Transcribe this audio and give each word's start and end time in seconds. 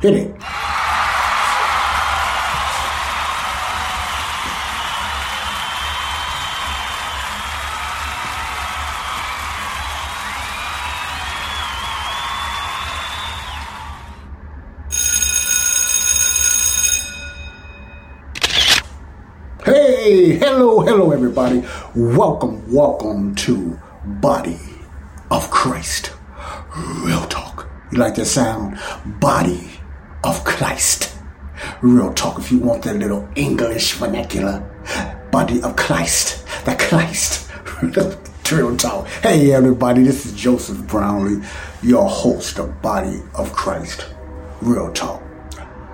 Hit 0.00 0.14
it. 0.14 0.42
Hey, 19.64 20.36
hello, 20.38 20.80
hello, 20.80 21.12
everybody. 21.12 21.62
Welcome, 21.94 22.72
welcome 22.72 23.34
to 23.36 23.78
Body 24.04 24.58
of 25.30 25.50
Christ. 25.50 26.12
Real 27.04 27.24
talk. 27.26 27.71
You 27.92 27.98
like 27.98 28.14
that 28.14 28.24
sound? 28.24 28.78
Body 29.20 29.68
of 30.24 30.42
Christ. 30.44 31.14
Real 31.82 32.14
talk. 32.14 32.38
If 32.38 32.50
you 32.50 32.58
want 32.58 32.84
that 32.84 32.96
little 32.96 33.28
English 33.34 33.92
vernacular, 33.92 34.60
Body 35.30 35.60
of 35.60 35.76
Christ. 35.76 36.46
The 36.64 36.74
Christ. 36.76 37.50
Real 38.50 38.74
talk. 38.78 39.06
Hey, 39.22 39.52
everybody. 39.52 40.04
This 40.04 40.24
is 40.24 40.32
Joseph 40.32 40.86
Brownlee, 40.86 41.46
your 41.82 42.08
host 42.08 42.58
of 42.58 42.80
Body 42.80 43.20
of 43.34 43.52
Christ. 43.52 44.06
Real 44.62 44.90
talk. 44.92 45.22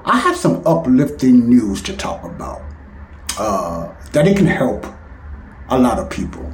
I 0.05 0.20
have 0.20 0.36
some 0.36 0.62
uplifting 0.64 1.48
news 1.48 1.83
to 1.83 1.96
talk 1.96 2.22
about 2.22 2.62
uh, 3.40 3.92
that 4.12 4.28
it 4.28 4.36
can 4.36 4.46
help 4.46 4.86
a 5.68 5.77
lot 5.77 5.98
of 5.98 6.08
people. 6.08 6.48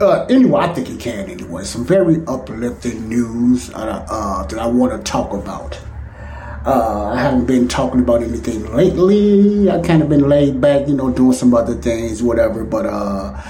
Uh, 0.00 0.24
anyway, 0.24 0.60
I 0.60 0.72
think 0.72 0.90
it 0.90 0.98
can 0.98 1.30
anyway. 1.30 1.62
Some 1.64 1.84
very 1.84 2.22
uplifting 2.26 3.08
news 3.08 3.72
uh, 3.74 4.04
uh, 4.10 4.46
that 4.46 4.58
I 4.58 4.66
want 4.66 4.92
to 4.92 4.98
talk 5.10 5.32
about. 5.32 5.78
Uh, 6.66 7.12
I 7.14 7.20
haven't 7.20 7.46
been 7.46 7.68
talking 7.68 8.00
about 8.00 8.22
anything 8.22 8.74
lately. 8.74 9.70
I 9.70 9.80
kind 9.80 10.02
of 10.02 10.08
been 10.08 10.28
laid 10.28 10.60
back, 10.60 10.88
you 10.88 10.94
know, 10.94 11.10
doing 11.10 11.32
some 11.32 11.54
other 11.54 11.74
things, 11.74 12.22
whatever. 12.22 12.64
But 12.64 12.86
uh, 12.86 13.40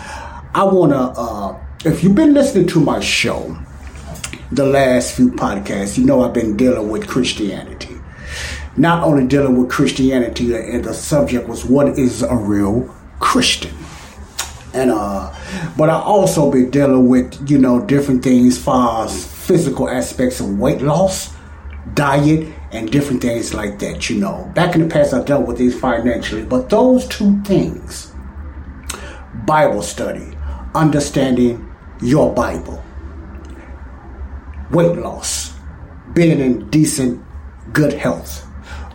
I 0.54 0.64
want 0.64 0.92
to, 0.92 0.98
uh, 0.98 1.58
if 1.86 2.04
you've 2.04 2.14
been 2.14 2.34
listening 2.34 2.66
to 2.68 2.80
my 2.80 3.00
show, 3.00 3.56
the 4.52 4.66
last 4.66 5.16
few 5.16 5.30
podcasts, 5.30 5.96
you 5.96 6.04
know 6.04 6.22
I've 6.22 6.34
been 6.34 6.56
dealing 6.56 6.90
with 6.90 7.06
Christianity 7.08 7.94
not 8.78 9.02
only 9.02 9.26
dealing 9.26 9.56
with 9.56 9.68
Christianity, 9.68 10.54
and 10.54 10.84
the 10.84 10.94
subject 10.94 11.48
was 11.48 11.64
what 11.64 11.98
is 11.98 12.22
a 12.22 12.36
real 12.36 12.94
Christian. 13.18 13.74
And 14.74 14.90
uh, 14.90 15.34
but 15.76 15.88
I 15.88 15.94
also 15.94 16.50
been 16.50 16.70
dealing 16.70 17.08
with 17.08 17.50
you 17.50 17.58
know 17.58 17.80
different 17.80 18.22
things, 18.22 18.58
far 18.58 19.04
as 19.04 19.26
physical 19.26 19.88
aspects 19.88 20.40
of 20.40 20.58
weight 20.58 20.82
loss, 20.82 21.34
diet, 21.94 22.52
and 22.72 22.90
different 22.90 23.22
things 23.22 23.54
like 23.54 23.78
that. 23.78 24.10
You 24.10 24.18
know, 24.18 24.50
back 24.54 24.74
in 24.74 24.82
the 24.82 24.88
past 24.88 25.14
I 25.14 25.22
dealt 25.22 25.46
with 25.46 25.58
these 25.58 25.78
financially, 25.78 26.44
but 26.44 26.68
those 26.70 27.06
two 27.08 27.40
things, 27.42 28.12
Bible 29.46 29.82
study, 29.82 30.36
understanding 30.74 31.66
your 32.02 32.32
Bible, 32.34 32.82
weight 34.70 34.96
loss, 34.96 35.54
being 36.12 36.40
in 36.40 36.68
decent, 36.70 37.24
good 37.72 37.94
health 37.94 38.44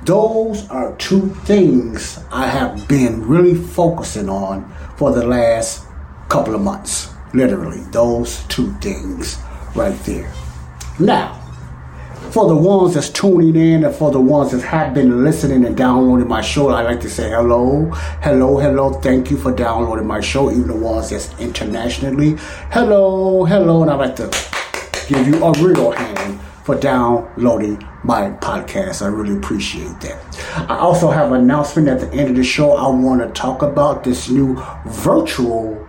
those 0.05 0.67
are 0.69 0.93
two 0.97 1.29
things 1.45 2.19
I 2.29 2.47
have 2.47 2.87
been 2.89 3.25
really 3.25 3.55
focusing 3.55 4.27
on 4.27 4.72
for 4.97 5.11
the 5.11 5.25
last 5.25 5.85
couple 6.29 6.55
of 6.55 6.61
months. 6.61 7.09
Literally, 7.33 7.81
those 7.91 8.43
two 8.45 8.71
things 8.73 9.39
right 9.75 9.97
there. 10.05 10.31
Now, 10.99 11.39
for 12.31 12.47
the 12.47 12.55
ones 12.55 12.95
that's 12.95 13.09
tuning 13.09 13.55
in 13.55 13.83
and 13.83 13.93
for 13.93 14.11
the 14.11 14.19
ones 14.19 14.51
that 14.51 14.61
have 14.61 14.93
been 14.93 15.23
listening 15.23 15.65
and 15.65 15.77
downloading 15.77 16.27
my 16.27 16.41
show, 16.41 16.69
I 16.69 16.81
like 16.81 16.99
to 17.01 17.09
say 17.09 17.29
hello, 17.29 17.91
hello, 18.21 18.57
hello. 18.57 18.93
Thank 18.93 19.29
you 19.29 19.37
for 19.37 19.51
downloading 19.51 20.07
my 20.07 20.19
show, 20.19 20.49
even 20.49 20.67
the 20.67 20.75
ones 20.75 21.09
that's 21.09 21.37
internationally. 21.39 22.35
Hello, 22.71 23.45
hello, 23.45 23.81
and 23.83 23.91
I'd 23.91 23.99
like 23.99 24.15
to 24.15 24.29
give 25.07 25.27
you 25.27 25.43
a 25.43 25.51
real 25.53 25.91
hand 25.91 26.39
for 26.63 26.75
downloading 26.75 27.87
my 28.03 28.31
podcast. 28.31 29.01
I 29.01 29.07
really 29.07 29.35
appreciate 29.37 29.99
that. 30.01 30.69
I 30.69 30.77
also 30.77 31.09
have 31.09 31.31
an 31.31 31.41
announcement 31.41 31.87
at 31.87 31.99
the 31.99 32.11
end 32.13 32.29
of 32.29 32.35
the 32.35 32.43
show. 32.43 32.73
I 32.73 32.87
want 32.89 33.21
to 33.21 33.29
talk 33.29 33.61
about 33.61 34.03
this 34.03 34.29
new 34.29 34.61
virtual 34.85 35.79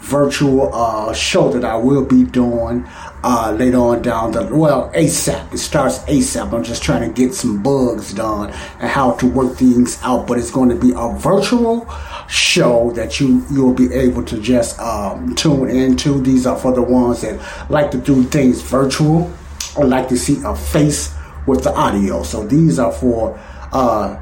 virtual 0.00 0.74
uh, 0.74 1.12
show 1.12 1.50
that 1.50 1.62
I 1.62 1.76
will 1.76 2.04
be 2.04 2.24
doing 2.24 2.86
uh, 3.22 3.54
later 3.58 3.76
on 3.76 4.00
down 4.00 4.32
the 4.32 4.46
well 4.46 4.90
ASAP. 4.94 5.52
It 5.52 5.58
starts 5.58 5.98
ASAP. 6.00 6.52
I'm 6.54 6.64
just 6.64 6.82
trying 6.82 7.06
to 7.06 7.14
get 7.14 7.34
some 7.34 7.62
bugs 7.62 8.14
done 8.14 8.50
and 8.80 8.90
how 8.90 9.12
to 9.16 9.26
work 9.26 9.56
things 9.56 10.00
out. 10.02 10.26
But 10.26 10.38
it's 10.38 10.50
going 10.50 10.70
to 10.70 10.74
be 10.74 10.92
a 10.96 11.12
virtual 11.18 11.86
show 12.28 12.90
that 12.92 13.20
you 13.20 13.44
you'll 13.50 13.74
be 13.74 13.92
able 13.92 14.24
to 14.24 14.40
just 14.40 14.78
um, 14.80 15.34
tune 15.34 15.68
into. 15.68 16.20
These 16.20 16.46
are 16.46 16.56
for 16.56 16.72
the 16.72 16.82
ones 16.82 17.20
that 17.20 17.70
like 17.70 17.90
to 17.90 17.98
do 17.98 18.22
things 18.24 18.62
virtual 18.62 19.30
or 19.76 19.84
like 19.84 20.08
to 20.08 20.16
see 20.16 20.40
a 20.44 20.54
face 20.54 21.14
with 21.46 21.64
the 21.64 21.74
audio. 21.74 22.22
So 22.22 22.46
these 22.46 22.78
are 22.78 22.92
for 22.92 23.38
uh, 23.72 24.20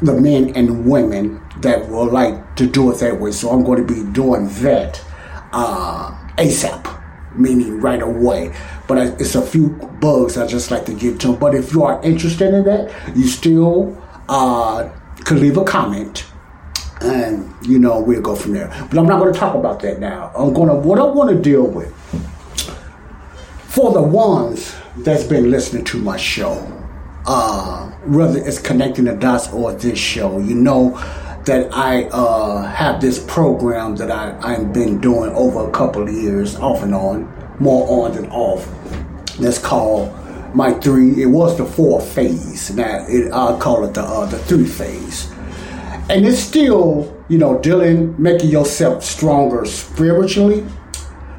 the 0.00 0.12
men 0.12 0.54
and 0.56 0.86
women 0.86 1.40
that 1.58 1.88
will 1.88 2.06
like 2.06 2.56
to 2.56 2.66
do 2.66 2.90
it 2.92 2.98
that 2.98 3.20
way. 3.20 3.32
So 3.32 3.50
I'm 3.50 3.64
going 3.64 3.86
to 3.86 3.94
be 3.94 4.02
doing 4.12 4.48
that 4.62 5.02
uh, 5.52 6.12
ASAP, 6.36 7.36
meaning 7.36 7.80
right 7.80 8.02
away. 8.02 8.54
But 8.88 9.20
it's 9.20 9.34
a 9.34 9.42
few 9.42 9.68
bugs 10.00 10.36
I 10.36 10.46
just 10.46 10.70
like 10.70 10.84
to 10.86 10.94
get 10.94 11.20
to. 11.20 11.34
But 11.34 11.54
if 11.54 11.72
you 11.72 11.84
are 11.84 12.02
interested 12.02 12.52
in 12.52 12.64
that, 12.64 13.16
you 13.16 13.26
still 13.26 13.96
uh, 14.28 14.88
could 15.24 15.38
leave 15.38 15.56
a 15.56 15.64
comment. 15.64 16.26
And 17.00 17.52
you 17.66 17.80
know 17.80 18.00
we'll 18.00 18.22
go 18.22 18.36
from 18.36 18.52
there. 18.52 18.68
But 18.68 18.98
I'm 18.98 19.06
not 19.06 19.18
going 19.18 19.32
to 19.32 19.38
talk 19.38 19.56
about 19.56 19.80
that 19.80 19.98
now. 19.98 20.30
I'm 20.36 20.52
going 20.52 20.68
to 20.68 20.74
what 20.76 21.00
I 21.00 21.04
want 21.04 21.30
to 21.30 21.36
deal 21.36 21.66
with 21.66 21.92
for 23.72 23.90
the 23.90 24.02
ones 24.02 24.76
that's 24.98 25.24
been 25.24 25.50
listening 25.50 25.82
to 25.82 25.98
my 25.98 26.18
show, 26.18 26.60
uh, 27.24 27.88
whether 28.04 28.38
it's 28.38 28.58
connecting 28.58 29.06
the 29.06 29.14
dots 29.14 29.50
or 29.50 29.72
this 29.72 29.98
show, 29.98 30.38
you 30.40 30.54
know 30.54 30.90
that 31.46 31.72
I 31.72 32.04
uh, 32.10 32.64
have 32.64 33.00
this 33.00 33.24
program 33.24 33.96
that 33.96 34.10
I, 34.10 34.38
I've 34.42 34.74
been 34.74 35.00
doing 35.00 35.30
over 35.30 35.66
a 35.66 35.70
couple 35.70 36.02
of 36.02 36.12
years, 36.12 36.54
off 36.56 36.82
and 36.82 36.94
on, 36.94 37.32
more 37.60 38.04
on 38.04 38.12
than 38.12 38.30
off. 38.30 38.68
That's 39.38 39.58
called 39.58 40.12
my 40.54 40.74
three. 40.74 41.22
It 41.22 41.26
was 41.26 41.56
the 41.56 41.64
four 41.64 42.02
phase. 42.02 42.70
Now 42.76 43.06
it, 43.08 43.32
I 43.32 43.58
call 43.58 43.86
it 43.86 43.94
the 43.94 44.02
uh, 44.02 44.26
the 44.26 44.38
three 44.40 44.66
phase, 44.66 45.32
and 46.10 46.26
it's 46.26 46.40
still 46.40 47.24
you 47.30 47.38
know 47.38 47.58
dealing, 47.58 48.20
making 48.22 48.50
yourself 48.50 49.02
stronger 49.02 49.64
spiritually, 49.64 50.66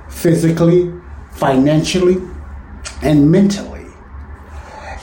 physically, 0.10 0.92
financially, 1.44 2.16
and 3.02 3.30
mentally. 3.30 3.86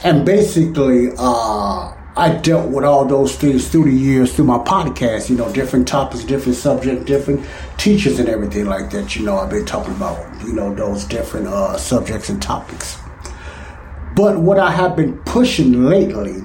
And 0.02 0.24
basically, 0.24 1.10
uh, 1.18 1.94
I 2.16 2.40
dealt 2.42 2.70
with 2.70 2.82
all 2.82 3.04
those 3.04 3.36
things 3.36 3.68
through 3.68 3.84
the 3.84 3.92
years, 3.92 4.34
through 4.34 4.46
my 4.46 4.56
podcast, 4.56 5.28
you 5.28 5.36
know, 5.36 5.52
different 5.52 5.86
topics, 5.86 6.24
different 6.24 6.56
subjects, 6.56 7.04
different 7.04 7.46
teachers 7.76 8.18
and 8.18 8.26
everything 8.26 8.64
like 8.64 8.90
that. 8.92 9.16
You 9.16 9.26
know, 9.26 9.36
I've 9.36 9.50
been 9.50 9.66
talking 9.66 9.94
about, 9.94 10.18
you 10.46 10.54
know, 10.54 10.74
those 10.74 11.04
different 11.04 11.46
uh, 11.46 11.76
subjects 11.76 12.30
and 12.30 12.40
topics. 12.40 12.98
But 14.16 14.38
what 14.38 14.58
I 14.58 14.70
have 14.70 14.96
been 14.96 15.18
pushing 15.24 15.84
lately, 15.84 16.36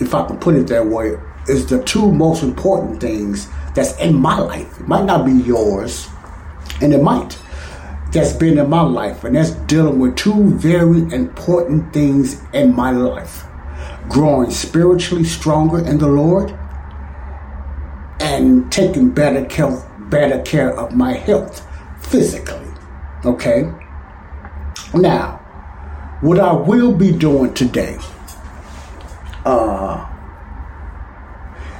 if 0.00 0.14
I 0.14 0.24
can 0.24 0.38
put 0.38 0.54
it 0.54 0.68
that 0.68 0.86
way, 0.86 1.14
is 1.48 1.66
the 1.66 1.82
two 1.82 2.12
most 2.12 2.44
important 2.44 3.00
things 3.00 3.48
that's 3.74 3.98
in 3.98 4.14
my 4.14 4.38
life. 4.38 4.80
It 4.80 4.86
might 4.86 5.04
not 5.04 5.26
be 5.26 5.32
yours, 5.32 6.06
and 6.80 6.94
it 6.94 7.02
might 7.02 7.36
that's 8.16 8.32
been 8.32 8.58
in 8.58 8.70
my 8.70 8.82
life, 8.82 9.24
and 9.24 9.36
that's 9.36 9.50
dealing 9.66 9.98
with 9.98 10.16
two 10.16 10.54
very 10.54 11.02
important 11.12 11.92
things 11.92 12.42
in 12.52 12.74
my 12.74 12.90
life 12.90 13.44
growing 14.08 14.50
spiritually 14.50 15.24
stronger 15.24 15.84
in 15.84 15.98
the 15.98 16.06
Lord 16.06 16.56
and 18.20 18.70
taking 18.70 19.10
better 19.10 19.44
care, 19.44 19.82
better 20.08 20.40
care 20.42 20.78
of 20.78 20.94
my 20.94 21.12
health 21.14 21.66
physically. 22.00 22.66
Okay? 23.24 23.70
Now, 24.94 25.38
what 26.20 26.38
I 26.38 26.52
will 26.52 26.92
be 26.92 27.12
doing 27.12 27.52
today, 27.54 27.98
uh, 29.44 30.06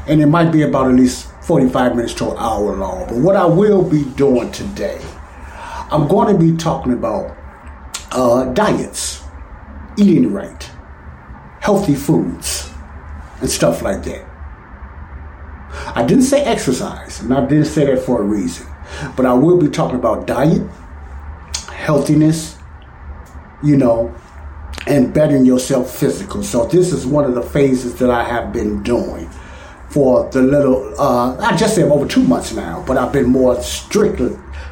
and 0.06 0.20
it 0.20 0.26
might 0.26 0.50
be 0.52 0.62
about 0.62 0.88
at 0.88 0.94
least 0.96 1.32
45 1.42 1.96
minutes 1.96 2.14
to 2.14 2.32
an 2.32 2.36
hour 2.38 2.76
long, 2.76 3.06
but 3.06 3.16
what 3.16 3.36
I 3.36 3.46
will 3.46 3.82
be 3.88 4.04
doing 4.04 4.52
today, 4.52 5.00
I'm 5.90 6.08
going 6.08 6.36
to 6.36 6.38
be 6.38 6.56
talking 6.56 6.92
about 6.92 7.36
uh, 8.10 8.46
diets, 8.52 9.22
eating 9.96 10.32
right, 10.32 10.62
healthy 11.60 11.94
foods, 11.94 12.70
and 13.40 13.48
stuff 13.48 13.82
like 13.82 14.02
that. 14.04 14.24
I 15.94 16.04
didn't 16.04 16.24
say 16.24 16.42
exercise, 16.42 17.20
and 17.20 17.32
I 17.32 17.46
didn't 17.46 17.66
say 17.66 17.84
that 17.86 18.00
for 18.00 18.20
a 18.20 18.24
reason, 18.24 18.66
but 19.16 19.26
I 19.26 19.34
will 19.34 19.58
be 19.58 19.68
talking 19.68 19.96
about 19.96 20.26
diet, 20.26 20.68
healthiness, 21.72 22.58
you 23.62 23.76
know, 23.76 24.14
and 24.86 25.14
bettering 25.14 25.44
yourself 25.44 25.96
physical. 25.96 26.42
So 26.42 26.66
this 26.66 26.92
is 26.92 27.06
one 27.06 27.24
of 27.24 27.34
the 27.34 27.42
phases 27.42 27.94
that 27.96 28.10
I 28.10 28.24
have 28.24 28.52
been 28.52 28.82
doing 28.82 29.30
for 29.88 30.28
the 30.30 30.42
little 30.42 31.00
uh, 31.00 31.36
I 31.38 31.56
just 31.56 31.74
said 31.74 31.90
over 31.90 32.06
two 32.06 32.22
months 32.22 32.52
now, 32.52 32.84
but 32.86 32.96
I've 32.96 33.12
been 33.12 33.26
more 33.28 33.60
strict 33.62 34.20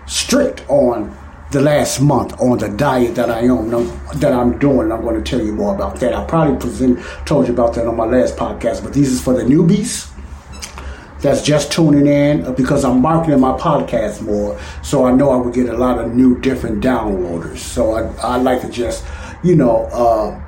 strict 0.07 0.65
on 0.69 1.17
the 1.51 1.61
last 1.61 2.01
month 2.01 2.39
on 2.41 2.59
the 2.59 2.69
diet 2.69 3.15
that 3.15 3.31
I 3.31 3.41
am 3.41 3.71
that 4.19 4.33
I'm 4.33 4.59
doing. 4.59 4.91
I'm 4.91 5.03
going 5.03 5.23
to 5.23 5.23
tell 5.23 5.45
you 5.45 5.53
more 5.53 5.75
about 5.75 6.01
that. 6.01 6.13
I 6.13 6.25
probably 6.25 6.59
present, 6.59 6.99
told 7.27 7.47
you 7.47 7.55
about 7.55 7.75
that 7.75 7.87
on 7.87 7.97
my 7.97 8.07
last 8.07 8.37
podcast, 8.37 8.83
but 8.83 8.93
this 8.93 9.09
is 9.09 9.21
for 9.21 9.35
the 9.35 9.43
newbies 9.43 10.11
that's 11.21 11.43
just 11.43 11.73
tuning 11.73 12.07
in 12.07 12.53
because 12.55 12.85
I'm 12.85 13.01
marketing 13.01 13.41
my 13.41 13.57
podcast 13.57 14.21
more, 14.21 14.61
so 14.83 15.07
I 15.07 15.13
know 15.13 15.31
I 15.31 15.37
would 15.37 15.55
get 15.55 15.69
a 15.69 15.77
lot 15.77 15.99
of 15.99 16.15
new, 16.15 16.39
different 16.41 16.83
downloaders. 16.83 17.59
So 17.59 17.93
I, 17.93 18.13
I 18.17 18.37
like 18.37 18.61
to 18.63 18.69
just, 18.69 19.05
you 19.43 19.57
know, 19.57 19.85
uh, 19.87 20.41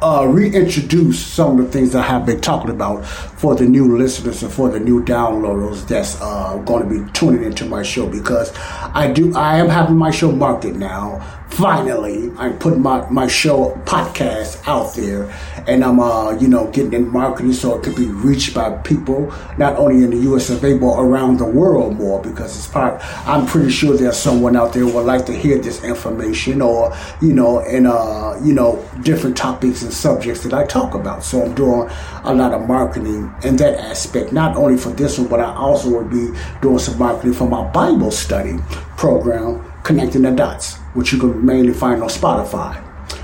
uh, 0.00 0.26
reintroduce 0.26 1.24
some 1.24 1.58
of 1.58 1.66
the 1.66 1.70
things 1.72 1.94
I 1.94 2.02
have 2.02 2.24
been 2.24 2.40
talking 2.40 2.70
about 2.70 3.04
for 3.04 3.54
the 3.54 3.64
new 3.64 3.98
listeners 3.98 4.42
and 4.42 4.52
for 4.52 4.70
the 4.70 4.80
new 4.80 5.04
downloaders 5.04 5.86
that's 5.86 6.20
uh, 6.20 6.56
going 6.64 6.88
to 6.88 7.04
be 7.04 7.12
tuning 7.12 7.44
into 7.44 7.66
my 7.66 7.82
show 7.82 8.08
because 8.08 8.52
I 8.56 9.12
do 9.12 9.36
I 9.36 9.58
am 9.58 9.68
having 9.68 9.96
my 9.96 10.10
show 10.10 10.32
marketed 10.32 10.76
now 10.76 11.37
finally 11.50 12.30
I'm 12.36 12.58
putting 12.58 12.82
my, 12.82 13.08
my 13.10 13.26
show 13.26 13.72
podcast 13.84 14.66
out 14.68 14.94
there 14.94 15.30
and 15.66 15.84
I'm 15.84 15.98
uh 15.98 16.32
you 16.32 16.46
know 16.46 16.70
getting 16.70 16.92
in 16.92 17.08
marketing 17.08 17.52
so 17.52 17.76
it 17.76 17.82
could 17.82 17.96
be 17.96 18.06
reached 18.06 18.54
by 18.54 18.70
people 18.78 19.32
not 19.56 19.76
only 19.76 20.04
in 20.04 20.10
the 20.10 20.32
US 20.32 20.50
of 20.50 20.62
A 20.62 20.78
but 20.78 20.98
around 21.00 21.38
the 21.38 21.44
world 21.44 21.96
more 21.96 22.22
because 22.22 22.56
it's 22.56 22.68
part 22.68 23.00
I'm 23.26 23.46
pretty 23.46 23.70
sure 23.70 23.96
there's 23.96 24.16
someone 24.16 24.56
out 24.56 24.72
there 24.72 24.84
who 24.84 24.94
would 24.94 25.06
like 25.06 25.26
to 25.26 25.32
hear 25.32 25.58
this 25.58 25.82
information 25.82 26.62
or 26.62 26.96
you 27.20 27.32
know 27.32 27.60
in 27.60 27.86
uh 27.86 28.38
you 28.44 28.52
know 28.52 28.84
different 29.02 29.36
topics 29.36 29.82
and 29.82 29.92
subjects 29.92 30.42
that 30.44 30.52
I 30.52 30.64
talk 30.64 30.94
about. 30.94 31.24
So 31.24 31.42
I'm 31.42 31.54
doing 31.54 31.88
a 32.24 32.34
lot 32.34 32.52
of 32.52 32.68
marketing 32.68 33.32
in 33.42 33.56
that 33.56 33.78
aspect 33.80 34.32
not 34.32 34.56
only 34.56 34.76
for 34.76 34.90
this 34.90 35.18
one 35.18 35.28
but 35.28 35.40
I 35.40 35.54
also 35.54 35.88
would 35.96 36.10
be 36.10 36.30
doing 36.60 36.78
some 36.78 36.98
marketing 36.98 37.32
for 37.32 37.48
my 37.48 37.64
Bible 37.70 38.10
study 38.10 38.58
program 38.96 39.64
connecting 39.82 40.22
the 40.22 40.30
dots 40.30 40.78
which 40.94 41.12
you 41.12 41.18
can 41.18 41.44
mainly 41.44 41.72
find 41.72 42.02
on 42.02 42.08
Spotify, 42.08 42.76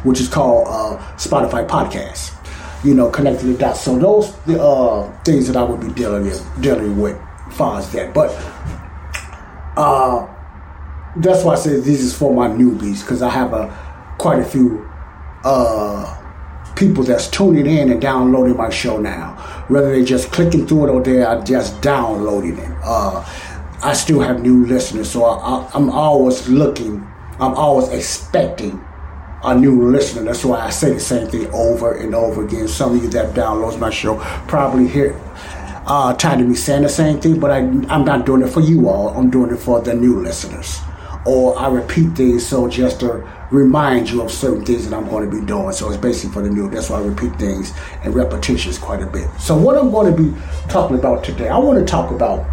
which 0.04 0.20
is 0.20 0.28
called 0.28 0.66
uh, 0.68 0.98
Spotify 1.16 1.66
Podcast. 1.66 2.32
You 2.84 2.94
know, 2.94 3.08
connecting 3.08 3.52
the 3.52 3.58
dots. 3.58 3.80
So 3.80 3.98
those 3.98 4.36
the 4.42 4.62
uh, 4.62 5.10
things 5.22 5.46
that 5.46 5.56
I 5.56 5.62
would 5.62 5.80
be 5.80 5.88
dealing 5.94 6.24
with, 6.24 6.46
dealing 6.60 7.00
with, 7.00 7.18
far 7.52 7.78
as 7.78 7.90
that. 7.92 8.12
But 8.12 8.30
uh, 9.76 10.28
that's 11.16 11.44
why 11.44 11.54
I 11.54 11.56
say 11.56 11.76
this 11.76 12.00
is 12.00 12.16
for 12.16 12.34
my 12.34 12.48
newbies 12.48 13.00
because 13.00 13.22
I 13.22 13.30
have 13.30 13.54
a 13.54 13.74
quite 14.18 14.40
a 14.40 14.44
few 14.44 14.86
uh, 15.44 16.20
people 16.76 17.04
that's 17.04 17.28
tuning 17.28 17.66
in 17.66 17.90
and 17.90 18.00
downloading 18.00 18.56
my 18.56 18.70
show 18.70 18.98
now. 18.98 19.34
Whether 19.68 19.90
they're 19.90 20.04
just 20.04 20.30
clicking 20.32 20.66
through 20.66 20.86
it 20.86 20.90
or 20.90 21.02
they 21.02 21.22
are 21.22 21.42
just 21.42 21.80
downloading 21.80 22.58
it. 22.58 22.70
Uh, 22.82 23.24
I 23.82 23.92
still 23.92 24.20
have 24.20 24.40
new 24.40 24.64
listeners, 24.66 25.10
so 25.10 25.24
I, 25.24 25.70
am 25.74 25.90
always 25.90 26.48
looking 26.48 27.06
I'm 27.40 27.54
always 27.54 27.88
expecting 27.88 28.84
a 29.42 29.54
new 29.54 29.90
listener. 29.90 30.22
That's 30.22 30.44
why 30.44 30.60
I 30.60 30.70
say 30.70 30.92
the 30.92 31.00
same 31.00 31.28
thing 31.28 31.46
over 31.52 31.94
and 31.94 32.14
over 32.14 32.44
again. 32.44 32.68
Some 32.68 32.96
of 32.96 33.02
you 33.02 33.10
that 33.10 33.34
downloads 33.34 33.78
my 33.78 33.90
show 33.90 34.16
probably 34.48 34.88
hear 34.88 35.20
uh, 35.86 36.14
tired 36.14 36.40
of 36.40 36.48
me 36.48 36.54
saying 36.54 36.82
the 36.82 36.88
same 36.88 37.20
thing, 37.20 37.38
but 37.38 37.50
I, 37.50 37.58
I'm 37.58 38.04
not 38.04 38.24
doing 38.24 38.42
it 38.42 38.48
for 38.48 38.60
you 38.60 38.88
all. 38.88 39.08
I'm 39.10 39.30
doing 39.30 39.52
it 39.52 39.58
for 39.58 39.80
the 39.80 39.94
new 39.94 40.22
listeners. 40.22 40.80
Or 41.26 41.58
I 41.58 41.68
repeat 41.68 42.14
things 42.16 42.46
so 42.46 42.68
just 42.68 43.00
to 43.00 43.28
remind 43.50 44.10
you 44.10 44.22
of 44.22 44.30
certain 44.30 44.64
things 44.64 44.88
that 44.88 44.96
I'm 44.96 45.08
going 45.08 45.28
to 45.28 45.40
be 45.40 45.44
doing. 45.44 45.72
So 45.72 45.88
it's 45.88 45.96
basically 45.96 46.34
for 46.34 46.42
the 46.42 46.50
new. 46.50 46.70
That's 46.70 46.90
why 46.90 46.98
I 46.98 47.02
repeat 47.02 47.36
things 47.38 47.72
and 48.02 48.14
repetitions 48.14 48.78
quite 48.78 49.02
a 49.02 49.06
bit. 49.06 49.28
So 49.38 49.56
what 49.56 49.76
I'm 49.76 49.90
going 49.90 50.14
to 50.14 50.22
be 50.22 50.34
talking 50.68 50.98
about 50.98 51.24
today, 51.24 51.48
I 51.48 51.58
want 51.58 51.78
to 51.78 51.84
talk 51.84 52.10
about 52.10 52.46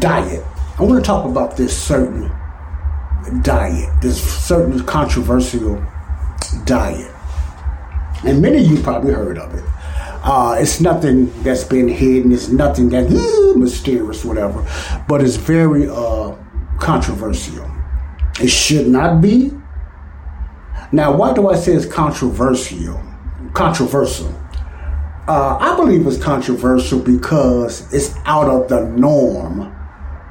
diet. 0.00 0.44
I 0.78 0.82
want 0.82 1.02
to 1.02 1.06
talk 1.06 1.24
about 1.24 1.56
this 1.56 1.76
certain 1.76 2.30
diet, 3.42 3.90
this 4.00 4.22
certain 4.22 4.84
controversial 4.84 5.84
diet. 6.64 7.10
And 8.24 8.40
many 8.40 8.64
of 8.64 8.70
you 8.70 8.82
probably 8.82 9.12
heard 9.12 9.38
of 9.38 9.54
it. 9.54 9.64
Uh, 10.26 10.56
it's 10.58 10.80
nothing 10.80 11.30
that's 11.42 11.64
been 11.64 11.88
hidden. 11.88 12.32
It's 12.32 12.48
nothing 12.48 12.88
that 12.90 13.10
mysterious, 13.56 14.24
whatever. 14.24 14.66
But 15.06 15.22
it's 15.22 15.36
very 15.36 15.88
uh, 15.88 16.34
controversial. 16.78 17.70
It 18.40 18.48
should 18.48 18.88
not 18.88 19.20
be. 19.20 19.52
Now, 20.92 21.14
why 21.14 21.34
do 21.34 21.48
I 21.48 21.56
say 21.56 21.72
it's 21.72 21.86
controversial? 21.86 23.02
Controversial. 23.52 24.32
Uh, 25.28 25.56
I 25.58 25.76
believe 25.76 26.06
it's 26.06 26.22
controversial 26.22 27.00
because 27.00 27.92
it's 27.92 28.14
out 28.24 28.48
of 28.48 28.68
the 28.68 28.84
norm 28.96 29.74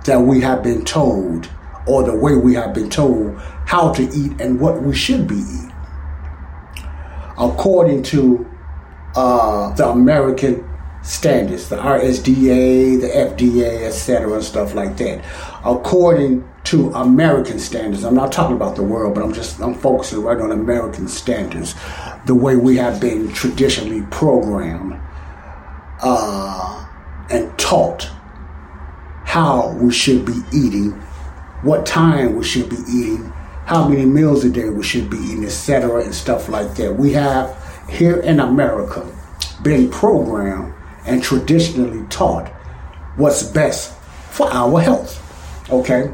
that 0.05 0.19
we 0.19 0.41
have 0.41 0.63
been 0.63 0.85
told 0.85 1.49
or 1.85 2.03
the 2.03 2.15
way 2.15 2.35
we 2.35 2.53
have 2.53 2.73
been 2.73 2.89
told 2.89 3.35
how 3.65 3.91
to 3.93 4.03
eat 4.03 4.39
and 4.39 4.59
what 4.59 4.81
we 4.81 4.95
should 4.95 5.27
be 5.27 5.35
eating. 5.35 5.73
According 7.37 8.03
to 8.03 8.49
uh, 9.15 9.73
the 9.73 9.87
American 9.87 10.67
standards, 11.03 11.69
the 11.69 11.75
RSDA, 11.75 13.01
the 13.01 13.07
FDA, 13.07 13.85
etc., 13.87 14.33
and 14.33 14.43
stuff 14.43 14.73
like 14.73 14.97
that. 14.97 15.23
According 15.65 16.47
to 16.65 16.91
American 16.91 17.59
standards, 17.59 18.03
I'm 18.03 18.15
not 18.15 18.31
talking 18.31 18.55
about 18.55 18.75
the 18.75 18.83
world, 18.83 19.15
but 19.15 19.23
I'm 19.23 19.33
just 19.33 19.59
I'm 19.59 19.75
focusing 19.75 20.21
right 20.21 20.39
on 20.39 20.51
American 20.51 21.07
standards, 21.07 21.75
the 22.25 22.35
way 22.35 22.55
we 22.55 22.77
have 22.77 23.01
been 23.01 23.33
traditionally 23.33 24.03
programmed 24.11 24.99
uh, 26.01 26.85
and 27.29 27.57
taught 27.59 28.09
how 29.25 29.73
we 29.73 29.91
should 29.91 30.25
be 30.25 30.41
eating 30.53 30.99
what 31.63 31.85
time 31.85 32.35
we 32.35 32.43
should 32.43 32.69
be 32.69 32.77
eating, 32.89 33.31
how 33.65 33.87
many 33.87 34.05
meals 34.05 34.43
a 34.43 34.49
day 34.49 34.69
we 34.69 34.83
should 34.83 35.09
be 35.09 35.17
eating, 35.17 35.45
etc., 35.45 36.03
and 36.03 36.13
stuff 36.13 36.49
like 36.49 36.75
that. 36.75 36.93
We 36.93 37.13
have 37.13 37.57
here 37.89 38.19
in 38.19 38.39
America 38.39 39.09
been 39.61 39.89
programmed 39.89 40.73
and 41.05 41.23
traditionally 41.23 42.05
taught 42.07 42.49
what's 43.15 43.43
best 43.43 43.97
for 44.29 44.51
our 44.51 44.79
health. 44.79 45.19
Okay? 45.71 46.13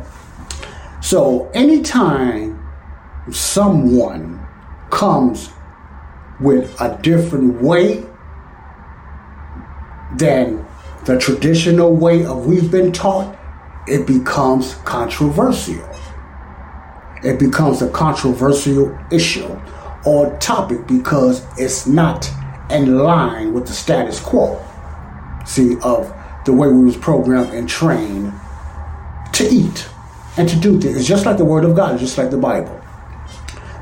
So 1.01 1.49
anytime 1.53 2.63
someone 3.31 4.45
comes 4.89 5.49
with 6.39 6.79
a 6.79 6.97
different 7.01 7.61
way 7.61 8.03
than 10.17 10.65
the 11.05 11.17
traditional 11.17 11.95
way 11.95 12.25
of 12.25 12.45
we've 12.45 12.69
been 12.69 12.91
taught, 12.91 13.38
it 13.89 14.05
becomes 14.05 14.75
controversial. 14.85 15.87
It 17.23 17.39
becomes 17.39 17.81
a 17.81 17.89
controversial 17.89 18.97
issue 19.11 19.59
or 20.05 20.37
topic 20.37 20.87
because 20.87 21.45
it's 21.57 21.85
not 21.87 22.29
in 22.69 22.99
line 22.99 23.53
with 23.53 23.67
the 23.67 23.73
status 23.73 24.19
quo. 24.19 24.63
See, 25.45 25.77
of 25.81 26.13
the 26.45 26.53
way 26.53 26.67
we 26.67 26.85
was 26.85 26.95
programmed 26.95 27.53
and 27.53 27.67
trained 27.67 28.31
to 29.33 29.49
eat 29.49 29.89
and 30.37 30.47
to 30.47 30.55
do 30.55 30.79
things. 30.79 30.97
It's 30.97 31.07
just 31.07 31.25
like 31.25 31.37
the 31.37 31.45
Word 31.45 31.65
of 31.65 31.75
God, 31.75 31.99
just 31.99 32.17
like 32.17 32.31
the 32.31 32.37
Bible. 32.37 32.79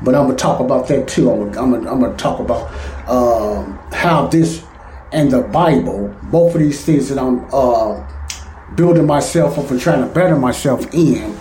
But 0.02 0.14
I'm 0.14 0.26
gonna 0.26 0.36
talk 0.36 0.60
about 0.60 0.88
that 0.88 1.06
too. 1.06 1.30
I'm 1.30 1.52
gonna, 1.52 1.60
I'm 1.60 1.70
gonna, 1.72 1.90
I'm 1.90 2.00
gonna 2.00 2.16
talk 2.16 2.40
about 2.40 2.70
um, 3.08 3.78
how 3.92 4.26
this 4.26 4.64
and 5.12 5.30
the 5.30 5.42
Bible, 5.42 6.14
both 6.24 6.54
of 6.54 6.60
these 6.60 6.84
things 6.84 7.08
that 7.08 7.18
I'm 7.18 7.44
uh, 7.52 8.06
building 8.78 9.06
myself 9.06 9.58
up 9.58 9.70
and 9.72 9.80
trying 9.80 10.00
to 10.00 10.14
better 10.14 10.36
myself 10.36 10.94
in, 10.94 11.36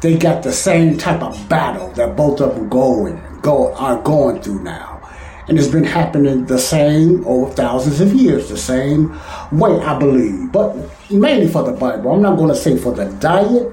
they 0.00 0.18
got 0.18 0.42
the 0.42 0.52
same 0.52 0.98
type 0.98 1.22
of 1.22 1.48
battle 1.48 1.88
that 1.92 2.16
both 2.16 2.40
of 2.40 2.56
them 2.56 2.68
going 2.68 3.22
go 3.40 3.72
are 3.74 4.02
going 4.02 4.42
through 4.42 4.60
now. 4.64 4.98
And 5.46 5.58
it's 5.58 5.68
been 5.68 5.84
happening 5.84 6.44
the 6.46 6.58
same 6.58 7.24
over 7.24 7.52
thousands 7.52 8.00
of 8.00 8.12
years, 8.12 8.48
the 8.48 8.56
same 8.56 9.10
way, 9.52 9.78
I 9.80 9.96
believe. 9.96 10.50
But 10.50 10.76
mainly 11.10 11.48
for 11.48 11.62
the 11.62 11.72
Bible. 11.72 12.12
I'm 12.12 12.22
not 12.22 12.36
going 12.36 12.48
to 12.48 12.56
say 12.56 12.76
for 12.76 12.92
the 12.92 13.06
diet. 13.20 13.72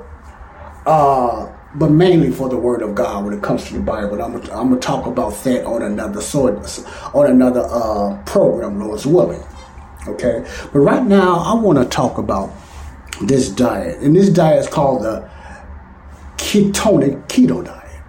Uh, 0.85 1.51
but 1.75 1.91
mainly 1.91 2.31
for 2.31 2.49
the 2.49 2.57
Word 2.57 2.81
of 2.81 2.95
God 2.95 3.25
when 3.25 3.33
it 3.33 3.43
comes 3.43 3.65
to 3.65 3.73
the 3.73 3.79
Bible. 3.79 4.21
I'm 4.21 4.35
I'm 4.35 4.69
gonna 4.69 4.79
talk 4.79 5.05
about 5.05 5.31
that 5.43 5.63
on 5.65 5.83
another 5.83 6.19
sort, 6.19 6.55
on 7.13 7.29
another 7.29 7.61
uh, 7.69 8.19
program, 8.25 8.79
Lord's 8.79 9.05
willing. 9.05 9.43
Okay, 10.07 10.43
but 10.73 10.79
right 10.79 11.03
now 11.03 11.37
I 11.37 11.53
want 11.53 11.77
to 11.77 11.85
talk 11.85 12.17
about 12.17 12.51
this 13.21 13.49
diet, 13.49 13.99
and 14.01 14.15
this 14.15 14.29
diet 14.29 14.59
is 14.59 14.67
called 14.67 15.03
the 15.03 15.29
ketonic 16.37 17.27
keto 17.27 17.63
diet. 17.63 18.01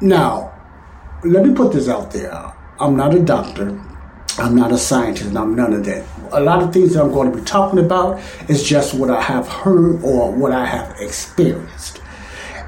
Now, 0.00 0.52
let 1.24 1.46
me 1.46 1.54
put 1.54 1.72
this 1.72 1.88
out 1.88 2.10
there. 2.10 2.52
I'm 2.78 2.96
not 2.96 3.14
a 3.14 3.20
doctor. 3.20 3.80
I'm 4.38 4.54
not 4.54 4.70
a 4.70 4.76
scientist 4.76 5.34
I'm 5.34 5.54
none 5.54 5.72
of 5.72 5.84
that. 5.86 6.04
A 6.32 6.40
lot 6.40 6.62
of 6.62 6.72
things 6.72 6.92
that 6.92 7.02
I'm 7.02 7.12
going 7.12 7.32
to 7.32 7.38
be 7.38 7.44
talking 7.44 7.78
about 7.78 8.20
is 8.50 8.62
just 8.62 8.92
what 8.92 9.10
I 9.10 9.22
have 9.22 9.48
heard 9.48 10.02
or 10.02 10.30
what 10.30 10.52
I 10.52 10.66
have 10.66 10.94
experienced. 11.00 12.02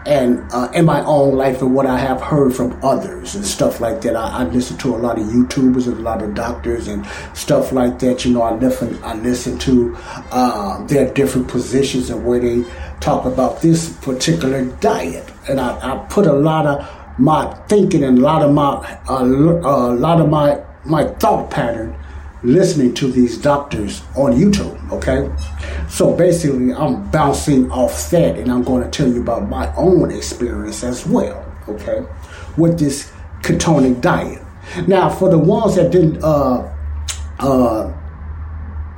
And 0.09 0.51
uh, 0.53 0.71
in 0.75 0.87
my 0.87 1.05
own 1.05 1.37
life 1.37 1.61
and 1.61 1.75
what 1.75 1.85
I 1.85 1.99
have 1.99 2.23
heard 2.23 2.55
from 2.55 2.81
others 2.83 3.35
and 3.35 3.45
stuff 3.45 3.79
like 3.79 4.01
that. 4.01 4.17
I, 4.17 4.39
I, 4.39 4.45
listen 4.45 4.79
to 4.79 4.95
a 4.95 4.97
lot 4.97 5.19
of 5.19 5.27
YouTubers 5.27 5.87
and 5.87 5.99
a 5.99 6.01
lot 6.01 6.23
of 6.23 6.35
doctors 6.35 6.89
and 6.89 7.07
stuff 7.35 7.73
like 7.73 7.99
that. 7.99 8.25
You 8.25 8.33
know, 8.33 8.41
I 8.41 8.55
listen, 8.55 8.99
I 9.05 9.15
listen 9.17 9.59
to 9.59 9.95
uh, 10.33 10.87
their 10.87 11.13
different 11.13 11.49
positions 11.49 12.09
and 12.09 12.25
where 12.25 12.41
they 12.41 12.65
talk 13.01 13.27
about 13.27 13.61
this 13.61 13.93
particular 13.99 14.65
diet. 14.81 15.31
And 15.47 15.61
I, 15.61 15.77
I 15.93 15.99
put 16.09 16.27
a 16.27 16.33
lot 16.33 16.65
of 16.65 16.89
my 17.19 17.53
thinking 17.69 18.03
and 18.03 18.19
a 18.19 18.23
lot 18.23 18.43
of 18.43 18.53
my 18.55 18.99
uh, 19.11 19.25
a 19.25 19.93
lot 19.93 20.23
of 20.23 20.31
my 20.31 20.63
my 20.85 21.05
thought 21.05 21.51
pattern 21.51 21.98
listening 22.43 22.95
to 22.95 23.11
these 23.11 23.37
doctors 23.39 24.03
on 24.17 24.33
YouTube, 24.33 24.93
okay? 24.93 25.31
So 25.89 26.15
basically, 26.15 26.73
I'm 26.73 27.11
bouncing 27.11 27.71
off 27.71 28.11
that 28.11 28.39
and 28.39 28.51
I'm 28.51 28.63
going 28.63 28.83
to 28.83 28.91
tell 28.91 29.09
you 29.09 29.21
about 29.21 29.49
my 29.49 29.75
own 29.75 30.11
experience 30.11 30.85
as 30.85 31.07
well, 31.07 31.45
okay? 31.69 32.07
With 32.57 32.79
this 32.79 33.13
ketonic 33.43 34.01
diet. 34.01 34.43
Now, 34.87 35.09
for 35.09 35.31
the 35.31 35.39
ones 35.39 35.77
that 35.77 35.91
didn't 35.91 36.23
uh, 36.23 36.73
uh, 37.41 37.93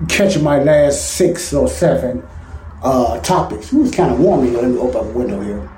catch 0.09 0.39
my 0.39 0.63
last 0.63 1.13
six 1.13 1.53
or 1.53 1.69
seven 1.69 2.27
uh, 2.83 3.21
topics, 3.21 3.73
it 3.73 3.79
was 3.79 3.91
kind 3.91 4.13
of 4.13 4.21
warm 4.21 4.45
here. 4.45 4.61
Let 4.61 4.71
me 4.71 4.79
open 4.79 5.07
the 5.07 5.19
window 5.19 5.41
here 5.41 5.71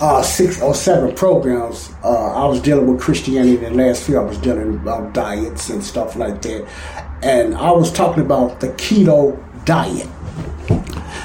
uh, 0.00 0.22
six 0.22 0.60
or 0.60 0.74
seven 0.74 1.14
programs. 1.14 1.90
Uh, 2.02 2.32
I 2.32 2.46
was 2.46 2.60
dealing 2.60 2.86
with 2.86 3.00
Christianity. 3.00 3.56
The 3.56 3.70
last 3.70 4.04
few 4.04 4.18
I 4.18 4.24
was 4.24 4.38
dealing 4.38 4.74
about 4.74 5.12
diets 5.12 5.70
and 5.70 5.82
stuff 5.82 6.16
like 6.16 6.42
that, 6.42 6.68
and 7.22 7.54
I 7.54 7.70
was 7.70 7.92
talking 7.92 8.22
about 8.22 8.60
the 8.60 8.68
keto 8.68 9.42
diet. 9.64 10.08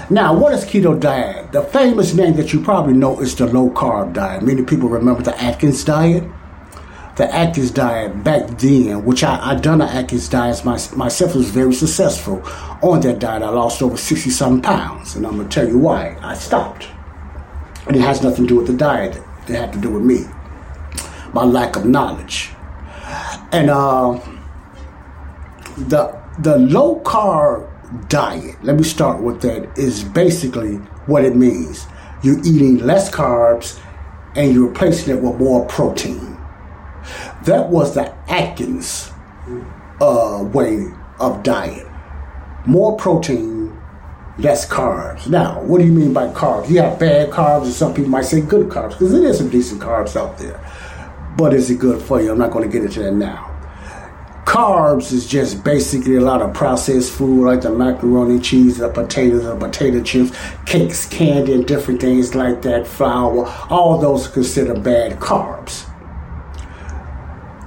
Now, 0.10 0.38
what 0.38 0.54
is 0.54 0.66
keto 0.66 1.00
diet? 1.00 1.52
The 1.52 1.64
famous 1.64 2.14
name 2.14 2.36
that 2.36 2.54
you 2.54 2.62
probably 2.62 2.94
know 2.94 3.20
is 3.22 3.36
the 3.36 3.48
low 3.48 3.70
carb 3.70 4.14
diet. 4.14 4.44
Many 4.44 4.64
people 4.64 4.90
remember 4.90 5.22
the 5.22 5.42
Atkins 5.42 5.84
diet. 5.84 6.24
The 7.18 7.34
Atkins 7.34 7.72
diet 7.72 8.24
back 8.24 8.58
then, 8.58 9.06
which 9.06 9.24
I, 9.24 9.52
I 9.52 9.56
done 9.56 9.80
the 9.80 9.86
Atkins 9.86 10.30
diet 10.30 10.64
my, 10.66 10.80
myself, 10.96 11.36
was 11.36 11.50
very 11.50 11.74
successful 11.74 12.42
on 12.82 13.02
that 13.02 13.20
diet. 13.20 13.44
I 13.44 13.50
lost 13.50 13.82
over 13.82 13.98
60 13.98 14.30
some 14.30 14.62
pounds, 14.62 15.16
and 15.16 15.26
I'm 15.26 15.38
gonna 15.38 15.50
tell 15.50 15.68
you 15.68 15.78
why. 15.78 16.18
I 16.22 16.34
stopped. 16.36 16.88
And 17.88 17.96
it 17.96 18.02
has 18.02 18.22
nothing 18.24 18.48
to 18.48 18.50
do 18.50 18.56
with 18.58 18.68
the 18.68 18.78
diet. 18.78 19.18
It 19.48 19.56
had 19.56 19.74
to 19.74 19.80
do 19.80 19.90
with 19.90 20.04
me, 20.04 20.26
my 21.34 21.44
lack 21.44 21.76
of 21.76 21.86
knowledge. 21.86 22.52
And 23.52 23.70
uh, 23.70 24.20
the 25.78 26.20
the 26.40 26.58
low 26.58 27.02
carb 27.02 27.68
diet, 28.08 28.64
let 28.64 28.78
me 28.78 28.84
start 28.84 29.22
with 29.22 29.42
that, 29.42 29.78
is 29.78 30.04
basically 30.04 30.76
what 31.08 31.26
it 31.26 31.36
means. 31.36 31.88
You're 32.24 32.40
eating 32.40 32.78
less 32.78 33.10
carbs 33.10 33.80
and 34.36 34.54
you're 34.54 34.68
replacing 34.68 35.18
it 35.18 35.22
with 35.22 35.36
more 35.38 35.66
protein. 35.66 36.38
That 37.44 37.70
was 37.70 37.96
the 37.96 38.14
Atkins 38.30 39.12
uh, 40.00 40.48
way 40.54 40.86
of 41.20 41.44
diet. 41.44 41.88
More 42.66 42.96
protein, 42.96 43.61
less 44.42 44.68
carbs. 44.68 45.28
Now, 45.28 45.62
what 45.62 45.80
do 45.80 45.86
you 45.86 45.92
mean 45.92 46.14
by 46.14 46.28
carbs? 46.30 46.70
You 46.70 46.82
have 46.82 47.00
bad 47.00 47.30
carbs, 47.30 47.66
and 47.66 47.74
some 47.74 47.94
people 47.94 48.10
might 48.10 48.26
say 48.26 48.42
good 48.42 48.70
carbs, 48.70 48.92
because 48.92 49.12
there 49.12 49.24
is 49.24 49.38
some 49.38 49.50
decent 49.50 49.82
carbs 49.82 50.16
out 50.16 50.38
there. 50.38 50.60
But 51.38 51.54
is 51.54 51.70
it 51.70 51.80
good 51.80 52.02
for 52.02 52.22
you? 52.22 52.32
I'm 52.32 52.38
not 52.38 52.52
going 52.52 52.70
to 52.70 52.72
get 52.72 52.84
into 52.84 53.02
that 53.04 53.14
now. 53.14 53.48
Carbs 54.46 55.14
is 55.14 55.28
just 55.28 55.64
basically 55.64 56.16
a 56.16 56.22
lot 56.22 56.42
of 56.42 56.54
processed 56.54 57.14
food 57.14 57.46
like 57.46 57.62
the 57.62 57.70
macaroni, 57.70 58.40
cheese, 58.40 58.80
the 58.80 58.90
potatoes, 58.90 59.44
the 59.44 59.56
potato 59.56 60.02
chips, 60.04 60.36
cakes, 60.66 61.06
candy, 61.08 61.54
and 61.54 61.66
different 61.66 62.02
things 62.02 62.36
like 62.36 62.62
that, 62.64 62.86
flour. 62.86 63.48
All 63.70 63.98
those 64.00 64.28
are 64.28 64.32
considered 64.32 64.84
bad 64.84 65.20
carbs. 65.20 65.88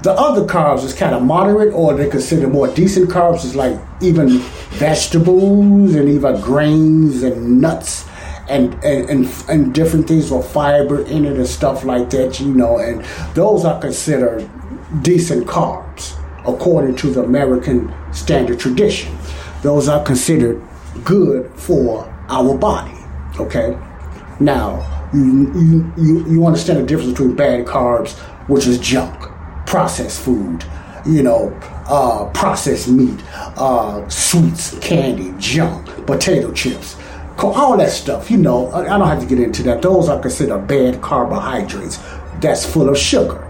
The 0.03 0.13
other 0.13 0.45
carbs 0.45 0.85
is 0.85 0.93
kind 0.93 1.15
of 1.15 1.23
moderate, 1.23 1.73
or 1.73 1.95
they 1.95 2.11
consider 2.11 2.49
more 2.49 2.69
decent 2.69 3.09
carbs, 3.09 3.45
is 3.47 3.57
like 3.57 3.79
even 4.05 4.39
vegetables 4.79 5.95
and 5.95 6.09
even 6.09 6.41
grains 6.41 7.23
and 7.23 7.61
nuts 7.61 8.07
and, 8.49 8.75
and, 8.85 9.09
and, 9.09 9.45
and 9.49 9.75
different 9.75 10.07
things 10.07 10.31
with 10.31 10.47
fiber 10.51 11.05
in 11.07 11.25
it 11.25 11.37
and 11.37 11.47
stuff 11.47 11.85
like 11.85 12.11
that, 12.11 12.39
you 12.41 12.55
know, 12.55 12.79
and 12.79 13.05
those 13.35 13.65
are 13.65 13.81
considered 13.81 14.49
decent 15.03 15.47
carbs 15.47 16.19
according 16.47 16.95
to 16.97 17.11
the 17.11 17.23
American 17.23 17.93
standard 18.13 18.61
tradition. 18.61 19.17
Those 19.63 19.89
are 19.89 20.05
considered 20.05 20.63
good 21.05 21.51
for 21.55 22.07
our 22.29 22.57
body, 22.57 22.97
okay? 23.41 23.79
Now, 24.41 24.91
you, 25.15 25.53
you, 25.55 25.93
you, 25.97 26.27
you 26.29 26.47
understand 26.47 26.81
the 26.81 26.87
difference 26.87 27.13
between 27.13 27.35
bad 27.35 27.65
carbs, 27.65 28.13
which 28.49 28.67
is 28.67 28.79
junk 28.79 29.31
processed 29.67 30.21
food, 30.21 30.65
you 31.07 31.23
know, 31.23 31.51
uh, 31.87 32.31
processed 32.35 32.89
meat, 32.89 33.21
uh, 33.57 34.09
sweets, 34.09 34.79
candy, 34.79 35.35
junk, 35.39 35.87
potato 36.07 36.53
chips, 36.53 36.97
all 37.39 37.77
that 37.77 37.91
stuff. 37.91 38.31
You 38.31 38.39
know, 38.39 38.71
I 38.73 38.85
don't 38.85 39.07
have 39.07 39.21
to 39.21 39.27
get 39.27 39.41
into 39.41 39.63
that. 39.65 39.83
Those 39.83 40.09
are 40.09 40.21
considered 40.21 40.67
bad 40.67 41.01
carbohydrates. 41.03 41.99
That's 42.41 42.65
full 42.65 42.89
of 42.89 42.99
sugar. 42.99 43.41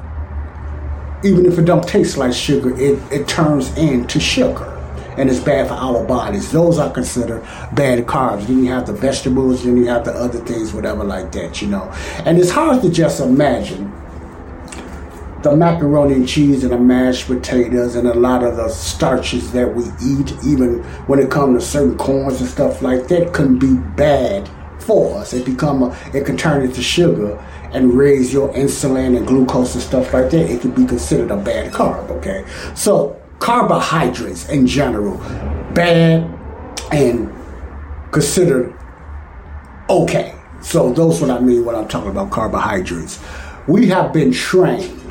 Even 1.25 1.47
if 1.47 1.59
it 1.59 1.65
don't 1.65 1.87
taste 1.87 2.17
like 2.17 2.33
sugar, 2.35 2.79
it, 2.79 3.01
it 3.13 3.27
turns 3.27 3.77
into 3.79 4.21
sugar 4.21 4.71
and 5.17 5.31
it's 5.31 5.41
bad 5.41 5.69
for 5.69 5.75
our 5.75 6.05
bodies. 6.05 6.51
Those 6.51 6.79
are 6.79 6.91
considered 6.91 7.43
bad 7.73 8.05
carbs. 8.07 8.47
Then 8.47 8.65
you 8.65 8.71
have 8.71 8.87
the 8.87 8.93
vegetables, 8.93 9.65
then 9.65 9.77
you 9.77 9.87
have 9.87 10.05
the 10.05 10.13
other 10.13 10.41
things, 10.41 10.75
whatever 10.75 11.05
like 11.05 11.33
that, 11.33 11.63
you 11.63 11.69
know. 11.69 11.85
And 12.25 12.39
it's 12.39 12.51
hard 12.51 12.83
to 12.83 12.91
just 12.91 13.21
imagine 13.21 13.93
the 15.45 15.55
macaroni 15.55 16.15
and 16.15 16.27
cheese 16.27 16.65
and 16.65 16.73
the 16.73 16.79
mashed 16.79 17.27
potatoes 17.27 17.97
and 17.97 18.09
a 18.09 18.15
lot 18.15 18.43
of 18.43 18.57
the 18.57 18.67
starches 18.71 19.53
that 19.53 19.75
we 19.75 19.85
eat, 20.03 20.33
even 20.43 20.83
when 21.07 21.19
it 21.19 21.31
comes 21.31 21.63
to 21.63 21.71
certain 21.71 21.99
corns 21.99 22.41
and 22.41 22.49
stuff 22.49 22.81
like 22.81 23.07
that, 23.09 23.35
can 23.35 23.59
be 23.59 23.75
bad 23.95 24.49
for 24.79 25.19
us. 25.19 25.35
It 25.35 25.45
become 25.45 25.83
a, 25.83 25.97
it 26.15 26.25
can 26.25 26.39
turn 26.39 26.63
into 26.63 26.83
sugar 26.83 27.37
and 27.75 27.93
raise 27.93 28.33
your 28.33 28.55
insulin 28.55 29.19
and 29.19 29.27
glucose 29.27 29.75
and 29.75 29.83
stuff 29.83 30.15
like 30.15 30.31
that. 30.31 30.51
It 30.51 30.63
can 30.63 30.71
be 30.71 30.87
considered 30.87 31.31
a 31.31 31.37
bad 31.37 31.75
carb. 31.75 32.09
Okay, 32.13 32.47
so 32.75 33.21
carbohydrates 33.39 34.49
in 34.49 34.67
general, 34.67 35.19
bad 35.75 36.25
and 36.91 37.31
considered 38.13 38.75
okay. 39.91 40.35
So 40.63 40.91
those 40.91 41.21
what 41.21 41.31
I 41.31 41.39
mean 41.41 41.67
when 41.67 41.77
I'm 41.77 41.87
talking 41.87 42.11
about 42.11 42.31
carbohydrates. 42.31 43.23
We 43.67 43.89
have 43.89 44.13
been 44.13 44.33
trained 44.33 45.04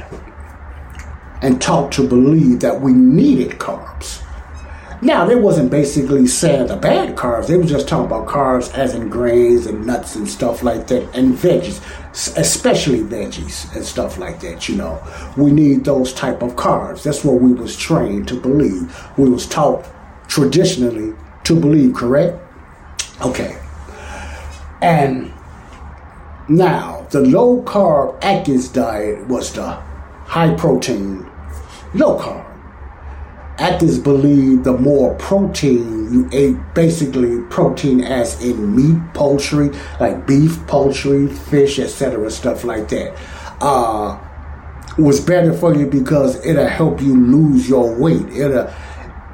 and 1.44 1.62
taught 1.62 1.92
to 1.92 2.08
believe 2.08 2.62
that 2.62 2.82
we 2.82 2.94
needed 2.94 3.52
carbs. 3.60 4.24
Now, 5.02 5.26
they 5.26 5.36
wasn't 5.36 5.70
basically 5.70 6.28
saying 6.28 6.68
the 6.68 6.78
bad 6.78 7.18
carbs. 7.18 7.48
They 7.48 7.58
was 7.58 7.70
just 7.70 7.90
talking 7.90 8.06
about 8.06 8.26
carbs 8.26 8.74
as 8.74 8.96
in 8.96 9.10
grains 9.10 9.66
and 9.66 9.86
nuts 9.86 10.16
and 10.16 10.26
stuff 10.26 10.64
like 10.64 10.88
that, 10.88 11.14
and 11.14 11.36
veggies, 11.36 11.82
especially 12.38 13.00
veggies 13.00 13.76
and 13.76 13.84
stuff 13.84 14.18
like 14.18 14.40
that. 14.40 14.70
You 14.70 14.78
know, 14.78 15.04
we 15.36 15.52
need 15.52 15.84
those 15.84 16.14
type 16.14 16.42
of 16.42 16.56
carbs. 16.56 17.04
That's 17.04 17.26
what 17.26 17.42
we 17.42 17.52
was 17.52 17.76
trained 17.76 18.30
to 18.30 18.40
believe. 18.40 18.98
We 19.18 19.30
was 19.30 19.46
taught 19.46 19.86
traditionally 20.30 21.14
to 21.44 21.60
believe. 21.60 21.96
Correct? 21.96 22.40
Okay. 23.22 23.60
And 24.82 25.34
now 26.48 27.06
the 27.10 27.20
low 27.20 27.62
carb 27.64 28.24
Atkins 28.24 28.70
diet 28.70 29.28
was 29.28 29.52
the 29.52 29.72
high 30.26 30.56
protein 30.56 31.30
low 31.94 32.20
carb. 32.20 32.54
Atkins 33.60 34.00
believe 34.00 34.64
the 34.64 34.74
more 34.74 35.14
protein 35.16 36.12
you 36.12 36.30
ate, 36.32 36.58
basically 36.74 37.40
protein 37.50 38.02
as 38.02 38.44
in 38.44 38.76
meat, 38.76 39.14
poultry, 39.14 39.70
like 40.00 40.26
beef, 40.26 40.66
poultry, 40.66 41.28
fish, 41.28 41.78
etc., 41.78 42.32
stuff 42.32 42.64
like 42.64 42.90
that, 42.90 43.16
uh, 43.62 44.20
was 44.98 45.20
better 45.20 45.54
for 45.54 45.76
you 45.76 45.86
because 45.86 46.44
it'll 46.46 46.68
help 46.68 47.00
you 47.02 47.16
lose 47.16 47.70
your 47.70 47.94
weight. 47.96 48.28
It'll 48.30 48.72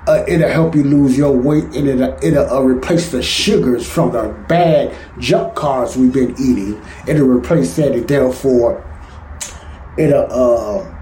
uh, 0.08 0.24
it'll 0.28 0.50
help 0.50 0.76
you 0.76 0.84
lose 0.84 1.18
your 1.18 1.32
weight 1.32 1.66
and 1.76 1.88
it'll, 1.88 2.18
it'll 2.24 2.50
uh, 2.50 2.62
replace 2.62 3.12
the 3.12 3.22
sugars 3.22 3.88
from 3.88 4.12
the 4.12 4.24
bad 4.48 4.96
junk 5.20 5.54
carbs 5.54 5.96
we've 5.96 6.14
been 6.14 6.32
eating. 6.32 6.82
It'll 7.08 7.28
replace 7.28 7.76
that 7.76 7.92
and 7.92 8.08
therefore 8.08 8.84
it'll 9.98 10.28
uh, 10.32 10.99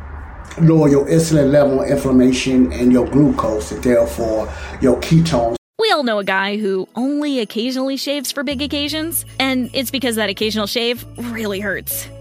lower 0.60 0.90
your 0.90 1.06
insulin 1.08 1.52
level, 1.52 1.82
inflammation, 1.84 2.72
and 2.74 2.92
your 2.92 3.08
glucose, 3.08 3.72
and 3.72 3.84
therefore 3.84 4.52
your 4.82 5.00
ketones 5.00 5.58
we 5.80 5.92
all 5.92 6.04
know 6.04 6.18
a 6.20 6.24
guy 6.24 6.58
who 6.58 6.86
only 6.96 7.40
occasionally 7.40 7.98
shaves 7.98 8.32
for 8.32 8.44
big 8.44 8.62
occasions, 8.62 9.26
and 9.40 9.70
it's 9.74 9.92
because 9.92 10.16
that 10.16 10.30
occasional 10.30 10.68
shave 10.68 11.06
really 11.18 11.60
hurts. 11.60 12.10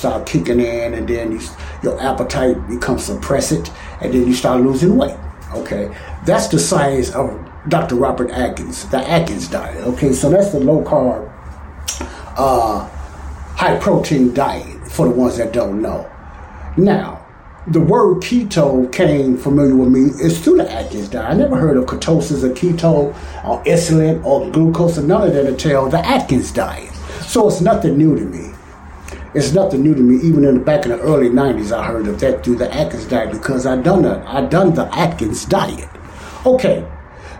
start 0.00 0.26
kicking 0.26 0.60
in, 0.60 0.94
and 0.94 1.06
then 1.06 1.32
you, 1.32 1.40
your 1.82 2.00
appetite 2.00 2.56
becomes 2.68 3.04
suppressed, 3.04 3.72
and 4.00 4.12
then 4.12 4.26
you 4.26 4.34
start 4.34 4.60
losing 4.60 4.96
weight. 4.96 5.16
Okay, 5.54 5.94
that's 6.24 6.48
the 6.48 6.58
science 6.58 7.10
of 7.14 7.28
Dr. 7.68 7.96
Robert 7.96 8.30
Atkins, 8.30 8.88
the 8.90 8.98
Atkins 8.98 9.48
diet. 9.48 9.84
Okay, 9.86 10.12
so 10.12 10.30
that's 10.30 10.52
the 10.52 10.60
low 10.60 10.82
carb, 10.82 11.30
uh, 12.36 12.88
high 13.56 13.78
protein 13.78 14.32
diet 14.32 14.88
for 14.88 15.08
the 15.08 15.14
ones 15.14 15.36
that 15.36 15.52
don't 15.52 15.82
know. 15.82 16.10
Now, 16.76 17.26
the 17.66 17.80
word 17.80 18.22
keto 18.22 18.90
came 18.90 19.36
familiar 19.36 19.76
with 19.76 19.90
me 19.90 20.10
is 20.24 20.40
through 20.42 20.56
the 20.56 20.72
Atkins 20.72 21.08
diet. 21.08 21.30
I 21.30 21.34
never 21.34 21.56
heard 21.56 21.76
of 21.76 21.84
ketosis 21.84 22.42
or 22.42 22.50
keto 22.50 23.14
or 23.44 23.62
insulin 23.64 24.24
or 24.24 24.50
glucose 24.50 24.98
or 24.98 25.02
none 25.02 25.28
of 25.28 25.34
that 25.34 25.46
until 25.46 25.88
the 25.88 25.98
Atkins 25.98 26.52
diet. 26.52 26.92
So 27.26 27.48
it's 27.48 27.60
nothing 27.60 27.98
new 27.98 28.16
to 28.16 28.24
me. 28.24 28.49
It's 29.32 29.52
nothing 29.52 29.82
new 29.82 29.94
to 29.94 30.00
me. 30.00 30.16
Even 30.26 30.44
in 30.44 30.54
the 30.54 30.60
back 30.60 30.84
in 30.84 30.90
the 30.90 31.00
early 31.00 31.28
'90s, 31.28 31.70
I 31.70 31.84
heard 31.86 32.08
of 32.08 32.18
that 32.20 32.44
through 32.44 32.56
the 32.56 32.72
Atkins 32.74 33.06
diet 33.06 33.30
because 33.30 33.64
I 33.64 33.76
done 33.76 34.02
the 34.02 34.22
I 34.26 34.44
done 34.46 34.74
the 34.74 34.92
Atkins 34.96 35.44
diet. 35.44 35.88
Okay, 36.44 36.84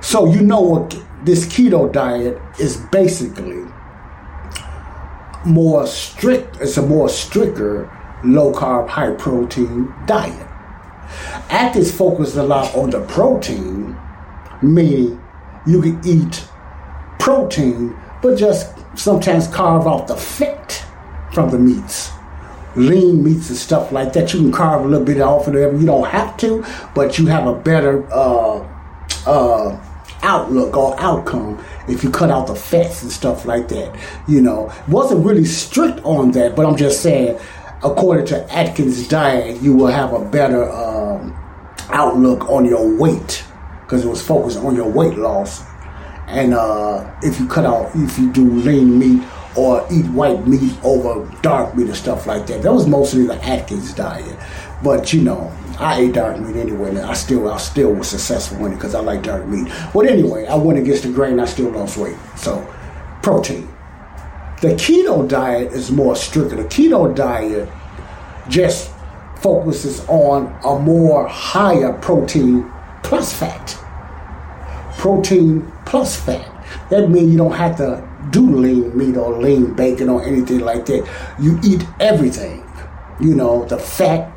so 0.01 0.27
you 0.27 0.41
know 0.43 0.61
what 0.61 0.97
this 1.25 1.47
keto 1.47 1.93
diet 1.93 2.39
is 2.61 2.77
basically 2.93 3.65
more 5.45 5.87
strict. 5.87 6.59
It's 6.61 6.77
a 6.77 6.83
more 6.83 7.09
stricter 7.09 7.91
low 8.23 8.53
carb, 8.53 8.89
high 8.89 9.13
protein 9.13 9.93
diet. 10.07 10.47
Atkins 11.49 11.91
focused 11.91 12.37
a 12.37 12.43
lot 12.43 12.73
on 12.77 12.91
the 12.91 13.05
protein, 13.07 13.97
meaning 14.63 15.21
you 15.67 15.83
can 15.83 16.01
eat 16.07 16.47
protein, 17.19 17.97
but 18.23 18.39
just 18.39 18.77
sometimes 18.97 19.49
carve 19.49 19.89
off 19.89 20.07
the 20.07 20.17
fat 20.17 20.80
from 21.33 21.51
the 21.51 21.59
meats. 21.59 22.11
Lean 22.77 23.25
meats 23.25 23.49
and 23.49 23.59
stuff 23.59 23.91
like 23.91 24.13
that. 24.13 24.33
You 24.33 24.41
can 24.41 24.53
carve 24.53 24.85
a 24.85 24.89
little 24.89 25.05
bit 25.05 25.21
off 25.21 25.47
of 25.47 25.55
them. 25.55 25.81
You 25.81 25.87
don't 25.87 26.09
have 26.09 26.37
to, 26.39 26.65
but 26.95 27.19
you 27.19 27.27
have 27.27 27.47
a 27.47 27.55
better 27.55 28.07
uh, 28.13 28.67
uh, 29.27 29.81
outlook 30.23 30.77
or 30.77 30.99
outcome 31.01 31.63
if 31.89 32.05
you 32.05 32.11
cut 32.11 32.31
out 32.31 32.47
the 32.47 32.55
fats 32.55 33.03
and 33.03 33.11
stuff 33.11 33.45
like 33.45 33.69
that. 33.69 33.99
You 34.29 34.41
know, 34.41 34.73
wasn't 34.89 35.27
really 35.27 35.45
strict 35.45 36.01
on 36.05 36.31
that, 36.33 36.55
but 36.55 36.67
I'm 36.67 36.77
just 36.77 37.03
saying, 37.03 37.39
according 37.83 38.27
to 38.27 38.53
Atkins' 38.53 39.09
diet, 39.09 39.61
you 39.61 39.75
will 39.75 39.89
have 39.89 40.13
a 40.13 40.25
better 40.25 40.71
um, 40.71 41.37
outlook 41.91 42.49
on 42.49 42.65
your 42.65 42.97
weight 42.97 43.45
because 43.83 44.05
it 44.05 44.09
was 44.09 44.25
focused 44.25 44.59
on 44.59 44.77
your 44.77 44.89
weight 44.89 45.19
loss. 45.19 45.65
And 46.29 46.55
uh, 46.55 47.13
if 47.23 47.41
you 47.41 47.49
cut 47.49 47.65
out, 47.65 47.91
if 47.95 48.17
you 48.17 48.33
do 48.33 48.49
lean 48.49 48.99
meat 48.99 49.23
or 49.57 49.87
eat 49.91 50.07
white 50.07 50.47
meat 50.47 50.73
over 50.85 51.29
dark 51.43 51.77
meat 51.77 51.87
and 51.87 51.97
stuff 51.97 52.27
like 52.27 52.47
that. 52.47 52.63
That 52.63 52.73
was 52.73 52.87
mostly 52.87 53.27
the 53.27 53.43
Atkins 53.45 53.93
diet. 53.95 54.39
But 54.83 55.13
you 55.13 55.23
know, 55.23 55.53
I 55.79 56.01
ate 56.03 56.15
dark 56.15 56.39
meat 56.39 56.57
anyway, 56.57 56.91
and 56.91 56.99
I 57.01 57.15
still 57.15 57.51
I 57.51 57.59
still 57.59 57.93
was 57.93 58.09
successful 58.09 58.65
in 58.67 58.73
it 58.73 58.77
because 58.77 58.95
I 58.95 59.01
like 59.01 59.23
dark 59.23 59.47
meat. 59.47 59.73
But 59.93 60.07
anyway, 60.07 60.47
I 60.47 60.55
went 60.55 60.79
against 60.79 61.03
the 61.03 61.11
grain. 61.11 61.41
I 61.41 61.47
still 61.47 61.71
lost 61.71 61.97
weight. 61.97 62.17
So, 62.37 62.67
protein. 63.23 63.69
The 64.61 64.69
keto 64.69 65.27
diet 65.27 65.73
is 65.73 65.91
more 65.91 66.15
strict. 66.15 66.51
The 66.51 66.65
keto 66.65 67.15
diet 67.15 67.69
just 68.49 68.93
focuses 69.37 70.05
on 70.07 70.55
a 70.65 70.79
more 70.79 71.27
higher 71.27 71.95
protein 71.95 72.71
plus 73.03 73.33
fat. 73.33 73.77
Protein 74.99 75.71
plus 75.87 76.21
fat. 76.21 76.47
That 76.91 77.09
means 77.09 77.33
you 77.33 77.39
don't 77.39 77.53
have 77.53 77.77
to 77.79 78.07
do 78.31 78.49
lean 78.57 78.97
meat 78.97 79.17
or 79.17 79.41
lean 79.41 79.75
bacon 79.75 80.09
or 80.09 80.23
anything 80.25 80.61
like 80.61 80.87
that. 80.87 81.09
You 81.39 81.59
eat 81.65 81.85
everything, 81.99 82.65
you 83.21 83.35
know, 83.35 83.65
the 83.65 83.79
fat 83.79 84.33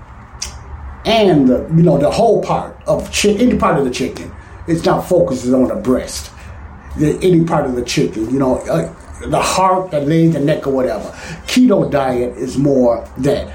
and 1.05 1.47
the, 1.47 1.67
you 1.75 1.83
know, 1.83 1.97
the 1.97 2.09
whole 2.09 2.41
part 2.41 2.81
of 2.87 3.11
chicken, 3.11 3.49
any 3.49 3.59
part 3.59 3.77
of 3.77 3.85
the 3.85 3.91
chicken. 3.91 4.31
It's 4.67 4.85
not 4.85 5.01
focused 5.01 5.45
on 5.47 5.67
the 5.67 5.75
breast, 5.75 6.31
the, 6.97 7.17
any 7.21 7.43
part 7.43 7.65
of 7.65 7.75
the 7.75 7.83
chicken, 7.83 8.29
you 8.31 8.39
know, 8.39 8.59
uh, 8.59 8.93
the 9.27 9.41
heart, 9.41 9.91
the 9.91 9.99
leg, 10.01 10.33
the 10.33 10.39
neck, 10.39 10.67
or 10.67 10.73
whatever. 10.73 11.09
Keto 11.45 11.89
diet 11.89 12.37
is 12.37 12.57
more 12.57 13.07
that. 13.17 13.53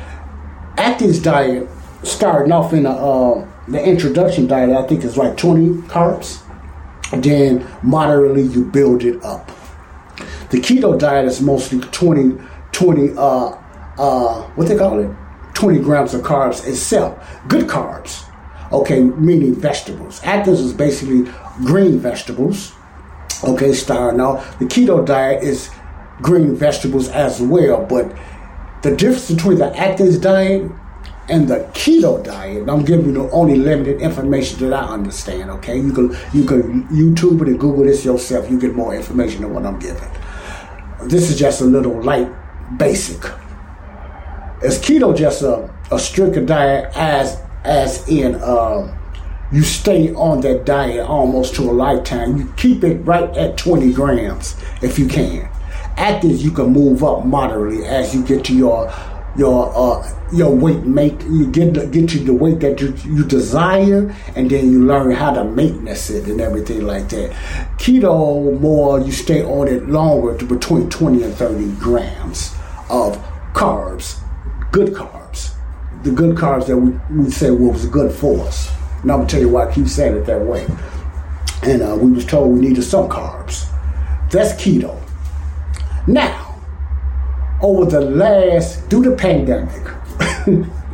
Atkins 0.77 1.21
diet, 1.21 1.69
starting 2.03 2.53
off 2.53 2.73
in 2.73 2.85
the, 2.85 2.91
uh, 2.91 3.47
the 3.67 3.83
introduction 3.83 4.47
diet, 4.47 4.71
I 4.71 4.87
think 4.87 5.05
is 5.05 5.17
like 5.17 5.37
20 5.37 5.83
carbs. 5.89 6.43
Then 7.13 7.67
moderately 7.83 8.43
you 8.43 8.65
build 8.65 9.03
it 9.03 9.23
up. 9.25 9.51
The 10.51 10.59
keto 10.59 10.99
diet 10.99 11.27
is 11.27 11.41
mostly 11.41 11.81
20, 11.81 12.43
20 12.73 13.13
uh, 13.17 13.59
uh, 13.99 14.43
what 14.55 14.69
they 14.69 14.77
call 14.77 15.01
it? 15.01 15.11
20 15.55 15.81
grams 15.81 16.15
of 16.15 16.23
carbs 16.23 16.67
itself. 16.67 17.19
Good 17.49 17.67
carbs. 17.67 18.25
Okay, 18.71 19.01
meaning 19.01 19.55
vegetables. 19.55 20.23
Atkins 20.23 20.61
is 20.61 20.73
basically 20.73 21.31
green 21.65 21.99
vegetables. 21.99 22.73
Okay, 23.43 23.73
starting 23.73 24.21
out. 24.21 24.45
The 24.59 24.67
keto 24.67 25.05
diet 25.05 25.43
is 25.43 25.71
green 26.23 26.55
vegetables 26.55 27.09
as 27.09 27.41
well, 27.41 27.85
but 27.85 28.17
the 28.83 28.95
difference 28.95 29.31
between 29.31 29.59
the 29.59 29.77
Atkins 29.77 30.19
diet 30.19 30.71
and 31.29 31.49
the 31.49 31.69
keto 31.75 32.23
diet, 32.23 32.69
I'm 32.69 32.85
giving 32.85 33.07
you 33.07 33.13
the 33.13 33.31
only 33.31 33.57
limited 33.57 34.01
information 34.01 34.71
that 34.71 34.73
I 34.73 34.87
understand. 34.87 35.51
Okay, 35.51 35.79
you 35.79 35.93
can 35.93 36.17
you 36.33 36.45
can 36.45 36.87
YouTube 36.89 37.43
it 37.43 37.49
and 37.49 37.59
Google 37.59 37.85
this 37.85 38.05
yourself. 38.05 38.51
You 38.51 38.61
get 38.61 38.75
more 38.75 38.95
information 38.95 39.43
than 39.43 39.55
what 39.55 39.67
I'm 39.67 39.79
giving. 39.79 40.09
This 41.05 41.31
is 41.31 41.39
just 41.39 41.61
a 41.61 41.65
little 41.65 42.03
light 42.03 42.29
basic. 42.77 43.23
Is 44.63 44.79
keto 44.79 45.17
just 45.17 45.43
a, 45.43 45.73
a 45.93 45.99
stricter 45.99 46.45
diet 46.45 46.93
as 46.97 47.41
as 47.65 48.09
in 48.09 48.35
uh, 48.37 48.95
you 49.53 49.63
stay 49.63 50.13
on 50.15 50.41
that 50.41 50.65
diet 50.65 51.07
almost 51.07 51.55
to 51.55 51.63
a 51.63 51.73
lifetime. 51.73 52.37
You 52.37 52.53
keep 52.57 52.85
it 52.85 52.97
right 53.05 53.35
at 53.37 53.57
20 53.57 53.93
grams 53.93 54.57
if 54.83 54.99
you 54.99 55.07
can. 55.07 55.49
Atkins, 55.97 56.45
you 56.45 56.51
can 56.51 56.73
move 56.73 57.03
up 57.03 57.25
moderately 57.25 57.85
as 57.85 58.15
you 58.15 58.25
get 58.25 58.45
to 58.47 58.55
your 58.55 58.93
your 59.39 59.73
uh, 59.75 60.21
your 60.33 60.55
weight 60.55 60.83
make 60.85 61.23
you 61.23 61.51
get 61.51 61.73
get 61.93 62.09
to 62.11 62.19
the 62.19 62.35
weight 62.35 62.61
that 62.61 62.81
you, 62.81 62.93
you 63.07 63.25
desire 63.25 64.15
and 64.35 64.51
then 64.51 64.71
you 64.73 64.85
learn 64.85 65.13
how 65.13 65.33
to 65.33 65.45
maintenance 65.45 66.11
it 66.11 66.27
and 66.27 66.41
everything 66.41 66.85
like 66.87 67.09
that. 67.09 67.31
Keto 67.79 68.59
more 68.61 69.01
you 69.01 69.13
stay 69.13 69.43
on 69.45 69.69
it 69.69 69.89
longer 69.89 70.37
to 70.37 70.45
between 70.45 70.91
20 70.91 71.23
and 71.23 71.35
30 71.35 71.73
grams 71.79 72.55
of 72.91 73.17
carbs 73.55 74.21
good 74.73 74.93
carbs. 74.93 75.55
The 76.03 76.11
good 76.11 76.37
carbs 76.37 76.67
that 76.67 76.77
we, 76.77 76.93
we 77.17 77.31
say 77.31 77.51
was 77.51 77.87
good 77.87 78.13
for 78.13 78.47
us. 78.47 78.71
And 79.03 79.13
i'm 79.13 79.19
gonna 79.19 79.29
tell 79.29 79.41
you 79.41 79.49
why 79.49 79.69
i 79.69 79.73
keep 79.73 79.87
saying 79.87 80.17
it 80.17 80.27
that 80.27 80.41
way. 80.41 80.67
And 81.63 81.83
uh, 81.83 81.97
we 81.97 82.11
was 82.11 82.25
told 82.25 82.53
we 82.53 82.61
needed 82.61 82.83
some 82.83 83.09
carbs. 83.09 83.67
That's 84.31 84.53
keto. 84.61 85.01
Now 86.07 86.48
over 87.61 87.91
the 87.91 88.01
last, 88.01 88.89
due 88.89 89.03
to 89.03 89.15
pandemic, 89.17 89.85
let 90.47 90.49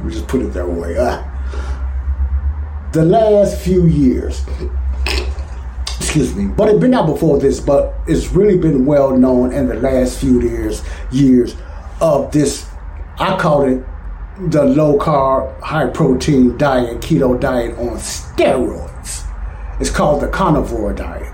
me 0.05 0.13
just 0.13 0.27
put 0.29 0.43
it 0.43 0.53
that 0.53 0.69
way, 0.69 0.97
uh, 0.97 1.23
the 2.93 3.05
last 3.05 3.61
few 3.61 3.87
years, 3.87 4.45
excuse 5.99 6.35
me, 6.35 6.47
but 6.47 6.69
it's 6.69 6.79
been 6.79 6.95
out 6.95 7.07
before 7.07 7.39
this, 7.39 7.61
but 7.61 7.95
it's 8.07 8.29
really 8.29 8.57
been 8.57 8.87
well 8.87 9.17
known 9.17 9.53
in 9.53 9.67
the 9.67 9.75
last 9.75 10.21
few 10.21 10.41
years, 10.41 10.83
years 11.11 11.57
of 12.01 12.31
this, 12.33 12.69
I 13.19 13.37
call 13.37 13.63
it 13.63 13.85
the 14.51 14.65
low 14.65 14.99
carb, 14.99 15.61
high 15.61 15.89
protein 15.89 16.57
diet, 16.57 17.01
keto 17.01 17.39
diet 17.39 17.77
on 17.79 17.97
steroids. 17.97 19.25
It's 19.81 19.91
called 19.91 20.23
the 20.23 20.29
carnivore 20.29 20.93
diet. 20.93 21.34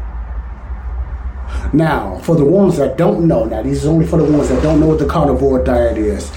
Now, 1.72 2.18
for 2.18 2.36
the 2.36 2.44
ones 2.44 2.76
that 2.78 2.96
don't 2.96 3.26
know, 3.26 3.44
now 3.44 3.62
these 3.62 3.78
is 3.78 3.86
only 3.86 4.06
for 4.06 4.16
the 4.16 4.24
ones 4.24 4.48
that 4.48 4.62
don't 4.62 4.80
know 4.80 4.86
what 4.86 4.98
the 4.98 5.06
carnivore 5.06 5.62
diet 5.62 5.98
is. 5.98 6.30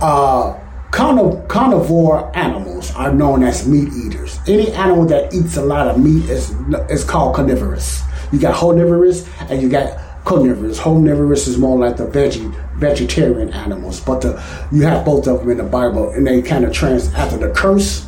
Uh, 0.00 0.58
carniv- 0.90 1.48
carnivore 1.48 2.30
animals 2.36 2.94
are 2.94 3.12
known 3.12 3.42
as 3.42 3.66
meat 3.66 3.92
eaters. 3.94 4.38
Any 4.46 4.70
animal 4.72 5.06
that 5.06 5.32
eats 5.32 5.56
a 5.56 5.62
lot 5.62 5.88
of 5.88 5.98
meat 5.98 6.28
is 6.28 6.54
is 6.90 7.04
called 7.04 7.36
carnivorous. 7.36 8.02
You 8.32 8.38
got 8.38 8.62
omnivorous 8.62 9.28
and 9.48 9.62
you 9.62 9.68
got 9.68 9.98
carnivorous. 10.24 10.78
Omnivorous 10.80 11.46
is 11.48 11.58
more 11.58 11.78
like 11.78 11.96
the 11.96 12.06
veggie 12.06 12.54
vegetarian 12.76 13.52
animals, 13.52 14.00
but 14.00 14.20
the, 14.20 14.42
you 14.70 14.82
have 14.82 15.04
both 15.04 15.26
of 15.26 15.40
them 15.40 15.50
in 15.50 15.58
the 15.58 15.64
Bible, 15.64 16.10
and 16.10 16.26
they 16.26 16.40
kind 16.42 16.64
of 16.64 16.72
trans 16.72 17.12
after 17.14 17.36
the 17.36 17.50
curse. 17.50 18.06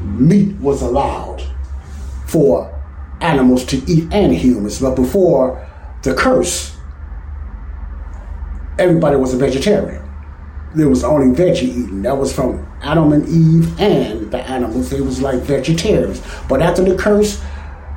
Meat 0.00 0.54
was 0.56 0.82
allowed 0.82 1.42
for 2.26 2.73
animals 3.24 3.64
to 3.64 3.78
eat 3.90 4.12
and 4.12 4.32
humans, 4.34 4.80
but 4.80 4.94
before 4.94 5.66
the 6.02 6.14
curse, 6.14 6.76
everybody 8.78 9.16
was 9.16 9.32
a 9.32 9.38
vegetarian. 9.38 10.02
There 10.74 10.88
was 10.88 11.04
only 11.04 11.34
veggie 11.36 11.62
eating. 11.62 12.02
That 12.02 12.18
was 12.18 12.32
from 12.32 12.66
Adam 12.82 13.12
and 13.12 13.26
Eve 13.28 13.80
and 13.80 14.30
the 14.30 14.38
animals. 14.38 14.90
They 14.90 15.00
was 15.00 15.22
like 15.22 15.40
vegetarians. 15.40 16.20
But 16.48 16.60
after 16.62 16.82
the 16.82 16.96
curse, 16.96 17.42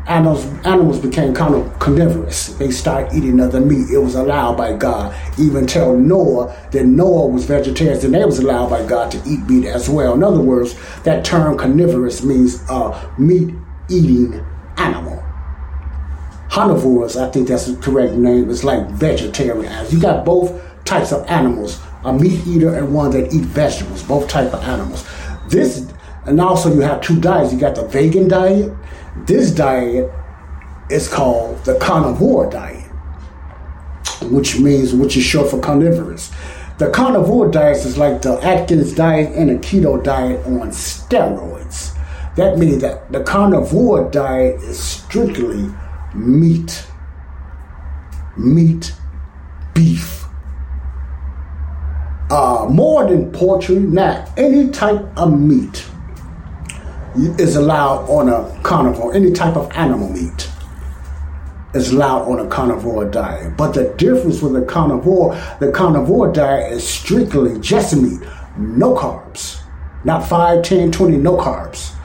animals 0.07 0.45
animals 0.63 0.99
became 0.99 1.33
kind 1.33 1.55
of 1.55 1.79
carnivorous. 1.79 2.49
They 2.53 2.69
started 2.69 3.17
eating 3.17 3.39
other 3.39 3.59
meat. 3.59 3.89
It 3.91 3.97
was 3.97 4.13
allowed 4.13 4.57
by 4.57 4.77
God. 4.77 5.13
Even 5.39 5.65
tell 5.65 5.97
Noah 5.97 6.55
that 6.71 6.85
Noah 6.85 7.27
was 7.27 7.45
vegetarian, 7.45 7.99
and 8.05 8.13
they 8.13 8.23
was 8.23 8.39
allowed 8.39 8.69
by 8.69 8.85
God 8.85 9.11
to 9.11 9.17
eat 9.25 9.41
meat 9.49 9.65
as 9.65 9.89
well. 9.89 10.13
In 10.13 10.23
other 10.23 10.39
words, 10.39 10.75
that 11.01 11.25
term 11.25 11.57
carnivorous 11.57 12.23
means 12.23 12.63
uh, 12.69 13.11
meat 13.17 13.55
eating 13.89 14.45
animal. 14.77 15.23
Carnivores, 16.49 17.17
I 17.17 17.29
think 17.29 17.47
that's 17.49 17.65
the 17.65 17.75
correct 17.77 18.13
name, 18.13 18.49
It's 18.49 18.63
like 18.63 18.87
vegetarian. 18.91 19.71
You 19.89 19.99
got 19.99 20.25
both 20.25 20.59
types 20.85 21.11
of 21.11 21.25
animals, 21.27 21.79
a 22.03 22.13
meat 22.13 22.45
eater 22.47 22.73
and 22.73 22.93
one 22.93 23.11
that 23.11 23.33
eat 23.33 23.43
vegetables, 23.43 24.03
both 24.03 24.27
type 24.27 24.53
of 24.53 24.63
animals. 24.63 25.07
This, 25.49 25.91
and 26.25 26.39
also 26.39 26.73
you 26.73 26.81
have 26.81 27.01
two 27.01 27.19
diets. 27.19 27.53
You 27.53 27.59
got 27.59 27.75
the 27.75 27.85
vegan 27.85 28.27
diet. 28.27 28.71
This 29.25 29.51
diet 29.51 30.11
is 30.89 31.07
called 31.07 31.63
the 31.65 31.77
carnivore 31.79 32.49
diet, 32.49 32.89
which 34.23 34.59
means, 34.59 34.93
which 34.93 35.17
is 35.17 35.23
short 35.23 35.49
for 35.49 35.59
carnivorous. 35.59 36.31
The 36.77 36.89
carnivore 36.91 37.49
diet 37.49 37.77
is 37.77 37.97
like 37.97 38.21
the 38.21 38.33
Atkins 38.43 38.93
diet 38.93 39.35
and 39.35 39.49
a 39.49 39.57
keto 39.57 40.01
diet 40.03 40.45
on 40.45 40.69
steroids. 40.69 41.96
That 42.37 42.59
means 42.59 42.83
that 42.83 43.11
the 43.11 43.23
carnivore 43.23 44.11
diet 44.11 44.61
is 44.61 44.77
strictly 44.79 45.69
meat, 46.13 46.85
meat, 48.37 48.93
beef. 49.73 50.25
Uh, 52.29 52.67
more 52.69 53.09
than 53.09 53.31
poultry, 53.31 53.77
not 53.79 54.29
any 54.37 54.69
type 54.69 55.01
of 55.17 55.39
meat 55.39 55.87
is 57.39 57.55
allowed 57.55 58.07
on 58.07 58.29
a 58.29 58.61
carnivore, 58.61 59.15
any 59.15 59.31
type 59.31 59.55
of 59.55 59.71
animal 59.71 60.09
meat 60.09 60.47
is 61.73 61.91
allowed 61.91 62.29
on 62.29 62.45
a 62.45 62.47
carnivore 62.49 63.05
diet. 63.05 63.57
But 63.57 63.71
the 63.71 63.95
difference 63.97 64.43
with 64.43 64.53
the 64.53 64.61
carnivore, 64.61 65.35
the 65.59 65.71
carnivore 65.71 66.31
diet 66.31 66.73
is 66.73 66.87
strictly 66.87 67.59
just 67.61 67.95
meat, 67.95 68.21
no 68.57 68.93
carbs. 68.93 69.59
Not 70.03 70.27
5, 70.29 70.61
10, 70.61 70.91
20, 70.91 71.17
no 71.17 71.35
carbs. 71.35 71.96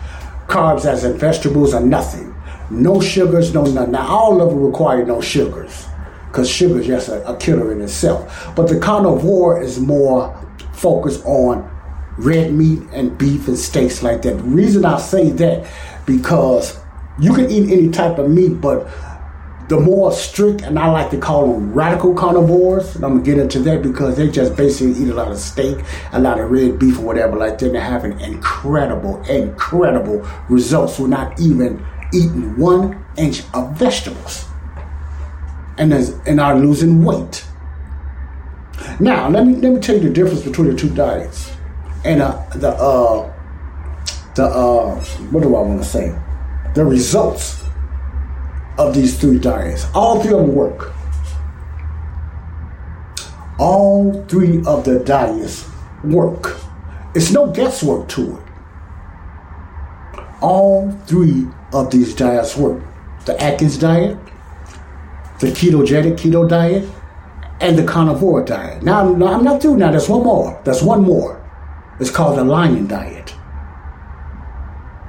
Carbs 0.53 0.85
as 0.85 1.03
in 1.05 1.17
vegetables 1.17 1.73
are 1.73 1.81
nothing. 1.81 2.35
No 2.71 3.01
sugars, 3.01 3.55
no 3.55 3.65
nothing. 3.65 3.93
Now 3.93 4.07
all 4.07 4.43
of 4.43 4.51
them 4.51 4.62
require 4.62 5.03
no 5.03 5.23
sugars. 5.23 5.87
Because 6.27 6.51
sugar 6.51 6.79
is 6.79 6.87
just 6.87 7.09
a, 7.09 7.27
a 7.27 7.38
killer 7.38 7.73
in 7.73 7.81
itself. 7.81 8.53
But 8.55 8.69
the 8.69 8.79
carnivore 8.79 9.62
is 9.62 9.81
more 9.81 10.38
focused 10.75 11.25
on 11.25 11.71
red 12.19 12.53
meat 12.53 12.81
and 12.93 13.17
beef 13.17 13.49
and 13.49 13.59
steaks 13.59 14.03
like 14.03 14.21
that. 14.23 14.37
The 14.37 14.43
reason 14.43 14.85
I 14.85 14.99
say 14.99 15.31
that 15.31 15.67
because 16.05 16.79
you 17.19 17.33
can 17.33 17.51
eat 17.51 17.71
any 17.71 17.88
type 17.88 18.19
of 18.19 18.29
meat, 18.29 18.61
but 18.61 18.87
the 19.73 19.81
more 19.81 20.13
strict, 20.13 20.61
and 20.61 20.79
I 20.79 20.91
like 20.91 21.09
to 21.13 21.17
call 21.17 21.51
them 21.51 21.73
radical 21.73 22.13
carnivores, 22.13 22.95
and 22.95 23.07
I'm 23.07 23.13
gonna 23.13 23.25
get 23.25 23.39
into 23.39 23.59
that 23.61 23.81
because 23.81 24.19
they 24.19 24.29
just 24.29 24.55
basically 24.55 25.03
eat 25.03 25.09
a 25.09 25.15
lot 25.15 25.33
of 25.33 25.39
steak, 25.39 25.79
a 26.13 26.21
lot 26.21 26.39
of 26.39 26.51
red 26.51 26.79
beef 26.79 26.99
or 26.99 27.07
whatever 27.07 27.39
like 27.39 27.57
that. 27.57 27.73
They're 27.73 27.81
having 27.81 28.21
incredible, 28.21 29.23
incredible 29.23 30.29
results. 30.51 30.99
We're 30.99 31.09
not 31.09 31.41
even 31.41 31.83
eating 32.13 32.55
one 32.59 33.03
inch 33.17 33.45
of 33.55 33.73
vegetables, 33.79 34.45
and 35.79 35.91
and 35.95 36.39
are 36.39 36.59
losing 36.59 37.03
weight. 37.03 37.47
Now, 39.01 39.31
let 39.31 39.47
me 39.47 39.55
let 39.55 39.73
me 39.73 39.81
tell 39.81 39.95
you 39.97 40.03
the 40.03 40.11
difference 40.11 40.43
between 40.43 40.69
the 40.69 40.77
two 40.77 40.91
diets 40.91 41.51
and 42.05 42.21
uh, 42.21 42.45
the 42.57 42.73
uh, 42.73 43.33
the 44.35 44.45
uh, 44.45 45.03
what 45.31 45.43
do 45.43 45.57
I 45.57 45.63
want 45.63 45.83
to 45.83 45.89
say? 45.89 46.15
The 46.75 46.85
results 46.85 47.62
of 48.79 48.95
these 48.95 49.19
three 49.19 49.39
diets. 49.39 49.87
All 49.95 50.23
three 50.23 50.33
of 50.33 50.41
them 50.41 50.55
work. 50.55 50.93
All 53.59 54.25
three 54.29 54.63
of 54.67 54.85
the 54.85 54.99
diets 55.01 55.69
work. 56.03 56.57
It's 57.15 57.31
no 57.31 57.51
guesswork 57.51 58.09
to 58.11 58.37
it. 58.37 58.43
All 60.41 60.91
three 61.07 61.47
of 61.73 61.91
these 61.91 62.15
diets 62.15 62.57
work. 62.57 62.83
The 63.27 63.41
Atkins 63.41 63.79
diet, 63.79 64.19
the 65.39 65.49
ketogenic 65.49 66.17
keto 66.17 66.49
diet, 66.49 66.89
and 67.61 67.79
the 67.79 67.85
carnivore 67.85 68.45
diet. 68.45 68.83
Now, 68.83 69.03
I'm 69.03 69.45
not 69.45 69.63
through 69.63 69.77
now. 69.77 69.93
There's 69.93 70.09
one 70.09 70.25
more. 70.25 70.61
There's 70.65 70.83
one 70.83 71.03
more. 71.03 71.39
It's 72.01 72.11
called 72.11 72.39
the 72.39 72.45
lion 72.45 72.89
diet. 72.89 73.22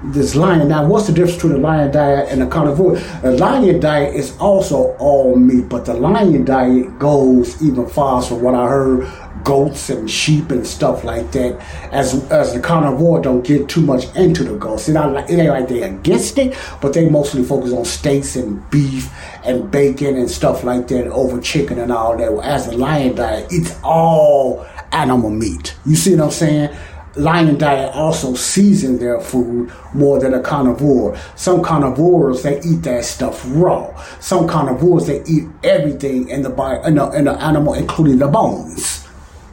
This 0.05 0.35
lion, 0.35 0.67
now 0.67 0.85
what's 0.85 1.07
the 1.07 1.13
difference 1.13 1.35
between 1.35 1.53
the 1.53 1.59
lion 1.59 1.89
diet 1.91 2.27
and 2.29 2.41
the 2.41 2.47
carnivore? 2.47 2.97
A 3.23 3.31
lion 3.31 3.79
diet 3.79 4.13
is 4.13 4.37
also 4.37 4.97
all 4.97 5.37
meat, 5.37 5.69
but 5.69 5.85
the 5.85 5.93
lion 5.93 6.43
diet 6.43 6.99
goes 6.99 7.61
even 7.63 7.87
farther 7.87 8.27
from 8.27 8.41
what 8.41 8.53
I 8.53 8.67
heard, 8.67 9.09
goats 9.45 9.89
and 9.89 10.11
sheep 10.11 10.51
and 10.51 10.67
stuff 10.67 11.05
like 11.05 11.31
that. 11.31 11.57
As 11.93 12.29
as 12.29 12.53
the 12.53 12.59
carnivore 12.59 13.21
don't 13.21 13.45
get 13.45 13.69
too 13.69 13.79
much 13.79 14.13
into 14.13 14.43
the 14.43 14.57
goats. 14.57 14.89
It 14.89 14.97
ain't 14.97 15.13
like, 15.13 15.29
it 15.29 15.39
ain't 15.39 15.49
like 15.49 15.69
they 15.69 15.83
against 15.83 16.37
it, 16.37 16.57
but 16.81 16.91
they 16.91 17.09
mostly 17.09 17.43
focus 17.43 17.71
on 17.71 17.85
steaks 17.85 18.35
and 18.35 18.69
beef 18.69 19.09
and 19.45 19.71
bacon 19.71 20.17
and 20.17 20.29
stuff 20.29 20.65
like 20.65 20.89
that 20.89 21.07
over 21.07 21.39
chicken 21.39 21.79
and 21.79 21.93
all 21.93 22.17
that. 22.17 22.45
As 22.45 22.67
the 22.67 22.75
lion 22.75 23.15
diet, 23.15 23.47
it's 23.51 23.79
all 23.83 24.65
animal 24.91 25.29
meat. 25.29 25.75
You 25.85 25.95
see 25.95 26.15
what 26.15 26.25
I'm 26.25 26.31
saying? 26.31 26.77
Lion 27.15 27.59
diet 27.59 27.93
also 27.93 28.33
season 28.33 28.97
their 28.97 29.21
food 29.21 29.71
more 29.93 30.19
than 30.19 30.33
a 30.33 30.41
carnivore. 30.41 31.15
Some 31.35 31.63
carnivores 31.63 32.41
they 32.41 32.59
eat 32.61 32.81
that 32.83 33.05
stuff 33.05 33.43
raw. 33.47 33.95
Some 34.19 34.47
carnivores 34.47 35.05
they 35.05 35.23
eat 35.25 35.43
everything 35.63 36.29
in 36.29 36.41
the 36.41 36.49
body, 36.49 36.79
in 36.87 36.95
the, 36.95 37.11
in 37.11 37.25
the 37.25 37.33
animal, 37.33 37.75
including 37.75 38.17
the 38.17 38.27
bones. 38.27 39.07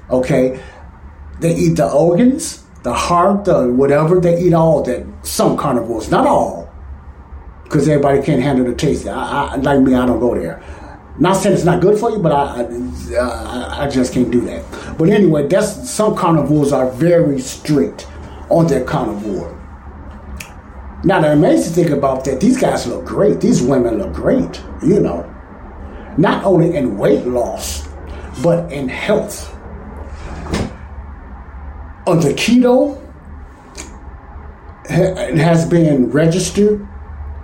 Okay, 0.09 0.59
they 1.41 1.55
eat 1.55 1.75
the 1.77 1.91
organs, 1.91 2.65
the 2.83 2.95
heart, 2.95 3.45
the 3.45 3.69
whatever. 3.69 4.21
They 4.21 4.41
eat 4.41 4.55
all 4.55 4.83
that. 4.85 5.07
Some 5.23 5.59
carnivores, 5.59 6.11
not 6.11 6.27
all, 6.27 6.73
because 7.65 7.87
everybody 7.87 8.23
can't 8.23 8.43
handle 8.43 8.65
the 8.65 8.75
taste. 8.75 9.07
I, 9.07 9.51
I, 9.53 9.57
like 9.57 9.81
me, 9.81 9.95
I 9.95 10.07
don't 10.07 10.19
go 10.19 10.35
there. 10.35 10.63
Not 11.21 11.35
saying 11.35 11.55
it's 11.55 11.65
not 11.67 11.83
good 11.83 11.99
for 11.99 12.11
you, 12.11 12.19
but 12.19 12.33
I, 12.33 12.67
I, 13.15 13.85
I 13.85 13.91
just 13.91 14.15
can't 14.15 14.31
do 14.31 14.41
that. 14.43 14.97
But 14.99 15.11
anyway, 15.11 15.47
that's 15.47 15.89
some 15.89 16.17
carnivores 16.17 16.73
are 16.73 16.91
very 16.93 17.39
strict 17.41 18.09
on 18.49 18.67
their 18.67 18.85
carnivore. 18.85 19.57
Now 21.05 21.21
the 21.21 21.33
amazing 21.33 21.75
thing 21.75 21.93
about 21.93 22.25
that, 22.25 22.41
these 22.41 22.59
guys 22.59 22.87
look 22.87 23.05
great. 23.05 23.41
These 23.41 23.63
women 23.63 23.99
look 23.99 24.15
great. 24.15 24.63
You 24.83 25.01
know, 25.01 25.31
not 26.17 26.43
only 26.45 26.75
in 26.75 26.97
weight 26.97 27.27
loss, 27.27 27.87
but 28.43 28.73
in 28.73 28.89
health. 28.89 29.55
Under 32.07 32.31
keto, 32.33 32.99
it 34.89 35.37
has 35.37 35.69
been 35.69 36.11
registered 36.11 36.87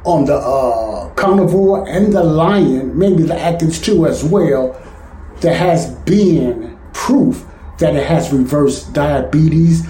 on 0.07 0.25
the 0.25 0.37
uh, 0.37 1.11
carnivore 1.15 1.87
and 1.89 2.13
the 2.13 2.23
lion, 2.23 2.97
maybe 2.97 3.25
the 3.25 3.39
Atkins 3.39 3.81
too 3.81 4.07
as 4.07 4.25
well, 4.25 4.81
that 5.41 5.55
has 5.55 5.95
been 6.07 6.79
proof 6.95 7.45
that 7.79 7.95
it 7.95 8.07
has 8.07 8.33
reversed 8.33 8.93
diabetes, 8.93 9.87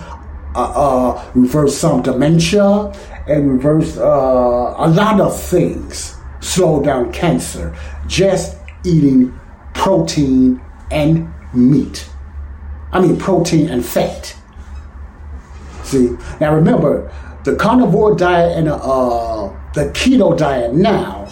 uh, 0.54 0.72
uh, 0.74 1.30
reversed 1.34 1.78
some 1.78 2.02
dementia, 2.02 2.92
and 3.28 3.52
reversed 3.52 3.98
uh, 3.98 4.74
a 4.78 4.88
lot 4.88 5.20
of 5.20 5.38
things. 5.38 6.16
Slow 6.40 6.82
down 6.82 7.12
cancer. 7.12 7.76
Just 8.06 8.56
eating 8.84 9.38
protein 9.74 10.60
and 10.90 11.32
meat. 11.52 12.08
I 12.92 13.00
mean, 13.00 13.18
protein 13.18 13.68
and 13.68 13.84
fat. 13.84 14.34
See, 15.82 16.16
now 16.40 16.54
remember, 16.54 17.12
the 17.44 17.54
carnivore 17.56 18.16
diet 18.16 18.56
and 18.56 18.68
uh, 18.68 19.48
the 19.76 19.84
keto 19.90 20.36
diet 20.36 20.72
now, 20.72 21.28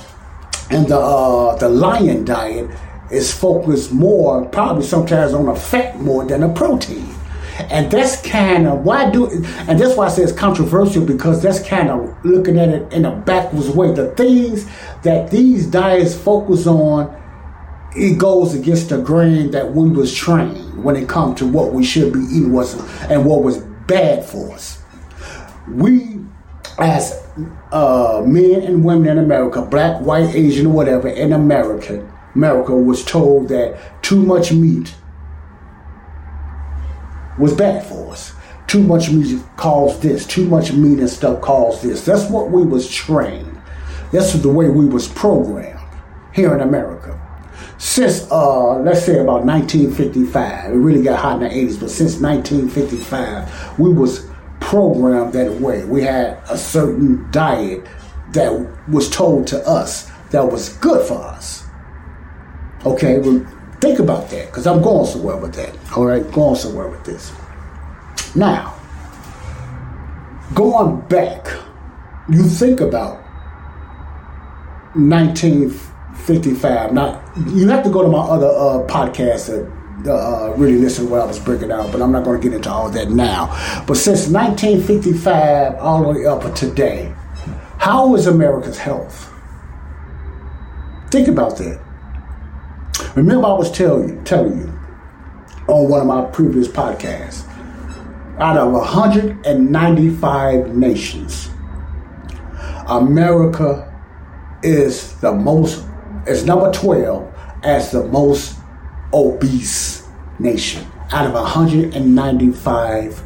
and 0.70 0.87
the 0.87 0.98
uh, 0.98 1.57
the 1.57 1.68
lion 1.68 2.26
diet 2.26 2.70
is 3.11 3.33
focused 3.33 3.90
more, 3.90 4.44
probably 4.50 4.85
sometimes 4.85 5.33
on 5.33 5.46
the 5.46 5.54
fat 5.54 5.98
more 5.98 6.26
than 6.26 6.42
the 6.42 6.50
protein. 6.50 7.09
And 7.70 7.90
that's 7.90 8.20
kind 8.20 8.66
of 8.66 8.80
why 8.80 9.11
do 9.11 9.30
and 9.30 9.80
that's 9.80 9.96
why 9.96 10.07
I 10.07 10.09
say 10.11 10.24
it's 10.24 10.33
controversial 10.33 11.07
because 11.07 11.42
that's 11.42 11.66
kind 11.66 11.88
of 11.88 12.22
looking 12.22 12.59
at 12.59 12.68
it 12.68 12.92
in 12.92 13.07
a 13.07 13.16
backwards 13.16 13.70
way. 13.70 13.92
The 13.92 14.11
things 14.11 14.66
that 15.04 15.30
these 15.30 15.66
diets 15.66 16.14
focus 16.14 16.66
on, 16.66 17.18
it 17.96 18.18
goes 18.18 18.54
against 18.54 18.90
the 18.90 19.00
grain 19.00 19.52
that 19.52 19.72
we 19.72 19.88
was 19.88 20.14
trained 20.14 20.85
when 20.85 20.96
it 20.96 21.09
comes 21.09 21.38
to 21.38 21.46
what 21.46 21.72
we 21.72 21.83
should 21.83 22.12
be 22.12 22.20
eating 22.20 22.52
was 22.52 22.74
and 23.04 23.24
what 23.24 23.42
was 23.42 23.59
bad 23.87 24.22
for 24.22 24.52
us 24.52 24.85
we 25.68 26.13
as 26.78 27.26
uh, 27.72 28.22
men 28.26 28.62
and 28.62 28.84
women 28.84 29.08
in 29.08 29.18
America, 29.18 29.62
black, 29.62 30.00
white, 30.00 30.34
Asian, 30.34 30.72
whatever, 30.72 31.08
in 31.08 31.32
America, 31.32 32.10
America 32.34 32.74
was 32.74 33.04
told 33.04 33.48
that 33.48 34.02
too 34.02 34.22
much 34.22 34.52
meat 34.52 34.94
was 37.38 37.54
bad 37.54 37.84
for 37.84 38.12
us. 38.12 38.34
Too 38.66 38.82
much 38.82 39.10
meat 39.10 39.40
caused 39.56 40.02
this. 40.02 40.26
Too 40.26 40.46
much 40.46 40.72
meat 40.72 40.98
and 40.98 41.08
stuff 41.08 41.40
caused 41.40 41.82
this. 41.82 42.04
That's 42.04 42.28
what 42.30 42.50
we 42.50 42.64
was 42.64 42.90
trained. 42.90 43.60
That's 44.12 44.32
the 44.32 44.48
way 44.48 44.68
we 44.68 44.87
was 44.87 45.08
programmed 45.08 45.80
here 46.32 46.54
in 46.54 46.60
America. 46.60 47.20
Since 47.78 48.30
uh, 48.30 48.78
let's 48.78 49.04
say 49.04 49.18
about 49.18 49.44
1955, 49.44 50.72
it 50.72 50.76
really 50.76 51.02
got 51.02 51.18
hot 51.18 51.42
in 51.42 51.48
the 51.48 51.54
80s, 51.54 51.80
but 51.80 51.90
since 51.90 52.20
1955, 52.20 53.78
we 53.78 53.92
was 53.92 54.28
programmed 54.74 55.32
that 55.32 55.60
way. 55.60 55.84
We 55.84 56.02
had 56.02 56.37
a 56.50 56.58
certain 56.58 57.30
diet 57.30 57.87
that 58.32 58.50
was 58.88 59.08
told 59.08 59.46
to 59.46 59.64
us 59.68 60.10
that 60.32 60.44
was 60.44 60.70
good 60.78 61.06
for 61.06 61.22
us. 61.22 61.64
Okay, 62.84 63.20
well, 63.20 63.46
think 63.80 64.00
about 64.00 64.30
that 64.30 64.46
because 64.46 64.66
I'm 64.66 64.82
going 64.82 65.06
somewhere 65.06 65.37
with 65.37 65.54
that. 65.54 65.76
All 65.96 66.06
right, 66.06 66.28
going 66.32 66.56
somewhere 66.56 66.88
with 66.88 67.04
this. 67.04 67.32
Now, 68.34 68.74
going 70.54 71.02
back, 71.02 71.46
you 72.28 72.42
think 72.42 72.80
about 72.80 73.22
1955. 74.96 76.92
Now, 76.92 77.22
you 77.46 77.68
have 77.68 77.84
to 77.84 77.90
go 77.90 78.02
to 78.02 78.08
my 78.08 78.18
other 78.18 78.48
uh, 78.48 78.84
podcast 78.88 79.46
that 79.46 79.70
uh, 80.07 80.54
really 80.57 80.78
listen 80.78 81.07
to 81.07 81.11
what 81.11 81.20
I 81.20 81.26
was 81.26 81.38
breaking 81.38 81.70
out, 81.70 81.92
but 81.92 82.00
I'm 82.02 82.12
not 82.12 82.24
going 82.24 82.40
to 82.40 82.48
get 82.48 82.54
into 82.54 82.70
all 82.70 82.90
that 82.90 83.11
now. 83.11 83.46
But 83.87 83.96
since 83.96 84.28
1955 84.28 85.76
all 85.76 86.02
the 86.02 86.09
way 86.09 86.26
up 86.26 86.42
to 86.42 86.52
today, 86.52 87.14
how 87.78 88.14
is 88.14 88.26
America's 88.26 88.78
health? 88.78 89.30
Think 91.11 91.28
about 91.28 91.57
that. 91.59 91.80
Remember, 93.14 93.46
I 93.46 93.52
was 93.52 93.70
telling 93.70 94.09
you, 94.09 94.20
telling 94.24 94.59
you 94.59 94.72
on 95.68 95.88
one 95.88 96.00
of 96.00 96.07
my 96.07 96.24
previous 96.33 96.66
podcasts, 96.66 97.48
out 98.38 98.57
of 98.57 98.72
195 98.72 100.74
nations, 100.74 101.50
America 102.88 103.92
is 104.62 105.14
the 105.20 105.33
most, 105.33 105.87
is 106.26 106.44
number 106.44 106.72
12 106.72 107.33
as 107.62 107.92
the 107.92 108.04
most 108.09 108.59
obese 109.14 110.07
nation 110.38 110.85
out 111.12 111.27
of 111.27 111.33
195 111.35 113.22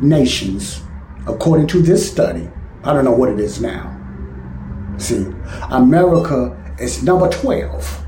nations, 0.00 0.82
according 1.26 1.66
to 1.66 1.82
this 1.82 2.08
study. 2.08 2.48
I 2.84 2.92
don't 2.92 3.04
know 3.04 3.12
what 3.12 3.28
it 3.30 3.40
is 3.40 3.60
now. 3.60 3.98
See, 4.98 5.26
America 5.70 6.56
is 6.78 7.02
number 7.02 7.28
12, 7.28 8.04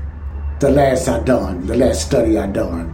the 0.59 0.69
last 0.71 1.09
I 1.09 1.19
done, 1.23 1.67
the 1.67 1.75
last 1.75 2.07
study 2.07 2.37
I 2.37 2.47
done. 2.47 2.93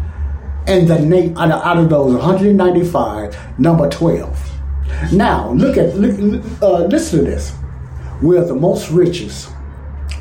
And 0.68 0.88
the 0.88 1.00
na- 1.00 1.40
out, 1.40 1.52
of, 1.52 1.62
out 1.64 1.78
of 1.78 1.90
those 1.90 2.14
195, 2.16 3.60
number 3.60 3.90
12. 3.90 4.52
Now, 5.14 5.52
look 5.52 5.78
at, 5.78 5.96
look, 5.96 6.44
uh, 6.62 6.86
listen 6.86 7.20
to 7.20 7.26
this. 7.26 7.54
We're 8.22 8.46
the 8.46 8.56
most 8.56 8.92
richest 8.92 9.52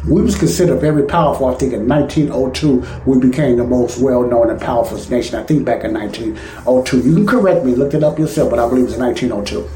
we 0.08 0.22
was 0.22 0.38
considered 0.38 0.80
very 0.80 1.04
powerful. 1.04 1.46
I 1.46 1.54
think 1.54 1.72
in 1.72 1.86
1902 1.86 3.10
we 3.10 3.18
became 3.18 3.56
the 3.56 3.64
most 3.64 3.98
well-known 4.00 4.50
and 4.50 4.60
powerful 4.60 4.98
nation. 5.10 5.38
I 5.38 5.42
think 5.42 5.64
back 5.64 5.84
in 5.84 5.92
1902. 5.92 7.00
You 7.00 7.14
can 7.14 7.26
correct 7.26 7.64
me, 7.64 7.74
look 7.74 7.94
it 7.94 8.02
up 8.02 8.18
yourself, 8.18 8.50
but 8.50 8.58
I 8.58 8.68
believe 8.68 8.84
it 8.84 8.88
was 8.88 8.96
1902. 8.96 9.68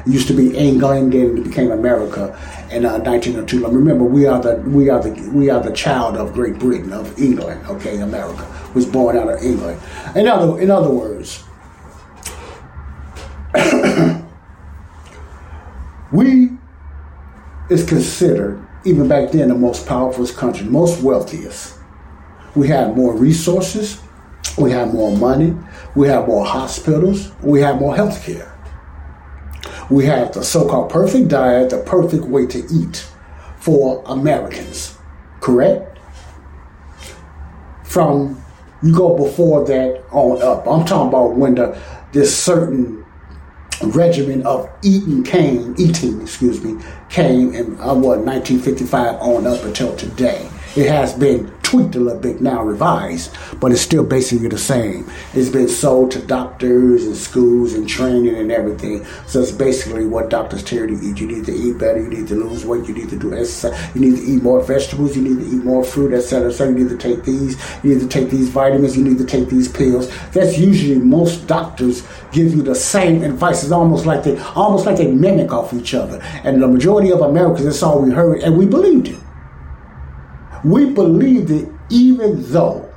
It 0.00 0.12
used 0.12 0.28
to 0.28 0.34
be 0.34 0.56
England, 0.56 1.12
then 1.12 1.38
it 1.38 1.44
became 1.44 1.70
America 1.70 2.38
in 2.70 2.84
uh, 2.84 2.98
1902. 2.98 3.66
Remember, 3.66 4.04
we 4.04 4.26
are 4.26 4.40
the 4.40 4.56
we 4.68 4.90
are 4.90 5.02
the 5.02 5.10
we 5.30 5.48
are 5.50 5.60
the 5.60 5.72
child 5.72 6.16
of 6.16 6.32
Great 6.34 6.58
Britain 6.58 6.92
of 6.92 7.18
England. 7.18 7.64
Okay, 7.66 7.98
America 8.00 8.46
was 8.74 8.86
born 8.86 9.16
out 9.16 9.28
of 9.28 9.42
England. 9.42 9.80
In 10.14 10.28
other 10.28 10.60
in 10.60 10.70
other 10.70 10.90
words, 10.90 11.44
we 16.12 16.50
is 17.70 17.84
considered 17.88 18.66
even 18.84 19.08
back 19.08 19.30
then, 19.30 19.48
the 19.48 19.54
most 19.54 19.86
powerful 19.86 20.26
country, 20.26 20.66
most 20.66 21.02
wealthiest. 21.02 21.78
We 22.54 22.68
had 22.68 22.96
more 22.96 23.14
resources, 23.14 24.00
we 24.58 24.72
had 24.72 24.92
more 24.92 25.16
money, 25.16 25.56
we 25.94 26.08
had 26.08 26.26
more 26.26 26.44
hospitals, 26.44 27.30
we 27.42 27.60
had 27.60 27.78
more 27.78 27.94
health 27.94 28.24
care. 28.24 28.46
We 29.90 30.06
had 30.06 30.32
the 30.32 30.42
so 30.42 30.68
called 30.68 30.90
perfect 30.90 31.28
diet, 31.28 31.70
the 31.70 31.78
perfect 31.78 32.24
way 32.24 32.46
to 32.46 32.58
eat 32.72 33.06
for 33.58 34.02
Americans, 34.06 34.96
correct? 35.40 35.98
From 37.84 38.40
you 38.82 38.94
go 38.94 39.16
before 39.16 39.66
that 39.66 40.02
on 40.10 40.40
up. 40.42 40.66
I'm 40.66 40.86
talking 40.86 41.08
about 41.08 41.34
when 41.34 41.56
the 41.56 41.78
this 42.12 42.36
certain 42.36 42.99
regimen 43.82 44.46
of 44.46 44.70
eating 44.82 45.22
came, 45.22 45.74
eating, 45.78 46.20
excuse 46.20 46.62
me, 46.62 46.82
came 47.08 47.54
and 47.54 47.78
uh, 47.80 47.94
what 47.94 48.18
1955 48.20 49.16
on 49.20 49.46
up 49.46 49.62
until 49.64 49.94
today. 49.96 50.48
It 50.76 50.88
has 50.88 51.14
been 51.14 51.50
tweaked 51.70 51.94
a 51.94 52.00
little 52.00 52.20
bit 52.20 52.40
now, 52.40 52.64
revised, 52.64 53.32
but 53.60 53.70
it's 53.70 53.80
still 53.80 54.02
basically 54.04 54.48
the 54.48 54.58
same. 54.58 55.08
It's 55.34 55.48
been 55.48 55.68
sold 55.68 56.10
to 56.10 56.20
doctors 56.20 57.04
and 57.04 57.16
schools 57.16 57.74
and 57.74 57.88
training 57.88 58.34
and 58.34 58.50
everything. 58.50 59.06
So 59.28 59.40
it's 59.40 59.52
basically 59.52 60.04
what 60.04 60.30
doctors 60.30 60.64
tell 60.64 60.80
you 60.80 60.86
to 60.88 60.94
eat. 60.94 61.20
You 61.20 61.28
need 61.28 61.46
to 61.46 61.52
eat 61.52 61.78
better. 61.78 62.02
You 62.02 62.08
need 62.08 62.26
to 62.26 62.34
lose 62.34 62.66
weight. 62.66 62.88
You 62.88 62.94
need 62.94 63.08
to 63.10 63.16
do 63.16 63.32
exercise. 63.34 63.94
You 63.94 64.00
need 64.00 64.16
to 64.16 64.22
eat 64.22 64.42
more 64.42 64.60
vegetables. 64.60 65.16
You 65.16 65.22
need 65.22 65.44
to 65.44 65.56
eat 65.56 65.64
more 65.64 65.84
fruit, 65.84 66.12
etc. 66.12 66.52
So 66.52 66.64
you 66.64 66.74
need 66.74 66.88
to 66.88 66.96
take 66.96 67.22
these. 67.22 67.56
You 67.84 67.94
need 67.94 68.00
to 68.00 68.08
take 68.08 68.30
these 68.30 68.48
vitamins. 68.48 68.96
You 68.96 69.04
need 69.04 69.18
to 69.18 69.24
take 69.24 69.48
these 69.48 69.68
pills. 69.68 70.10
That's 70.32 70.58
usually 70.58 70.98
most 70.98 71.46
doctors 71.46 72.02
give 72.32 72.52
you 72.52 72.62
the 72.62 72.74
same 72.74 73.22
advice. 73.22 73.62
It's 73.62 73.70
almost 73.70 74.06
like 74.06 74.24
they 74.24 74.36
almost 74.56 74.86
like 74.86 74.96
they 74.96 75.12
mimic 75.12 75.52
off 75.52 75.72
each 75.72 75.94
other. 75.94 76.20
And 76.42 76.60
the 76.60 76.66
majority 76.66 77.12
of 77.12 77.20
Americans, 77.20 77.66
that's 77.66 77.82
all 77.84 78.02
we 78.02 78.10
heard, 78.10 78.40
and 78.40 78.58
we 78.58 78.66
believed 78.66 79.06
it. 79.06 79.18
We 80.64 80.90
believed 80.90 81.50
it 81.50 81.68
even 81.88 82.42
though 82.52 82.90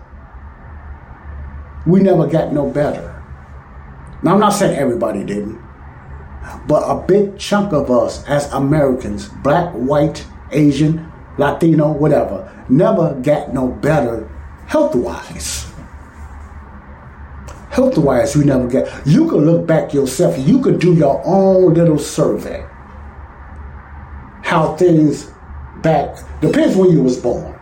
we 1.86 2.02
never 2.02 2.28
got 2.28 2.54
no 2.54 2.69
better. 2.69 3.10
Now, 4.21 4.34
I'm 4.34 4.39
not 4.39 4.52
saying 4.52 4.78
everybody 4.78 5.23
didn't, 5.23 5.60
but 6.67 6.84
a 6.84 7.06
big 7.06 7.38
chunk 7.38 7.73
of 7.73 7.91
us 7.91 8.26
as 8.28 8.52
Americans, 8.54 9.28
black, 9.43 9.73
white, 9.73 10.26
Asian, 10.52 11.12
Latino, 11.38 11.91
whatever, 11.91 12.49
never 12.69 13.15
got 13.15 13.54
no 13.54 13.67
better 13.67 14.30
health 14.67 14.95
wise. 14.95 15.71
Health 17.69 17.97
wise, 17.97 18.36
we 18.36 18.45
never 18.45 18.67
get. 18.67 18.88
You 19.06 19.28
can 19.28 19.45
look 19.45 19.65
back 19.65 19.93
yourself, 19.93 20.38
you 20.38 20.62
could 20.62 20.80
do 20.80 20.93
your 20.93 21.21
own 21.26 21.73
little 21.73 21.97
survey. 21.97 22.65
How 24.43 24.76
things 24.76 25.32
back, 25.82 26.17
depends 26.39 26.76
when 26.76 26.91
you 26.91 27.02
was 27.02 27.17
born. 27.17 27.52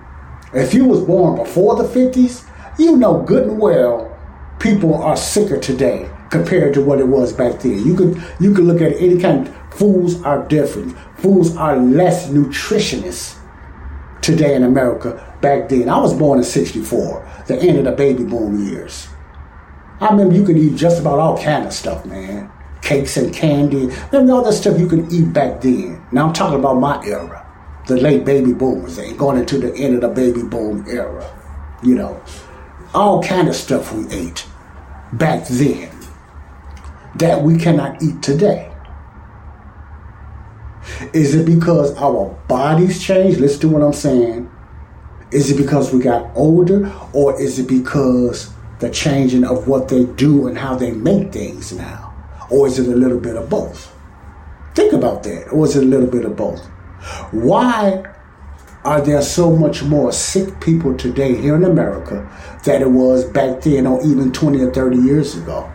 If 0.54 0.74
you 0.74 0.86
was 0.86 1.02
born 1.02 1.38
before 1.38 1.76
the 1.76 1.88
50s, 1.88 2.48
you 2.78 2.98
know 2.98 3.22
good 3.22 3.48
and 3.48 3.60
well 3.60 4.08
people 4.60 4.94
are 4.96 5.16
sicker 5.16 5.60
today 5.60 6.10
compared 6.30 6.74
to 6.74 6.82
what 6.82 7.00
it 7.00 7.08
was 7.08 7.34
back 7.34 7.60
then. 7.62 7.86
You 7.86 7.96
could 7.96 8.22
you 8.40 8.54
could 8.54 8.66
look 8.66 8.82
at 8.82 8.94
any 8.94 9.20
kind 9.20 9.48
of 9.48 9.74
foods 9.74 10.22
are 10.24 10.48
different. 10.48 10.98
Foods 11.18 11.56
are 11.56 11.78
less 11.78 12.30
nutritious 12.30 13.38
today 14.22 14.56
in 14.56 14.64
America 14.64 15.36
back 15.42 15.70
then. 15.70 15.90
I 15.90 16.00
was 16.00 16.14
born 16.14 16.40
in 16.40 16.46
64, 16.46 17.44
the 17.48 17.58
end 17.58 17.78
of 17.80 17.86
the 17.86 17.92
baby 17.92 18.24
boom 18.24 18.68
years. 18.68 19.08
I 20.00 20.10
remember 20.10 20.36
you 20.36 20.46
could 20.46 20.58
eat 20.58 20.76
just 20.76 21.00
about 21.00 21.20
all 21.20 21.38
kind 21.42 21.66
of 21.66 21.74
stuff, 21.74 22.06
man. 22.06 22.52
Cakes 22.82 23.18
and 23.18 23.34
candy, 23.34 23.90
and 24.12 24.32
all 24.32 24.44
that 24.44 24.54
stuff 24.54 24.80
you 24.80 24.88
could 24.88 25.14
eat 25.14 25.32
back 25.32 25.62
then. 25.62 26.04
Now 26.12 26.28
I'm 26.28 26.34
talking 26.34 26.60
about 26.60 26.80
my 26.80 27.04
era, 27.06 27.41
the 27.88 27.98
late 27.98 28.26
baby 28.26 28.54
boomers, 28.54 28.98
and 28.98 29.18
going 29.18 29.38
into 29.38 29.58
the 29.58 29.74
end 29.76 29.96
of 29.96 30.02
the 30.02 30.10
baby 30.10 30.44
boom 30.44 30.86
era. 30.88 31.26
You 31.84 31.96
know, 31.96 32.22
all 32.94 33.24
kind 33.24 33.48
of 33.48 33.56
stuff 33.56 33.94
we 33.94 34.08
ate 34.10 34.46
back 35.14 35.48
then 35.48 35.92
that 37.16 37.42
we 37.42 37.58
cannot 37.58 38.02
eat 38.02 38.22
today. 38.22 38.72
Is 41.14 41.36
it 41.36 41.46
because 41.46 41.96
our 41.98 42.30
bodies 42.48 43.02
changed? 43.02 43.40
Listen 43.40 43.62
to 43.62 43.70
what 43.70 43.82
I'm 43.82 43.94
saying. 43.94 44.50
Is 45.32 45.50
it 45.50 45.58
because 45.58 45.94
we 45.94 46.02
got 46.02 46.30
older, 46.36 46.92
or 47.14 47.40
is 47.40 47.58
it 47.60 47.68
because 47.68 48.52
the 48.80 48.90
changing 48.90 49.44
of 49.44 49.68
what 49.68 49.88
they 49.88 50.06
do 50.06 50.48
and 50.48 50.58
how 50.58 50.76
they 50.76 50.92
make 50.92 51.32
things 51.32 51.72
now? 51.72 52.14
Or 52.50 52.68
is 52.68 52.80
it 52.80 52.88
a 52.88 52.96
little 52.96 53.20
bit 53.20 53.36
of 53.36 53.50
both? 53.50 53.96
Think 54.76 54.94
about 54.94 55.24
that. 55.24 55.48
Or 55.50 55.66
is 55.66 55.76
it 55.76 55.84
a 55.84 55.86
little 55.86 56.08
bit 56.08 56.26
of 56.26 56.36
both? 56.36 56.62
Why 57.32 58.04
are 58.84 59.02
there 59.02 59.22
so 59.22 59.56
much 59.56 59.84
more 59.84 60.12
sick 60.12 60.60
people 60.60 60.96
today 60.96 61.36
here 61.36 61.56
in 61.56 61.64
America 61.64 62.28
than 62.64 62.82
it 62.82 62.90
was 62.90 63.26
back 63.26 63.62
then 63.62 63.86
or 63.86 64.02
even 64.04 64.32
20 64.32 64.62
or 64.62 64.72
30 64.72 64.98
years 64.98 65.36
ago? 65.36 65.72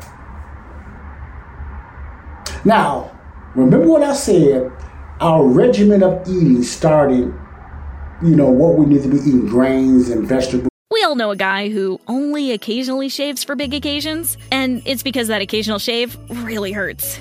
Now, 2.65 3.17
remember 3.55 3.87
what 3.87 4.03
I 4.03 4.15
said 4.15 4.73
our 5.21 5.47
regimen 5.47 6.03
of 6.03 6.29
eating 6.29 6.63
started, 6.63 7.33
you 8.23 8.37
know, 8.37 8.51
what 8.51 8.75
we 8.75 8.85
need 8.85 9.03
to 9.03 9.09
be 9.09 9.17
eating 9.17 9.47
grains 9.47 10.11
and 10.11 10.27
vegetables 10.27 10.69
we 10.97 11.03
all 11.03 11.15
know 11.15 11.31
a 11.31 11.37
guy 11.37 11.69
who 11.69 12.01
only 12.09 12.53
occasionally 12.53 13.11
shaves 13.11 13.45
for 13.45 13.55
big 13.55 13.75
occasions, 13.75 14.39
and 14.51 14.81
it's 14.87 15.03
because 15.03 15.29
that 15.29 15.43
occasional 15.43 15.79
shave 15.79 16.17
really 16.31 16.73
hurts. 16.73 17.21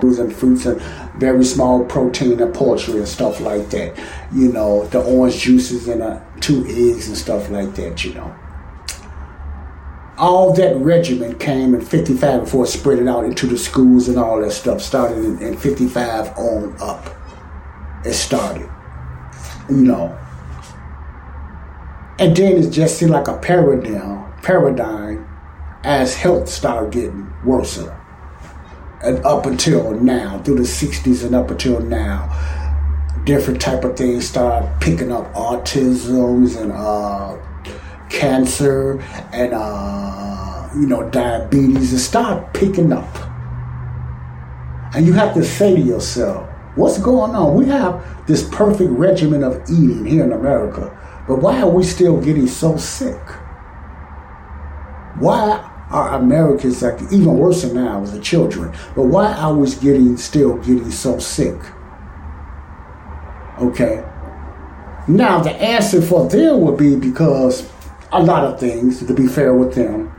and 0.00 0.32
fruits 0.32 0.64
and 0.64 0.80
very 1.16 1.44
small 1.44 1.84
protein 1.84 2.40
and 2.40 2.54
poultry 2.54 2.98
and 2.98 3.08
stuff 3.08 3.40
like 3.40 3.68
that. 3.70 3.98
You 4.32 4.52
know, 4.52 4.86
the 4.86 5.02
orange 5.02 5.40
juices 5.40 5.88
and 5.88 6.02
uh, 6.02 6.20
two 6.38 6.64
eggs 6.68 7.08
and 7.08 7.16
stuff 7.16 7.50
like 7.50 7.74
that, 7.74 8.04
you 8.04 8.14
know. 8.14 8.32
All 10.16 10.52
that 10.52 10.76
regimen 10.76 11.36
came 11.40 11.74
in 11.74 11.80
55 11.80 12.44
before 12.44 12.62
it 12.62 12.68
spread 12.68 13.00
it 13.00 13.08
out 13.08 13.24
into 13.24 13.48
the 13.48 13.58
schools 13.58 14.06
and 14.06 14.18
all 14.18 14.40
that 14.40 14.52
stuff. 14.52 14.80
Started 14.80 15.18
in, 15.18 15.42
in 15.42 15.56
55 15.56 16.28
on 16.38 16.76
up. 16.80 17.12
It 18.04 18.12
started, 18.12 18.70
you 19.68 19.78
know. 19.78 20.16
And 22.20 22.36
then 22.36 22.62
it 22.62 22.70
just 22.70 22.98
seemed 22.98 23.10
like 23.10 23.26
a 23.26 23.36
paradigm, 23.36 24.32
paradigm 24.42 25.28
as 25.82 26.14
health 26.14 26.48
started 26.48 26.92
getting 26.92 27.32
worse 27.44 27.78
and 29.02 29.24
up 29.24 29.46
until 29.46 29.92
now, 29.92 30.38
through 30.40 30.56
the 30.56 30.62
60s 30.62 31.24
and 31.24 31.34
up 31.34 31.50
until 31.50 31.80
now, 31.80 32.28
different 33.24 33.60
type 33.60 33.84
of 33.84 33.96
things 33.96 34.26
start 34.26 34.80
picking 34.80 35.12
up 35.12 35.32
autisms 35.34 36.60
and 36.60 36.72
uh, 36.72 37.36
cancer 38.08 39.00
and 39.32 39.52
uh, 39.54 40.68
you 40.74 40.86
know 40.86 41.08
diabetes 41.10 41.92
and 41.92 42.00
start 42.00 42.52
picking 42.54 42.92
up. 42.92 43.16
And 44.94 45.06
you 45.06 45.12
have 45.12 45.34
to 45.34 45.44
say 45.44 45.76
to 45.76 45.80
yourself, 45.80 46.48
what's 46.74 46.98
going 46.98 47.34
on? 47.34 47.54
We 47.54 47.66
have 47.66 48.26
this 48.26 48.48
perfect 48.48 48.90
regimen 48.90 49.44
of 49.44 49.62
eating 49.70 50.06
here 50.06 50.24
in 50.24 50.32
America, 50.32 50.96
but 51.28 51.36
why 51.36 51.60
are 51.60 51.68
we 51.68 51.84
still 51.84 52.20
getting 52.20 52.46
so 52.48 52.76
sick? 52.78 53.20
Why 55.20 55.70
our 55.90 56.16
Americans 56.16 56.82
like 56.82 57.00
even 57.10 57.38
worse 57.38 57.62
than 57.62 57.74
now 57.74 58.04
the 58.04 58.20
children. 58.20 58.74
But 58.94 59.04
why 59.04 59.32
I 59.32 59.48
was 59.48 59.74
getting 59.74 60.16
still 60.16 60.56
getting 60.58 60.90
so 60.90 61.18
sick? 61.18 61.58
Okay. 63.58 64.04
Now 65.06 65.40
the 65.40 65.52
answer 65.52 66.02
for 66.02 66.28
them 66.28 66.60
would 66.60 66.76
be 66.76 66.94
because 66.94 67.70
a 68.12 68.22
lot 68.22 68.44
of 68.44 68.60
things, 68.60 69.04
to 69.06 69.14
be 69.14 69.26
fair 69.26 69.54
with 69.54 69.74
them. 69.74 70.14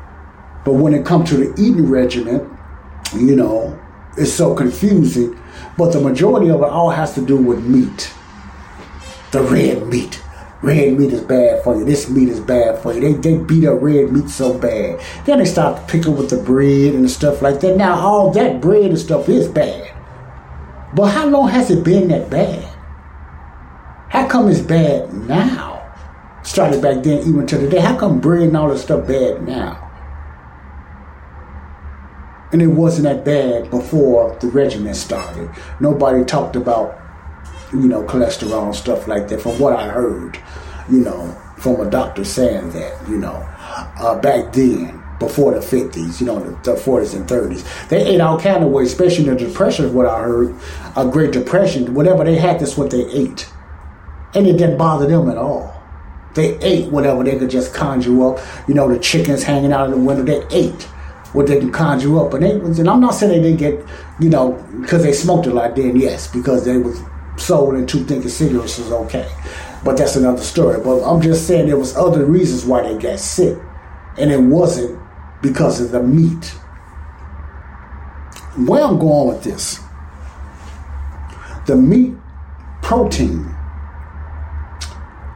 But 0.66 0.74
when 0.74 0.94
it 0.94 1.06
comes 1.06 1.30
to 1.30 1.38
the 1.38 1.62
eating 1.62 1.90
regimen, 1.90 2.58
you 3.16 3.36
know, 3.36 3.80
it's 4.18 4.34
so 4.34 4.56
confusing. 4.56 5.40
But 5.78 5.94
the 5.94 6.02
majority 6.02 6.50
of 6.50 6.62
it 6.62 6.70
all 6.70 6.90
has 6.90 7.14
to 7.16 7.26
do 7.26 7.38
with 7.38 7.64
meat. 7.66 8.12
The 9.32 9.42
red 9.44 9.88
meat 9.88 10.22
red 10.62 10.98
meat 10.98 11.14
is 11.14 11.22
bad 11.22 11.64
for 11.64 11.78
you. 11.78 11.86
This 11.86 12.10
meat 12.10 12.30
is 12.30 12.40
bad 12.40 12.80
for 12.80 12.94
you. 12.94 13.00
They, 13.00 13.14
they 13.14 13.38
beat 13.38 13.66
up 13.66 13.82
red 13.82 14.12
meat 14.12 14.30
so 14.30 14.58
bad. 14.58 15.00
Then 15.26 15.40
they 15.40 15.46
start 15.46 15.88
picking 15.88 16.18
with 16.18 16.30
the 16.30 16.38
bread 16.38 16.94
and 16.94 17.10
stuff 17.10 17.42
like 17.42 17.60
that. 17.62 17.78
Now 17.78 17.96
all 17.96 18.32
that 18.32 18.62
bread 18.62 18.86
and 18.86 19.00
stuff 19.00 19.30
is 19.30 19.48
bad. 19.48 19.96
But 20.94 21.08
how 21.08 21.28
long 21.28 21.50
has 21.50 21.70
it 21.70 21.84
been 21.84 22.08
that 22.10 22.30
bad? 22.30 22.66
How 24.10 24.28
come 24.28 24.50
it's 24.50 24.60
bad 24.60 25.14
now? 25.14 25.78
Started 26.44 26.82
back 26.82 27.04
then 27.04 27.20
even 27.20 27.46
to 27.48 27.58
today. 27.58 27.80
How 27.80 27.98
come 27.98 28.20
bread 28.20 28.44
and 28.44 28.58
all 28.58 28.70
this 28.70 28.84
stuff 28.84 29.08
bad 29.08 29.48
now? 29.48 29.86
And 32.52 32.62
it 32.62 32.68
wasn't 32.68 33.04
that 33.04 33.24
bad 33.24 33.70
before 33.70 34.36
the 34.42 34.48
regiment 34.48 34.96
started. 34.96 35.52
Nobody 35.80 36.26
talked 36.26 36.56
about 36.56 37.00
you 37.74 37.88
know, 37.88 38.04
cholesterol 38.04 38.66
and 38.66 38.76
stuff 38.76 39.08
like 39.08 39.28
that, 39.28 39.42
from 39.42 39.60
what 39.60 39.74
I 39.74 39.88
heard, 39.90 40.40
you 40.90 41.00
know, 41.00 41.36
from 41.58 41.80
a 41.82 41.90
doctor 41.90 42.24
saying 42.24 42.72
that, 42.72 43.08
you 43.08 43.18
know, 43.18 43.48
uh, 44.00 44.20
back 44.20 44.54
then, 44.54 45.00
before 45.20 45.54
the 45.54 45.60
50s, 45.60 46.20
you 46.20 46.26
know, 46.26 46.40
the, 46.40 46.52
the 46.72 46.78
40s 46.78 47.14
and 47.16 47.28
30s. 47.28 47.90
They 47.90 48.06
ate 48.06 48.22
all 48.22 48.40
kind 48.40 48.64
of 48.64 48.72
ways, 48.72 48.92
especially 48.92 49.28
in 49.28 49.36
the 49.36 49.46
depression, 49.46 49.94
what 49.94 50.06
I 50.06 50.22
heard, 50.22 50.56
a 50.96 51.06
Great 51.06 51.32
Depression, 51.32 51.94
whatever 51.94 52.24
they 52.24 52.38
had, 52.38 52.60
that's 52.60 52.78
what 52.78 52.90
they 52.90 53.06
ate. 53.12 53.50
And 54.34 54.48
it 54.48 54.54
didn't 54.54 54.78
bother 54.78 55.08
them 55.08 55.30
at 55.30 55.38
all. 55.38 55.76
They 56.36 56.58
ate 56.60 56.90
whatever 56.90 57.24
they 57.24 57.38
could 57.38 57.50
just 57.50 57.74
conjure 57.74 58.24
up. 58.24 58.40
You 58.68 58.76
know, 58.76 58.88
the 58.88 59.00
chickens 59.00 59.44
hanging 59.44 59.74
out 59.74 59.90
of 59.90 59.92
the 59.92 59.98
window, 59.98 60.24
they 60.24 60.46
ate 60.56 60.84
what 61.34 61.48
they 61.48 61.60
can 61.60 61.72
conjure 61.72 62.18
up. 62.20 62.34
And, 62.34 62.44
they, 62.44 62.52
and 62.52 62.90
I'm 62.90 63.02
not 63.02 63.12
saying 63.12 63.32
they 63.32 63.50
didn't 63.50 63.60
get, 63.60 63.86
you 64.20 64.30
know, 64.30 64.54
because 64.80 65.04
they 65.04 65.12
smoked 65.12 65.48
a 65.48 65.54
lot 65.54 65.76
then, 65.76 65.98
yes, 65.98 66.32
because 66.32 66.66
they 66.66 66.78
was 66.78 67.02
sold 67.40 67.76
into 67.76 68.04
thinking 68.04 68.30
cigarettes 68.30 68.80
is 68.80 68.92
okay. 68.92 69.30
But 69.84 69.98
that's 69.98 70.16
another 70.16 70.42
story. 70.42 70.82
But 70.84 71.04
I'm 71.04 71.22
just 71.22 71.48
saying 71.48 71.68
there 71.68 71.78
was 71.78 71.96
other 71.96 72.26
reasons 72.26 72.66
why 72.66 72.84
they 72.84 72.98
got 72.98 73.20
sick. 73.20 73.58
And 74.18 74.32
it 74.32 74.42
wasn't 74.42 75.00
because 75.42 75.80
of 75.80 75.92
the 75.92 76.04
meat. 76.04 76.46
Where 78.68 78.84
I'm 78.84 79.00
going 79.00 79.30
with 79.30 79.44
this, 79.44 79.80
the 81.66 81.76
meat 81.76 82.14
protein 82.82 83.46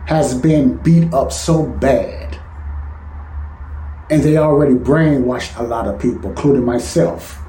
has 0.07 0.37
been 0.37 0.75
beat 0.77 1.13
up 1.13 1.31
so 1.31 1.65
bad. 1.65 2.37
And 4.09 4.21
they 4.21 4.37
already 4.37 4.73
brainwashed 4.73 5.57
a 5.57 5.63
lot 5.63 5.87
of 5.87 5.99
people, 6.01 6.31
including 6.31 6.65
myself. 6.65 7.39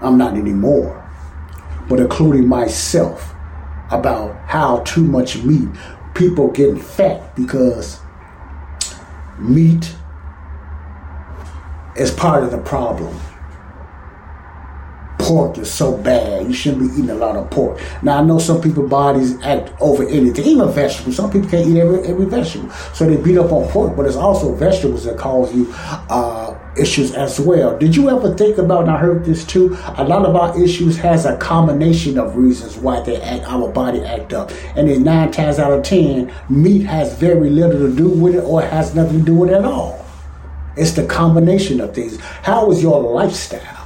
I'm 0.00 0.18
not 0.18 0.36
anymore, 0.36 1.08
but 1.88 2.00
including 2.00 2.48
myself 2.48 3.34
about 3.90 4.36
how 4.46 4.80
too 4.80 5.04
much 5.04 5.42
meat, 5.42 5.68
people 6.14 6.50
getting 6.50 6.78
fat 6.78 7.34
because 7.36 8.00
meat 9.38 9.94
is 11.96 12.10
part 12.10 12.44
of 12.44 12.50
the 12.50 12.58
problem. 12.58 13.18
pork 15.30 15.58
is 15.58 15.72
so 15.72 15.96
bad. 15.96 16.46
You 16.46 16.52
shouldn't 16.52 16.82
be 16.82 16.94
eating 16.94 17.10
a 17.10 17.14
lot 17.14 17.36
of 17.36 17.48
pork. 17.50 17.80
Now 18.02 18.18
I 18.18 18.22
know 18.22 18.40
some 18.40 18.60
people's 18.60 18.90
bodies 18.90 19.40
act 19.42 19.72
over 19.80 20.02
anything, 20.08 20.44
even 20.44 20.72
vegetables. 20.72 21.16
Some 21.16 21.30
people 21.30 21.48
can't 21.48 21.68
eat 21.68 21.78
every, 21.78 22.02
every 22.02 22.26
vegetable, 22.26 22.70
so 22.94 23.06
they 23.06 23.16
beat 23.16 23.38
up 23.38 23.52
on 23.52 23.68
pork. 23.68 23.96
But 23.96 24.06
it's 24.06 24.16
also 24.16 24.52
vegetables 24.54 25.04
that 25.04 25.16
cause 25.18 25.54
you 25.54 25.72
uh, 25.76 26.58
issues 26.78 27.14
as 27.14 27.40
well. 27.40 27.76
Did 27.78 27.96
you 27.96 28.10
ever 28.10 28.34
think 28.34 28.58
about? 28.58 28.88
I 28.88 28.98
heard 28.98 29.24
this 29.24 29.44
too. 29.44 29.76
A 29.96 30.04
lot 30.04 30.24
of 30.24 30.36
our 30.36 30.62
issues 30.62 30.96
has 30.98 31.26
a 31.26 31.36
combination 31.36 32.18
of 32.18 32.36
reasons 32.36 32.76
why 32.76 33.00
they 33.00 33.20
act, 33.20 33.44
our 33.46 33.68
body 33.68 34.02
act 34.02 34.32
up, 34.32 34.50
and 34.76 34.88
then 34.88 35.02
nine 35.02 35.30
times 35.30 35.58
out 35.58 35.72
of 35.72 35.82
ten, 35.82 36.32
meat 36.48 36.82
has 36.82 37.14
very 37.18 37.50
little 37.50 37.78
to 37.88 37.94
do 37.94 38.08
with 38.08 38.36
it, 38.36 38.44
or 38.44 38.62
has 38.62 38.94
nothing 38.94 39.20
to 39.20 39.24
do 39.24 39.34
with 39.34 39.50
it 39.50 39.54
at 39.54 39.64
all. 39.64 40.04
It's 40.76 40.92
the 40.92 41.06
combination 41.06 41.80
of 41.80 41.94
things. 41.94 42.18
How 42.20 42.70
is 42.70 42.82
your 42.82 43.02
lifestyle? 43.02 43.76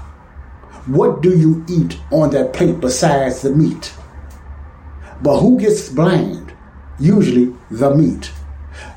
What 0.87 1.23
do 1.23 1.37
you 1.37 1.65
eat 1.69 1.99
on 2.11 2.31
that 2.31 2.53
plate 2.53 2.79
besides 2.79 3.41
the 3.43 3.51
meat? 3.51 3.93
But 5.23 5.41
who 5.41 5.59
gets 5.59 5.89
blamed? 5.89 6.53
Usually 7.01 7.55
the 7.71 7.95
meat. 7.95 8.31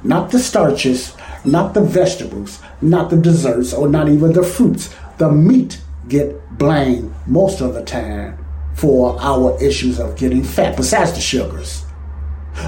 Not 0.04 0.32
the 0.32 0.40
starches, 0.40 1.16
not 1.48 1.74
the 1.74 1.82
vegetables, 1.82 2.62
not 2.82 3.10
the 3.10 3.18
desserts, 3.18 3.74
or 3.74 3.88
not 3.88 4.10
even 4.10 4.34
the 4.34 4.44
fruits. 4.44 4.94
The 5.18 5.32
meat 5.32 5.82
get 6.08 6.58
blamed 6.58 7.14
most 7.26 7.62
of 7.62 7.74
the 7.74 7.84
time 7.84 8.38
for 8.76 9.20
our 9.20 9.58
issues 9.62 10.00
of 10.00 10.16
getting 10.18 10.44
fat, 10.44 10.78
besides 10.78 11.14
the 11.14 11.20
sugars. 11.22 11.86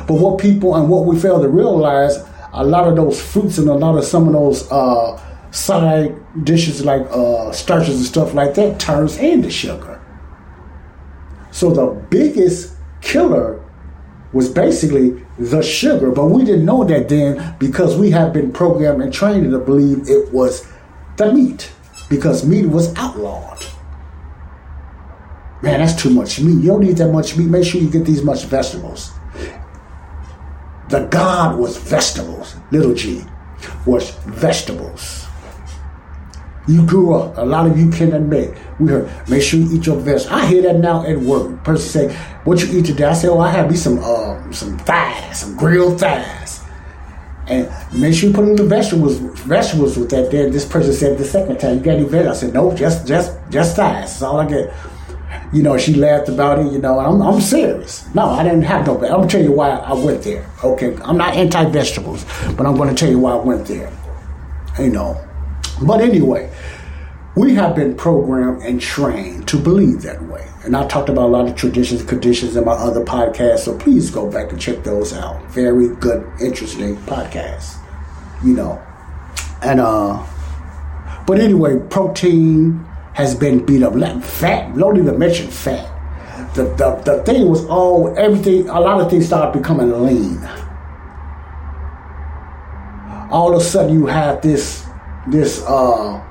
But 0.07 0.13
what 0.15 0.39
people 0.39 0.75
and 0.75 0.89
what 0.89 1.05
we 1.05 1.19
fail 1.19 1.41
to 1.41 1.49
realize, 1.49 2.17
a 2.53 2.63
lot 2.63 2.87
of 2.87 2.95
those 2.95 3.21
fruits 3.21 3.57
and 3.57 3.69
a 3.69 3.73
lot 3.73 3.97
of 3.97 4.03
some 4.05 4.27
of 4.27 4.33
those 4.33 4.71
uh, 4.71 5.21
side 5.51 6.15
dishes 6.43 6.83
like 6.85 7.01
uh, 7.11 7.51
starches 7.51 7.97
and 7.97 8.05
stuff 8.05 8.33
like 8.33 8.55
that 8.55 8.79
turns 8.79 9.17
into 9.17 9.49
sugar. 9.49 10.01
So 11.51 11.71
the 11.71 11.87
biggest 12.09 12.75
killer 13.01 13.63
was 14.31 14.49
basically 14.49 15.25
the 15.39 15.61
sugar, 15.61 16.11
but 16.11 16.25
we 16.25 16.43
didn't 16.43 16.65
know 16.65 16.83
that 16.83 17.07
then 17.07 17.55
because 17.59 17.97
we 17.97 18.11
have 18.11 18.33
been 18.33 18.51
programmed 18.51 19.01
and 19.01 19.13
trained 19.13 19.49
to 19.49 19.59
believe 19.59 20.09
it 20.09 20.31
was 20.33 20.67
the 21.15 21.31
meat 21.33 21.71
because 22.09 22.45
meat 22.45 22.65
was 22.65 22.93
outlawed. 22.97 23.65
Man, 25.61 25.79
that's 25.79 26.01
too 26.01 26.09
much 26.09 26.39
meat. 26.41 26.61
You 26.61 26.67
don't 26.67 26.81
need 26.81 26.97
that 26.97 27.11
much 27.11 27.37
meat. 27.37 27.47
Make 27.47 27.65
sure 27.65 27.79
you 27.81 27.89
get 27.89 28.05
these 28.05 28.23
much 28.23 28.45
vegetables. 28.45 29.11
The 30.89 31.05
God 31.05 31.57
was 31.57 31.77
vegetables. 31.77 32.55
Little 32.71 32.93
g 32.93 33.23
was 33.85 34.11
vegetables. 34.25 35.28
You 36.67 36.85
grew 36.85 37.15
up. 37.15 37.37
A 37.37 37.41
lot 37.41 37.65
of 37.65 37.79
you 37.79 37.89
can 37.89 38.13
admit. 38.13 38.55
We 38.79 38.89
heard, 38.89 39.09
make 39.27 39.41
sure 39.41 39.59
you 39.59 39.77
eat 39.77 39.85
your 39.85 39.95
vegetables. 39.97 40.27
I 40.27 40.45
hear 40.45 40.61
that 40.63 40.75
now 40.77 41.05
at 41.05 41.17
work. 41.17 41.63
Person 41.63 42.09
say, 42.09 42.15
what 42.43 42.61
you 42.61 42.79
eat 42.79 42.85
today? 42.85 43.05
I 43.05 43.13
say, 43.13 43.27
oh, 43.27 43.39
I 43.39 43.49
have 43.49 43.69
me 43.71 43.75
some 43.77 43.99
uh, 43.99 44.51
some 44.51 44.77
thighs, 44.79 45.39
some 45.39 45.55
grilled 45.57 45.99
thighs. 45.99 46.61
And 47.47 47.67
make 47.99 48.13
sure 48.13 48.29
you 48.29 48.35
put 48.35 48.47
in 48.47 48.55
the 48.55 48.65
vegetables 48.65 49.17
vegetables 49.17 49.97
with 49.97 50.11
that. 50.11 50.29
Then 50.29 50.51
this 50.51 50.65
person 50.65 50.93
said 50.93 51.17
the 51.17 51.25
second 51.25 51.59
time, 51.59 51.77
you 51.77 51.83
got 51.83 51.95
any 51.95 52.03
vegetables? 52.03 52.37
I 52.37 52.39
said, 52.41 52.53
no, 52.53 52.75
just 52.75 53.07
just 53.07 53.35
just 53.49 53.75
thighs. 53.75 54.11
That's 54.11 54.21
all 54.21 54.39
I 54.39 54.47
get. 54.47 54.71
You 55.51 55.63
know, 55.63 55.75
she 55.79 55.95
laughed 55.95 56.29
about 56.29 56.59
it. 56.59 56.71
You 56.71 56.77
know, 56.77 56.99
I'm, 56.99 57.21
I'm 57.23 57.41
serious. 57.41 58.07
No, 58.13 58.29
I 58.29 58.43
didn't 58.43 58.61
have 58.63 58.85
no. 58.85 58.95
I'm 58.95 59.09
gonna 59.09 59.27
tell 59.27 59.41
you 59.41 59.51
why 59.51 59.71
I 59.71 59.93
went 59.93 60.21
there. 60.21 60.47
Okay, 60.63 60.95
I'm 61.03 61.17
not 61.17 61.33
anti 61.33 61.65
vegetables, 61.65 62.23
but 62.55 62.67
I'm 62.67 62.77
gonna 62.77 62.93
tell 62.93 63.09
you 63.09 63.17
why 63.17 63.31
I 63.31 63.37
went 63.37 63.65
there. 63.65 63.91
You 64.77 64.89
know, 64.89 65.19
but 65.81 66.01
anyway, 66.01 66.51
we 67.35 67.53
have 67.55 67.75
been 67.75 67.95
programmed 67.95 68.63
and 68.63 68.81
trained 68.81 69.47
to 69.47 69.57
believe 69.57 70.01
that 70.01 70.21
way. 70.23 70.45
And 70.63 70.75
I 70.75 70.85
talked 70.87 71.09
about 71.09 71.25
a 71.25 71.31
lot 71.31 71.47
of 71.47 71.55
traditions 71.55 72.03
conditions 72.03 72.55
in 72.55 72.65
my 72.65 72.73
other 72.73 73.05
podcasts, 73.05 73.59
so 73.59 73.77
please 73.77 74.11
go 74.11 74.29
back 74.29 74.51
and 74.51 74.59
check 74.59 74.83
those 74.83 75.13
out. 75.13 75.41
Very 75.51 75.95
good, 75.95 76.29
interesting 76.41 76.97
podcasts. 76.97 77.77
You 78.43 78.53
know. 78.55 78.81
And 79.61 79.79
uh 79.79 80.25
but 81.25 81.39
anyway, 81.39 81.79
protein 81.89 82.83
has 83.13 83.35
been 83.35 83.63
beat 83.63 83.83
up. 83.83 83.93
Fat, 84.23 84.75
don't 84.75 84.97
even 84.97 85.19
mention 85.19 85.47
fat. 85.47 85.85
The, 86.55 86.63
the, 86.63 86.95
the 87.05 87.23
thing 87.23 87.47
was 87.47 87.65
all 87.67 88.17
everything 88.17 88.67
a 88.67 88.79
lot 88.79 88.99
of 88.99 89.11
things 89.11 89.27
started 89.27 89.57
becoming 89.57 89.91
lean. 90.03 90.39
All 93.29 93.53
of 93.53 93.61
a 93.61 93.63
sudden 93.63 93.93
you 93.93 94.07
have 94.07 94.41
this 94.41 94.88
this 95.31 95.63
uh 95.65 96.25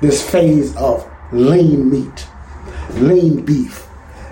this 0.00 0.28
phase 0.28 0.74
of 0.76 1.08
lean 1.32 1.90
meat, 1.90 2.26
lean 2.94 3.44
beef, 3.44 3.86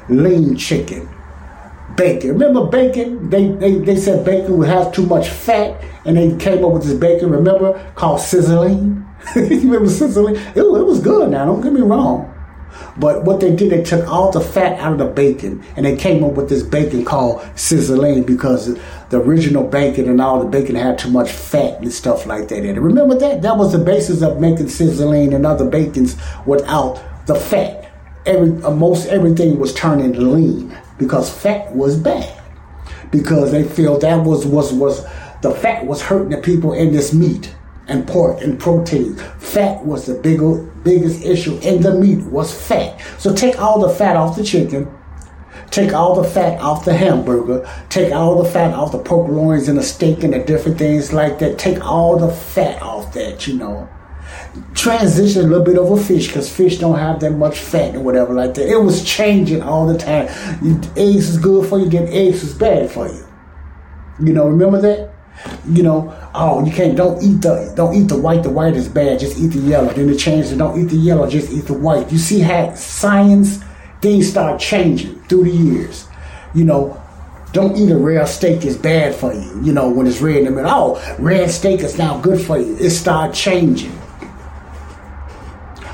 lean 0.08 0.56
chicken, 0.56 1.08
bacon. 1.96 2.30
Remember 2.30 2.66
bacon? 2.66 3.30
They, 3.30 3.48
they, 3.48 3.74
they 3.74 3.96
said 3.96 4.24
bacon 4.24 4.58
would 4.58 4.68
have 4.68 4.92
too 4.92 5.06
much 5.06 5.28
fat, 5.28 5.82
and 6.04 6.16
they 6.16 6.36
came 6.36 6.64
up 6.64 6.72
with 6.72 6.84
this 6.84 6.98
bacon, 6.98 7.30
remember, 7.30 7.92
called 7.94 8.20
Sizzlean. 8.20 9.06
you 9.36 9.61
remember 9.61 9.88
Sizzlean? 9.88 10.36
It, 10.36 10.58
it 10.58 10.64
was 10.64 11.00
good 11.00 11.30
now, 11.30 11.46
don't 11.46 11.61
get 11.61 11.72
me 11.72 11.80
wrong. 11.80 12.30
But 13.01 13.24
what 13.24 13.40
they 13.40 13.57
did, 13.57 13.70
they 13.70 13.82
took 13.82 14.07
all 14.07 14.30
the 14.30 14.42
fat 14.42 14.78
out 14.78 14.92
of 14.92 14.98
the 14.98 15.07
bacon 15.07 15.64
and 15.74 15.86
they 15.86 15.96
came 15.96 16.22
up 16.22 16.32
with 16.32 16.51
this 16.51 16.62
bacon 16.62 17.03
called 17.03 17.42
Sizzlean 17.57 18.24
because 18.24 18.78
the 19.09 19.18
original 19.18 19.66
bacon 19.66 20.07
and 20.07 20.20
all 20.20 20.38
the 20.38 20.46
bacon 20.46 20.74
had 20.74 20.98
too 20.98 21.11
much 21.11 21.32
fat 21.32 21.80
and 21.80 21.90
stuff 21.90 22.26
like 22.26 22.48
that 22.48 22.62
it. 22.62 22.78
Remember 22.78 23.18
that? 23.18 23.40
That 23.40 23.57
was 23.57 23.72
the 23.72 23.78
basis 23.78 24.20
of 24.20 24.38
making 24.38 24.68
Sizzlean 24.68 25.32
and 25.32 25.46
other 25.46 25.64
bacons 25.64 26.16
without 26.44 27.01
the 27.26 27.34
fat. 27.34 27.90
Every, 28.26 28.62
uh, 28.62 28.70
most 28.70 29.09
everything 29.09 29.59
was 29.59 29.72
turning 29.72 30.12
lean 30.12 30.76
because 30.98 31.32
fat 31.32 31.74
was 31.74 31.96
bad. 31.96 32.38
Because 33.11 33.51
they 33.51 33.64
feel 33.64 33.98
that 33.98 34.22
was 34.24 34.46
was 34.46 34.74
was 34.74 35.07
the 35.40 35.53
fat 35.53 35.86
was 35.86 36.03
hurting 36.03 36.28
the 36.28 36.36
people 36.36 36.74
in 36.74 36.92
this 36.92 37.14
meat 37.14 37.55
and 37.91 38.07
pork 38.07 38.41
and 38.41 38.59
protein. 38.59 39.16
Fat 39.38 39.84
was 39.84 40.07
the 40.07 40.14
bigger, 40.14 40.62
biggest 40.84 41.24
issue 41.24 41.59
in 41.61 41.82
the 41.82 41.93
meat 41.93 42.24
was 42.26 42.55
fat. 42.55 42.99
So 43.18 43.34
take 43.34 43.61
all 43.61 43.80
the 43.80 43.93
fat 43.93 44.16
off 44.16 44.36
the 44.36 44.45
chicken, 44.45 44.88
take 45.70 45.93
all 45.93 46.20
the 46.20 46.28
fat 46.28 46.61
off 46.61 46.84
the 46.84 46.95
hamburger, 46.95 47.68
take 47.91 48.12
all 48.14 48.43
the 48.43 48.49
fat 48.49 48.72
off 48.72 48.93
the 48.93 48.99
pork 48.99 49.28
loins 49.28 49.68
and 49.68 49.76
the 49.76 49.82
steak 49.82 50.22
and 50.22 50.32
the 50.32 50.38
different 50.38 50.78
things 50.78 51.12
like 51.12 51.41
that. 51.41 51.59
Take 51.59 51.84
all 51.84 52.16
the 52.16 52.30
fat 52.32 52.80
off 52.80 53.12
that, 53.14 53.47
you 53.47 53.57
know. 53.57 53.88
Transition 54.74 55.45
a 55.45 55.49
little 55.49 55.64
bit 55.64 55.76
over 55.76 56.01
fish 56.01 56.28
because 56.28 56.55
fish 56.55 56.78
don't 56.78 56.99
have 56.99 57.20
that 57.20 57.32
much 57.32 57.59
fat 57.59 57.97
or 57.97 58.01
whatever 58.01 58.32
like 58.32 58.55
that. 58.55 58.68
It 58.68 58.80
was 58.80 59.05
changing 59.05 59.62
all 59.62 59.86
the 59.86 59.99
time. 59.99 60.28
eggs 60.97 61.28
is 61.28 61.38
good 61.38 61.68
for 61.68 61.80
you, 61.80 61.88
then 61.88 62.07
eggs 62.09 62.45
is 62.45 62.55
bad 62.55 62.91
for 62.91 63.09
you. 63.09 63.26
You 64.20 64.32
know, 64.32 64.47
remember 64.47 64.80
that? 64.80 65.11
you 65.68 65.82
know, 65.82 66.14
oh, 66.35 66.64
you 66.64 66.72
can't 66.72 66.97
don't 66.97 67.22
eat 67.22 67.43
the 67.43 67.72
don't 67.76 67.95
eat 67.95 68.09
the 68.09 68.18
white. 68.18 68.43
The 68.43 68.51
white 68.51 68.74
is 68.74 68.89
bad. 68.89 69.20
Just 69.20 69.39
eat 69.39 69.49
the 69.49 69.59
yellow. 69.61 69.93
Then 69.93 70.09
it 70.09 70.18
changed 70.18 70.51
to 70.51 70.57
don't 70.57 70.78
eat 70.81 70.89
the 70.89 70.97
yellow. 70.97 71.28
Just 71.28 71.53
eat 71.53 71.66
the 71.66 71.74
white. 71.74 72.11
You 72.11 72.18
see 72.18 72.41
how 72.41 72.74
science 72.74 73.62
things 74.01 74.31
start 74.31 74.61
changing 74.61 75.20
through 75.24 75.45
the 75.45 75.51
years. 75.51 76.09
You 76.55 76.64
know, 76.64 77.01
don't 77.53 77.76
eat 77.76 77.91
a 77.91 77.97
rare 77.97 78.26
steak 78.26 78.64
is 78.64 78.76
bad 78.76 79.14
for 79.14 79.33
you. 79.33 79.61
You 79.62 79.72
know, 79.72 79.89
when 79.89 80.07
it's 80.07 80.20
red 80.20 80.39
in 80.39 80.45
the 80.45 80.51
middle. 80.51 80.70
Oh, 80.70 81.16
red 81.18 81.51
steak 81.51 81.81
is 81.81 81.99
now 81.99 82.20
good 82.20 82.41
for 82.41 82.59
you. 82.59 82.76
It 82.76 82.91
start 82.91 83.35
changing. 83.35 83.97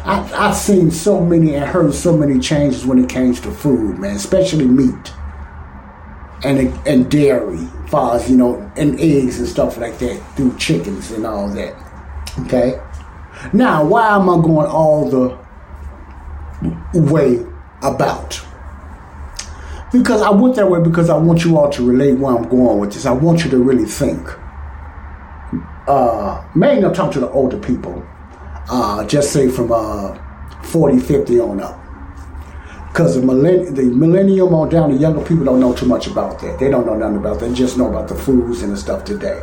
I, 0.04 0.30
I've 0.34 0.54
seen 0.54 0.92
so 0.92 1.20
many 1.20 1.56
and 1.56 1.64
heard 1.64 1.92
so 1.92 2.16
many 2.16 2.38
changes 2.38 2.86
when 2.86 3.02
it 3.02 3.10
comes 3.10 3.40
to 3.40 3.50
food, 3.50 3.98
man, 3.98 4.14
especially 4.14 4.64
meat 4.64 5.12
and 6.46 6.86
and 6.86 7.10
dairy, 7.10 7.66
far 7.88 8.16
as 8.16 8.30
you 8.30 8.36
know, 8.36 8.70
and 8.76 8.98
eggs 9.00 9.38
and 9.38 9.48
stuff 9.48 9.76
like 9.78 9.98
that 9.98 10.22
through 10.36 10.56
chickens 10.56 11.10
and 11.10 11.26
all 11.26 11.48
that. 11.50 11.74
Okay. 12.42 12.80
Now, 13.52 13.84
why 13.84 14.14
am 14.14 14.30
I 14.30 14.36
going 14.42 14.66
all 14.66 15.10
the 15.10 15.38
way 16.94 17.44
about? 17.82 18.40
Because 19.92 20.22
I 20.22 20.30
went 20.30 20.56
that 20.56 20.70
way 20.70 20.80
because 20.80 21.10
I 21.10 21.16
want 21.16 21.44
you 21.44 21.58
all 21.58 21.70
to 21.70 21.86
relate 21.86 22.14
where 22.14 22.36
I'm 22.36 22.48
going 22.48 22.78
with 22.78 22.92
this. 22.92 23.06
I 23.06 23.12
want 23.12 23.44
you 23.44 23.50
to 23.50 23.58
really 23.58 23.84
think. 23.84 24.28
Uh, 25.88 26.44
mainly 26.54 26.84
I'm 26.84 26.94
talking 26.94 27.12
to 27.14 27.20
the 27.20 27.30
older 27.30 27.58
people. 27.58 28.06
Uh, 28.68 29.04
just 29.06 29.32
say 29.32 29.48
from 29.48 29.70
uh, 29.72 30.18
40, 30.62 30.98
50 30.98 31.40
on 31.40 31.60
up 31.60 31.85
because 32.96 33.14
the, 33.14 33.20
millenn- 33.20 33.76
the 33.76 33.82
millennium 33.82 34.54
on 34.54 34.70
down, 34.70 34.90
the 34.90 34.96
younger 34.96 35.22
people 35.22 35.44
don't 35.44 35.60
know 35.60 35.74
too 35.74 35.84
much 35.84 36.06
about 36.06 36.40
that. 36.40 36.58
They 36.58 36.70
don't 36.70 36.86
know 36.86 36.96
nothing 36.96 37.18
about 37.18 37.40
that. 37.40 37.50
They 37.50 37.54
just 37.54 37.76
know 37.76 37.90
about 37.90 38.08
the 38.08 38.14
foods 38.14 38.62
and 38.62 38.72
the 38.72 38.76
stuff 38.78 39.04
today. 39.04 39.42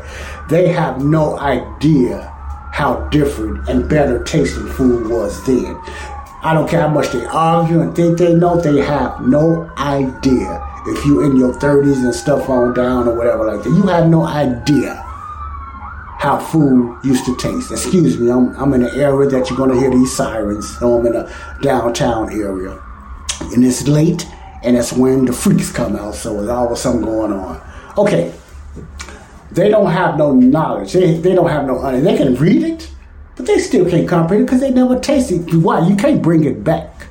They 0.49 0.70
have 0.70 1.04
no 1.04 1.38
idea 1.38 2.34
how 2.72 3.08
different 3.10 3.70
and 3.70 3.88
better 3.88 4.24
tasting 4.24 4.66
food 4.70 5.08
was 5.08 5.45
then. 5.45 5.80
I 6.41 6.56
don't 6.56 6.68
care 6.68 6.82
how 6.82 6.88
much 6.88 7.12
they 7.12 7.24
argue 7.26 7.82
and 7.82 7.95
think 7.95 8.18
they 8.18 8.34
know, 8.34 8.60
they 8.60 8.82
have 8.82 9.22
no 9.22 9.70
idea. 9.78 10.68
If 10.88 11.06
you're 11.06 11.24
in 11.24 11.38
your 11.38 11.54
30s 11.54 12.04
and 12.04 12.16
stuff 12.16 12.49
on 12.49 12.74
down 12.74 13.08
or 13.08 13.16
whatever 13.16 13.45
like 13.45 13.64
that, 13.64 13.70
you 13.70 13.84
have 13.84 14.10
no 14.10 14.26
idea 14.26 14.95
how 16.18 16.39
food 16.39 16.97
used 17.04 17.24
to 17.26 17.36
taste. 17.36 17.72
Excuse 17.72 18.20
me, 18.20 18.32
I'm, 18.32 18.56
I'm 18.56 18.74
in 18.74 18.82
an 18.82 18.99
area 18.99 19.30
that 19.30 19.47
you're 19.51 19.58
going 19.58 19.70
to 19.70 19.80
hear 19.80 19.91
these 19.91 20.12
sirens. 20.12 20.76
So 20.80 20.97
I'm 20.97 21.06
in 21.06 21.16
a 21.16 21.32
downtown 21.62 22.32
area. 22.32 22.82
And 23.41 23.65
it's 23.65 23.88
late, 23.88 24.27
and 24.63 24.77
that's 24.77 24.93
when 24.93 25.25
the 25.25 25.34
freaks 25.34 25.71
come 25.71 25.95
out. 25.95 26.15
So 26.15 26.38
there's 26.38 26.49
always 26.49 26.79
something 26.79 27.05
going 27.05 27.34
on. 27.34 27.61
Okay, 27.97 28.34
they 29.51 29.69
don't 29.69 29.91
have 29.91 30.17
no 30.17 30.34
knowledge. 30.34 30.93
They, 30.93 31.13
they 31.17 31.36
don't 31.36 31.49
have 31.49 31.65
no 31.65 31.79
honey. 31.79 31.99
They 31.99 32.17
can 32.17 32.36
read 32.36 32.63
it, 32.63 32.89
but 33.36 33.45
they 33.45 33.59
still 33.59 33.89
can't 33.89 34.07
comprehend 34.07 34.43
it 34.43 34.45
because 34.45 34.61
they 34.61 34.71
never 34.71 34.99
tasted 34.99 35.47
it. 35.47 35.55
Why? 35.55 35.88
You 35.88 35.95
can't 35.95 36.21
bring 36.21 36.43
it 36.43 36.63
back 36.63 37.07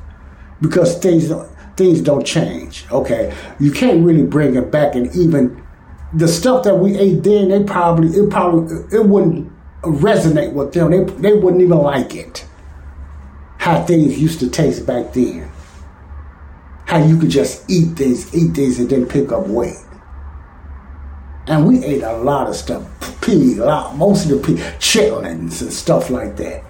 because 0.61 0.99
things 0.99 1.29
don't, 1.29 1.49
things 1.77 2.01
don't 2.01 2.27
change. 2.27 2.87
Okay, 2.91 3.35
you 3.61 3.71
can't 3.71 4.05
really 4.05 4.25
bring 4.25 4.57
it 4.57 4.71
back, 4.71 4.95
and 4.95 5.15
even 5.15 5.63
the 6.13 6.29
stuff 6.29 6.65
that 6.65 6.77
we 6.77 6.97
ate 6.97 7.23
then, 7.23 7.49
they 7.49 7.63
probably 7.63 8.09
it 8.09 8.31
probably 8.31 8.77
it 8.97 9.07
wouldn't 9.07 9.53
resonate 9.83 10.53
with 10.53 10.73
them. 10.73 10.91
They 10.91 11.05
they 11.05 11.35
wouldn't 11.35 11.63
even 11.63 11.79
like 11.79 12.15
it. 12.15 12.47
How 13.59 13.85
things 13.85 14.19
used 14.19 14.41
to 14.41 14.51
taste 14.51 14.87
back 14.87 15.13
then. 15.13 15.49
How 16.93 17.03
you 17.03 17.19
could 17.19 17.31
just 17.31 17.71
eat 17.71 17.97
things, 17.97 18.35
eat 18.35 18.55
things, 18.55 18.79
and 18.79 18.91
then 18.91 19.07
pick 19.07 19.33
up 19.33 19.47
weight. 19.47 19.79
And 21.47 21.67
we 21.67 21.83
ate 21.83 22.03
a 22.03 22.19
lot 22.19 22.49
of 22.49 22.55
stuff, 22.55 22.85
pig, 23.23 23.57
a 23.57 23.65
lot, 23.65 23.97
most 23.97 24.27
of 24.27 24.33
the 24.33 24.47
pig, 24.47 24.59
chitlins 24.77 25.63
and 25.63 25.73
stuff 25.73 26.11
like 26.11 26.37
that. 26.37 26.63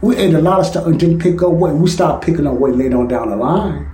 We 0.00 0.14
ate 0.14 0.34
a 0.34 0.40
lot 0.40 0.60
of 0.60 0.66
stuff 0.66 0.86
and 0.86 1.00
didn't 1.00 1.18
pick 1.18 1.42
up 1.42 1.50
weight. 1.50 1.74
We 1.74 1.90
started 1.90 2.24
picking 2.24 2.46
up 2.46 2.54
weight 2.54 2.76
later 2.76 2.98
on 2.98 3.08
down 3.08 3.30
the 3.30 3.36
line. 3.36 3.90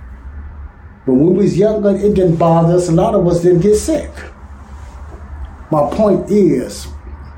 But 1.07 1.13
when 1.13 1.33
we 1.33 1.45
was 1.45 1.57
younger, 1.57 1.95
it 1.95 2.13
didn't 2.13 2.35
bother 2.35 2.75
us. 2.75 2.87
A 2.87 2.91
lot 2.91 3.15
of 3.15 3.25
us 3.25 3.41
didn't 3.41 3.61
get 3.61 3.73
sick. 3.73 4.11
My 5.71 5.89
point 5.89 6.29
is, 6.29 6.85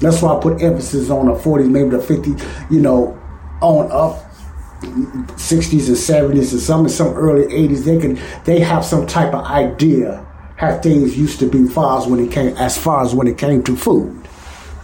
that's 0.01 0.21
why 0.21 0.35
I 0.35 0.41
put 0.41 0.61
emphasis 0.61 1.09
on 1.09 1.27
the 1.27 1.33
40s, 1.33 1.69
maybe 1.69 1.91
the 1.91 1.99
50s, 1.99 2.69
you 2.69 2.81
know, 2.81 3.17
on 3.61 3.89
up. 3.89 4.26
60s 4.81 5.87
and 5.87 5.97
70s 5.97 6.51
and 6.51 6.61
some 6.61 6.87
some 6.87 7.13
early 7.15 7.45
80s 7.45 7.83
they 7.83 7.97
can 7.99 8.19
they 8.43 8.59
have 8.59 8.85
some 8.85 9.07
type 9.07 9.33
of 9.33 9.43
idea 9.45 10.23
how 10.55 10.77
things 10.79 11.17
used 11.17 11.39
to 11.39 11.49
be 11.49 11.67
far 11.67 11.99
as 11.99 12.07
when 12.07 12.19
it 12.19 12.31
came 12.31 12.55
as 12.57 12.77
far 12.77 13.03
as 13.03 13.13
when 13.13 13.27
it 13.27 13.37
came 13.37 13.63
to 13.63 13.75
food. 13.75 14.27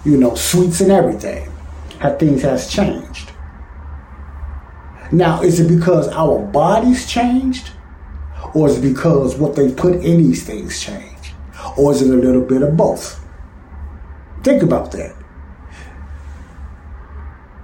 You 0.04 0.18
know 0.18 0.36
sweets 0.36 0.82
and 0.82 0.92
everything 0.92 1.52
how 2.00 2.16
things 2.16 2.42
has 2.42 2.72
changed. 2.72 3.32
Now 5.12 5.42
is 5.44 5.60
it 5.60 5.68
because 5.68 6.08
our 6.10 6.40
bodies 6.40 7.10
changed? 7.10 7.72
Or 8.56 8.68
is 8.68 8.78
it 8.78 8.82
because 8.82 9.36
what 9.36 9.56
they 9.56 9.72
put 9.74 9.96
in 9.96 10.18
these 10.18 10.44
things 10.44 10.80
changed? 10.82 11.34
Or 11.78 11.92
is 11.92 12.02
it 12.02 12.10
a 12.10 12.18
little 12.18 12.42
bit 12.42 12.62
of 12.62 12.76
both? 12.78 13.24
Think 14.44 14.62
about 14.62 14.92
that. 14.92 15.16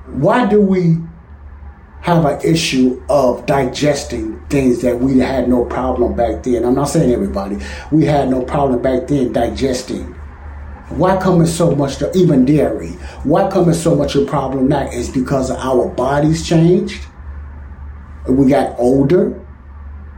Why 0.08 0.48
do 0.48 0.62
we 0.62 0.98
have 2.10 2.26
an 2.26 2.42
issue 2.42 3.00
of 3.08 3.46
digesting 3.46 4.40
things 4.48 4.82
that 4.82 5.00
we 5.00 5.20
had 5.20 5.48
no 5.48 5.64
problem 5.66 6.16
back 6.16 6.42
then. 6.42 6.66
I'm 6.66 6.74
not 6.74 6.86
saying 6.86 7.12
everybody. 7.12 7.58
We 7.92 8.06
had 8.06 8.30
no 8.30 8.44
problem 8.44 8.82
back 8.82 9.08
then 9.08 9.32
digesting. 9.32 10.06
Why 10.90 11.18
come 11.22 11.42
it's 11.42 11.54
so 11.54 11.76
much 11.76 11.98
to 11.98 12.12
even 12.18 12.46
dairy? 12.46 12.94
Why 13.24 13.48
come 13.52 13.70
it's 13.70 13.80
so 13.80 13.96
much 13.96 14.16
a 14.16 14.26
problem 14.26 14.70
now? 14.70 14.90
Is 14.90 15.08
because 15.08 15.52
our 15.52 15.88
bodies 15.88 16.48
changed. 16.48 17.06
We 18.28 18.50
got 18.50 18.80
older 18.80 19.40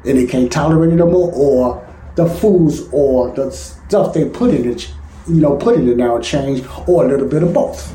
and 0.06 0.18
they 0.18 0.26
can't 0.26 0.50
tolerate 0.50 0.94
it 0.94 0.96
no 0.96 1.08
more, 1.08 1.30
or 1.34 1.88
the 2.16 2.26
foods 2.26 2.88
or 2.94 3.36
the 3.36 3.52
stuff 3.52 4.14
they 4.14 4.30
put 4.30 4.54
in 4.54 4.72
it, 4.72 4.90
you 5.28 5.42
know, 5.42 5.58
put 5.58 5.76
in 5.76 5.90
it 5.90 5.98
now 5.98 6.20
changed, 6.20 6.66
or 6.88 7.06
a 7.06 7.08
little 7.10 7.28
bit 7.28 7.44
of 7.44 7.54
both. 7.54 7.94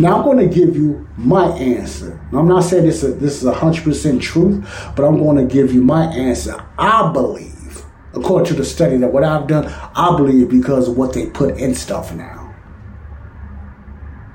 Now 0.00 0.16
I'm 0.16 0.24
going 0.24 0.38
to 0.38 0.54
give 0.54 0.76
you 0.76 1.06
my 1.18 1.48
answer. 1.58 2.18
I'm 2.32 2.48
not 2.48 2.64
saying 2.64 2.86
this 2.86 3.02
is, 3.02 3.18
this 3.18 3.42
is 3.42 3.48
100% 3.48 4.18
truth, 4.22 4.92
but 4.96 5.04
I'm 5.04 5.18
going 5.18 5.36
to 5.36 5.54
give 5.54 5.74
you 5.74 5.82
my 5.82 6.04
answer. 6.06 6.64
I 6.78 7.12
believe, 7.12 7.84
according 8.14 8.46
to 8.46 8.54
the 8.54 8.64
study 8.64 8.96
that 8.96 9.12
what 9.12 9.24
I've 9.24 9.46
done, 9.46 9.66
I 9.66 10.16
believe 10.16 10.48
because 10.48 10.88
of 10.88 10.96
what 10.96 11.12
they 11.12 11.26
put 11.26 11.58
in 11.58 11.74
stuff 11.74 12.14
now. 12.14 12.54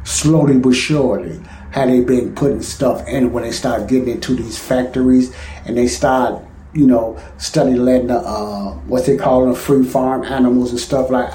Slowly 0.04 0.60
but 0.60 0.74
surely, 0.74 1.42
had 1.72 1.90
they 1.90 2.02
been 2.02 2.36
putting 2.36 2.62
stuff 2.62 3.08
in 3.08 3.34
when 3.34 3.42
they 3.42 3.52
start 3.52 3.88
getting 3.90 4.10
into 4.10 4.36
these 4.36 4.60
factories 4.60 5.36
and 5.66 5.76
they 5.76 5.88
start 5.88 6.44
you 6.76 6.86
know, 6.86 7.18
study 7.38 7.76
letting 7.76 8.08
the, 8.08 8.18
uh, 8.18 8.74
what 8.88 9.06
they 9.06 9.16
call 9.16 9.46
them, 9.46 9.56
free 9.56 9.84
farm 9.84 10.24
animals 10.24 10.72
and 10.72 10.80
stuff 10.80 11.10
like 11.10 11.32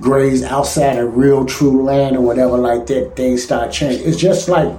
graze 0.00 0.42
outside 0.42 0.98
of 0.98 1.16
real 1.16 1.46
true 1.46 1.82
land 1.82 2.14
or 2.14 2.20
whatever 2.20 2.58
like 2.58 2.86
that, 2.86 3.16
things 3.16 3.42
start 3.42 3.72
changing. 3.72 4.06
It's 4.06 4.18
just 4.18 4.48
like 4.50 4.70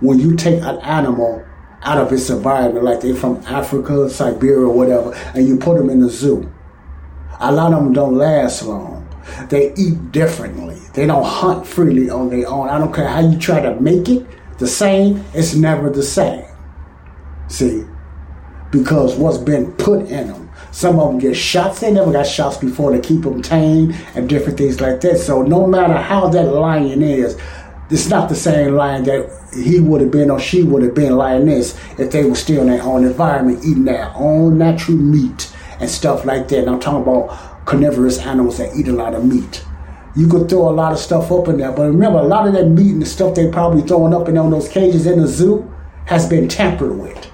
when 0.00 0.18
you 0.18 0.34
take 0.34 0.60
an 0.62 0.78
animal 0.78 1.44
out 1.82 1.98
of 1.98 2.12
its 2.12 2.28
environment, 2.28 2.84
like 2.84 3.00
they're 3.00 3.14
from 3.14 3.36
Africa, 3.46 4.10
Siberia, 4.10 4.68
whatever, 4.68 5.14
and 5.34 5.46
you 5.46 5.56
put 5.56 5.78
them 5.78 5.90
in 5.90 6.00
the 6.00 6.10
zoo. 6.10 6.52
A 7.38 7.52
lot 7.52 7.72
of 7.72 7.84
them 7.84 7.92
don't 7.92 8.16
last 8.16 8.64
long. 8.64 9.06
They 9.48 9.72
eat 9.74 10.10
differently. 10.10 10.80
They 10.94 11.06
don't 11.06 11.24
hunt 11.24 11.66
freely 11.66 12.10
on 12.10 12.30
their 12.30 12.48
own. 12.48 12.68
I 12.68 12.78
don't 12.78 12.92
care 12.92 13.08
how 13.08 13.20
you 13.20 13.38
try 13.38 13.60
to 13.60 13.80
make 13.80 14.08
it 14.08 14.26
the 14.58 14.66
same, 14.66 15.24
it's 15.34 15.54
never 15.54 15.90
the 15.90 16.02
same. 16.02 16.46
See? 17.48 17.84
Because 18.78 19.16
what's 19.16 19.38
been 19.38 19.72
put 19.72 20.02
in 20.08 20.28
them. 20.28 20.50
Some 20.70 20.98
of 20.98 21.08
them 21.08 21.18
get 21.18 21.34
shots. 21.34 21.80
They 21.80 21.90
never 21.90 22.12
got 22.12 22.26
shots 22.26 22.58
before 22.58 22.92
to 22.92 23.00
keep 23.00 23.22
them 23.22 23.40
tame 23.40 23.94
and 24.14 24.28
different 24.28 24.58
things 24.58 24.80
like 24.80 25.00
that. 25.00 25.18
So 25.18 25.42
no 25.42 25.66
matter 25.66 25.94
how 25.94 26.28
that 26.28 26.52
lion 26.52 27.02
is, 27.02 27.38
it's 27.88 28.08
not 28.08 28.28
the 28.28 28.34
same 28.34 28.74
lion 28.74 29.04
that 29.04 29.30
he 29.54 29.80
would 29.80 30.00
have 30.00 30.10
been 30.10 30.30
or 30.30 30.40
she 30.40 30.62
would 30.62 30.82
have 30.82 30.94
been 30.94 31.16
lioness 31.16 31.78
if 31.98 32.10
they 32.10 32.24
were 32.24 32.34
still 32.34 32.62
in 32.62 32.68
their 32.68 32.82
own 32.82 33.04
environment, 33.04 33.64
eating 33.64 33.84
their 33.84 34.12
own 34.16 34.58
natural 34.58 34.96
meat 34.96 35.54
and 35.80 35.88
stuff 35.88 36.24
like 36.24 36.48
that. 36.48 36.60
And 36.60 36.70
I'm 36.70 36.80
talking 36.80 37.02
about 37.02 37.64
carnivorous 37.64 38.18
animals 38.18 38.58
that 38.58 38.76
eat 38.76 38.88
a 38.88 38.92
lot 38.92 39.14
of 39.14 39.24
meat. 39.24 39.64
You 40.14 40.28
could 40.28 40.48
throw 40.48 40.68
a 40.68 40.70
lot 40.70 40.92
of 40.92 40.98
stuff 40.98 41.30
up 41.30 41.48
in 41.48 41.58
there, 41.58 41.72
but 41.72 41.82
remember, 41.82 42.18
a 42.18 42.22
lot 42.22 42.46
of 42.46 42.54
that 42.54 42.66
meat 42.66 42.92
and 42.92 43.02
the 43.02 43.06
stuff 43.06 43.34
they 43.34 43.50
probably 43.50 43.82
throwing 43.82 44.14
up 44.14 44.28
in 44.28 44.36
on 44.36 44.50
those 44.50 44.68
cages 44.68 45.06
in 45.06 45.20
the 45.20 45.26
zoo 45.26 45.70
has 46.06 46.28
been 46.28 46.48
tampered 46.48 46.98
with. 46.98 47.30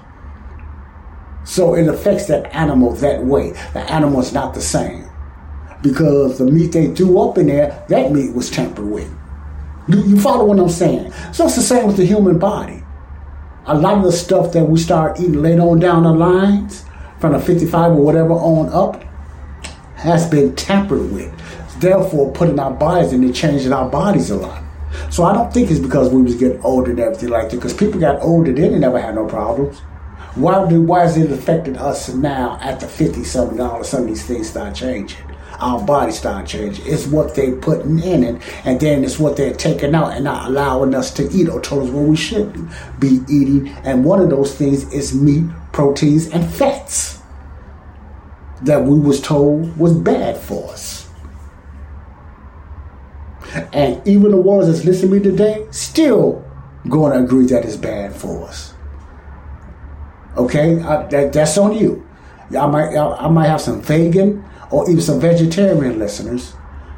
So 1.43 1.75
it 1.75 1.87
affects 1.87 2.27
that 2.27 2.53
animal 2.55 2.93
that 2.95 3.23
way. 3.23 3.51
The 3.73 3.81
animal 3.91 4.21
is 4.21 4.33
not 4.33 4.53
the 4.53 4.61
same. 4.61 5.09
Because 5.81 6.37
the 6.37 6.45
meat 6.45 6.71
they 6.71 6.93
threw 6.93 7.19
up 7.19 7.37
in 7.37 7.47
there, 7.47 7.83
that 7.89 8.11
meat 8.11 8.33
was 8.33 8.49
tampered 8.49 8.85
with. 8.85 9.11
Do 9.89 9.99
you 10.07 10.19
follow 10.19 10.45
what 10.45 10.59
I'm 10.59 10.69
saying? 10.69 11.11
So 11.33 11.45
it's 11.45 11.57
the 11.57 11.61
same 11.61 11.87
with 11.87 11.97
the 11.97 12.05
human 12.05 12.39
body. 12.39 12.83
A 13.65 13.77
lot 13.77 13.97
of 13.97 14.03
the 14.03 14.11
stuff 14.11 14.53
that 14.53 14.63
we 14.63 14.79
start 14.79 15.19
eating 15.19 15.41
later 15.41 15.61
on 15.61 15.79
down 15.79 16.03
the 16.03 16.11
lines, 16.11 16.85
from 17.19 17.33
the 17.33 17.39
55 17.39 17.91
or 17.91 17.95
whatever 17.95 18.31
on 18.33 18.69
up, 18.69 19.03
has 19.95 20.29
been 20.29 20.55
tampered 20.55 21.11
with. 21.11 21.31
Therefore, 21.79 22.31
putting 22.31 22.59
our 22.59 22.71
bodies 22.71 23.11
in 23.11 23.23
and 23.23 23.35
changing 23.35 23.73
our 23.73 23.89
bodies 23.89 24.29
a 24.29 24.35
lot. 24.35 24.63
So 25.09 25.23
I 25.23 25.33
don't 25.33 25.53
think 25.53 25.69
it's 25.69 25.79
because 25.79 26.09
we 26.09 26.21
was 26.21 26.35
getting 26.35 26.61
older 26.61 26.91
and 26.91 26.99
everything 26.99 27.29
like 27.29 27.49
that. 27.49 27.57
Because 27.57 27.73
people 27.73 27.99
got 27.99 28.21
older 28.21 28.53
then 28.53 28.71
and 28.71 28.81
never 28.81 28.99
had 28.99 29.15
no 29.15 29.25
problems. 29.25 29.81
Why 30.35 30.67
do 30.67 30.81
why 30.81 31.05
is 31.05 31.15
it 31.15 31.31
affecting 31.31 31.77
us 31.77 32.09
now 32.09 32.57
the 32.79 32.87
fifty 32.87 33.23
something 33.23 33.57
dollars? 33.57 33.89
Some 33.89 34.03
of 34.03 34.07
these 34.07 34.25
things 34.25 34.49
start 34.49 34.73
changing. 34.73 35.19
Our 35.59 35.85
bodies 35.85 36.17
start 36.17 36.47
changing. 36.47 36.85
It's 36.87 37.05
what 37.05 37.35
they're 37.35 37.55
putting 37.55 37.99
in 37.99 38.23
it, 38.23 38.41
and 38.65 38.79
then 38.79 39.03
it's 39.03 39.19
what 39.19 39.37
they're 39.37 39.53
taking 39.53 39.93
out 39.93 40.13
and 40.13 40.23
not 40.23 40.47
allowing 40.47 40.95
us 40.95 41.13
to 41.13 41.29
eat 41.31 41.47
or 41.47 41.61
told 41.61 41.83
us 41.83 41.89
what 41.91 42.05
we 42.05 42.15
shouldn't 42.15 42.67
be 42.99 43.19
eating. 43.29 43.69
And 43.83 44.03
one 44.03 44.19
of 44.19 44.31
those 44.31 44.55
things 44.55 44.91
is 44.91 45.13
meat, 45.13 45.45
proteins, 45.71 46.27
and 46.27 46.51
fats 46.51 47.21
that 48.63 48.83
we 48.83 48.99
was 48.99 49.21
told 49.21 49.77
was 49.77 49.93
bad 49.93 50.37
for 50.37 50.71
us. 50.71 51.07
And 53.71 54.05
even 54.07 54.31
the 54.31 54.37
ones 54.37 54.65
that's 54.65 54.83
listening 54.83 55.21
to 55.21 55.29
me 55.29 55.37
today 55.37 55.67
still 55.69 56.43
going 56.89 57.13
to 57.13 57.23
agree 57.23 57.45
that 57.47 57.65
it's 57.65 57.77
bad 57.77 58.15
for 58.15 58.47
us. 58.47 58.72
Okay, 60.37 60.81
I, 60.81 61.05
that, 61.07 61.33
that's 61.33 61.57
on 61.57 61.73
you. 61.77 62.05
I 62.57 62.67
might 62.67 62.95
I 62.95 63.27
might 63.29 63.47
have 63.47 63.61
some 63.61 63.81
vegan 63.81 64.43
or 64.71 64.89
even 64.89 65.01
some 65.01 65.19
vegetarian 65.19 65.99
listeners 65.99 66.53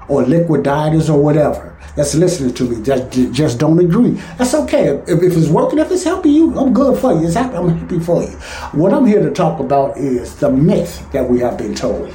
or 0.07 0.23
liquid 0.23 0.63
dieters 0.63 1.09
or 1.09 1.21
whatever 1.21 1.75
that's 1.95 2.13
listening 2.13 2.53
to 2.53 2.63
me 2.69 2.75
that 2.83 3.11
just 3.31 3.57
don't 3.57 3.79
agree. 3.79 4.11
That's 4.37 4.53
okay. 4.53 4.87
If, 5.07 5.23
if 5.23 5.37
it's 5.37 5.47
working, 5.47 5.79
if 5.79 5.91
it's 5.91 6.03
helping 6.03 6.33
you, 6.33 6.57
I'm 6.59 6.73
good 6.73 6.99
for 6.99 7.13
you. 7.13 7.25
It's 7.25 7.35
happy, 7.35 7.55
I'm 7.55 7.69
happy 7.69 7.99
for 7.99 8.21
you. 8.21 8.31
What 8.73 8.93
I'm 8.93 9.05
here 9.05 9.21
to 9.21 9.31
talk 9.31 9.59
about 9.59 9.97
is 9.97 10.35
the 10.35 10.49
myth 10.51 11.09
that 11.13 11.29
we 11.29 11.39
have 11.39 11.57
been 11.57 11.73
told. 11.73 12.13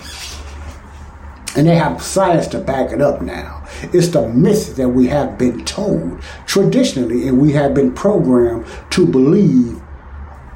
And 1.56 1.66
they 1.66 1.74
have 1.74 2.00
science 2.02 2.46
to 2.48 2.60
back 2.60 2.92
it 2.92 3.00
up 3.00 3.22
now. 3.22 3.66
It's 3.92 4.08
the 4.08 4.28
myth 4.28 4.76
that 4.76 4.90
we 4.90 5.06
have 5.08 5.38
been 5.38 5.64
told 5.64 6.20
traditionally, 6.46 7.26
and 7.26 7.40
we 7.40 7.52
have 7.52 7.74
been 7.74 7.92
programmed 7.92 8.66
to 8.90 9.06
believe 9.06 9.79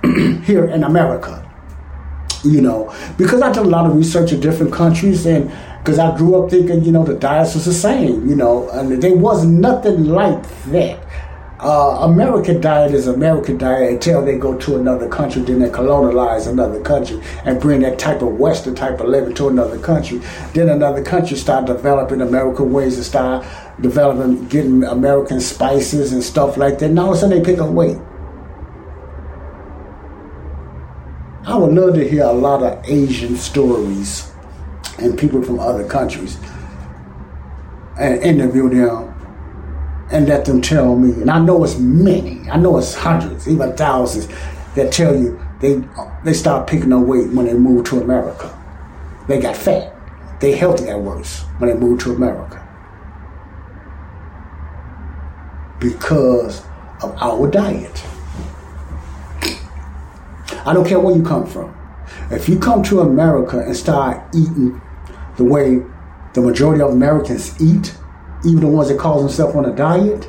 here 0.45 0.67
in 0.67 0.85
America. 0.85 1.41
You 2.45 2.61
know, 2.61 2.95
because 3.17 3.41
I 3.41 3.51
did 3.53 3.65
a 3.65 3.69
lot 3.69 3.87
of 3.87 3.97
research 3.97 4.33
in 4.33 4.41
different 4.41 4.73
countries, 4.73 5.25
and 5.25 5.51
Because 5.85 5.99
I 5.99 6.17
grew 6.17 6.43
up 6.43 6.51
thinking, 6.51 6.83
you 6.83 6.93
know, 6.93 7.05
the 7.05 7.13
diets 7.13 7.55
was 7.55 7.67
the 7.67 7.75
same, 7.75 8.27
you 8.27 8.35
know, 8.35 8.71
and 8.71 9.03
there 9.03 9.15
was 9.15 9.45
nothing 9.45 10.07
like 10.07 10.43
that. 10.73 10.99
Uh, 11.61 11.99
American 12.11 12.59
diet 12.59 12.95
is 12.95 13.07
American 13.07 13.59
diet 13.59 13.93
until 13.93 14.25
they 14.25 14.39
go 14.39 14.57
to 14.57 14.77
another 14.77 15.07
country, 15.11 15.43
then 15.43 15.59
they 15.59 15.69
colonialize 15.69 16.47
another 16.49 16.81
country 16.81 17.21
and 17.45 17.61
bring 17.61 17.81
that 17.81 17.99
type 17.99 18.23
of 18.23 18.39
Western 18.39 18.75
type 18.75 18.99
of 18.99 19.09
living 19.09 19.35
to 19.35 19.49
another 19.49 19.79
country. 19.79 20.23
Then 20.55 20.71
another 20.71 21.03
country 21.03 21.37
start 21.37 21.67
developing 21.67 22.23
American 22.23 22.73
ways 22.73 22.97
and 22.97 23.05
start 23.05 23.45
developing, 23.83 24.49
getting 24.49 24.85
American 24.85 25.39
spices 25.39 26.15
and 26.15 26.25
stuff 26.25 26.57
like 26.57 26.79
that. 26.79 26.87
And 26.87 26.99
all 26.99 27.11
of 27.11 27.17
a 27.17 27.19
sudden 27.19 27.43
they 27.43 27.45
pick 27.45 27.61
up 27.61 27.69
weight. 27.69 27.99
I 31.47 31.57
would 31.59 31.75
love 31.75 31.95
to 31.97 32.09
hear 32.09 32.25
a 32.25 32.33
lot 32.33 32.63
of 32.63 32.83
Asian 32.89 33.37
stories 33.37 34.33
and 34.99 35.19
people 35.19 35.43
from 35.43 35.61
other 35.61 35.87
countries 35.87 36.39
and 38.01 38.23
interview 38.23 38.71
them 38.71 39.15
and 40.11 40.27
let 40.27 40.47
them 40.47 40.63
tell 40.63 40.97
me. 40.97 41.21
And 41.21 41.31
I 41.31 41.39
know 41.39 41.63
it's 41.63 41.79
many, 41.79 42.49
I 42.49 42.57
know 42.57 42.79
it's 42.79 42.95
hundreds, 42.95 43.47
even 43.47 43.77
thousands 43.77 44.27
that 44.75 44.91
tell 44.91 45.15
you 45.15 45.39
they 45.61 45.83
they 46.25 46.33
start 46.33 46.67
picking 46.67 46.93
up 46.95 47.03
weight 47.07 47.29
when 47.31 47.45
they 47.45 47.55
move 47.55 47.85
to 47.87 48.01
America. 48.01 48.49
They 49.29 49.39
got 49.39 49.55
fat. 49.55 49.95
They 50.41 50.53
healthy 50.53 50.89
at 50.89 50.99
worse 50.99 51.43
when 51.59 51.69
they 51.69 51.77
move 51.77 52.01
to 52.01 52.15
America. 52.15 52.61
Because 55.79 56.65
of 57.03 57.15
our 57.21 57.51
diet. 57.51 58.03
I 60.67 60.73
don't 60.73 60.87
care 60.87 60.99
where 60.99 61.15
you 61.15 61.23
come 61.23 61.47
from. 61.47 61.75
If 62.31 62.49
you 62.49 62.59
come 62.59 62.83
to 62.85 63.01
America 63.01 63.61
and 63.61 63.77
start 63.77 64.23
eating 64.35 64.81
the 65.37 65.45
way 65.45 65.83
the 66.35 66.41
majority 66.41 66.83
of 66.83 66.91
Americans 66.91 67.61
eat, 67.61 67.97
even 68.47 68.61
the 68.61 68.67
ones 68.69 68.89
that 68.89 68.99
call 68.99 69.21
themselves 69.21 69.55
on 69.55 69.65
a 69.67 69.75
diet, 69.75 70.29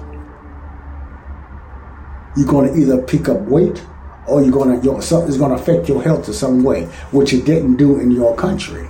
you're 2.38 2.48
going 2.48 2.74
to 2.74 2.80
either 2.80 3.02
pick 3.02 3.30
up 3.30 3.40
weight 3.42 3.84
or 4.28 4.42
you're 4.42 4.52
going 4.52 4.78
to 4.78 4.84
your, 4.84 5.02
something's 5.02 5.38
going 5.38 5.56
to 5.56 5.62
affect 5.62 5.88
your 5.88 6.02
health 6.02 6.28
in 6.28 6.34
some 6.34 6.64
way, 6.64 6.86
which 7.12 7.34
it 7.34 7.46
didn't 7.46 7.78
do 7.78 8.00
in 8.00 8.12
your 8.12 8.36
country. 8.36 8.88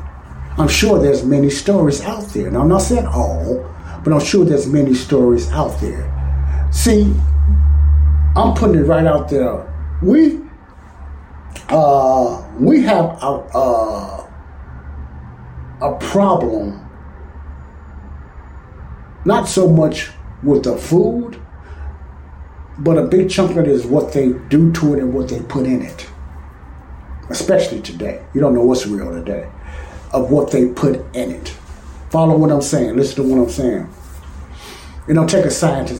I'm 0.57 0.67
sure 0.67 0.99
there's 0.99 1.25
many 1.25 1.49
stories 1.49 2.01
out 2.01 2.27
there. 2.29 2.49
Now, 2.49 2.61
I'm 2.61 2.69
not 2.69 2.81
saying 2.81 3.05
all, 3.05 3.69
but 4.03 4.13
I'm 4.13 4.21
sure 4.21 4.45
there's 4.45 4.67
many 4.67 4.93
stories 4.93 5.51
out 5.51 5.79
there. 5.81 6.11
See, 6.71 7.13
I'm 8.35 8.53
putting 8.55 8.77
it 8.77 8.83
right 8.83 9.05
out 9.05 9.29
there. 9.29 9.71
We 10.01 10.44
uh, 11.69 12.47
we 12.59 12.83
have 12.83 13.21
a, 13.21 13.27
a, 13.57 14.29
a 15.81 15.97
problem 15.99 16.81
not 19.25 19.47
so 19.47 19.67
much 19.67 20.11
with 20.43 20.63
the 20.63 20.77
food, 20.77 21.41
but 22.77 22.97
a 22.97 23.03
big 23.03 23.29
chunk 23.29 23.51
of 23.51 23.57
it 23.57 23.67
is 23.67 23.85
what 23.85 24.13
they 24.13 24.33
do 24.49 24.71
to 24.73 24.93
it 24.93 24.99
and 24.99 25.13
what 25.13 25.29
they 25.29 25.41
put 25.41 25.65
in 25.65 25.81
it. 25.81 26.07
Especially 27.29 27.81
today. 27.81 28.23
You 28.33 28.41
don't 28.41 28.53
know 28.53 28.63
what's 28.63 28.85
real 28.85 29.11
today. 29.11 29.49
Of 30.13 30.29
what 30.29 30.51
they 30.51 30.67
put 30.67 30.97
in 31.15 31.31
it. 31.31 31.49
Follow 32.11 32.37
what 32.37 32.51
I'm 32.51 32.61
saying. 32.61 32.95
Listen 32.95 33.15
to 33.15 33.23
what 33.23 33.43
I'm 33.43 33.49
saying. 33.49 33.89
You 35.07 35.15
know, 35.15 35.25
take 35.25 35.45
a 35.45 35.51
scientist. 35.51 35.99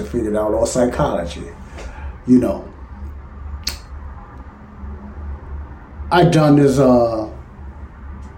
to 0.00 0.10
figure 0.10 0.30
it 0.30 0.36
out 0.36 0.52
or 0.52 0.66
psychology. 0.66 1.44
You 2.26 2.38
know. 2.38 2.66
I 6.12 6.24
done 6.24 6.56
this 6.56 6.78
uh 6.78 7.30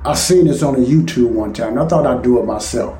I 0.05 0.15
seen 0.15 0.47
this 0.47 0.63
on 0.63 0.75
a 0.75 0.79
YouTube 0.79 1.31
one 1.31 1.53
time. 1.53 1.79
I 1.79 1.87
thought 1.87 2.07
I'd 2.07 2.23
do 2.23 2.41
it 2.41 2.45
myself. 2.45 2.99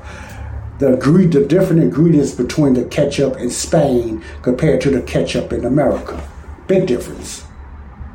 The 0.79 0.91
the 0.91 1.45
different 1.47 1.83
ingredients 1.83 2.31
between 2.31 2.73
the 2.73 2.85
ketchup 2.85 3.37
in 3.37 3.49
Spain 3.49 4.23
compared 4.41 4.81
to 4.81 4.89
the 4.89 5.01
ketchup 5.01 5.53
in 5.53 5.65
America. 5.65 6.21
Big 6.67 6.87
difference. 6.87 7.45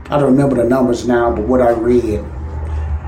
I 0.07 0.19
don't 0.19 0.33
remember 0.33 0.57
the 0.57 0.65
numbers 0.65 1.07
now, 1.07 1.31
but 1.35 1.47
what 1.47 1.61
I 1.61 1.71
read, 1.71 2.25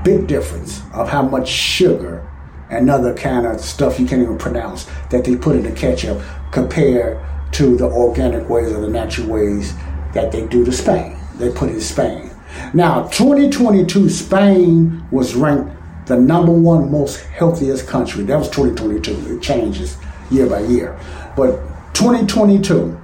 big 0.03 0.27
difference 0.27 0.81
of 0.93 1.09
how 1.09 1.23
much 1.23 1.47
sugar 1.47 2.27
and 2.69 2.89
other 2.89 3.13
kind 3.15 3.45
of 3.45 3.59
stuff 3.59 3.99
you 3.99 4.05
can't 4.05 4.21
even 4.21 4.37
pronounce 4.37 4.87
that 5.09 5.25
they 5.25 5.35
put 5.35 5.55
in 5.55 5.63
the 5.63 5.71
ketchup 5.71 6.21
compared 6.51 7.19
to 7.51 7.77
the 7.77 7.85
organic 7.85 8.47
ways 8.49 8.71
or 8.71 8.81
the 8.81 8.89
natural 8.89 9.27
ways 9.27 9.73
that 10.13 10.31
they 10.31 10.45
do 10.47 10.65
to 10.65 10.71
Spain. 10.71 11.17
They 11.35 11.51
put 11.51 11.69
in 11.69 11.81
Spain. 11.81 12.31
Now, 12.73 13.07
2022, 13.07 14.09
Spain 14.09 15.05
was 15.11 15.35
ranked 15.35 15.75
the 16.07 16.17
number 16.17 16.51
one 16.51 16.91
most 16.91 17.21
healthiest 17.21 17.87
country. 17.87 18.23
That 18.23 18.37
was 18.37 18.49
2022. 18.49 19.37
It 19.37 19.41
changes 19.41 19.97
year 20.29 20.47
by 20.47 20.61
year. 20.61 20.99
But 21.35 21.57
2022, 21.93 22.99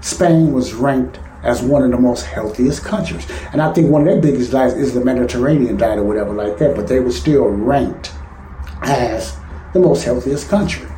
Spain 0.00 0.52
was 0.52 0.74
ranked 0.74 1.18
as 1.42 1.62
one 1.62 1.82
of 1.82 1.90
the 1.90 1.98
most 1.98 2.26
healthiest 2.26 2.84
countries. 2.84 3.26
And 3.52 3.60
I 3.60 3.72
think 3.72 3.90
one 3.90 4.02
of 4.02 4.06
their 4.06 4.20
biggest 4.20 4.52
diets 4.52 4.74
is 4.74 4.94
the 4.94 5.04
Mediterranean 5.04 5.76
diet 5.76 5.98
or 5.98 6.04
whatever 6.04 6.32
like 6.32 6.58
that, 6.58 6.74
but 6.74 6.88
they 6.88 7.00
were 7.00 7.12
still 7.12 7.46
ranked 7.46 8.12
as 8.82 9.36
the 9.72 9.80
most 9.80 10.04
healthiest 10.04 10.48
country 10.48 10.88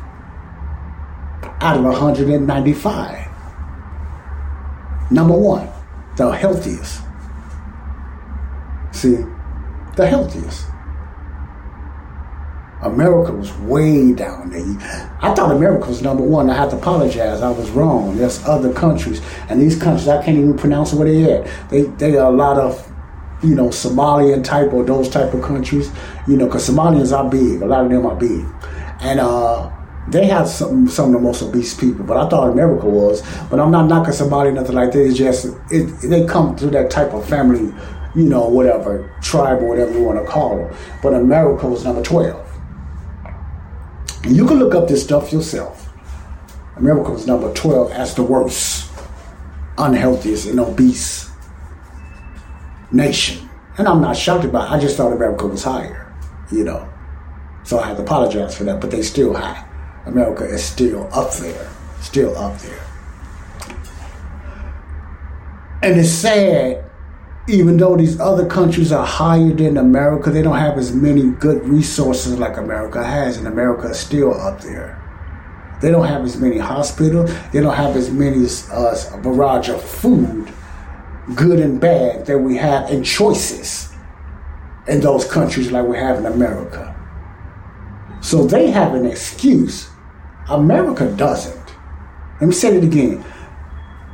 out 1.61 1.77
of 1.77 1.83
195. 1.83 3.27
Number 5.09 5.37
one, 5.37 5.69
the 6.15 6.29
healthiest. 6.31 7.01
See, 8.91 9.23
the 9.95 10.07
healthiest. 10.07 10.67
America 12.81 13.31
was 13.31 13.51
way 13.59 14.13
down 14.13 14.51
there. 14.51 15.17
I 15.21 15.33
thought 15.33 15.51
America 15.51 15.87
was 15.87 16.01
number 16.01 16.23
one. 16.23 16.49
I 16.49 16.55
have 16.55 16.69
to 16.71 16.77
apologize. 16.77 17.41
I 17.41 17.49
was 17.49 17.69
wrong. 17.71 18.17
There's 18.17 18.43
other 18.45 18.71
countries, 18.71 19.21
and 19.49 19.59
these 19.59 19.81
countries 19.81 20.07
I 20.07 20.23
can't 20.23 20.37
even 20.37 20.55
pronounce 20.57 20.93
where 20.93 21.07
they 21.07 21.31
at. 21.31 21.69
They 21.69 21.83
they 21.83 22.17
are 22.17 22.31
a 22.31 22.35
lot 22.35 22.57
of, 22.59 22.91
you 23.43 23.55
know, 23.55 23.69
Somalian 23.69 24.43
type 24.43 24.73
or 24.73 24.83
those 24.83 25.09
type 25.09 25.33
of 25.33 25.41
countries. 25.41 25.91
You 26.27 26.37
know, 26.37 26.45
because 26.45 26.69
Somalians 26.69 27.15
are 27.17 27.27
big. 27.27 27.63
A 27.63 27.65
lot 27.65 27.85
of 27.85 27.91
them 27.91 28.05
are 28.05 28.15
big, 28.15 28.45
and 29.01 29.19
uh, 29.19 29.71
they 30.09 30.25
have 30.27 30.47
some 30.47 30.87
some 30.87 31.07
of 31.07 31.13
the 31.13 31.19
most 31.19 31.41
obese 31.41 31.73
people, 31.73 32.05
but 32.05 32.17
I 32.17 32.29
thought 32.29 32.49
America 32.49 32.87
was. 32.87 33.21
But 33.49 33.59
I'm 33.59 33.71
not 33.71 33.87
knocking 33.87 34.13
somebody 34.13 34.51
nothing 34.51 34.75
like 34.75 34.91
that. 34.93 34.99
It's 35.05 35.17
just 35.17 35.47
it, 35.69 35.85
they 36.09 36.25
come 36.25 36.55
through 36.55 36.71
that 36.71 36.89
type 36.89 37.13
of 37.13 37.27
family, 37.27 37.73
you 38.15 38.23
know, 38.23 38.47
whatever 38.47 39.13
tribe 39.21 39.61
or 39.61 39.67
whatever 39.67 39.91
you 39.91 40.03
want 40.03 40.19
to 40.19 40.25
call 40.25 40.57
them. 40.57 40.75
But 41.03 41.13
America 41.13 41.67
was 41.67 41.83
number 41.83 42.01
twelve. 42.01 42.43
And 44.23 44.35
you 44.35 44.47
can 44.47 44.59
look 44.59 44.75
up 44.75 44.87
this 44.87 45.03
stuff 45.03 45.31
yourself. 45.31 45.89
America 46.77 47.11
was 47.11 47.27
number 47.27 47.53
twelve 47.53 47.91
as 47.91 48.15
the 48.15 48.23
worst, 48.23 48.89
unhealthiest, 49.77 50.47
and 50.47 50.59
obese 50.59 51.29
nation. 52.91 53.49
And 53.77 53.87
I'm 53.87 54.01
not 54.01 54.15
shocked 54.15 54.45
about. 54.45 54.71
it. 54.71 54.75
I 54.75 54.79
just 54.79 54.95
thought 54.95 55.11
America 55.11 55.47
was 55.47 55.63
higher, 55.63 56.15
you 56.51 56.63
know. 56.63 56.87
So 57.63 57.79
I 57.79 57.87
have 57.87 57.97
to 57.97 58.03
apologize 58.03 58.57
for 58.57 58.63
that, 58.63 58.79
but 58.79 58.89
they 58.91 59.01
still 59.01 59.33
high. 59.33 59.66
America 60.07 60.43
is 60.45 60.63
still 60.63 61.09
up 61.13 61.33
there, 61.35 61.69
still 62.01 62.35
up 62.37 62.57
there. 62.59 62.83
And 65.83 65.99
it's 65.99 66.09
sad 66.09 66.87
even 67.49 67.77
though 67.77 67.95
these 67.95 68.19
other 68.19 68.45
countries 68.45 68.91
are 68.91 69.05
higher 69.05 69.53
than 69.53 69.77
America, 69.77 70.29
they 70.29 70.41
don't 70.41 70.57
have 70.57 70.77
as 70.77 70.93
many 70.93 71.31
good 71.31 71.65
resources 71.65 72.37
like 72.37 72.57
America 72.57 73.03
has, 73.03 73.37
and 73.37 73.47
America 73.47 73.87
is 73.87 73.97
still 73.97 74.33
up 74.33 74.59
there. 74.61 75.01
They 75.81 75.91
don't 75.91 76.07
have 76.07 76.25
as 76.25 76.37
many 76.37 76.57
hospitals. 76.57 77.31
They 77.53 77.61
don't 77.61 77.75
have 77.75 77.95
as 77.95 78.11
many 78.11 78.45
uh, 78.71 78.95
a 79.13 79.17
barrage 79.17 79.69
of 79.69 79.81
food, 79.81 80.51
good 81.35 81.59
and 81.59 81.79
bad, 81.79 82.25
that 82.25 82.37
we 82.37 82.57
have 82.57 82.89
and 82.89 83.05
choices 83.05 83.93
in 84.87 84.99
those 84.99 85.23
countries 85.23 85.71
like 85.71 85.85
we 85.85 85.95
have 85.97 86.17
in 86.17 86.25
America. 86.25 86.93
So 88.21 88.45
they 88.45 88.71
have 88.71 88.93
an 88.93 89.05
excuse. 89.05 89.89
America 90.49 91.11
doesn't. 91.17 91.75
Let 92.39 92.47
me 92.47 92.53
say 92.53 92.77
it 92.77 92.83
again. 92.83 93.23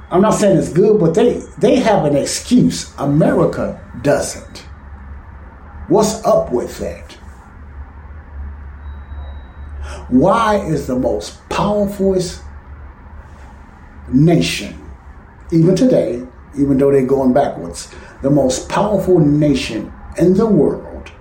I'm 0.10 0.22
not 0.22 0.32
saying 0.32 0.58
it's 0.58 0.72
good, 0.72 1.00
but 1.00 1.14
they 1.14 1.42
they 1.58 1.76
have 1.78 2.06
an 2.06 2.16
excuse. 2.16 2.94
America 2.98 3.80
doesn't. 4.02 4.60
What's 5.88 6.24
up 6.26 6.52
with 6.52 6.78
that? 6.80 7.12
Why 10.10 10.58
is 10.58 10.88
the 10.88 10.96
most 10.96 11.48
powerful 11.50 12.20
nation, 14.12 14.80
even 15.52 15.76
today, 15.76 16.26
even 16.58 16.78
though 16.78 16.92
they're 16.92 17.06
going 17.06 17.34
backwards, 17.34 17.94
the 18.22 18.30
most 18.30 18.70
powerful 18.70 19.20
nation 19.20 19.92
in 20.18 20.34
the 20.34 20.46
world 20.46 21.12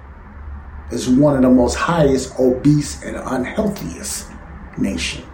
is 0.91 1.09
one 1.09 1.37
of 1.37 1.43
the 1.43 1.51
most 1.51 1.75
highest 1.75 2.39
obese 2.39 3.03
and 3.03 3.17
unhealthiest 3.17 4.32
nation? 4.79 5.25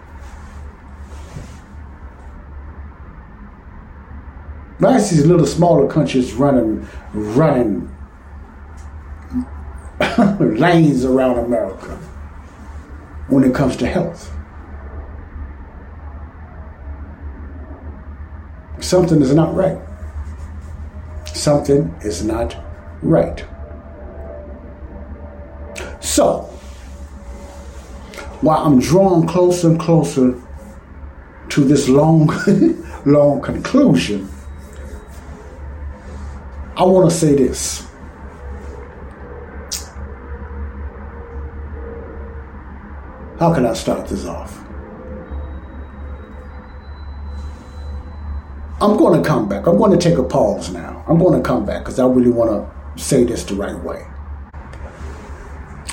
Why 4.78 4.96
these 5.10 5.26
little 5.26 5.46
smaller 5.46 5.88
countries 5.88 6.32
running 6.34 6.86
running 7.12 7.94
lanes 10.38 11.04
around 11.04 11.38
America 11.38 11.96
when 13.28 13.42
it 13.42 13.54
comes 13.54 13.76
to 13.76 13.86
health? 13.86 14.32
Something 18.80 19.20
is 19.20 19.34
not 19.34 19.54
right. 19.54 19.78
Something 21.26 21.94
is 22.02 22.24
not 22.24 22.56
right. 23.02 23.44
So, 26.00 26.48
while 28.40 28.58
I'm 28.58 28.78
drawn 28.78 29.26
closer 29.26 29.68
and 29.70 29.80
closer 29.80 30.40
to 31.50 31.64
this 31.64 31.88
long, 31.88 32.28
long 33.06 33.40
conclusion, 33.42 34.28
I 36.76 36.84
want 36.84 37.10
to 37.10 37.16
say 37.16 37.34
this. 37.34 37.84
How 43.40 43.54
can 43.54 43.66
I 43.66 43.72
start 43.72 44.08
this 44.08 44.24
off? 44.24 44.56
I'm 48.80 48.96
going 48.96 49.20
to 49.20 49.28
come 49.28 49.48
back. 49.48 49.66
I'm 49.66 49.76
going 49.76 49.90
to 49.90 49.98
take 49.98 50.18
a 50.18 50.22
pause 50.22 50.72
now. 50.72 51.04
I'm 51.08 51.18
going 51.18 51.40
to 51.40 51.46
come 51.46 51.66
back 51.66 51.80
because 51.80 51.98
I 51.98 52.06
really 52.06 52.30
want 52.30 52.50
to 52.50 53.02
say 53.02 53.24
this 53.24 53.42
the 53.42 53.54
right 53.54 53.78
way. 53.82 54.06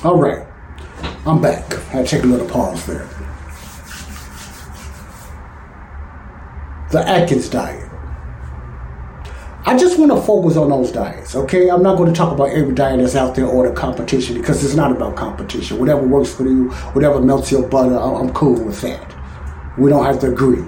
All 0.03 0.19
right. 0.19 0.45
I'm 1.28 1.41
back. 1.41 1.95
I 1.95 2.03
take 2.03 2.21
a 2.21 2.28
little 2.28 2.47
pause 2.47 2.86
there. 2.86 3.09
The 6.91 7.03
Atkins 7.07 7.49
diet. 7.49 7.89
I 9.65 9.76
just 9.76 9.97
want 9.97 10.11
to 10.11 10.21
focus 10.21 10.55
on 10.55 10.69
those 10.69 10.91
diets, 10.91 11.36
okay? 11.36 11.71
I'm 11.71 11.82
not 11.82 11.97
going 11.97 12.13
to 12.13 12.15
talk 12.15 12.32
about 12.32 12.49
every 12.49 12.76
diet 12.76 12.99
that's 12.99 13.15
out 13.15 13.34
there 13.34 13.47
or 13.47 13.67
the 13.67 13.73
competition 13.73 14.38
because 14.38 14.63
it's 14.63 14.76
not 14.76 14.91
about 14.91 15.15
competition. 15.15 15.80
Whatever 15.80 16.05
works 16.05 16.32
for 16.32 16.43
you, 16.43 16.69
whatever 16.93 17.19
melts 17.19 17.51
your 17.51 17.67
butter, 17.67 17.97
I'm 17.97 18.32
cool 18.32 18.63
with 18.63 18.80
that. 18.82 19.11
We 19.80 19.89
don't 19.89 20.05
have 20.05 20.19
to 20.19 20.32
agree. 20.32 20.63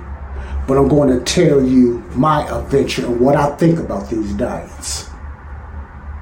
But 0.67 0.79
I'm 0.79 0.87
going 0.87 1.09
to 1.09 1.23
tell 1.23 1.61
you 1.63 1.99
my 2.15 2.47
adventure 2.49 3.05
and 3.05 3.19
what 3.19 3.35
I 3.35 3.55
think 3.57 3.77
about 3.77 4.09
these 4.09 4.33
diets. 4.33 5.07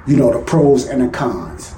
You 0.05 0.17
know, 0.17 0.33
the 0.33 0.43
pros 0.43 0.87
and 0.87 1.01
the 1.01 1.07
cons. 1.07 1.74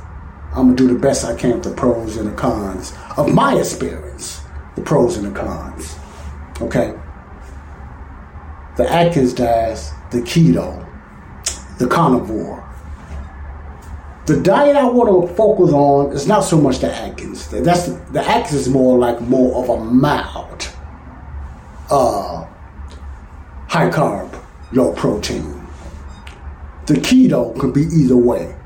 I'm 0.57 0.75
to 0.75 0.87
do 0.87 0.91
the 0.91 0.99
best 0.99 1.23
I 1.23 1.35
can 1.35 1.51
with 1.51 1.63
the 1.63 1.69
pros 1.69 2.17
and 2.17 2.27
the 2.27 2.35
cons 2.35 2.91
of 3.15 3.31
my 3.31 3.55
experience. 3.59 4.41
The 4.75 4.81
pros 4.81 5.15
and 5.15 5.27
the 5.27 5.39
cons. 5.39 5.95
Okay? 6.59 6.97
The 8.75 8.91
Atkins 8.91 9.35
diet, 9.35 9.79
the 10.09 10.21
keto, 10.21 10.83
the 11.77 11.85
carnivore. 11.85 12.63
The 14.25 14.41
diet 14.41 14.75
I 14.75 14.85
want 14.85 15.29
to 15.29 15.35
focus 15.35 15.71
on 15.71 16.11
is 16.13 16.25
not 16.25 16.41
so 16.41 16.59
much 16.59 16.79
the 16.79 16.91
Atkins. 16.91 17.47
That's 17.51 17.85
the, 17.85 18.03
the 18.11 18.27
Atkins 18.27 18.61
is 18.61 18.67
more 18.67 18.97
like 18.97 19.21
more 19.21 19.63
of 19.63 19.69
a 19.69 19.83
mild, 19.83 20.69
uh, 21.91 22.47
high 23.67 23.91
carb, 23.91 24.43
low 24.71 24.91
protein. 24.93 25.67
The 26.87 26.95
keto 26.95 27.55
could 27.59 27.75
be 27.75 27.83
either 27.83 28.17
way 28.17 28.56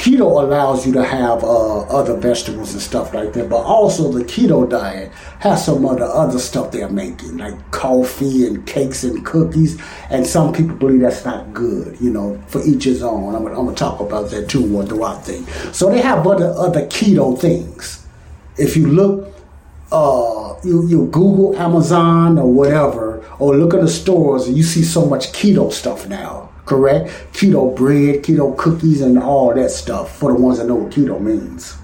keto 0.00 0.42
allows 0.42 0.86
you 0.86 0.92
to 0.94 1.04
have 1.04 1.44
uh, 1.44 1.80
other 1.82 2.16
vegetables 2.16 2.72
and 2.72 2.80
stuff 2.80 3.12
like 3.12 3.34
that, 3.34 3.50
but 3.50 3.62
also 3.62 4.10
the 4.10 4.24
keto 4.24 4.68
diet 4.68 5.12
has 5.40 5.66
some 5.66 5.84
of 5.84 5.98
the 5.98 6.06
other 6.06 6.38
stuff 6.38 6.72
they're 6.72 6.88
making, 6.88 7.36
like 7.36 7.70
coffee 7.70 8.46
and 8.46 8.66
cakes 8.66 9.04
and 9.04 9.26
cookies. 9.26 9.78
And 10.08 10.26
some 10.26 10.54
people 10.54 10.74
believe 10.76 11.00
that's 11.00 11.26
not 11.26 11.52
good, 11.52 12.00
you 12.00 12.10
know, 12.10 12.42
for 12.46 12.62
each 12.64 12.84
his 12.84 13.02
own. 13.02 13.34
I'm, 13.34 13.44
going 13.44 13.68
to 13.68 13.74
talk 13.74 14.00
about 14.00 14.30
that 14.30 14.48
too, 14.48 14.62
what 14.62 14.88
do 14.88 15.02
I 15.02 15.16
think. 15.16 15.46
So 15.74 15.90
they 15.90 16.00
have 16.00 16.26
other, 16.26 16.50
other 16.56 16.86
keto 16.86 17.38
things. 17.38 18.06
If 18.56 18.78
you 18.78 18.86
look, 18.86 19.34
uh, 19.92 20.54
you, 20.64 20.86
you 20.88 21.06
Google 21.06 21.54
Amazon 21.58 22.38
or 22.38 22.50
whatever, 22.50 23.22
or 23.38 23.54
look 23.54 23.74
at 23.74 23.82
the 23.82 23.88
stores, 23.88 24.46
and 24.46 24.56
you 24.56 24.62
see 24.62 24.82
so 24.82 25.04
much 25.04 25.32
keto 25.32 25.70
stuff 25.70 26.08
now 26.08 26.49
correct? 26.70 27.08
Keto 27.32 27.74
bread, 27.74 28.22
keto 28.22 28.56
cookies, 28.56 29.00
and 29.00 29.18
all 29.18 29.52
that 29.52 29.70
stuff 29.70 30.16
for 30.16 30.32
the 30.32 30.38
ones 30.38 30.58
that 30.58 30.68
know 30.68 30.76
what 30.76 30.92
keto 30.92 31.20
means. 31.20 31.76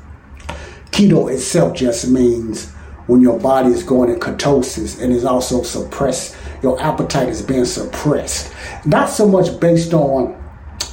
Keto 0.93 1.31
itself 1.33 1.77
just 1.77 2.09
means 2.09 2.71
when 3.09 3.21
your 3.21 3.39
body 3.39 3.71
is 3.71 3.83
going 3.83 4.11
in 4.11 4.21
ketosis 4.21 5.03
and 5.03 5.13
is 5.13 5.25
also 5.25 5.63
suppressed, 5.65 6.37
your 6.63 6.81
appetite 6.81 7.29
is 7.29 7.43
being 7.43 7.65
suppressed. 7.65 8.53
Not 8.85 9.11
so 9.11 9.29
much 9.29 9.59
based 9.59 9.93
on 9.93 10.41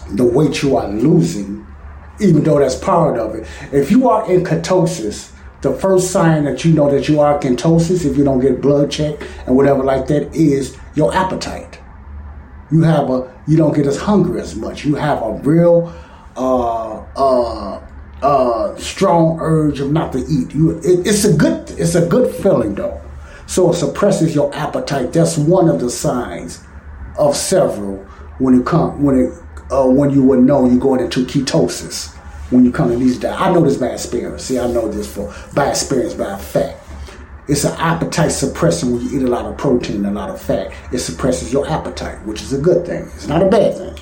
the 0.10 0.24
weight 0.24 0.64
you 0.64 0.76
are 0.76 0.88
losing, 0.88 1.66
even 2.20 2.44
though 2.44 2.60
that's 2.60 2.76
part 2.76 3.20
of 3.20 3.36
it. 3.36 3.48
If 3.72 3.92
you 3.92 4.10
are 4.10 4.30
in 4.32 4.44
ketosis, 4.44 5.32
the 5.62 5.72
first 5.72 6.12
sign 6.12 6.46
that 6.46 6.66
you 6.66 6.74
know 6.74 6.90
that 6.90 7.08
you 7.08 7.20
are 7.20 7.40
ketosis, 7.40 8.06
if 8.06 8.18
you 8.18 8.24
don't 8.24 8.40
get 8.40 8.60
blood 8.60 8.90
check 8.90 9.22
and 9.46 9.56
whatever 9.56 9.84
like 9.84 10.08
that, 10.08 10.36
is 10.36 10.76
your 10.96 11.14
appetite 11.14 11.80
you 12.74 12.82
have 12.82 13.10
a 13.12 13.33
you 13.48 13.58
don't 13.58 13.76
get 13.76 13.86
as 13.88 13.98
hungry 13.98 14.42
as 14.42 14.56
much. 14.56 14.86
You 14.86 14.96
have 14.96 15.22
a 15.22 15.34
real 15.44 15.94
uh, 16.36 17.04
uh, 17.16 17.82
uh, 18.22 18.76
strong 18.78 19.40
urge 19.42 19.80
of 19.80 19.92
not 19.92 20.14
to 20.14 20.20
eat. 20.20 20.54
You 20.54 20.78
it, 20.80 21.06
it's 21.06 21.26
a 21.26 21.34
good 21.34 21.72
it's 21.72 21.96
a 21.96 22.06
good 22.06 22.34
feeling 22.36 22.76
though. 22.76 23.00
So 23.46 23.72
it 23.72 23.76
suppresses 23.76 24.34
your 24.34 24.54
appetite. 24.56 25.14
That's 25.14 25.38
one 25.38 25.68
of 25.70 25.80
the 25.80 25.90
signs 25.90 26.64
of 27.18 27.36
several 27.36 27.98
when 28.40 28.60
it 28.60 28.66
come 28.66 29.04
when 29.04 29.20
it 29.20 29.34
uh, 29.72 29.86
when 29.88 30.10
you 30.10 30.24
would 30.24 30.40
know 30.40 30.66
you're 30.68 30.80
going 30.80 31.02
into 31.02 31.26
ketosis 31.26 32.16
when 32.52 32.64
you 32.64 32.72
come 32.72 32.90
to 32.90 32.98
these 32.98 33.20
days. 33.20 33.34
I 33.36 33.52
know 33.52 33.62
this 33.62 33.78
by 33.78 33.88
experience. 33.88 34.46
See, 34.46 34.60
I 34.60 34.68
know 34.68 34.88
this 34.88 35.14
for 35.14 35.34
by 35.54 35.70
experience, 35.70 36.14
by 36.14 36.38
fact. 36.38 36.83
It's 37.48 37.66
an 37.66 37.74
appetite 37.74 38.32
suppressant 38.32 38.94
when 38.94 39.02
you 39.02 39.20
eat 39.20 39.24
a 39.24 39.28
lot 39.28 39.46
of 39.46 39.58
protein, 39.58 39.98
and 39.98 40.06
a 40.06 40.12
lot 40.12 40.30
of 40.30 40.42
fat. 40.42 40.72
It 40.94 41.00
suppresses 41.00 41.52
your 41.52 41.68
appetite, 41.70 42.26
which 42.26 42.42
is 42.42 42.54
a 42.54 42.58
good 42.58 42.86
thing. 42.86 43.04
It's 43.16 43.28
not 43.28 43.44
a 43.44 43.50
bad 43.50 43.76
thing. 43.76 43.98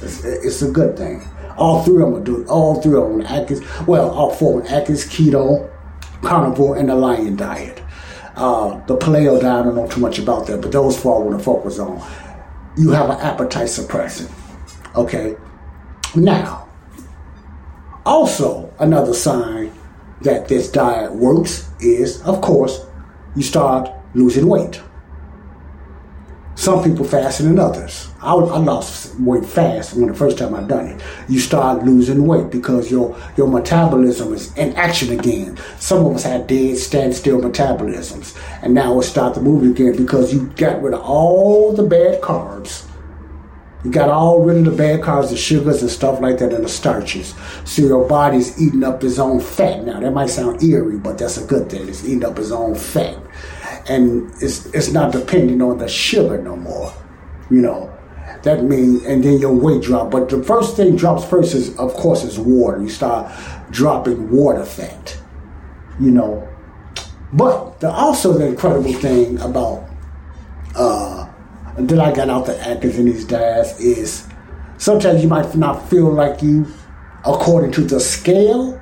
It's, 0.00 0.24
it's 0.24 0.62
a 0.62 0.70
good 0.70 0.96
thing. 0.96 1.28
All 1.58 1.82
three 1.82 2.02
of 2.02 2.12
them 2.12 2.22
are 2.22 2.24
doing. 2.24 2.48
All 2.48 2.80
three 2.80 2.98
of 2.98 3.10
them, 3.10 3.20
Atkins. 3.22 3.60
Well, 3.86 4.10
all 4.10 4.30
four: 4.30 4.66
Atkins, 4.66 5.04
keto, 5.04 5.70
carnivore, 6.22 6.76
and 6.76 6.88
the 6.88 6.94
lion 6.94 7.36
diet. 7.36 7.82
Uh, 8.34 8.84
the 8.86 8.96
paleo 8.96 9.40
diet, 9.40 9.60
I 9.60 9.62
don't 9.62 9.74
know 9.74 9.88
too 9.88 10.00
much 10.00 10.18
about 10.18 10.46
that, 10.46 10.60
but 10.62 10.72
those 10.72 10.98
four 10.98 11.20
I 11.20 11.24
want 11.26 11.38
to 11.38 11.44
focus 11.44 11.78
on. 11.78 12.02
You 12.78 12.90
have 12.90 13.10
an 13.10 13.18
appetite 13.20 13.68
suppressant. 13.68 14.30
Okay. 14.94 15.36
Now, 16.14 16.68
also 18.06 18.72
another 18.78 19.12
sign 19.12 19.72
that 20.22 20.48
this 20.48 20.70
diet 20.70 21.12
works 21.14 21.68
is, 21.80 22.22
of 22.22 22.40
course, 22.40 22.85
you 23.36 23.42
start 23.42 23.90
losing 24.14 24.46
weight. 24.48 24.82
Some 26.56 26.82
people 26.82 27.04
faster 27.04 27.42
than 27.44 27.58
others. 27.58 28.10
I, 28.22 28.32
I, 28.32 28.58
lost 28.58 29.20
weight 29.20 29.44
fast 29.44 29.94
when 29.94 30.08
the 30.08 30.14
first 30.14 30.38
time 30.38 30.54
I 30.54 30.62
done 30.62 30.86
it. 30.86 31.02
You 31.28 31.38
start 31.38 31.84
losing 31.84 32.26
weight 32.26 32.50
because 32.50 32.90
your 32.90 33.14
your 33.36 33.46
metabolism 33.46 34.32
is 34.32 34.56
in 34.56 34.74
action 34.74 35.18
again. 35.18 35.58
Some 35.78 36.06
of 36.06 36.16
us 36.16 36.22
had 36.24 36.46
dead, 36.46 36.78
standstill 36.78 37.40
metabolisms, 37.42 38.36
and 38.62 38.72
now 38.72 38.98
it 38.98 39.02
start 39.04 39.34
to 39.34 39.42
move 39.42 39.70
again 39.70 39.96
because 39.96 40.32
you 40.32 40.46
got 40.56 40.82
rid 40.82 40.94
of 40.94 41.02
all 41.02 41.74
the 41.74 41.82
bad 41.82 42.22
carbs 42.22 42.86
You 43.84 43.92
got 43.92 44.08
all 44.08 44.40
rid 44.40 44.56
of 44.56 44.64
the 44.64 44.72
bad 44.72 45.00
carbs, 45.00 45.30
the 45.30 45.36
sugars 45.36 45.80
and 45.80 45.90
stuff 45.90 46.20
like 46.20 46.38
that, 46.38 46.52
and 46.52 46.64
the 46.64 46.68
starches. 46.68 47.34
So 47.64 47.82
your 47.82 48.08
body's 48.08 48.60
eating 48.60 48.82
up 48.82 49.04
its 49.04 49.20
own 49.20 49.38
fat. 49.40 49.84
Now 49.84 50.00
that 50.00 50.12
might 50.12 50.30
sound 50.30 50.60
eerie, 50.62 50.98
but 50.98 51.18
that's 51.18 51.36
a 51.36 51.46
good 51.46 51.70
thing. 51.70 51.88
It's 51.88 52.04
eating 52.04 52.24
up 52.24 52.36
its 52.38 52.50
own 52.50 52.74
fat, 52.74 53.16
and 53.88 54.30
it's 54.42 54.66
it's 54.66 54.90
not 54.90 55.12
depending 55.12 55.62
on 55.62 55.78
the 55.78 55.88
sugar 55.88 56.40
no 56.42 56.56
more. 56.56 56.92
You 57.50 57.62
know, 57.62 57.96
that 58.42 58.64
means, 58.64 59.04
and 59.04 59.22
then 59.22 59.38
your 59.38 59.52
weight 59.52 59.82
drop. 59.82 60.10
But 60.10 60.28
the 60.28 60.42
first 60.42 60.76
thing 60.76 60.96
drops 60.96 61.24
first 61.24 61.54
is, 61.54 61.76
of 61.78 61.94
course, 61.94 62.24
is 62.24 62.38
water. 62.38 62.80
You 62.80 62.88
start 62.88 63.32
dropping 63.70 64.30
water 64.30 64.64
fat. 64.64 65.16
You 66.00 66.10
know, 66.10 66.48
but 67.32 67.80
the 67.80 67.90
also 67.90 68.32
the 68.32 68.46
incredible 68.46 68.92
thing 68.94 69.38
about 69.40 69.88
uh, 70.74 71.28
that 71.78 71.98
I 71.98 72.12
got 72.12 72.30
out 72.30 72.46
the 72.46 72.58
Atkins 72.66 72.98
in 72.98 73.06
these 73.06 73.24
diets 73.24 73.78
is 73.80 74.26
sometimes 74.78 75.22
you 75.22 75.28
might 75.28 75.54
not 75.54 75.88
feel 75.88 76.12
like 76.12 76.42
you, 76.42 76.66
according 77.24 77.72
to 77.72 77.82
the 77.82 78.00
scale, 78.00 78.80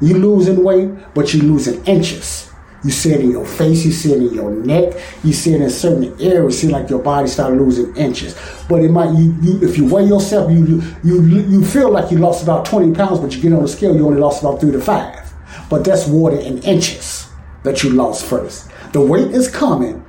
you 0.00 0.18
losing 0.18 0.64
weight, 0.64 0.90
but 1.14 1.34
you 1.34 1.42
losing 1.42 1.84
inches. 1.84 2.49
You 2.82 2.90
see 2.90 3.12
it 3.12 3.20
in 3.20 3.30
your 3.30 3.44
face, 3.44 3.84
you 3.84 3.92
see 3.92 4.12
it 4.12 4.18
in 4.18 4.32
your 4.34 4.50
neck, 4.50 4.94
you 5.22 5.32
see 5.32 5.54
it 5.54 5.60
in 5.60 5.68
certain 5.68 6.18
areas. 6.20 6.60
See 6.60 6.68
like 6.68 6.88
your 6.88 7.00
body 7.00 7.28
start 7.28 7.54
losing 7.54 7.94
inches. 7.96 8.34
But 8.68 8.82
it 8.82 8.90
might 8.90 9.10
you, 9.18 9.36
you 9.42 9.62
if 9.62 9.76
you 9.76 9.86
weigh 9.86 10.04
yourself, 10.04 10.50
you 10.50 10.82
you 11.04 11.22
you 11.22 11.64
feel 11.64 11.90
like 11.90 12.10
you 12.10 12.18
lost 12.18 12.42
about 12.42 12.64
20 12.64 12.94
pounds, 12.94 13.18
but 13.18 13.34
you 13.34 13.42
get 13.42 13.52
on 13.52 13.62
the 13.62 13.68
scale, 13.68 13.94
you 13.94 14.06
only 14.06 14.20
lost 14.20 14.42
about 14.42 14.60
three 14.60 14.72
to 14.72 14.80
five. 14.80 15.30
But 15.68 15.84
that's 15.84 16.06
water 16.06 16.36
in 16.36 16.58
inches 16.62 17.28
that 17.64 17.82
you 17.82 17.90
lost 17.90 18.24
first. 18.24 18.70
The 18.92 19.00
weight 19.00 19.30
is 19.30 19.48
coming, 19.48 20.04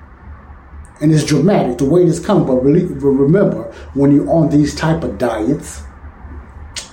and 1.01 1.11
it's 1.11 1.26
dramatic 1.26 1.78
the 1.78 1.86
weight 1.86 2.07
is 2.07 2.19
coming, 2.19 2.47
But 2.47 2.63
really, 2.63 2.86
remember, 2.86 3.63
when 3.93 4.11
you're 4.11 4.30
on 4.30 4.49
these 4.49 4.74
type 4.76 5.03
of 5.03 5.17
diets, 5.17 5.84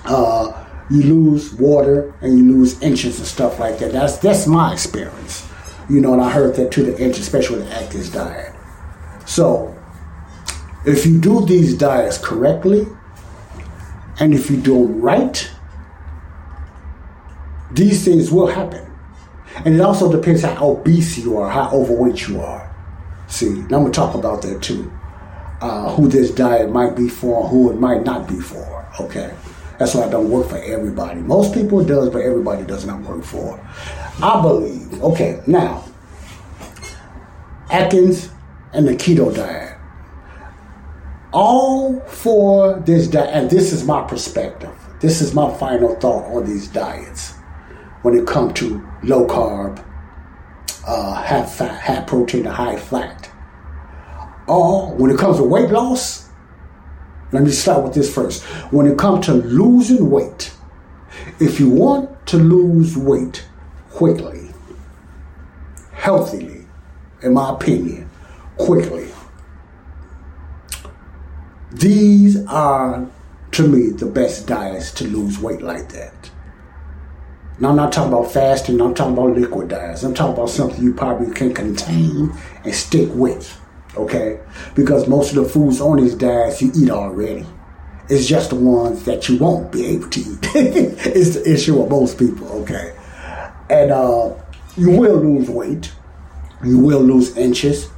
uh, 0.05 0.65
you 0.89 1.03
lose 1.03 1.53
water 1.53 2.13
and 2.21 2.37
you 2.37 2.51
lose 2.51 2.81
inches 2.81 3.19
and 3.19 3.27
stuff 3.27 3.59
like 3.59 3.79
that. 3.79 3.91
That's 3.91 4.17
that's 4.17 4.47
my 4.47 4.73
experience, 4.73 5.48
you 5.89 6.01
know. 6.01 6.13
And 6.13 6.21
I 6.21 6.29
heard 6.29 6.55
that 6.55 6.71
to 6.73 6.83
the 6.83 6.97
inch, 6.99 7.19
especially 7.19 7.63
the 7.63 7.73
Atkins 7.73 8.09
diet. 8.09 8.53
So, 9.25 9.75
if 10.85 11.05
you 11.05 11.19
do 11.19 11.45
these 11.45 11.77
diets 11.77 12.17
correctly, 12.17 12.87
and 14.19 14.33
if 14.33 14.49
you 14.49 14.57
do 14.57 14.87
them 14.87 15.01
right, 15.01 15.49
these 17.71 18.03
things 18.03 18.31
will 18.31 18.47
happen. 18.47 18.85
And 19.65 19.75
it 19.75 19.81
also 19.81 20.11
depends 20.11 20.41
how 20.43 20.71
obese 20.71 21.17
you 21.17 21.37
are, 21.37 21.49
how 21.49 21.69
overweight 21.71 22.27
you 22.27 22.41
are. 22.41 22.65
See, 23.27 23.49
now 23.49 23.77
I'm 23.77 23.83
gonna 23.83 23.91
talk 23.91 24.15
about 24.15 24.41
that 24.41 24.61
too. 24.61 24.91
Uh, 25.61 25.93
who 25.93 26.07
this 26.07 26.31
diet 26.31 26.71
might 26.71 26.95
be 26.95 27.09
for, 27.09 27.47
who 27.47 27.71
it 27.71 27.79
might 27.79 28.03
not 28.03 28.27
be 28.27 28.39
for. 28.39 28.87
Okay, 28.99 29.33
that's 29.77 29.93
why 29.93 30.07
it 30.07 30.11
don't 30.11 30.29
work 30.29 30.47
for 30.49 30.57
everybody. 30.57 31.19
Most 31.21 31.53
people 31.53 31.81
it 31.81 31.87
does, 31.87 32.09
but 32.09 32.21
everybody 32.21 32.63
does 32.63 32.85
not 32.85 33.01
work 33.01 33.23
for. 33.23 33.59
I 34.21 34.41
believe. 34.41 35.01
Okay, 35.01 35.41
now 35.47 35.83
Atkins 37.69 38.29
and 38.73 38.87
the 38.87 38.93
keto 38.93 39.33
diet. 39.33 39.77
All 41.31 41.99
for 42.01 42.79
this 42.79 43.07
diet, 43.07 43.29
and 43.31 43.49
this 43.49 43.71
is 43.71 43.85
my 43.85 44.01
perspective. 44.07 44.75
This 44.99 45.21
is 45.21 45.33
my 45.33 45.53
final 45.57 45.95
thought 45.95 46.25
on 46.35 46.45
these 46.45 46.67
diets 46.67 47.35
when 48.01 48.15
it 48.15 48.25
comes 48.27 48.53
to 48.53 48.85
low 49.03 49.27
carb, 49.27 49.85
uh, 50.87 51.45
fat, 51.45 51.81
high 51.81 52.01
protein, 52.01 52.45
and 52.45 52.55
high 52.55 52.77
fat. 52.77 53.29
Or 54.47 54.93
when 54.95 55.11
it 55.11 55.19
comes 55.19 55.37
to 55.37 55.43
weight 55.43 55.69
loss, 55.69 56.29
let 57.31 57.43
me 57.43 57.51
start 57.51 57.83
with 57.83 57.93
this 57.93 58.13
first. 58.13 58.43
When 58.71 58.87
it 58.87 58.97
comes 58.97 59.27
to 59.27 59.33
losing 59.33 60.09
weight, 60.09 60.51
if 61.39 61.59
you 61.59 61.69
want 61.69 62.25
to 62.27 62.37
lose 62.37 62.97
weight 62.97 63.45
quickly, 63.99 64.47
healthily, 65.91 66.65
in 67.21 67.33
my 67.33 67.49
opinion, 67.49 68.09
quickly, 68.55 69.09
these 71.73 72.45
are 72.45 73.05
to 73.51 73.67
me 73.67 73.89
the 73.89 74.05
best 74.05 74.47
diets 74.47 74.93
to 74.93 75.03
lose 75.05 75.37
weight 75.37 75.61
like 75.61 75.89
that. 75.89 76.31
Now, 77.59 77.71
I'm 77.71 77.75
not 77.75 77.91
talking 77.91 78.13
about 78.13 78.31
fasting, 78.31 78.79
I'm 78.79 78.93
talking 78.93 79.17
about 79.17 79.37
liquid 79.37 79.67
diets. 79.67 80.03
I'm 80.03 80.13
talking 80.13 80.35
about 80.35 80.49
something 80.49 80.81
you 80.81 80.93
probably 80.93 81.33
can 81.33 81.53
contain 81.53 82.31
and 82.63 82.73
stick 82.73 83.09
with, 83.11 83.59
okay? 83.97 84.39
Because 84.75 85.09
most 85.09 85.35
of 85.35 85.43
the 85.43 85.49
foods 85.49 85.81
on 85.81 85.97
these 85.97 86.15
diets 86.15 86.61
you 86.61 86.71
eat 86.73 86.89
already. 86.89 87.45
It's 88.07 88.25
just 88.25 88.51
the 88.51 88.55
ones 88.55 89.03
that 89.03 89.27
you 89.27 89.37
won't 89.39 89.73
be 89.73 89.87
able 89.87 90.09
to 90.09 90.19
eat. 90.21 90.39
it's 90.55 91.35
the 91.35 91.53
issue 91.53 91.81
with 91.81 91.89
most 91.89 92.17
people, 92.17 92.47
okay? 92.61 92.95
And 93.69 93.91
uh, 93.91 94.35
you 94.77 94.91
will 94.91 95.17
lose 95.17 95.49
weight, 95.49 95.91
you 96.63 96.79
will 96.79 97.01
lose 97.01 97.37
inches. 97.37 97.89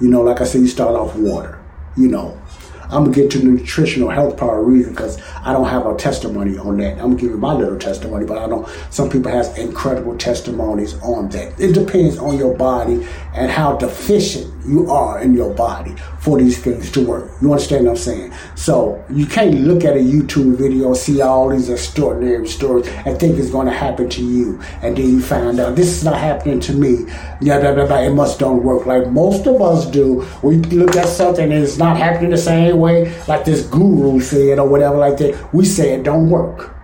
You 0.00 0.08
know, 0.08 0.22
like 0.22 0.40
I 0.40 0.44
said, 0.44 0.60
you 0.60 0.68
start 0.68 0.94
off 0.96 1.14
water, 1.16 1.62
you 1.96 2.08
know. 2.08 2.40
I'm 2.84 3.04
gonna 3.04 3.14
get 3.14 3.30
to 3.32 3.42
nutritional 3.42 4.10
health 4.10 4.36
part 4.36 4.60
of 4.60 4.66
reason 4.66 4.92
because 4.92 5.20
I 5.42 5.52
don't 5.52 5.68
have 5.68 5.86
a 5.86 5.96
testimony 5.96 6.58
on 6.58 6.76
that. 6.78 6.92
I'm 6.92 7.10
gonna 7.10 7.16
give 7.16 7.30
you 7.30 7.38
my 7.38 7.52
little 7.52 7.78
testimony, 7.78 8.26
but 8.26 8.38
I 8.38 8.46
don't. 8.46 8.68
Some 8.90 9.08
people 9.08 9.32
have 9.32 9.56
incredible 9.56 10.16
testimonies 10.18 10.94
on 11.00 11.28
that. 11.30 11.58
It 11.58 11.72
depends 11.72 12.18
on 12.18 12.36
your 12.36 12.54
body 12.54 13.06
and 13.34 13.50
how 13.50 13.76
deficient 13.76 14.52
you 14.64 14.90
are 14.90 15.20
in 15.20 15.34
your 15.34 15.52
body 15.52 15.94
for 16.20 16.38
these 16.38 16.62
things 16.62 16.90
to 16.92 17.04
work. 17.04 17.30
You 17.42 17.52
understand 17.52 17.84
what 17.84 17.92
I'm 17.92 17.96
saying? 17.96 18.32
So 18.54 19.04
you 19.10 19.26
can't 19.26 19.60
look 19.60 19.84
at 19.84 19.96
a 19.96 20.00
YouTube 20.00 20.56
video, 20.56 20.94
see 20.94 21.20
all 21.20 21.50
these 21.50 21.68
extraordinary 21.68 22.46
stories, 22.48 22.86
and 22.88 23.18
think 23.18 23.38
it's 23.38 23.50
going 23.50 23.66
to 23.66 23.72
happen 23.72 24.08
to 24.10 24.24
you, 24.24 24.60
and 24.82 24.96
then 24.96 25.08
you 25.08 25.20
find 25.20 25.60
out 25.60 25.76
this 25.76 25.88
is 25.88 26.04
not 26.04 26.18
happening 26.18 26.60
to 26.60 26.72
me. 26.72 27.06
Yeah, 27.40 27.60
blah, 27.60 27.74
blah, 27.74 27.86
blah. 27.86 27.98
It 27.98 28.10
must 28.10 28.38
don't 28.38 28.62
work 28.62 28.86
like 28.86 29.10
most 29.10 29.46
of 29.46 29.60
us 29.60 29.86
do. 29.86 30.26
We 30.42 30.56
look 30.56 30.96
at 30.96 31.08
something 31.08 31.52
and 31.52 31.62
it's 31.62 31.76
not 31.76 31.96
happening 31.96 32.30
the 32.30 32.38
same 32.38 32.78
way 32.78 33.14
like 33.26 33.44
this 33.44 33.66
guru 33.66 34.20
said 34.20 34.58
or 34.58 34.68
whatever 34.68 34.96
like 34.96 35.18
that. 35.18 35.52
We 35.52 35.64
say 35.64 35.94
it 35.94 36.04
don't 36.04 36.30
work. 36.30 36.74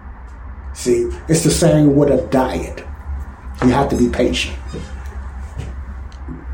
See, 0.74 1.11
it's 1.28 1.44
the 1.44 1.51
same 1.51 1.96
with 1.96 2.11
a 2.11 2.26
diet. 2.28 2.84
You 3.62 3.70
have 3.70 3.88
to 3.90 3.96
be 3.96 4.09
patient. 4.09 4.57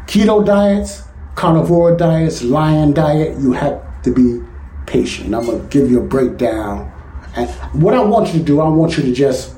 Keto 0.06 0.46
diets, 0.46 1.02
carnivore 1.34 1.96
diets, 1.96 2.42
lion 2.42 2.92
diet, 2.92 3.36
you 3.40 3.52
have 3.52 4.02
to 4.02 4.14
be 4.14 4.40
patient. 4.86 5.34
I'm 5.34 5.44
going 5.44 5.60
to 5.60 5.66
give 5.68 5.90
you 5.90 6.00
a 6.00 6.04
breakdown. 6.04 6.92
And 7.34 7.50
what 7.82 7.92
I 7.92 8.00
want 8.00 8.32
you 8.32 8.38
to 8.38 8.44
do, 8.44 8.60
I 8.60 8.68
want 8.68 8.96
you 8.96 9.02
to 9.02 9.12
just 9.12 9.56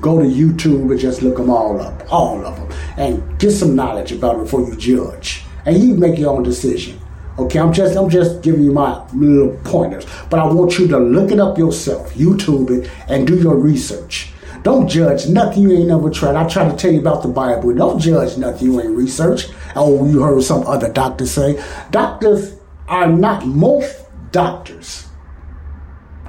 go 0.00 0.18
to 0.18 0.24
YouTube 0.24 0.90
and 0.90 0.98
just 0.98 1.20
look 1.20 1.36
them 1.36 1.50
all 1.50 1.80
up, 1.80 2.10
all 2.10 2.44
of 2.44 2.56
them, 2.56 2.78
and 2.96 3.38
get 3.38 3.50
some 3.50 3.76
knowledge 3.76 4.12
about 4.12 4.36
it 4.36 4.44
before 4.44 4.62
you 4.62 4.74
judge. 4.76 5.44
And 5.66 5.76
you 5.76 5.94
make 5.94 6.18
your 6.18 6.30
own 6.30 6.42
decision. 6.42 6.98
Okay, 7.38 7.58
I'm 7.58 7.72
just 7.72 7.96
I'm 7.96 8.10
just 8.10 8.42
giving 8.42 8.62
you 8.62 8.72
my 8.72 9.06
little 9.12 9.56
pointers, 9.64 10.06
but 10.28 10.40
I 10.40 10.44
want 10.44 10.78
you 10.78 10.88
to 10.88 10.98
look 10.98 11.30
it 11.30 11.38
up 11.40 11.56
yourself, 11.56 12.12
YouTube 12.14 12.70
it, 12.70 12.90
and 13.08 13.26
do 13.26 13.36
your 13.38 13.56
research. 13.56 14.32
Don't 14.62 14.86
judge 14.86 15.28
nothing 15.28 15.62
you 15.62 15.72
ain't 15.72 15.88
never 15.88 16.08
tried. 16.08 16.36
I 16.36 16.46
try 16.48 16.68
to 16.70 16.76
tell 16.76 16.92
you 16.92 17.00
about 17.00 17.22
the 17.22 17.28
Bible. 17.28 17.74
Don't 17.74 17.98
judge 17.98 18.38
nothing 18.38 18.68
you 18.68 18.80
ain't 18.80 18.96
researched. 18.96 19.52
Oh, 19.74 20.06
you 20.06 20.22
heard 20.22 20.42
some 20.42 20.66
other 20.66 20.92
doctor 20.92 21.26
say. 21.26 21.62
Doctors 21.90 22.56
are 22.88 23.08
not 23.08 23.46
most 23.46 24.06
doctors. 24.32 25.06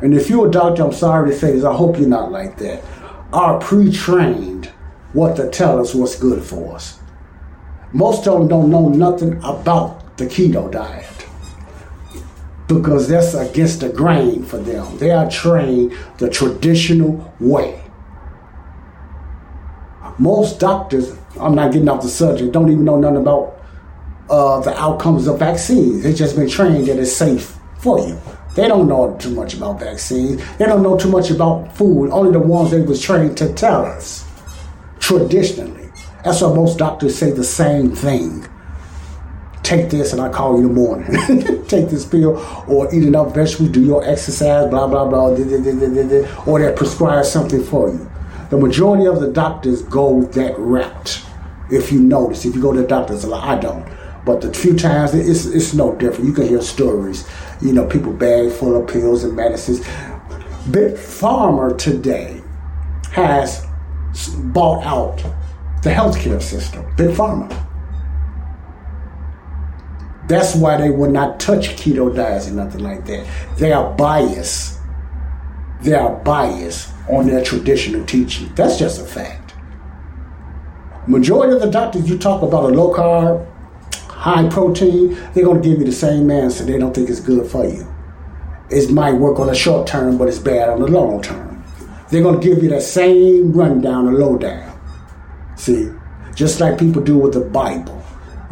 And 0.02 0.14
if 0.14 0.30
you're 0.30 0.48
a 0.48 0.52
doctor, 0.52 0.84
I'm 0.84 0.94
sorry 0.94 1.32
to 1.32 1.38
say 1.38 1.54
this, 1.54 1.64
I 1.64 1.74
hope 1.74 1.98
you're 1.98 2.08
not 2.08 2.32
like 2.32 2.58
that, 2.58 2.84
are 3.32 3.60
pre-trained 3.60 4.68
what 5.14 5.36
to 5.38 5.50
tell 5.50 5.80
us 5.80 5.96
what's 5.96 6.16
good 6.16 6.44
for 6.44 6.76
us. 6.76 7.00
Most 7.94 8.28
of 8.28 8.40
them 8.40 8.48
don't 8.48 8.70
know 8.70 8.90
nothing 8.90 9.38
about 9.44 10.18
the 10.18 10.26
keto 10.26 10.72
diet 10.72 11.06
because 12.68 13.08
that's 13.08 13.34
against 13.34 13.82
the 13.82 13.90
grain 13.90 14.44
for 14.44 14.58
them. 14.58 14.98
They 14.98 15.12
are 15.12 15.30
trained 15.30 15.96
the 16.18 16.30
traditional 16.30 17.34
way. 17.40 17.80
Most 20.18 20.60
doctors, 20.60 21.16
I'm 21.40 21.56
not 21.56 21.72
getting 21.72 21.90
off 21.90 22.02
the 22.02 22.10
subject, 22.10 22.52
don't 22.52 22.72
even 22.72 22.86
know 22.86 23.00
nothing 23.00 23.18
about 23.18 23.60
uh, 24.30 24.60
the 24.62 24.78
outcomes 24.80 25.28
of 25.28 25.40
vaccines. 25.40 26.04
They've 26.04 26.16
just 26.16 26.36
been 26.36 26.50
trained 26.50 26.88
that 26.88 27.00
it's 27.00 27.12
safe 27.12 27.58
for 27.80 28.00
you. 28.00 28.20
They 28.56 28.68
don't 28.68 28.88
know 28.88 29.18
too 29.20 29.32
much 29.32 29.56
about 29.56 29.80
vaccines. 29.80 30.42
They 30.58 30.66
don't 30.66 30.84
know 30.84 30.98
too 30.98 31.10
much 31.10 31.32
about 31.32 31.76
food. 31.76 32.12
Only 32.12 32.32
the 32.32 32.40
ones 32.40 32.72
they 32.72 32.82
was 32.82 33.02
trained 33.02 33.38
to 33.38 33.52
tell 33.54 33.86
us 33.86 34.26
traditionally. 35.00 35.92
That's 36.24 36.42
why 36.42 36.54
most 36.54 36.78
doctors 36.78 37.18
say 37.18 37.32
the 37.32 37.44
same 37.44 37.96
thing. 37.96 38.48
Take 39.64 39.90
this 39.90 40.14
and 40.14 40.22
I 40.22 40.30
call 40.30 40.60
you 40.60 40.68
in 40.68 40.68
the 40.68 40.74
morning. 40.74 41.66
Take 41.68 41.90
this 41.90 42.06
pill 42.06 42.38
or 42.68 42.94
eat 42.94 43.04
enough 43.04 43.34
vegetables, 43.34 43.72
do 43.72 43.84
your 43.84 44.04
exercise, 44.08 44.70
blah, 44.70 44.88
blah, 44.88 45.08
blah, 45.08 45.30
or 46.46 46.60
they 46.60 46.76
prescribe 46.76 47.26
something 47.26 47.64
for 47.64 47.90
you. 47.90 48.13
The 48.54 48.60
majority 48.60 49.08
of 49.08 49.20
the 49.20 49.32
doctors 49.32 49.82
go 49.82 50.26
that 50.26 50.56
route. 50.60 51.26
If 51.72 51.92
you 51.92 52.00
notice, 52.00 52.46
if 52.46 52.54
you 52.54 52.62
go 52.62 52.72
to 52.72 52.84
the 52.84 52.88
doctors 52.88 53.24
a 53.24 53.28
lot, 53.28 53.44
I 53.44 53.60
don't. 53.60 53.84
But 54.28 54.42
the 54.42 54.54
few 54.54 54.78
times 54.78 55.16
it's 55.16 55.48
it's 55.48 55.74
no 55.74 55.96
different. 55.96 56.26
You 56.26 56.34
can 56.34 56.48
hear 56.48 56.62
stories. 56.62 57.28
You 57.64 57.74
know, 57.74 57.88
people 57.88 58.14
bag 58.14 58.52
full 58.52 58.80
of 58.80 58.88
pills 58.88 59.24
and 59.24 59.36
medicines. 59.36 59.80
Big 60.70 60.94
Pharma 60.94 61.76
today 61.80 62.44
has 63.12 63.66
bought 64.54 64.86
out 64.86 65.18
the 65.82 65.90
healthcare 65.90 66.40
system. 66.40 66.86
Big 66.96 67.10
Pharma. 67.10 67.50
That's 70.28 70.56
why 70.56 70.78
they 70.78 70.92
would 70.92 71.10
not 71.10 71.40
touch 71.40 71.70
keto 71.70 72.16
diets 72.16 72.46
and 72.46 72.58
nothing 72.58 72.84
like 72.84 73.04
that. 73.08 73.26
They 73.58 73.72
are 73.72 73.92
biased. 73.96 74.80
They 75.82 75.96
are 75.96 76.18
biased 76.18 76.93
on 77.10 77.28
their 77.28 77.44
traditional 77.44 78.06
teaching. 78.06 78.54
That's 78.56 78.78
just 78.78 79.02
a 79.02 79.06
fact. 79.06 79.54
Majority 81.08 81.54
of 81.54 81.62
the 81.62 81.70
doctors 81.70 82.10
you 82.10 82.18
talk 82.18 82.42
about 82.42 82.64
a 82.64 82.68
low 82.68 82.94
carb, 82.94 83.46
high 84.08 84.48
protein, 84.50 85.18
they're 85.34 85.44
going 85.44 85.62
to 85.62 85.70
give 85.70 85.80
you 85.80 85.86
the 85.86 85.92
same 85.92 86.32
answer. 86.32 86.64
They 86.64 86.78
don't 86.78 86.94
think 86.94 87.10
it's 87.10 87.20
good 87.20 87.50
for 87.50 87.66
you. 87.66 87.88
It 88.70 88.90
might 88.92 89.14
work 89.14 89.40
on 89.40 89.48
the 89.48 89.56
short 89.56 89.86
term, 89.86 90.18
but 90.18 90.28
it's 90.28 90.40
bad 90.40 90.70
on 90.70 90.80
the 90.80 90.88
long 90.88 91.22
term. 91.22 91.64
They're 92.10 92.24
going 92.24 92.40
to 92.40 92.48
give 92.48 92.64
you 92.64 92.70
the 92.70 92.80
same 92.80 93.52
rundown, 93.52 94.06
the 94.06 94.12
lowdown. 94.12 94.80
See, 95.56 95.90
just 96.36 96.60
like 96.60 96.80
people 96.80 97.02
do 97.02 97.18
with 97.18 97.34
the 97.34 97.42
Bible 97.42 98.03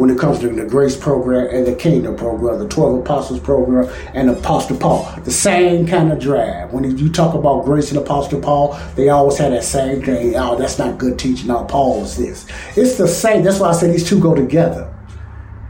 when 0.02 0.10
it 0.10 0.18
comes 0.18 0.40
to 0.40 0.50
the 0.50 0.66
grace 0.66 0.98
program 0.98 1.48
and 1.56 1.68
the 1.68 1.76
kingdom 1.76 2.16
program, 2.16 2.58
the 2.58 2.68
12 2.68 3.02
apostles 3.02 3.40
program 3.40 3.88
and 4.16 4.32
Apostle 4.32 4.76
Paul. 4.76 5.08
The 5.24 5.30
same 5.30 5.86
kind 5.86 6.12
of 6.12 6.18
drive. 6.18 6.74
When 6.74 6.98
you 6.98 7.08
talk 7.12 7.36
about 7.36 7.66
grace 7.66 7.92
and 7.92 8.00
Apostle 8.00 8.42
Paul, 8.42 8.80
they 8.96 9.10
always 9.10 9.38
had 9.38 9.52
that 9.52 9.64
same 9.64 10.02
thing. 10.02 10.36
Oh, 10.36 10.56
that's 10.56 10.80
not 10.80 10.98
good 10.98 11.20
teaching. 11.20 11.50
Now, 11.50 11.66
Paul 11.66 12.04
is 12.04 12.18
this. 12.18 12.48
It's 12.76 12.98
the 12.98 13.08
same. 13.08 13.44
That's 13.44 13.60
why 13.60 13.70
I 13.70 13.74
say 13.74 13.92
these 13.92 14.10
two 14.10 14.20
go 14.20 14.34
together. 14.34 14.92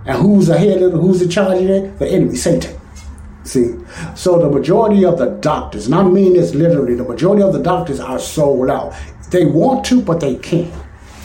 And 0.05 0.17
who's 0.17 0.47
ahead 0.47 0.81
of 0.81 0.93
who's 0.93 1.21
in 1.21 1.29
charge 1.29 1.61
of 1.61 1.69
it? 1.69 1.99
The 1.99 2.07
enemy, 2.07 2.37
Satan. 2.37 2.79
See, 3.43 3.75
so 4.15 4.39
the 4.39 4.49
majority 4.49 5.03
of 5.03 5.17
the 5.17 5.31
doctors, 5.41 5.87
and 5.87 5.95
I 5.95 6.03
mean 6.03 6.35
this 6.35 6.55
literally, 6.55 6.95
the 6.95 7.03
majority 7.03 7.43
of 7.43 7.51
the 7.51 7.61
doctors 7.61 7.99
are 7.99 8.17
sold 8.17 8.69
out. 8.69 8.93
They 9.29 9.43
want 9.43 9.83
to, 9.87 10.01
but 10.01 10.21
they 10.21 10.37
can't 10.37 10.73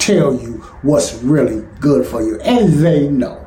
tell 0.01 0.35
you 0.35 0.56
what's 0.83 1.15
really 1.23 1.67
good 1.81 2.07
for 2.07 2.23
you. 2.23 2.41
And 2.41 2.73
they 2.75 3.09
know. 3.09 3.47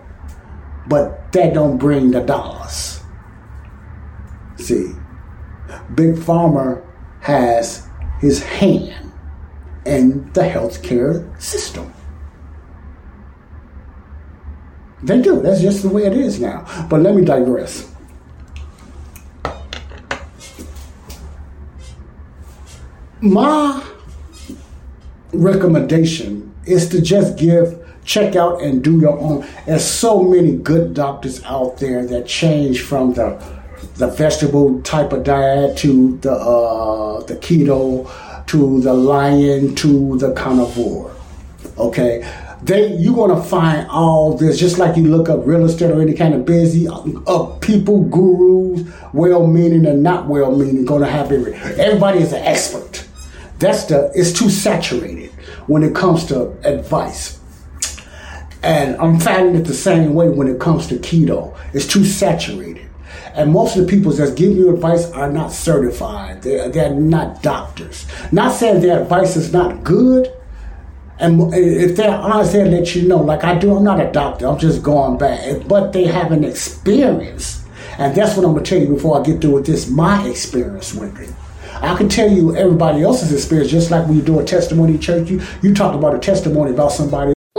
But 0.88 1.32
that 1.34 1.54
don't 1.54 1.78
bring 1.78 2.12
the 2.12 2.22
dollars. 2.22 3.02
See, 4.58 4.94
Big 5.96 6.16
Pharma 6.16 6.84
has 7.22 7.88
his 8.20 8.44
hand 8.44 9.12
in 9.86 10.32
the 10.34 10.42
healthcare 10.42 11.42
system. 11.42 11.94
They 15.02 15.22
do. 15.22 15.42
That's 15.42 15.62
just 15.62 15.82
the 15.84 15.90
way 15.90 16.06
it 16.06 16.14
is 16.14 16.40
now. 16.40 16.66
But 16.90 17.02
let 17.02 17.16
me 17.16 17.24
digress. 17.24 17.90
My 23.22 23.84
recommendation 25.34 26.49
is 26.70 26.90
to 26.90 27.02
just 27.02 27.38
give 27.38 27.80
check 28.10 28.36
out 28.36 28.62
and 28.62 28.84
do 28.84 29.00
your 29.00 29.18
own. 29.20 29.46
There's 29.66 29.86
so 29.86 30.24
many 30.24 30.56
good 30.56 30.94
doctors 30.94 31.44
out 31.44 31.78
there 31.78 32.06
that 32.08 32.28
change 32.28 32.82
from 32.82 33.14
the 33.14 33.42
the 33.96 34.08
vegetable 34.08 34.82
type 34.82 35.14
of 35.14 35.24
diet 35.24 35.78
to 35.78 36.18
the 36.18 36.32
uh, 36.32 37.22
the 37.24 37.36
keto 37.36 38.10
to 38.48 38.82
the 38.82 38.94
lion 38.94 39.76
to 39.76 40.18
the 40.18 40.34
carnivore. 40.34 41.14
Okay, 41.78 42.28
they 42.64 42.96
you're 42.96 43.16
gonna 43.16 43.42
find 43.42 43.88
all 43.90 44.36
this 44.36 44.60
just 44.60 44.78
like 44.80 44.98
you 44.98 45.08
look 45.08 45.30
up 45.30 45.46
real 45.46 45.66
estate 45.66 45.92
or 45.92 46.02
any 46.02 46.14
kind 46.14 46.34
of 46.34 46.46
busy 46.46 46.88
uh, 46.88 47.46
people 47.62 48.04
gurus, 48.06 48.88
well 49.14 49.46
meaning 49.46 49.86
and 49.86 50.02
not 50.02 50.28
well 50.28 50.56
meaning, 50.56 50.84
gonna 50.84 51.10
have 51.10 51.32
every 51.32 51.54
everybody 51.54 52.20
is 52.20 52.34
an 52.34 52.44
expert. 52.44 53.06
That's 53.60 53.86
the 53.86 54.12
it's 54.16 54.34
too 54.34 54.50
saturated 54.50 55.29
when 55.70 55.84
it 55.84 55.96
comes 55.96 56.26
to 56.26 56.50
advice. 56.68 57.40
And 58.62 58.98
I'm 58.98 59.20
finding 59.20 59.56
it 59.56 59.66
the 59.66 59.74
same 59.74 60.16
way 60.16 60.28
when 60.28 60.48
it 60.48 60.60
comes 60.60 60.88
to 60.88 60.96
keto. 60.96 61.56
It's 61.74 61.88
too 61.88 62.04
saturated. 62.04 62.90
And 63.36 63.54
most 63.54 63.78
of 63.78 63.86
the 63.86 63.88
people 63.88 64.12
that 64.12 64.36
give 64.36 64.58
you 64.58 64.74
advice 64.74 65.10
are 65.12 65.32
not 65.32 65.52
certified. 65.52 66.42
They're, 66.42 66.68
they're 66.70 66.94
not 66.94 67.44
doctors. 67.44 68.08
Not 68.32 68.52
saying 68.52 68.82
their 68.82 69.04
advice 69.04 69.38
is 69.38 69.54
not 69.54 69.84
good. 69.84 70.34
And 71.20 71.54
if 71.54 71.96
they're 71.96 72.18
honest, 72.18 72.54
they'll 72.54 72.68
let 72.68 72.96
you 72.96 73.08
know. 73.08 73.18
Like 73.18 73.44
I 73.44 73.58
do, 73.58 73.76
I'm 73.76 73.84
not 73.84 74.02
a 74.02 74.12
doctor. 74.12 74.48
I'm 74.48 74.58
just 74.58 74.82
going 74.82 75.18
back. 75.18 75.68
But 75.68 75.94
they 75.94 76.06
have 76.06 76.32
an 76.32 76.44
experience. 76.44 77.64
And 78.00 78.16
that's 78.16 78.36
what 78.36 78.46
I'm 78.46 78.54
going 78.54 78.64
to 78.64 78.70
tell 78.70 78.82
you 78.82 78.96
before 78.96 79.20
I 79.20 79.24
get 79.24 79.40
through 79.40 79.52
with 79.52 79.68
this, 79.68 79.88
my 79.90 80.28
experience 80.28 80.96
with 80.96 81.18
it. 81.20 81.34
I 81.82 81.96
can 81.96 82.10
tell 82.10 82.30
you 82.30 82.56
everybody 82.56 83.04
else's 83.04 83.32
experience, 83.32 83.72
just 83.72 83.90
like 83.90 84.06
when 84.06 84.18
you 84.18 84.22
do 84.22 84.40
a 84.40 84.44
testimony 84.44 84.98
church. 84.98 85.30
You 85.30 85.42
you 85.62 85.74
talked 85.74 85.96
about 85.96 86.14
a 86.14 86.20
testimony 86.20 86.72
about 86.72 86.92
somebody 86.92 87.34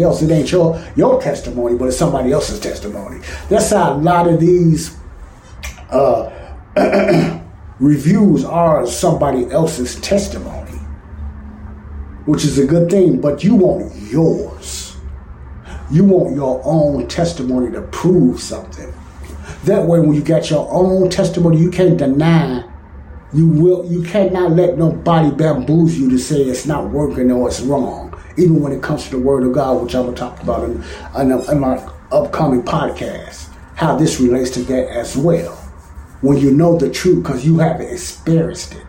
else. 0.00 0.22
It 0.22 0.30
ain't 0.30 0.50
your 0.50 0.82
your 0.96 1.20
testimony, 1.20 1.76
but 1.76 1.88
it's 1.88 1.98
somebody 1.98 2.32
else's 2.32 2.58
testimony. 2.58 3.20
That's 3.50 3.68
how 3.68 3.92
a 3.92 3.98
lot 3.98 4.26
of 4.26 4.40
these 4.40 4.96
uh, 5.90 6.30
reviews 7.78 8.42
are 8.42 8.86
somebody 8.86 9.50
else's 9.50 10.00
testimony, 10.00 10.78
which 12.24 12.42
is 12.42 12.58
a 12.58 12.64
good 12.64 12.90
thing. 12.90 13.20
But 13.20 13.44
you 13.44 13.54
want 13.54 13.94
yours. 14.10 14.96
You 15.90 16.04
want 16.04 16.34
your 16.34 16.62
own 16.64 17.06
testimony 17.06 17.70
to 17.72 17.82
prove 17.82 18.40
something. 18.40 18.90
That 19.64 19.84
way, 19.86 20.00
when 20.00 20.14
you 20.14 20.22
got 20.22 20.48
your 20.48 20.66
own 20.72 21.10
testimony, 21.10 21.58
you 21.58 21.70
can't 21.70 21.98
deny. 21.98 22.64
You 23.34 23.46
will. 23.46 23.84
You 23.84 24.02
cannot 24.04 24.52
let 24.52 24.78
nobody 24.78 25.30
bamboozle 25.36 26.00
you 26.00 26.10
to 26.12 26.18
say 26.18 26.36
it's 26.36 26.64
not 26.64 26.88
working 26.90 27.30
or 27.30 27.48
it's 27.48 27.60
wrong 27.60 28.01
even 28.36 28.60
when 28.60 28.72
it 28.72 28.82
comes 28.82 29.04
to 29.04 29.10
the 29.10 29.18
Word 29.18 29.44
of 29.44 29.52
God, 29.52 29.82
which 29.82 29.94
I 29.94 30.00
will 30.00 30.14
talk 30.14 30.42
about 30.42 30.64
in, 30.64 30.82
in, 31.16 31.60
my 31.60 31.76
upcoming 32.10 32.62
podcast, 32.62 33.48
how 33.74 33.96
this 33.96 34.20
relates 34.20 34.50
to 34.50 34.60
that 34.64 34.88
as 34.88 35.16
well. 35.16 35.54
When 36.20 36.38
you 36.38 36.52
know 36.52 36.76
the 36.78 36.90
truth, 36.90 37.22
because 37.22 37.44
you 37.44 37.58
have 37.58 37.80
experienced 37.80 38.74
it. 38.74 38.86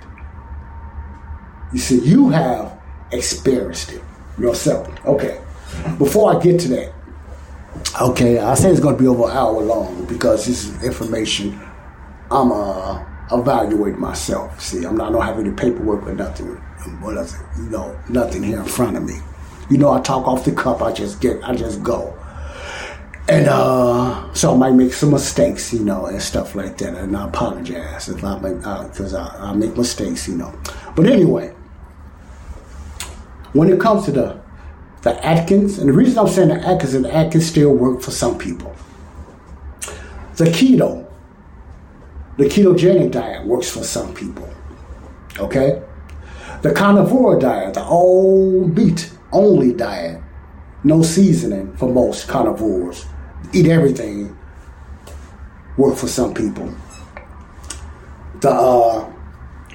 You 1.73 1.79
see, 1.79 1.99
you 1.99 2.29
have 2.29 2.79
experienced 3.11 3.93
it 3.93 4.03
yourself. 4.37 4.87
Okay. 5.05 5.41
Before 5.97 6.35
I 6.35 6.41
get 6.41 6.59
to 6.61 6.67
that, 6.69 6.93
okay, 8.01 8.37
I 8.37 8.53
say 8.53 8.69
it's 8.69 8.79
going 8.79 8.95
to 8.95 9.01
be 9.01 9.07
over 9.07 9.25
an 9.25 9.35
hour 9.35 9.59
long 9.61 10.05
because 10.05 10.45
this 10.45 10.65
is 10.65 10.83
information 10.83 11.59
I'm 12.29 12.51
uh, 12.51 13.03
evaluating 13.31 13.99
myself. 13.99 14.59
See, 14.61 14.85
I'm 14.85 14.97
not, 14.97 15.09
I 15.09 15.11
don't 15.11 15.21
have 15.23 15.39
any 15.39 15.51
paperwork 15.51 16.07
or 16.07 16.13
nothing, 16.13 16.59
you 16.85 17.69
know, 17.69 17.99
nothing 18.09 18.43
here 18.43 18.59
in 18.59 18.65
front 18.65 18.97
of 18.97 19.03
me. 19.03 19.19
You 19.69 19.77
know, 19.77 19.91
I 19.91 20.01
talk 20.01 20.27
off 20.27 20.45
the 20.45 20.51
cuff. 20.51 20.81
I 20.81 20.91
just 20.91 21.21
get, 21.21 21.43
I 21.43 21.55
just 21.55 21.83
go. 21.83 22.17
And 23.29 23.47
uh, 23.47 24.33
so 24.33 24.53
I 24.53 24.57
might 24.57 24.73
make 24.73 24.93
some 24.93 25.11
mistakes, 25.11 25.73
you 25.73 25.79
know, 25.79 26.07
and 26.07 26.21
stuff 26.21 26.55
like 26.55 26.77
that. 26.79 26.95
And 26.95 27.15
I 27.15 27.27
apologize 27.27 28.09
if 28.09 28.23
I 28.23 28.37
make, 28.39 28.57
because 28.57 29.13
uh, 29.13 29.33
I, 29.39 29.51
I 29.51 29.53
make 29.53 29.77
mistakes, 29.77 30.27
you 30.27 30.35
know. 30.35 30.53
But 30.95 31.07
anyway, 31.07 31.55
when 33.53 33.69
it 33.69 33.79
comes 33.79 34.05
to 34.05 34.11
the 34.11 34.43
the 35.03 35.25
Atkins, 35.25 35.79
and 35.79 35.89
the 35.89 35.93
reason 35.93 36.17
I'm 36.17 36.29
saying 36.29 36.47
the 36.47 36.65
Atkins 36.65 36.93
and 36.93 37.05
the 37.05 37.13
Atkins 37.13 37.45
still 37.45 37.73
work 37.73 38.01
for 38.01 38.11
some 38.11 38.37
people. 38.37 38.73
The 40.37 40.45
keto, 40.45 41.05
the 42.37 42.45
ketogenic 42.45 43.11
diet 43.11 43.45
works 43.45 43.69
for 43.69 43.83
some 43.83 44.13
people. 44.13 44.49
Okay? 45.37 45.81
The 46.61 46.71
carnivore 46.71 47.37
diet, 47.37 47.73
the 47.73 47.83
all 47.83 48.65
meat 48.65 49.11
only 49.33 49.73
diet, 49.73 50.21
no 50.83 51.01
seasoning 51.01 51.75
for 51.77 51.89
most 51.89 52.27
carnivores, 52.27 53.05
eat 53.53 53.67
everything, 53.67 54.37
work 55.77 55.97
for 55.97 56.07
some 56.07 56.33
people. 56.33 56.73
The 58.41 58.49
uh, 58.49 59.11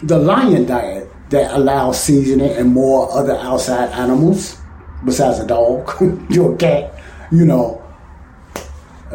the 0.03 0.19
lion 0.19 0.67
diet 0.67 1.11
that 1.31 1.55
allows 1.55 2.03
seasoning 2.03 2.51
and 2.51 2.73
more 2.73 3.11
other 3.13 3.37
outside 3.37 3.91
animals 3.91 4.59
besides 5.05 5.39
a 5.39 5.47
dog, 5.47 5.91
your 6.31 6.57
cat, 6.57 7.01
you 7.31 7.45
know. 7.45 7.83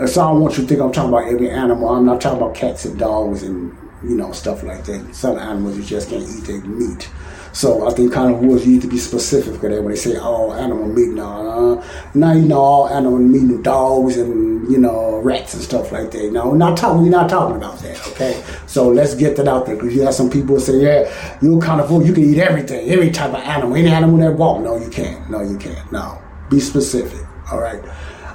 So 0.07 0.21
I 0.21 0.31
don't 0.31 0.41
want 0.41 0.57
you 0.57 0.63
to 0.63 0.69
think 0.69 0.81
I'm 0.81 0.91
talking 0.91 1.09
about 1.09 1.27
every 1.27 1.49
animal. 1.49 1.89
I'm 1.89 2.05
not 2.05 2.19
talking 2.19 2.39
about 2.39 2.55
cats 2.55 2.85
and 2.85 2.97
dogs 2.97 3.43
and 3.43 3.75
you 4.03 4.15
know 4.15 4.31
stuff 4.31 4.63
like 4.63 4.83
that. 4.85 5.13
Some 5.13 5.37
animals 5.37 5.77
you 5.77 5.83
just 5.83 6.09
can't 6.09 6.23
eat 6.23 6.45
their 6.45 6.61
meat. 6.61 7.09
So 7.53 7.87
I 7.87 7.93
think 7.93 8.11
kind 8.11 8.33
carnivores 8.33 8.65
you 8.65 8.73
need 8.73 8.81
to 8.81 8.87
be 8.87 8.97
specific 8.97 9.61
with 9.61 9.71
that 9.71 9.83
when 9.83 9.91
they 9.91 9.95
say 9.95 10.17
all 10.17 10.55
animal 10.55 10.87
meat. 10.87 11.09
No, 11.09 11.77
uh, 11.77 11.87
now 12.15 12.33
you 12.33 12.47
know 12.47 12.59
all 12.59 12.89
animal 12.89 13.19
meat, 13.19 13.43
and 13.43 13.63
dogs 13.63 14.17
and 14.17 14.69
you 14.71 14.79
know 14.79 15.19
rats 15.19 15.53
and 15.53 15.61
stuff 15.61 15.91
like 15.91 16.09
that. 16.11 16.31
No, 16.31 16.49
we're 16.49 16.57
not 16.57 16.75
talking. 16.75 17.03
We're 17.03 17.09
not 17.09 17.29
talking 17.29 17.55
about 17.55 17.77
that. 17.79 18.07
Okay, 18.07 18.43
so 18.65 18.89
let's 18.89 19.13
get 19.13 19.35
that 19.37 19.47
out 19.47 19.67
there 19.67 19.75
because 19.75 19.93
you 19.93 20.01
have 20.01 20.15
some 20.15 20.31
people 20.31 20.59
say, 20.59 20.77
yeah, 20.77 21.37
you're 21.43 21.61
carnivore. 21.61 22.01
You 22.01 22.11
can 22.11 22.23
eat 22.23 22.39
everything, 22.39 22.89
every 22.89 23.11
type 23.11 23.29
of 23.29 23.41
animal, 23.41 23.75
any 23.75 23.89
animal 23.89 24.17
that 24.17 24.35
walk. 24.35 24.61
No, 24.61 24.75
you 24.77 24.89
can't. 24.89 25.29
No, 25.29 25.43
you 25.43 25.59
can't. 25.59 25.91
No, 25.91 26.19
be 26.49 26.59
specific. 26.59 27.21
All 27.51 27.59
right, 27.59 27.83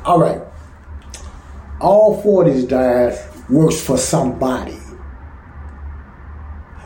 all 0.05 0.21
right. 0.21 0.41
All 1.81 2.23
four 2.23 2.47
of 2.47 2.55
these 2.55 2.65
diets 2.65 3.19
works 3.51 3.81
for 3.85 3.99
somebody. 3.99 4.79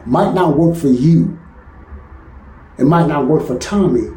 Might 0.07 0.33
not 0.33 0.57
work 0.57 0.79
for 0.79 0.89
you 0.89 1.39
it 2.79 2.85
might 2.85 3.07
not 3.07 3.27
work 3.27 3.47
for 3.47 3.59
Tommy, 3.59 4.09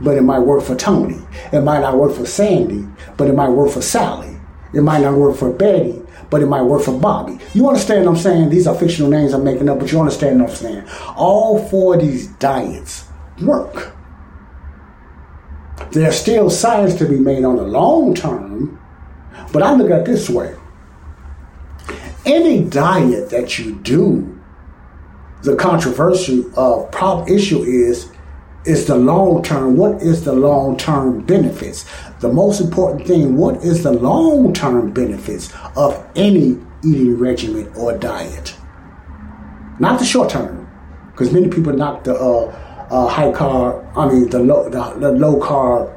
but 0.00 0.16
it 0.16 0.22
might 0.22 0.40
work 0.40 0.62
for 0.62 0.74
Tony. 0.74 1.20
It 1.52 1.60
might 1.60 1.80
not 1.80 1.96
work 1.96 2.14
for 2.14 2.26
Sandy, 2.26 2.86
but 3.16 3.28
it 3.28 3.34
might 3.34 3.50
work 3.50 3.70
for 3.70 3.82
Sally. 3.82 4.36
It 4.72 4.82
might 4.82 5.02
not 5.02 5.14
work 5.14 5.36
for 5.36 5.52
Betty, 5.52 6.00
but 6.30 6.42
it 6.42 6.46
might 6.46 6.62
work 6.62 6.82
for 6.82 6.98
Bobby. 6.98 7.38
You 7.54 7.68
understand 7.68 8.06
what 8.06 8.12
I'm 8.12 8.18
saying? 8.18 8.50
These 8.50 8.66
are 8.66 8.74
fictional 8.74 9.10
names 9.10 9.32
I'm 9.32 9.44
making 9.44 9.68
up, 9.68 9.78
but 9.78 9.90
you 9.92 9.98
understand 9.98 10.40
what 10.40 10.50
I'm 10.50 10.56
saying? 10.56 10.84
All 11.16 11.64
four 11.68 11.94
of 11.94 12.00
these 12.00 12.28
diets 12.28 13.08
work. 13.42 13.94
There's 15.92 16.16
still 16.16 16.50
science 16.50 16.94
to 16.96 17.06
be 17.08 17.18
made 17.18 17.44
on 17.44 17.56
the 17.56 17.64
long 17.64 18.14
term, 18.14 18.80
but 19.52 19.62
I 19.62 19.74
look 19.74 19.90
at 19.90 20.00
it 20.00 20.06
this 20.06 20.30
way. 20.30 20.54
Any 22.24 22.62
diet 22.62 23.30
that 23.30 23.58
you 23.58 23.74
do 23.76 24.39
the 25.42 25.56
controversy 25.56 26.44
of 26.56 26.90
problem 26.90 27.28
issue 27.28 27.62
is 27.62 28.10
is 28.66 28.86
the 28.86 28.96
long 28.96 29.42
term. 29.42 29.76
What 29.76 30.02
is 30.02 30.24
the 30.24 30.34
long 30.34 30.76
term 30.76 31.20
benefits? 31.24 31.86
The 32.20 32.28
most 32.28 32.60
important 32.60 33.06
thing, 33.06 33.36
what 33.36 33.56
is 33.64 33.82
the 33.82 33.92
long 33.92 34.52
term 34.52 34.92
benefits 34.92 35.50
of 35.76 36.06
any 36.14 36.58
eating 36.84 37.18
regimen 37.18 37.72
or 37.74 37.96
diet? 37.96 38.54
Not 39.78 39.98
the 39.98 40.04
short 40.04 40.28
term, 40.28 40.68
because 41.12 41.32
many 41.32 41.48
people 41.48 41.72
knock 41.72 42.04
the 42.04 42.14
uh, 42.14 42.86
uh, 42.90 43.08
high 43.08 43.32
carb, 43.32 43.96
I 43.96 44.08
mean 44.08 44.28
the 44.28 44.40
low, 44.40 44.68
the, 44.68 44.94
the 44.98 45.12
low 45.12 45.40
carb, 45.40 45.90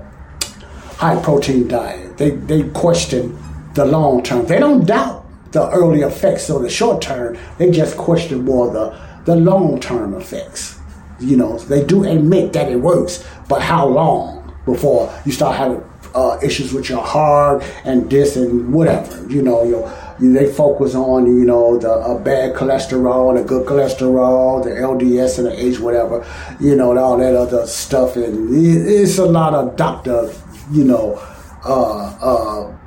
high 0.96 1.22
protein 1.22 1.68
diet. 1.68 2.18
They 2.18 2.32
they 2.32 2.64
question 2.70 3.38
the 3.74 3.86
long 3.86 4.24
term. 4.24 4.46
They 4.46 4.60
don't 4.60 4.86
doubt 4.86 5.26
the 5.52 5.70
early 5.72 6.02
effects 6.02 6.50
or 6.50 6.62
the 6.62 6.70
short 6.70 7.02
term. 7.02 7.38
They 7.58 7.72
just 7.72 7.98
question 7.98 8.46
more 8.46 8.72
the 8.72 9.03
the 9.26 9.36
long 9.36 9.80
term 9.80 10.14
effects. 10.14 10.80
You 11.20 11.38
know, 11.38 11.58
they 11.58 11.84
do 11.84 12.04
admit 12.04 12.54
that 12.54 12.72
it 12.72 12.78
works, 12.78 13.26
but 13.48 13.62
how 13.62 13.88
long 13.88 14.54
before 14.66 15.14
you 15.26 15.32
start 15.32 15.56
having 15.56 15.84
uh, 16.16 16.38
issues 16.44 16.74
with 16.74 16.90
your 16.90 17.02
heart 17.02 17.64
and 17.86 18.10
this 18.10 18.36
and 18.36 18.74
whatever? 18.74 19.26
You 19.32 19.42
know, 19.42 19.64
you 19.64 19.90
they 20.20 20.52
focus 20.52 20.96
on 20.96 21.26
you 21.26 21.46
know 21.46 21.78
the 21.78 21.92
uh, 21.92 22.18
bad 22.20 22.56
cholesterol, 22.56 23.38
the 23.38 23.44
good 23.44 23.68
cholesterol, 23.68 24.64
the 24.64 24.70
LDS 24.70 25.38
and 25.38 25.48
the 25.48 25.66
H, 25.66 25.80
whatever. 25.80 26.26
You 26.60 26.76
know, 26.76 26.92
and 26.92 27.00
all 27.00 27.18
that 27.18 27.36
other 27.36 27.66
stuff, 27.68 28.16
and 28.16 28.50
it's 28.54 29.18
a 29.18 29.26
lot 29.26 29.54
of 29.54 29.76
doctor, 29.76 30.32
you 30.72 30.84
know, 30.84 31.22
uh, 31.66 32.16
uh, 32.22 32.78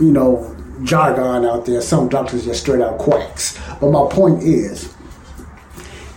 you 0.00 0.12
know 0.12 0.54
jargon 0.82 1.44
out 1.44 1.66
there. 1.66 1.80
Some 1.80 2.08
doctors 2.08 2.44
just 2.44 2.62
straight 2.62 2.80
out 2.80 2.98
quacks. 2.98 3.58
But 3.80 3.90
my 3.90 4.08
point 4.10 4.42
is 4.42 4.95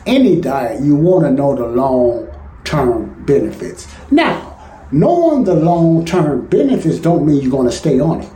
any 0.06 0.40
diet, 0.40 0.82
you 0.82 0.96
want 0.96 1.26
to 1.26 1.32
know 1.32 1.56
the 1.56 1.68
long 1.68 2.28
term 2.64 3.24
benefits. 3.26 3.88
Now, 4.12 4.88
knowing 4.92 5.44
the 5.44 5.56
long 5.56 6.06
term 6.06 6.48
benefits 6.48 7.00
don't 7.00 7.26
mean 7.26 7.42
you're 7.42 7.52
going 7.52 7.68
to 7.70 7.76
stay 7.76 8.00
on 8.00 8.22
it. 8.22 8.32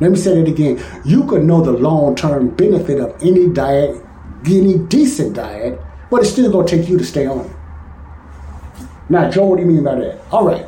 Let 0.00 0.10
me 0.12 0.16
say 0.16 0.40
that 0.40 0.48
again. 0.48 0.82
You 1.04 1.24
could 1.24 1.44
know 1.44 1.62
the 1.62 1.72
long 1.72 2.14
term 2.14 2.50
benefit 2.50 3.00
of 3.00 3.14
any 3.22 3.48
diet, 3.48 4.02
any 4.46 4.78
decent 4.78 5.34
diet, 5.34 5.78
but 6.10 6.22
it's 6.22 6.30
still 6.30 6.50
going 6.50 6.66
to 6.66 6.76
take 6.76 6.88
you 6.88 6.96
to 6.98 7.04
stay 7.04 7.26
on 7.26 7.44
it. 7.44 7.50
Now, 9.10 9.30
Joe, 9.30 9.46
what 9.46 9.56
do 9.56 9.62
you 9.62 9.68
mean 9.68 9.84
by 9.84 9.96
that? 9.96 10.20
All 10.30 10.46
right. 10.46 10.66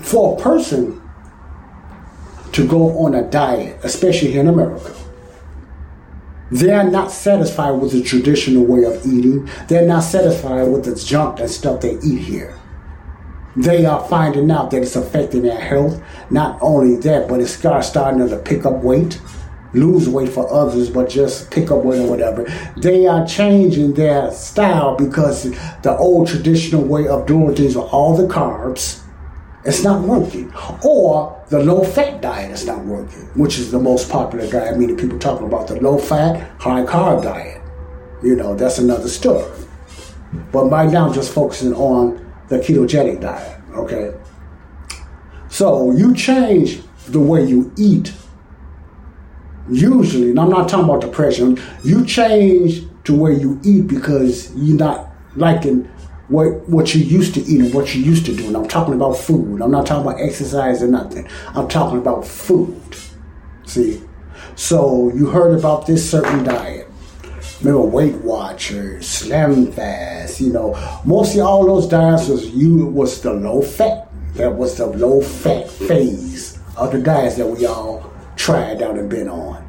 For 0.00 0.38
a 0.38 0.42
person 0.42 1.02
to 2.52 2.66
go 2.66 2.98
on 3.04 3.14
a 3.14 3.22
diet, 3.22 3.78
especially 3.82 4.32
here 4.32 4.40
in 4.40 4.48
America. 4.48 4.94
They 6.50 6.70
are 6.70 6.88
not 6.88 7.10
satisfied 7.10 7.72
with 7.72 7.92
the 7.92 8.02
traditional 8.02 8.64
way 8.64 8.84
of 8.84 9.06
eating. 9.06 9.48
They're 9.68 9.86
not 9.86 10.00
satisfied 10.00 10.68
with 10.68 10.84
the 10.84 10.94
junk 10.94 11.40
and 11.40 11.50
stuff 11.50 11.80
they 11.80 11.94
eat 12.04 12.20
here. 12.20 12.58
They 13.56 13.86
are 13.86 14.06
finding 14.06 14.50
out 14.50 14.70
that 14.70 14.82
it's 14.82 14.96
affecting 14.96 15.42
their 15.42 15.60
health. 15.60 16.02
Not 16.30 16.58
only 16.60 16.96
that, 16.96 17.28
but 17.28 17.40
it's 17.40 17.54
starting 17.54 18.28
to 18.28 18.36
pick 18.38 18.66
up 18.66 18.82
weight, 18.82 19.18
lose 19.72 20.08
weight 20.10 20.28
for 20.28 20.50
others, 20.52 20.90
but 20.90 21.08
just 21.08 21.50
pick 21.50 21.70
up 21.70 21.84
weight 21.84 22.00
or 22.00 22.10
whatever. 22.10 22.44
They 22.76 23.06
are 23.06 23.26
changing 23.26 23.94
their 23.94 24.30
style 24.30 24.94
because 24.96 25.44
the 25.80 25.96
old 25.96 26.28
traditional 26.28 26.84
way 26.84 27.08
of 27.08 27.26
doing 27.26 27.54
things 27.54 27.76
with 27.76 27.86
all 27.86 28.14
the 28.14 28.26
carbs 28.26 29.02
it's 29.64 29.84
not 29.84 30.02
working. 30.02 30.52
Or 30.84 31.40
the 31.52 31.62
low 31.62 31.84
fat 31.84 32.22
diet 32.22 32.50
is 32.50 32.64
not 32.64 32.82
working, 32.86 33.28
which 33.34 33.58
is 33.58 33.70
the 33.70 33.78
most 33.78 34.08
popular 34.08 34.50
diet. 34.50 34.74
I 34.74 34.78
mean, 34.78 34.96
people 34.96 35.18
talking 35.18 35.46
about 35.46 35.68
the 35.68 35.78
low 35.82 35.98
fat, 35.98 36.50
high 36.58 36.82
carb 36.82 37.24
diet. 37.24 37.60
You 38.22 38.36
know, 38.36 38.54
that's 38.54 38.78
another 38.78 39.06
story. 39.06 39.52
But 40.50 40.70
right 40.70 40.90
now, 40.90 41.08
I'm 41.08 41.12
just 41.12 41.30
focusing 41.30 41.74
on 41.74 42.26
the 42.48 42.56
ketogenic 42.58 43.20
diet, 43.20 43.60
okay? 43.74 44.14
So 45.50 45.92
you 45.92 46.14
change 46.14 46.80
the 47.08 47.20
way 47.20 47.44
you 47.44 47.70
eat. 47.76 48.14
Usually, 49.70 50.30
and 50.30 50.40
I'm 50.40 50.48
not 50.48 50.70
talking 50.70 50.86
about 50.86 51.02
depression, 51.02 51.60
you 51.84 52.06
change 52.06 52.86
to 53.04 53.14
where 53.14 53.32
you 53.32 53.60
eat 53.62 53.88
because 53.88 54.56
you're 54.56 54.78
not 54.78 55.10
liking 55.36 55.86
what 56.32 56.68
what 56.68 56.94
you 56.94 57.02
used 57.04 57.34
to 57.34 57.40
eat 57.40 57.60
and 57.60 57.74
what 57.74 57.94
you 57.94 58.02
used 58.02 58.26
to 58.26 58.34
do. 58.34 58.46
And 58.46 58.56
I'm 58.56 58.66
talking 58.66 58.94
about 58.94 59.12
food. 59.16 59.60
I'm 59.60 59.70
not 59.70 59.86
talking 59.86 60.08
about 60.08 60.20
exercise 60.20 60.82
or 60.82 60.88
nothing. 60.88 61.28
I'm 61.54 61.68
talking 61.68 61.98
about 61.98 62.26
food. 62.26 62.96
See? 63.66 64.02
So 64.56 65.12
you 65.14 65.26
heard 65.26 65.58
about 65.58 65.86
this 65.86 66.10
certain 66.10 66.44
diet. 66.44 66.88
Remember 67.60 67.82
Weight 67.82 68.16
Watchers, 68.16 69.06
Slim 69.08 69.70
Fast, 69.70 70.40
you 70.40 70.52
know, 70.52 70.74
mostly 71.04 71.40
all 71.40 71.64
those 71.64 71.86
diets 71.86 72.26
was 72.28 72.50
you 72.50 72.86
was 72.86 73.20
the 73.20 73.32
low 73.32 73.62
fat. 73.62 74.08
That 74.34 74.54
was 74.54 74.78
the 74.78 74.86
low 74.86 75.20
fat 75.20 75.70
phase 75.70 76.58
of 76.76 76.90
the 76.90 76.98
diets 76.98 77.36
that 77.36 77.46
we 77.46 77.66
all 77.66 78.10
tried 78.34 78.82
out 78.82 78.98
and 78.98 79.08
been 79.08 79.28
on. 79.28 79.61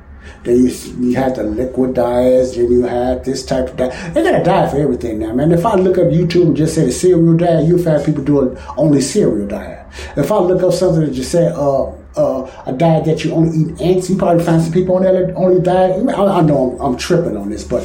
Then 0.44 0.65
you, 0.65 0.72
you 0.99 1.15
had 1.15 1.36
the 1.36 1.44
liquid 1.44 1.94
diets, 1.94 2.56
then 2.56 2.72
you 2.72 2.84
had 2.84 3.24
this 3.24 3.45
type 3.45 3.70
of 3.70 3.78
diet. 3.78 4.14
They 4.14 4.24
got 4.24 4.41
a 4.41 4.44
diet 4.44 4.72
for 4.72 4.78
everything 4.78 5.20
now, 5.20 5.34
man. 5.34 5.52
If 5.52 5.65
I 5.65 5.76
look 5.76 5.98
up 5.98 6.06
YouTube 6.06 6.48
and 6.48 6.57
just 6.57 6.76
say 6.76 6.91
cereal 6.91 7.38
diet, 7.38 7.65
you'll 7.68 7.82
find 7.82 8.03
people 8.03 8.24
doing 8.24 8.57
only 8.78 9.02
cereal 9.02 9.48
diet. 9.48 9.88
If 10.18 10.32
I 10.32 10.38
look 10.40 10.61
up 10.64 10.74
something 10.74 11.02
that 11.02 11.11
just 11.11 11.32
said 11.32 11.53
uh, 11.53 11.91
uh, 12.18 12.64
a 12.65 12.74
diet 12.74 13.06
that 13.06 13.24
you 13.24 13.34
only 13.34 13.57
eat 13.57 13.82
ants, 13.82 14.10
you 14.10 14.18
probably 14.18 14.44
find 14.44 14.61
some 14.61 14.74
people 14.74 14.95
on 14.95 15.03
that 15.03 15.34
only 15.36 15.61
diet. 15.61 16.07
I, 16.10 16.40
I 16.40 16.41
know 16.41 16.78
I'm, 16.80 16.94
I'm 16.94 16.98
tripping 16.98 17.38
on 17.38 17.49
this, 17.49 17.64
but 17.64 17.84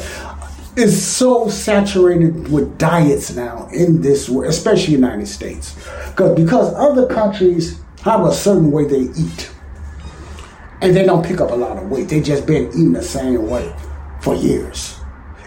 it's 0.75 0.97
so 0.97 1.49
saturated 1.49 2.49
with 2.49 2.77
diets 2.77 3.35
now 3.35 3.67
in 3.73 4.01
this 4.01 4.29
world, 4.29 4.49
especially 4.49 4.93
United 4.93 5.27
States, 5.27 5.75
because 6.09 6.35
because 6.35 6.73
other 6.75 7.07
countries 7.07 7.79
have 8.03 8.25
a 8.25 8.33
certain 8.33 8.71
way 8.71 8.85
they 8.85 9.11
eat 9.19 9.51
and 10.81 10.95
they 10.95 11.05
don't 11.05 11.25
pick 11.25 11.41
up 11.41 11.51
a 11.51 11.55
lot 11.55 11.77
of 11.77 11.89
weight. 11.89 12.09
They 12.09 12.21
just 12.21 12.45
been 12.45 12.69
eating 12.69 12.93
the 12.93 13.03
same 13.03 13.49
way 13.49 13.73
for 14.21 14.35
years. 14.35 14.99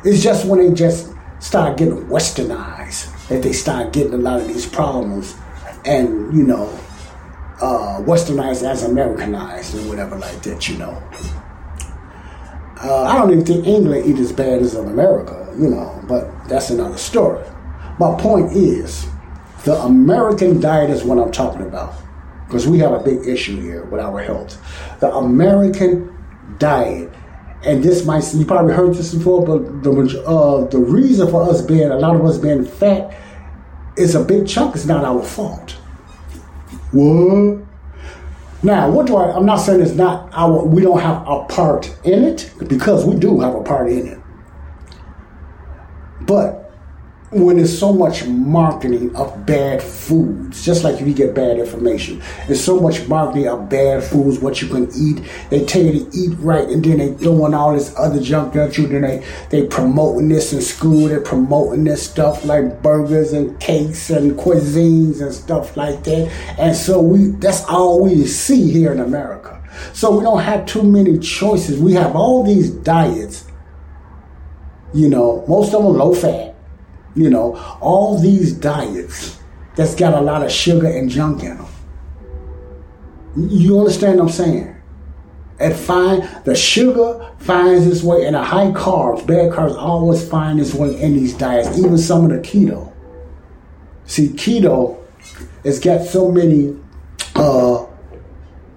It's 0.05 0.23
just 0.23 0.47
when 0.47 0.59
they 0.59 0.75
just 0.75 1.13
start 1.39 1.79
getting 1.79 2.07
westernized, 2.07 3.29
that 3.29 3.43
they 3.43 3.53
start 3.53 3.93
getting 3.93 4.15
a 4.15 4.19
lot 4.19 4.41
of 4.41 4.49
these 4.49 4.67
problems 4.67 5.37
and, 5.85 6.37
you 6.37 6.45
know, 6.45 6.69
uh, 7.61 8.01
westernized 8.03 8.69
as 8.69 8.83
Americanized 8.83 9.75
or 9.77 9.89
whatever 9.89 10.17
like 10.19 10.43
that, 10.43 10.69
you 10.69 10.79
know. 10.79 11.03
Uh, 12.83 13.05
I 13.05 13.17
don't 13.17 13.31
even 13.31 13.45
think 13.45 13.67
England 13.67 14.07
eat 14.07 14.19
as 14.19 14.33
bad 14.33 14.61
as 14.61 14.75
America, 14.75 15.49
you 15.57 15.69
know, 15.69 16.03
but 16.09 16.49
that's 16.49 16.71
another 16.71 16.99
story. 16.99 17.45
My 18.01 18.15
point 18.21 18.53
is, 18.53 19.07
the 19.65 19.77
American 19.77 20.61
diet 20.61 20.91
is 20.91 21.05
what 21.05 21.19
I'm 21.19 21.31
talking 21.31 21.63
about 21.63 21.95
because 22.53 22.69
we 22.69 22.79
have 22.79 22.93
a 22.93 22.99
big 22.99 23.27
issue 23.27 23.59
here 23.63 23.87
with 23.87 23.99
our 23.99 24.21
health. 24.21 24.61
The 25.01 25.11
American 25.15 26.15
diet, 26.59 27.11
and 27.65 27.83
this 27.83 28.05
might 28.05 28.23
you 28.35 28.45
probably 28.45 28.75
heard 28.75 28.95
this 28.95 29.15
before, 29.15 29.43
but 29.43 29.83
the 29.83 30.23
uh, 30.27 30.67
the 30.67 30.77
reason 30.77 31.31
for 31.31 31.49
us 31.49 31.63
being 31.63 31.91
a 31.91 31.97
lot 31.97 32.15
of 32.15 32.23
us 32.27 32.37
being 32.37 32.67
fat 32.67 33.19
is 33.97 34.15
a 34.15 34.23
big 34.23 34.47
chunk 34.47 34.77
is 34.77 34.85
not 34.85 35.03
our 35.03 35.23
fault. 35.23 35.71
What? 36.91 37.65
Now, 38.63 38.91
what 38.91 39.07
do 39.07 39.17
I? 39.17 39.35
I'm 39.35 39.47
not 39.47 39.57
saying 39.57 39.81
it's 39.81 39.93
not 39.93 40.29
our. 40.35 40.63
We 40.63 40.83
don't 40.83 41.01
have 41.01 41.27
a 41.27 41.45
part 41.47 41.97
in 42.05 42.23
it 42.23 42.53
because 42.69 43.07
we 43.07 43.17
do 43.17 43.41
have 43.41 43.55
a 43.55 43.63
part 43.63 43.91
in 43.91 44.07
it. 44.09 44.19
But 46.21 46.62
when 47.33 47.57
there's 47.57 47.77
so 47.77 47.95
much 47.95 48.27
marketing 48.27 49.15
of 49.17 49.47
bad 49.47 49.83
foods, 49.83 50.63
just 50.65 50.85
like 50.85 51.01
if 51.01 51.07
you 51.07 51.15
get 51.15 51.35
bad 51.35 51.59
information, 51.59 52.23
there's 52.47 52.63
so 52.63 52.79
much 52.79 53.09
marketing 53.09 53.49
of 53.49 53.71
bad 53.71 54.05
foods, 54.05 54.39
what 54.39 54.61
you 54.61 54.69
can 54.69 54.91
eat. 54.95 55.25
They 55.49 55.65
tell 55.65 55.83
you 55.83 56.05
to 56.05 56.17
eat 56.17 56.39
right, 56.39 56.69
and 56.69 56.85
then 56.85 56.99
they 56.99 57.15
throwing 57.15 57.55
all 57.55 57.73
this 57.73 57.95
other 57.97 58.21
junk 58.21 58.55
at 58.57 58.77
you. 58.77 58.87
Then 58.87 59.01
they 59.01 59.25
they 59.49 59.67
promoting 59.67 60.29
this 60.29 60.53
in 60.53 60.61
school. 60.61 61.09
They're 61.09 61.21
promoting 61.21 61.85
this 61.85 62.09
stuff 62.09 62.45
like 62.45 62.83
burgers 62.83 63.33
and 63.33 63.59
cakes 63.61 64.11
and 64.11 64.33
cuisines 64.33 65.23
and 65.23 65.33
stuff 65.33 65.75
like 65.75 66.05
that. 66.05 66.31
And 66.59 66.77
so 66.77 67.01
we 67.01 67.29
that's 67.29 67.65
all 67.65 68.03
we 68.03 68.27
see 68.27 68.71
here 68.71 68.93
in 68.93 69.01
America. 69.01 69.59
So 69.95 70.19
we 70.19 70.23
don't 70.23 70.43
have 70.43 70.67
too 70.67 70.83
many 70.83 71.19
choices. 71.19 71.81
We 71.81 71.95
have 71.95 72.15
all 72.15 72.45
these 72.45 72.71
diets. 72.71 73.47
You 74.93 75.09
know, 75.09 75.47
most 75.49 75.73
of 75.73 75.83
them 75.83 75.95
low 75.95 76.13
fat 76.13 76.52
you 77.15 77.31
know, 77.31 77.57
all 77.81 78.19
these 78.19 78.53
diets 78.53 79.39
that's 79.77 79.95
got 79.95 80.15
a 80.15 80.21
lot 80.21 80.43
of 80.43 80.51
sugar 80.51 80.87
and 80.87 81.11
junk 81.11 81.43
in 81.43 81.57
them. 81.57 81.67
You 83.37 83.79
understand 83.79 84.19
what 84.19 84.25
I'm 84.25 84.33
saying? 84.33 84.77
And 85.59 85.75
find 85.75 86.29
the 86.45 86.55
sugar 86.55 87.31
finds 87.39 87.87
its 87.87 88.03
way, 88.03 88.27
and 88.27 88.35
the 88.35 88.43
high 88.43 88.73
carbs, 88.73 89.27
bad 89.27 89.53
carbs 89.53 89.77
always 89.77 90.27
find 90.29 90.61
its 90.61 90.75
way 90.75 91.01
in 91.01 91.15
these 91.15 91.35
diets, 91.35 91.79
even 91.79 91.97
some 91.99 92.25
of 92.25 92.31
the 92.31 92.39
keto. 92.39 92.93
See, 94.07 94.29
keto 94.29 94.99
has 95.65 95.79
got 95.79 96.05
so 96.05 96.31
many 96.31 96.77
uh, 97.37 97.87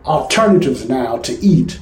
alternatives 0.05 0.87
now 0.87 1.17
to 1.17 1.33
eat 1.43 1.79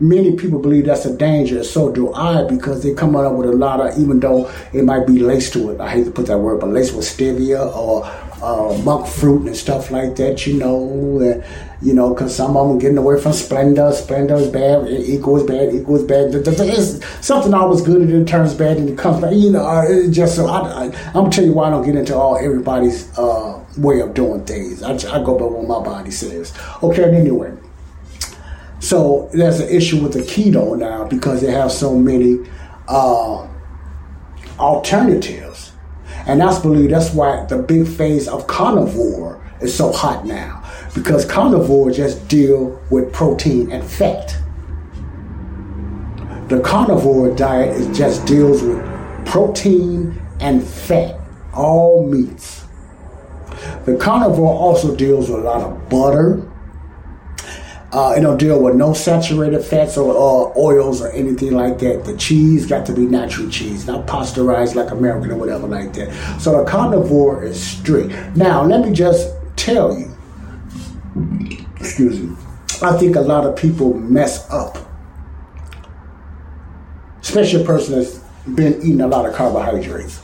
many 0.00 0.36
people 0.36 0.58
believe 0.58 0.86
that's 0.86 1.04
a 1.04 1.16
danger. 1.16 1.64
So 1.64 1.92
do 1.92 2.12
I 2.12 2.44
because 2.44 2.82
they 2.82 2.94
come 2.94 3.16
up 3.16 3.32
with 3.32 3.48
a 3.48 3.52
lot 3.52 3.80
of, 3.80 3.98
even 3.98 4.20
though 4.20 4.50
it 4.72 4.84
might 4.84 5.06
be 5.06 5.18
laced 5.18 5.52
to 5.54 5.70
it. 5.70 5.80
I 5.80 5.90
hate 5.90 6.04
to 6.04 6.10
put 6.10 6.26
that 6.26 6.38
word, 6.38 6.60
but 6.60 6.70
laced 6.70 6.94
with 6.94 7.04
stevia 7.04 7.74
or 7.74 8.04
uh, 8.42 8.78
monk 8.84 9.06
fruit 9.06 9.46
and 9.46 9.56
stuff 9.56 9.90
like 9.90 10.16
that. 10.16 10.46
You 10.46 10.58
know, 10.58 11.20
uh, 11.20 11.46
you 11.80 11.94
know, 11.94 12.12
because 12.12 12.34
some 12.34 12.56
of 12.56 12.68
them 12.68 12.78
getting 12.78 12.98
away 12.98 13.20
from 13.20 13.32
Splenda. 13.32 13.92
Splenda 13.92 14.40
is 14.40 14.48
bad. 14.48 14.88
Equals 14.88 15.44
bad. 15.44 15.74
Equals 15.74 16.04
bad. 16.04 16.34
It's 16.34 17.26
something 17.26 17.54
always 17.54 17.82
good 17.82 18.02
and 18.02 18.12
it 18.12 18.28
turns 18.28 18.54
bad 18.54 18.76
and 18.78 18.88
it 18.88 18.98
comes 18.98 19.20
back. 19.20 19.32
You 19.32 19.50
know, 19.50 19.66
uh, 19.66 19.84
it 19.88 20.10
just 20.10 20.36
so 20.36 20.46
I, 20.46 20.84
am 20.86 20.92
gonna 21.12 21.30
tell 21.30 21.44
you 21.44 21.52
why 21.52 21.68
I 21.68 21.70
don't 21.70 21.84
get 21.84 21.96
into 21.96 22.16
all 22.16 22.36
everybody's 22.36 23.16
uh, 23.18 23.64
way 23.76 24.00
of 24.00 24.14
doing 24.14 24.44
things. 24.44 24.82
I, 24.82 24.92
I 24.92 25.22
go 25.22 25.38
by 25.38 25.44
what 25.44 25.66
my 25.66 25.84
body 25.84 26.10
says. 26.10 26.52
Okay, 26.82 27.04
and 27.04 27.16
anyway. 27.16 27.52
So 28.80 29.28
there's 29.32 29.60
an 29.60 29.68
issue 29.68 30.02
with 30.02 30.12
the 30.12 30.20
keto 30.20 30.78
now 30.78 31.04
because 31.04 31.40
they 31.40 31.50
have 31.50 31.72
so 31.72 31.98
many 31.98 32.48
uh, 32.86 33.48
alternatives. 34.58 35.72
And 36.26 36.40
that's 36.40 36.58
believe 36.58 36.90
that's 36.90 37.12
why 37.12 37.44
the 37.46 37.58
big 37.58 37.88
phase 37.88 38.28
of 38.28 38.46
carnivore 38.46 39.42
is 39.60 39.74
so 39.74 39.92
hot 39.92 40.26
now. 40.26 40.62
Because 40.94 41.24
carnivore 41.24 41.90
just 41.90 42.28
deal 42.28 42.80
with 42.90 43.12
protein 43.12 43.72
and 43.72 43.84
fat. 43.84 44.36
The 46.48 46.60
carnivore 46.60 47.34
diet 47.34 47.76
is 47.76 47.96
just 47.96 48.26
deals 48.26 48.62
with 48.62 48.82
protein 49.26 50.20
and 50.40 50.66
fat, 50.66 51.20
all 51.52 52.06
meats. 52.06 52.64
The 53.84 53.96
carnivore 53.96 54.54
also 54.54 54.94
deals 54.96 55.28
with 55.28 55.40
a 55.40 55.42
lot 55.42 55.62
of 55.62 55.88
butter, 55.88 56.47
uh, 57.90 58.14
it 58.16 58.20
don't 58.20 58.36
deal 58.36 58.60
with 58.60 58.74
no 58.74 58.92
saturated 58.92 59.62
fats 59.62 59.96
or 59.96 60.10
uh, 60.10 60.58
oils 60.58 61.00
or 61.00 61.10
anything 61.12 61.52
like 61.52 61.78
that. 61.78 62.04
The 62.04 62.16
cheese 62.18 62.66
got 62.66 62.84
to 62.86 62.92
be 62.92 63.06
natural 63.06 63.48
cheese, 63.48 63.86
not 63.86 64.06
pasteurized 64.06 64.76
like 64.76 64.90
American 64.90 65.30
or 65.30 65.36
whatever 65.36 65.66
like 65.66 65.94
that. 65.94 66.12
So 66.38 66.58
the 66.58 66.70
carnivore 66.70 67.44
is 67.44 67.58
strict. 67.60 68.12
Now, 68.36 68.62
let 68.62 68.86
me 68.86 68.92
just 68.92 69.34
tell 69.56 69.98
you, 69.98 70.14
excuse 71.80 72.20
me, 72.20 72.36
I 72.82 72.96
think 72.98 73.16
a 73.16 73.22
lot 73.22 73.46
of 73.46 73.56
people 73.56 73.94
mess 73.94 74.48
up, 74.50 74.76
especially 77.22 77.62
a 77.62 77.66
person 77.66 77.94
that's 77.94 78.18
been 78.54 78.82
eating 78.82 79.00
a 79.00 79.08
lot 79.08 79.24
of 79.24 79.34
carbohydrates, 79.34 80.20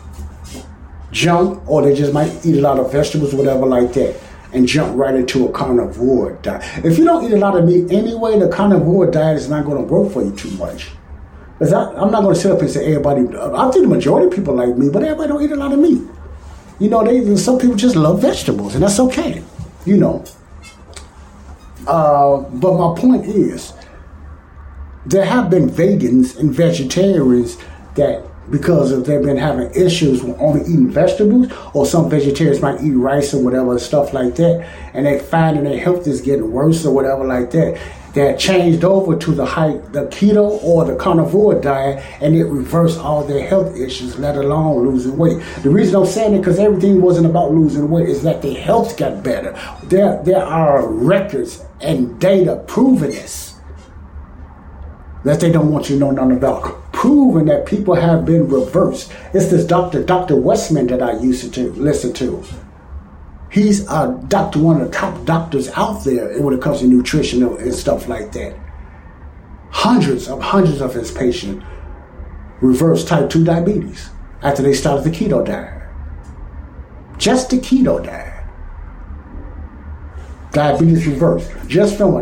junk, 1.12 1.66
or 1.66 1.80
they 1.80 1.94
just 1.94 2.12
might 2.12 2.44
eat 2.44 2.58
a 2.58 2.60
lot 2.60 2.78
of 2.78 2.92
vegetables, 2.92 3.34
whatever 3.34 3.64
like 3.64 3.94
that 3.94 4.20
and 4.54 4.66
jump 4.66 4.96
right 4.96 5.14
into 5.14 5.46
a 5.46 5.52
carnivore 5.52 6.32
diet. 6.42 6.62
If 6.84 6.96
you 6.96 7.04
don't 7.04 7.24
eat 7.24 7.32
a 7.32 7.36
lot 7.36 7.56
of 7.56 7.64
meat 7.64 7.90
anyway, 7.92 8.38
the 8.38 8.48
carnivore 8.48 9.10
diet 9.10 9.36
is 9.36 9.48
not 9.48 9.64
going 9.64 9.78
to 9.78 9.92
work 9.92 10.12
for 10.12 10.22
you 10.22 10.34
too 10.34 10.50
much. 10.52 10.90
Because 11.58 11.72
I'm 11.72 12.10
not 12.10 12.22
going 12.22 12.34
to 12.34 12.40
sit 12.40 12.50
up 12.50 12.60
and 12.60 12.70
say 12.70 12.86
everybody, 12.86 13.22
I 13.36 13.70
think 13.70 13.84
the 13.84 13.88
majority 13.88 14.26
of 14.26 14.32
people 14.32 14.54
like 14.54 14.76
meat, 14.76 14.92
but 14.92 15.02
everybody 15.02 15.28
don't 15.28 15.42
eat 15.42 15.52
a 15.52 15.56
lot 15.56 15.72
of 15.72 15.78
meat. 15.78 16.02
You 16.80 16.88
know, 16.88 17.04
they 17.04 17.36
some 17.36 17.58
people 17.58 17.76
just 17.76 17.94
love 17.94 18.20
vegetables, 18.20 18.74
and 18.74 18.82
that's 18.82 18.98
okay. 18.98 19.42
You 19.86 19.96
know. 19.96 20.24
Uh, 21.86 22.38
but 22.38 22.74
my 22.74 23.00
point 23.00 23.26
is, 23.26 23.72
there 25.06 25.24
have 25.24 25.50
been 25.50 25.68
vegans 25.68 26.36
and 26.38 26.52
vegetarians 26.52 27.58
that 27.94 28.24
because 28.50 28.92
if 28.92 29.06
they've 29.06 29.22
been 29.22 29.36
having 29.36 29.70
issues 29.74 30.22
with 30.22 30.38
only 30.40 30.62
eating 30.62 30.90
vegetables, 30.90 31.52
or 31.72 31.86
some 31.86 32.10
vegetarians 32.10 32.60
might 32.60 32.82
eat 32.82 32.92
rice 32.92 33.32
or 33.34 33.42
whatever 33.42 33.78
stuff 33.78 34.12
like 34.12 34.36
that, 34.36 34.68
and 34.92 35.06
they 35.06 35.18
find 35.18 35.56
that 35.56 35.64
their 35.64 35.78
health 35.78 36.06
is 36.06 36.20
getting 36.20 36.50
worse 36.50 36.84
or 36.84 36.94
whatever 36.94 37.24
like 37.24 37.50
that. 37.52 37.80
That 38.14 38.38
changed 38.38 38.84
over 38.84 39.16
to 39.16 39.32
the 39.32 39.44
high, 39.44 39.72
the 39.90 40.06
keto 40.06 40.62
or 40.62 40.84
the 40.84 40.94
carnivore 40.94 41.60
diet, 41.60 42.00
and 42.20 42.36
it 42.36 42.44
reversed 42.44 43.00
all 43.00 43.24
their 43.24 43.44
health 43.44 43.76
issues, 43.76 44.16
let 44.20 44.36
alone 44.36 44.88
losing 44.88 45.16
weight. 45.16 45.42
The 45.64 45.70
reason 45.70 45.96
I'm 45.96 46.06
saying 46.06 46.34
it 46.34 46.38
because 46.38 46.60
everything 46.60 47.02
wasn't 47.02 47.26
about 47.26 47.50
losing 47.50 47.90
weight 47.90 48.08
is 48.08 48.22
that 48.22 48.40
their 48.40 48.54
health 48.54 48.96
got 48.96 49.24
better. 49.24 49.58
There, 49.82 50.22
there 50.22 50.44
are 50.44 50.86
records 50.86 51.64
and 51.80 52.20
data 52.20 52.62
proving 52.68 53.10
this 53.10 53.56
that 55.24 55.40
they 55.40 55.50
don't 55.50 55.72
want 55.72 55.90
you 55.90 55.96
to 55.96 56.00
know 56.00 56.10
nothing 56.12 56.36
about 56.36 56.83
proven 57.04 57.44
that 57.44 57.66
people 57.66 57.94
have 57.94 58.24
been 58.24 58.48
reversed. 58.48 59.12
It's 59.34 59.50
this 59.50 59.66
Dr. 59.66 60.02
Dr. 60.02 60.36
Westman 60.36 60.86
that 60.86 61.02
I 61.02 61.18
used 61.18 61.52
to 61.52 61.70
listen 61.72 62.14
to. 62.14 62.42
He's 63.52 63.86
a 63.90 64.18
doctor, 64.28 64.58
one 64.58 64.80
of 64.80 64.90
the 64.90 64.96
top 64.96 65.22
doctors 65.26 65.68
out 65.72 66.02
there 66.04 66.40
when 66.40 66.54
it 66.54 66.62
comes 66.62 66.80
to 66.80 66.86
nutrition 66.86 67.42
and 67.42 67.74
stuff 67.74 68.08
like 68.08 68.32
that. 68.32 68.58
Hundreds 69.68 70.28
of 70.28 70.40
hundreds 70.40 70.80
of 70.80 70.94
his 70.94 71.12
patients 71.12 71.62
reversed 72.62 73.06
type 73.06 73.28
2 73.28 73.44
diabetes 73.44 74.08
after 74.40 74.62
they 74.62 74.72
started 74.72 75.04
the 75.04 75.10
keto 75.10 75.44
diet. 75.44 75.86
Just 77.18 77.50
the 77.50 77.58
keto 77.58 78.02
diet. 78.02 78.46
Diabetes 80.52 81.06
reversed. 81.06 81.50
Just 81.66 81.98
from 81.98 82.14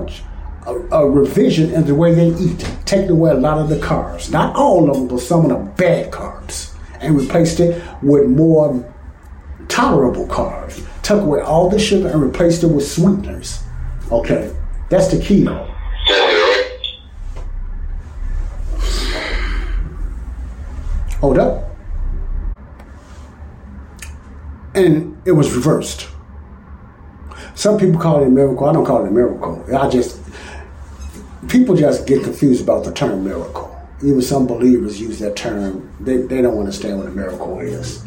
a 0.67 0.75
a, 0.93 1.11
revision 1.11 1.73
in 1.73 1.85
the 1.87 1.95
way 1.95 2.15
they 2.15 2.29
eat, 2.29 2.67
taking 2.85 3.11
away 3.11 3.31
a 3.31 3.35
lot 3.35 3.59
of 3.59 3.69
the 3.69 3.77
carbs, 3.77 4.31
not 4.31 4.55
all 4.55 4.89
of 4.91 4.97
them, 4.97 5.09
but 5.09 5.19
some 5.19 5.45
of 5.45 5.49
the 5.51 5.73
bad 5.73 6.11
carbs, 6.11 6.75
and 7.01 7.17
replaced 7.17 7.61
it 7.61 7.83
with 8.03 8.29
more 8.29 8.93
tolerable 9.69 10.27
carbs. 10.27 10.87
Took 11.03 11.23
away 11.23 11.41
all 11.41 11.69
the 11.69 11.79
sugar 11.79 12.09
and 12.09 12.23
replaced 12.23 12.63
it 12.63 12.69
with 12.69 12.87
sweeteners. 12.87 13.63
Okay, 14.11 14.55
that's 14.89 15.09
the 15.09 15.17
keto. 15.17 15.69
Hold 21.21 21.39
up. 21.39 21.69
And 24.75 25.17
it 25.25 25.33
was 25.33 25.55
reversed. 25.55 26.09
Some 27.55 27.79
people 27.79 28.01
call 28.01 28.23
it 28.23 28.27
a 28.27 28.31
miracle. 28.31 28.67
I 28.67 28.73
don't 28.73 28.85
call 28.85 29.05
it 29.05 29.09
a 29.09 29.11
miracle. 29.11 29.65
I 29.77 29.89
just 29.89 30.22
people 31.53 31.77
just 31.77 32.07
get 32.07 32.24
confused 32.24 32.62
about 32.62 32.83
the 32.83 32.91
term 32.91 33.23
miracle. 33.23 33.69
even 34.03 34.23
some 34.23 34.47
believers 34.47 34.99
use 34.99 35.19
that 35.19 35.37
term. 35.37 35.95
They, 36.01 36.16
they 36.16 36.41
don't 36.41 36.59
understand 36.59 36.99
what 36.99 37.07
a 37.07 37.11
miracle 37.11 37.61
is. 37.61 38.05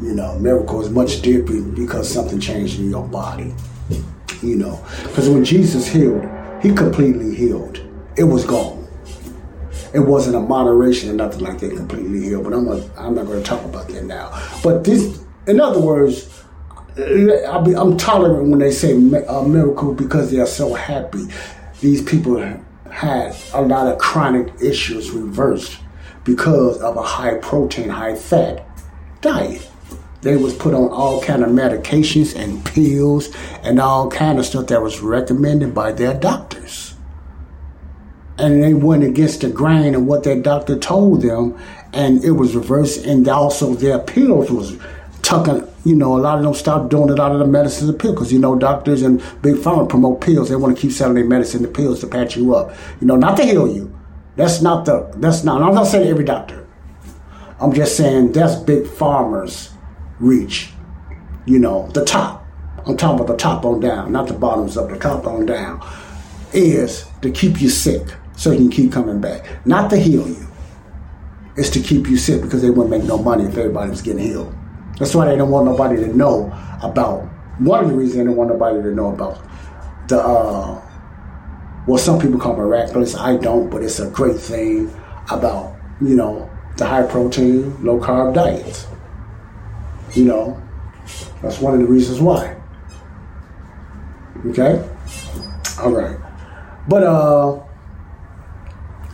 You 0.00 0.14
know, 0.14 0.38
miracle 0.38 0.80
is 0.80 0.90
much 0.90 1.20
deeper 1.20 1.60
because 1.60 2.08
something 2.10 2.38
changed 2.38 2.78
in 2.78 2.88
your 2.88 3.06
body. 3.06 3.52
You 4.42 4.56
know, 4.56 4.84
because 5.02 5.28
when 5.28 5.44
Jesus 5.44 5.86
healed, 5.86 6.24
he 6.62 6.72
completely 6.72 7.34
healed. 7.34 7.80
It 8.16 8.24
was 8.24 8.44
gone. 8.44 8.86
It 9.92 10.00
wasn't 10.00 10.36
a 10.36 10.40
moderation 10.40 11.10
or 11.10 11.14
nothing 11.14 11.40
like 11.40 11.58
that 11.58 11.76
completely 11.76 12.22
healed. 12.22 12.44
But 12.44 12.52
I'm 12.52 12.64
not, 12.64 12.82
I'm 12.96 13.14
not 13.14 13.26
going 13.26 13.42
to 13.42 13.48
talk 13.48 13.64
about 13.64 13.88
that 13.88 14.04
now. 14.04 14.30
But 14.62 14.84
this, 14.84 15.20
in 15.48 15.60
other 15.60 15.80
words, 15.80 16.44
I'm 16.96 17.96
tolerant 17.96 18.50
when 18.50 18.60
they 18.60 18.70
say 18.70 18.92
a 18.92 19.42
miracle 19.42 19.94
because 19.94 20.30
they 20.30 20.38
are 20.38 20.46
so 20.46 20.74
happy. 20.74 21.26
These 21.80 22.02
people 22.02 22.38
had 22.94 23.34
a 23.52 23.60
lot 23.60 23.88
of 23.88 23.98
chronic 23.98 24.54
issues 24.62 25.10
reversed 25.10 25.78
because 26.22 26.80
of 26.80 26.96
a 26.96 27.02
high 27.02 27.34
protein, 27.38 27.88
high 27.88 28.14
fat 28.14 28.64
diet. 29.20 29.68
They 30.22 30.36
was 30.36 30.54
put 30.54 30.74
on 30.74 30.90
all 30.90 31.20
kind 31.20 31.42
of 31.42 31.50
medications 31.50 32.36
and 32.36 32.64
pills 32.64 33.34
and 33.64 33.80
all 33.80 34.08
kind 34.08 34.38
of 34.38 34.46
stuff 34.46 34.68
that 34.68 34.80
was 34.80 35.00
recommended 35.00 35.74
by 35.74 35.90
their 35.90 36.14
doctors. 36.14 36.94
And 38.38 38.62
they 38.62 38.74
went 38.74 39.02
against 39.02 39.40
the 39.40 39.50
grain 39.50 39.96
of 39.96 40.04
what 40.04 40.22
their 40.22 40.40
doctor 40.40 40.78
told 40.78 41.22
them, 41.22 41.58
and 41.92 42.24
it 42.24 42.32
was 42.32 42.54
reversed. 42.54 43.04
And 43.04 43.26
also 43.28 43.74
their 43.74 43.98
pills 43.98 44.52
was 44.52 44.78
tucking 45.24 45.66
you 45.84 45.94
know, 45.94 46.16
a 46.16 46.20
lot 46.20 46.38
of 46.38 46.44
them 46.44 46.54
stop 46.54 46.88
doing 46.88 47.10
a 47.10 47.14
lot 47.14 47.32
of 47.32 47.38
the 47.38 47.46
medicines 47.46 47.90
and 47.90 47.98
pills 47.98 48.32
you 48.32 48.38
know, 48.38 48.56
doctors 48.56 49.02
and 49.02 49.18
big 49.42 49.56
pharma 49.56 49.88
promote 49.88 50.20
pills. 50.20 50.48
They 50.48 50.56
want 50.56 50.74
to 50.74 50.80
keep 50.80 50.92
selling 50.92 51.14
their 51.14 51.26
medicine, 51.26 51.62
the 51.62 51.68
pills 51.68 52.00
to 52.00 52.06
patch 52.06 52.36
you 52.36 52.54
up. 52.54 52.74
You 53.00 53.06
know, 53.06 53.16
not 53.16 53.36
to 53.36 53.44
heal 53.44 53.68
you. 53.68 53.94
That's 54.36 54.62
not 54.62 54.86
the, 54.86 55.12
that's 55.16 55.44
not, 55.44 55.62
I'm 55.62 55.74
not 55.74 55.86
saying 55.86 56.08
every 56.08 56.24
doctor. 56.24 56.66
I'm 57.60 57.72
just 57.72 57.96
saying 57.96 58.32
that's 58.32 58.56
big 58.56 58.84
pharma's 58.84 59.70
reach. 60.18 60.72
You 61.46 61.58
know, 61.58 61.88
the 61.88 62.04
top. 62.04 62.42
I'm 62.86 62.96
talking 62.96 63.20
about 63.20 63.28
the 63.28 63.36
top 63.36 63.64
on 63.64 63.80
down, 63.80 64.12
not 64.12 64.26
the 64.26 64.34
bottoms 64.34 64.76
up, 64.76 64.88
the 64.88 64.98
top 64.98 65.26
on 65.26 65.46
down, 65.46 65.86
is 66.52 67.06
to 67.22 67.30
keep 67.30 67.60
you 67.60 67.68
sick 67.68 68.02
so 68.36 68.50
you 68.50 68.58
can 68.58 68.70
keep 68.70 68.92
coming 68.92 69.20
back. 69.20 69.66
Not 69.66 69.90
to 69.90 69.96
heal 69.98 70.26
you. 70.26 70.46
It's 71.56 71.70
to 71.70 71.80
keep 71.80 72.08
you 72.08 72.16
sick 72.16 72.42
because 72.42 72.62
they 72.62 72.70
wouldn't 72.70 72.90
make 72.90 73.04
no 73.04 73.18
money 73.18 73.44
if 73.44 73.56
everybody 73.56 73.90
was 73.90 74.02
getting 74.02 74.24
healed. 74.24 74.54
That's 74.98 75.14
why 75.14 75.26
they 75.26 75.36
don't 75.36 75.50
want 75.50 75.66
nobody 75.66 75.96
to 75.96 76.16
know 76.16 76.52
about. 76.82 77.22
One 77.58 77.84
of 77.84 77.90
the 77.90 77.96
reasons 77.96 78.18
they 78.18 78.24
don't 78.24 78.36
want 78.36 78.50
nobody 78.50 78.82
to 78.82 78.90
know 78.94 79.12
about 79.12 79.42
the. 80.08 80.20
Uh, 80.20 80.80
well, 81.86 81.98
some 81.98 82.18
people 82.18 82.38
call 82.38 82.56
miraculous. 82.56 83.14
I 83.14 83.36
don't, 83.36 83.70
but 83.70 83.82
it's 83.82 83.98
a 83.98 84.08
great 84.10 84.38
thing 84.38 84.92
about 85.30 85.76
you 86.00 86.16
know 86.16 86.50
the 86.76 86.86
high 86.86 87.06
protein, 87.06 87.82
low 87.84 87.98
carb 88.00 88.34
diet. 88.34 88.86
You 90.14 90.24
know, 90.24 90.62
that's 91.42 91.60
one 91.60 91.74
of 91.74 91.80
the 91.80 91.86
reasons 91.86 92.20
why. 92.20 92.56
Okay, 94.46 94.88
all 95.80 95.90
right, 95.90 96.18
but 96.88 97.02
uh, 97.02 97.52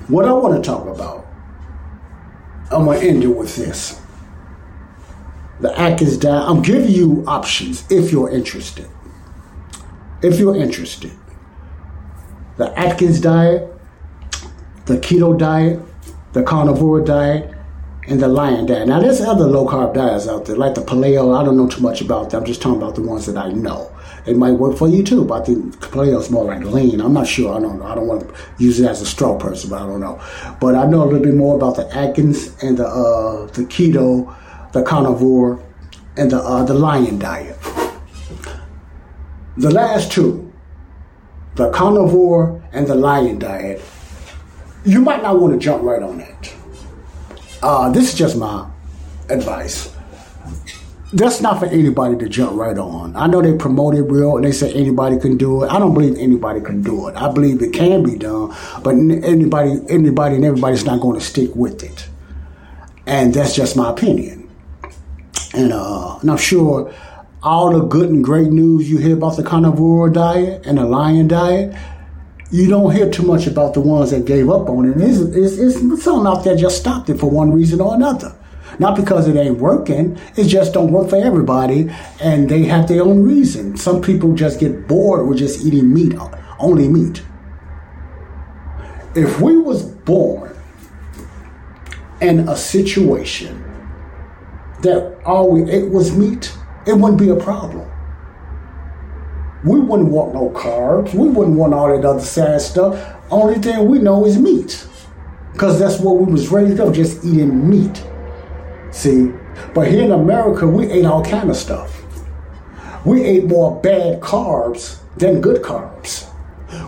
what 0.09 0.25
I 0.25 0.33
want 0.33 0.63
to 0.63 0.69
talk 0.69 0.87
about, 0.87 1.27
I'm 2.71 2.85
gonna 2.85 2.99
end 2.99 3.23
it 3.23 3.29
with 3.29 3.55
this 3.57 4.01
the 5.61 5.79
Atkins 5.79 6.17
diet. 6.17 6.49
I'm 6.49 6.63
giving 6.63 6.91
you 6.91 7.25
options 7.27 7.91
if 7.91 8.11
you're 8.11 8.31
interested. 8.31 8.89
If 10.23 10.39
you're 10.39 10.57
interested, 10.57 11.13
the 12.57 12.79
Atkins 12.79 13.21
diet, 13.21 13.73
the 14.87 14.99
keto 14.99 15.39
diet, 15.39 15.81
the 16.33 16.43
carnivore 16.43 17.01
diet, 17.01 17.55
and 18.07 18.21
the 18.21 18.29
lion 18.29 18.67
diet. 18.67 18.89
Now, 18.89 19.01
there's 19.01 19.21
other 19.21 19.45
low 19.45 19.67
carb 19.67 19.95
diets 19.95 20.27
out 20.27 20.47
there, 20.47 20.57
like 20.57 20.75
the 20.75 20.81
paleo. 20.81 21.39
I 21.39 21.45
don't 21.45 21.57
know 21.57 21.69
too 21.69 21.81
much 21.81 22.01
about 22.01 22.31
them. 22.31 22.41
I'm 22.41 22.47
just 22.47 22.61
talking 22.61 22.83
about 22.83 22.97
the 22.97 23.03
ones 23.03 23.27
that 23.27 23.37
I 23.37 23.51
know. 23.51 23.91
It 24.27 24.37
might 24.37 24.53
work 24.53 24.77
for 24.77 24.89
you 24.89 25.03
too, 25.03 25.25
but 25.25 25.43
I 25.43 25.45
think 25.45 25.77
paleo 25.77 26.21
is 26.21 26.31
more 26.31 26.45
like 26.45 26.63
lean. 26.65 27.01
I'm 27.01 27.13
not 27.13 27.27
sure. 27.27 27.57
I 27.57 27.61
don't. 27.61 27.81
I 27.83 27.95
don't 27.95 28.07
want 28.07 28.29
to 28.29 28.35
use 28.59 28.81
it 28.81 28.87
as 28.87 29.01
a 29.01 29.07
straw 29.07 29.39
person, 29.39 29.71
but 29.71 29.81
I 29.81 29.87
don't 29.87 30.01
know. 30.01 30.21
But 30.61 30.75
I 30.75 30.87
know 30.87 31.05
a 31.05 31.07
little 31.07 31.21
bit 31.21 31.35
more 31.35 31.57
about 31.57 31.77
the 31.77 31.89
Atkins 31.97 32.63
and 32.63 32.77
the 32.77 32.87
uh, 32.87 33.47
the 33.47 33.63
keto 33.63 34.37
the 34.73 34.83
carnivore, 34.83 35.63
and 36.17 36.31
the, 36.31 36.39
uh, 36.39 36.65
the 36.65 36.75
lion 36.75 37.19
diet. 37.19 37.57
The 39.57 39.71
last 39.71 40.13
two, 40.13 40.53
the 41.57 41.71
carnivore 41.71 42.63
and 42.73 42.87
the 42.87 42.95
lion 42.95 43.39
diet, 43.39 43.83
you 44.85 45.01
might 45.01 45.23
not 45.23 45.39
want 45.41 45.53
to 45.53 45.59
jump 45.59 45.83
right 45.83 46.03
on 46.03 46.19
that. 46.19 46.55
Uh, 47.63 47.91
this 47.91 48.13
is 48.13 48.19
just 48.19 48.37
my 48.37 48.69
advice. 49.29 49.95
That's 51.13 51.41
not 51.41 51.59
for 51.59 51.67
anybody 51.67 52.17
to 52.19 52.29
jump 52.29 52.57
right 52.57 52.79
on. 52.79 53.17
I 53.17 53.27
know 53.27 53.43
they 53.43 53.57
promote 53.57 53.97
it 53.97 54.03
real 54.03 54.37
and 54.37 54.45
they 54.45 54.53
say 54.53 54.73
anybody 54.73 55.19
can 55.19 55.37
do 55.37 55.65
it. 55.65 55.71
I 55.71 55.79
don't 55.81 55.93
believe 55.93 56.17
anybody 56.17 56.61
can 56.61 56.83
do 56.83 57.09
it. 57.09 57.17
I 57.17 57.33
believe 57.33 57.61
it 57.63 57.73
can 57.73 58.05
be 58.05 58.17
done, 58.17 58.55
but 58.85 58.95
anybody, 58.95 59.81
anybody, 59.89 60.37
and 60.37 60.45
everybody's 60.45 60.85
not 60.85 61.01
going 61.01 61.19
to 61.19 61.25
stick 61.25 61.55
with 61.57 61.83
it. 61.83 62.09
And 63.07 63.35
that's 63.35 63.57
just 63.57 63.77
my 63.77 63.91
opinion. 63.91 64.40
And, 65.55 65.73
uh, 65.73 66.19
and 66.21 66.31
I'm 66.31 66.37
sure 66.37 66.93
all 67.43 67.73
the 67.73 67.87
good 67.87 68.11
and 68.11 68.23
great 68.23 68.51
news 68.51 68.91
you 68.91 68.99
hear 68.99 69.17
about 69.17 69.37
the 69.37 69.43
carnivore 69.43 70.11
diet 70.11 70.67
and 70.67 70.79
the 70.79 70.85
lion 70.85 71.29
diet, 71.29 71.75
you 72.51 72.69
don't 72.69 72.95
hear 72.95 73.09
too 73.11 73.23
much 73.23 73.47
about 73.47 73.75
the 73.75 73.81
ones 73.81 74.11
that 74.11 74.25
gave 74.25 74.51
up 74.51 74.69
on 74.69 74.91
it. 74.91 75.01
It's, 75.01 75.21
it's, 75.21 75.79
it's 75.79 76.03
some 76.03 76.27
out 76.27 76.45
there 76.45 76.57
just 76.57 76.79
stopped 76.79 77.09
it 77.09 77.19
for 77.19 77.31
one 77.31 77.53
reason 77.53 77.81
or 77.81 77.95
another. 77.95 78.37
Not 78.79 78.97
because 78.97 79.29
it 79.29 79.37
ain't 79.37 79.59
working, 79.59 80.19
it 80.37 80.45
just 80.45 80.73
don't 80.73 80.93
work 80.93 81.11
for 81.11 81.17
everybody, 81.17 81.91
and 82.21 82.49
they 82.49 82.65
have 82.65 82.89
their 82.89 83.03
own 83.03 83.23
reason. 83.25 83.77
Some 83.77 84.01
people 84.01 84.35
just 84.35 84.61
get 84.61 84.87
bored 84.89 85.27
with 85.27 85.39
just 85.39 85.65
eating 85.65 85.93
meat, 85.93 86.15
only 86.59 86.89
meat. 86.89 87.23
If 89.15 89.41
we 89.41 89.57
was 89.57 89.83
born 89.83 90.57
in 92.21 92.49
a 92.49 92.57
situation 92.57 93.70
that 94.83 95.21
all 95.25 95.51
we 95.51 95.71
ate 95.71 95.91
was 95.91 96.17
meat, 96.17 96.53
it 96.87 96.95
wouldn't 96.95 97.19
be 97.19 97.29
a 97.29 97.37
problem. 97.37 97.91
We 99.65 99.79
wouldn't 99.79 100.09
want 100.11 100.33
no 100.35 100.51
carbs. 100.51 101.13
We 101.13 101.29
wouldn't 101.29 101.57
want 101.57 101.75
all 101.75 101.89
that 101.89 102.05
other 102.05 102.21
sad 102.21 102.61
stuff. 102.63 103.17
Only 103.31 103.59
thing 103.59 103.87
we 103.87 103.99
know 103.99 104.25
is 104.25 104.39
meat. 104.39 104.87
Because 105.53 105.79
that's 105.79 106.01
what 106.01 106.17
we 106.17 106.33
was 106.33 106.49
raised 106.49 106.81
up, 106.81 106.95
just 106.95 107.25
eating 107.25 107.69
meat. 107.69 108.03
See? 108.91 109.33
But 109.75 109.89
here 109.89 110.05
in 110.05 110.13
America, 110.13 110.67
we 110.67 110.87
ate 110.91 111.05
all 111.05 111.23
kind 111.23 111.51
of 111.51 111.57
stuff. 111.57 112.03
We 113.05 113.23
ate 113.23 113.45
more 113.45 113.81
bad 113.81 114.21
carbs 114.21 115.01
than 115.17 115.41
good 115.41 115.63
carbs. 115.63 116.27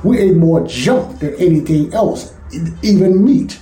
We 0.04 0.18
ate 0.18 0.36
more 0.36 0.66
junk 0.66 1.20
than 1.20 1.34
anything 1.34 1.92
else, 1.92 2.34
even 2.82 3.24
meat. 3.24 3.60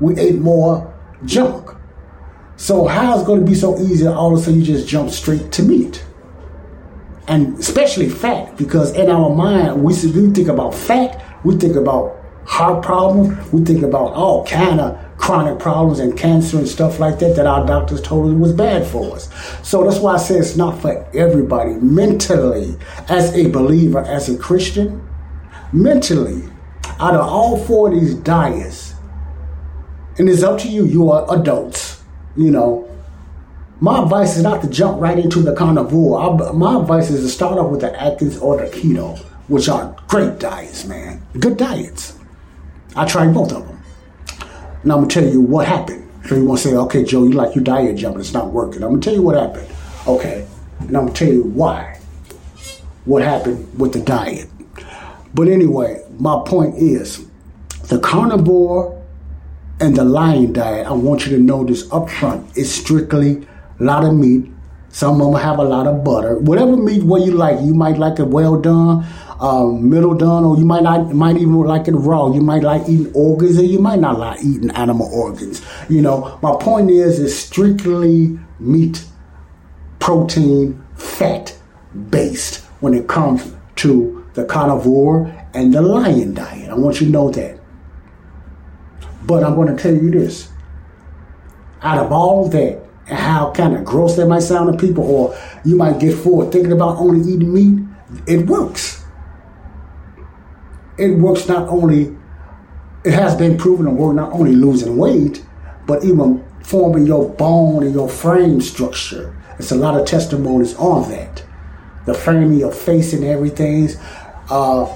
We 0.00 0.18
ate 0.18 0.38
more 0.38 0.94
junk. 1.24 1.75
So 2.56 2.86
how 2.86 3.18
is 3.18 3.24
going 3.24 3.40
to 3.40 3.46
be 3.46 3.54
so 3.54 3.78
easy 3.78 4.06
all 4.06 4.32
of 4.34 4.40
a 4.40 4.42
sudden 4.42 4.60
you 4.60 4.66
just 4.66 4.88
jump 4.88 5.10
straight 5.10 5.52
to 5.52 5.62
meat? 5.62 6.04
And 7.28 7.58
especially 7.58 8.08
fat, 8.08 8.56
because 8.56 8.94
in 8.94 9.10
our 9.10 9.34
mind, 9.34 9.82
we, 9.82 9.92
we 9.92 10.30
think 10.30 10.48
about 10.48 10.74
fat, 10.74 11.22
we 11.44 11.56
think 11.56 11.76
about 11.76 12.16
heart 12.46 12.82
problems, 12.82 13.52
we 13.52 13.64
think 13.64 13.82
about 13.82 14.12
all 14.14 14.46
kind 14.46 14.80
of 14.80 14.98
chronic 15.18 15.58
problems 15.58 15.98
and 15.98 16.16
cancer 16.16 16.56
and 16.56 16.68
stuff 16.68 16.98
like 16.98 17.18
that 17.18 17.36
that 17.36 17.46
our 17.46 17.66
doctors 17.66 18.00
told 18.00 18.32
us 18.32 18.38
was 18.38 18.52
bad 18.52 18.86
for 18.86 19.16
us. 19.16 19.28
So 19.62 19.84
that's 19.84 19.98
why 19.98 20.14
I 20.14 20.18
say 20.18 20.36
it's 20.36 20.56
not 20.56 20.80
for 20.80 21.04
everybody. 21.14 21.74
Mentally, 21.74 22.76
as 23.08 23.34
a 23.34 23.50
believer, 23.50 24.00
as 24.00 24.28
a 24.28 24.38
Christian, 24.38 25.06
mentally, 25.72 26.44
out 27.00 27.14
of 27.14 27.20
all 27.20 27.58
four 27.58 27.92
of 27.92 28.00
these 28.00 28.14
diets, 28.14 28.94
and 30.18 30.28
it's 30.28 30.42
up 30.42 30.58
to 30.60 30.68
you, 30.68 30.86
you 30.86 31.10
are 31.10 31.26
adults 31.38 31.85
you 32.36 32.50
know, 32.50 32.88
my 33.80 34.02
advice 34.02 34.36
is 34.36 34.42
not 34.42 34.62
to 34.62 34.70
jump 34.70 35.00
right 35.00 35.18
into 35.18 35.40
the 35.40 35.54
carnivore. 35.54 36.20
I, 36.20 36.52
my 36.52 36.80
advice 36.80 37.10
is 37.10 37.22
to 37.22 37.28
start 37.28 37.58
off 37.58 37.70
with 37.70 37.80
the 37.80 38.00
Atkins 38.00 38.38
or 38.38 38.56
the 38.56 38.64
keto, 38.64 39.18
which 39.48 39.68
are 39.68 39.94
great 40.08 40.38
diets, 40.38 40.86
man. 40.86 41.22
Good 41.38 41.56
diets. 41.56 42.18
I 42.94 43.04
tried 43.04 43.34
both 43.34 43.52
of 43.52 43.66
them. 43.66 43.82
Now 44.84 44.94
I'm 44.94 45.00
gonna 45.02 45.08
tell 45.08 45.26
you 45.26 45.40
what 45.40 45.66
happened. 45.66 46.08
So 46.26 46.34
you 46.36 46.44
want 46.44 46.60
to 46.62 46.68
say, 46.68 46.74
okay, 46.74 47.04
Joe, 47.04 47.24
you 47.24 47.32
like 47.32 47.54
your 47.54 47.64
diet 47.64 47.96
jumping, 47.96 48.20
it's 48.20 48.32
not 48.32 48.50
working. 48.50 48.82
I'm 48.82 48.90
gonna 48.90 49.02
tell 49.02 49.14
you 49.14 49.22
what 49.22 49.36
happened. 49.36 49.68
Okay, 50.06 50.46
and 50.80 50.96
I'm 50.96 51.06
gonna 51.06 51.12
tell 51.12 51.28
you 51.28 51.42
why. 51.42 52.00
What 53.04 53.22
happened 53.22 53.78
with 53.78 53.92
the 53.92 54.00
diet. 54.00 54.48
But 55.34 55.48
anyway, 55.48 56.02
my 56.18 56.42
point 56.46 56.76
is 56.76 57.26
the 57.88 58.00
carnivore 58.00 58.95
and 59.80 59.94
the 59.94 60.04
lion 60.04 60.52
diet, 60.52 60.86
I 60.86 60.92
want 60.92 61.26
you 61.26 61.36
to 61.36 61.42
know 61.42 61.64
this 61.64 61.90
up 61.92 62.08
front. 62.08 62.56
It's 62.56 62.70
strictly 62.70 63.46
a 63.78 63.84
lot 63.84 64.04
of 64.04 64.14
meat. 64.14 64.50
Some 64.88 65.20
of 65.20 65.32
them 65.32 65.40
have 65.40 65.58
a 65.58 65.64
lot 65.64 65.86
of 65.86 66.02
butter. 66.02 66.38
Whatever 66.38 66.76
meat 66.76 67.02
what 67.02 67.22
you 67.22 67.32
like. 67.32 67.60
You 67.60 67.74
might 67.74 67.98
like 67.98 68.18
it 68.18 68.28
well 68.28 68.58
done, 68.58 69.04
um, 69.40 69.90
middle 69.90 70.14
done, 70.14 70.44
or 70.44 70.56
you 70.56 70.64
might 70.64 70.82
not 70.82 71.12
might 71.12 71.36
even 71.36 71.54
like 71.60 71.86
it 71.88 71.92
raw. 71.92 72.32
You 72.32 72.40
might 72.40 72.62
like 72.62 72.88
eating 72.88 73.12
organs, 73.12 73.58
or 73.58 73.64
you 73.64 73.78
might 73.78 73.98
not 73.98 74.18
like 74.18 74.40
eating 74.42 74.70
animal 74.70 75.10
organs. 75.12 75.60
You 75.90 76.00
know, 76.00 76.38
my 76.42 76.56
point 76.58 76.90
is, 76.90 77.20
it's 77.20 77.34
strictly 77.34 78.38
meat, 78.58 79.04
protein, 79.98 80.82
fat 80.94 81.54
based 82.08 82.64
when 82.80 82.94
it 82.94 83.06
comes 83.08 83.52
to 83.76 84.24
the 84.32 84.46
carnivore 84.46 85.26
and 85.52 85.74
the 85.74 85.82
lion 85.82 86.32
diet. 86.32 86.70
I 86.70 86.74
want 86.74 87.00
you 87.02 87.06
to 87.06 87.12
know 87.12 87.30
that. 87.32 87.58
But 89.26 89.44
I'm 89.44 89.54
going 89.54 89.74
to 89.74 89.82
tell 89.82 89.94
you 89.94 90.10
this: 90.10 90.48
out 91.82 91.98
of 91.98 92.12
all 92.12 92.48
that, 92.48 92.82
and 93.08 93.18
how 93.18 93.52
kind 93.52 93.76
of 93.76 93.84
gross 93.84 94.16
that 94.16 94.26
might 94.26 94.40
sound 94.40 94.72
to 94.72 94.86
people, 94.86 95.04
or 95.04 95.38
you 95.64 95.76
might 95.76 95.98
get 95.98 96.16
forward 96.16 96.52
thinking 96.52 96.72
about 96.72 96.96
only 96.98 97.20
eating 97.30 97.52
meat, 97.52 97.84
it 98.26 98.46
works. 98.46 99.04
It 100.98 101.18
works 101.18 101.46
not 101.46 101.68
only, 101.68 102.16
it 103.04 103.12
has 103.12 103.34
been 103.34 103.58
proven 103.58 103.84
to 103.86 103.92
work 103.92 104.14
not 104.14 104.32
only 104.32 104.54
losing 104.54 104.96
weight, 104.96 105.44
but 105.86 106.04
even 106.04 106.44
forming 106.62 107.06
your 107.06 107.28
bone 107.28 107.82
and 107.82 107.94
your 107.94 108.08
frame 108.08 108.60
structure. 108.60 109.36
It's 109.58 109.72
a 109.72 109.76
lot 109.76 110.00
of 110.00 110.06
testimonies 110.06 110.74
on 110.76 111.08
that. 111.10 111.44
The 112.06 112.14
frame 112.14 112.52
of 112.52 112.58
your 112.58 112.72
face 112.72 113.12
and 113.12 113.24
everything. 113.24 113.90
Uh, 114.48 114.92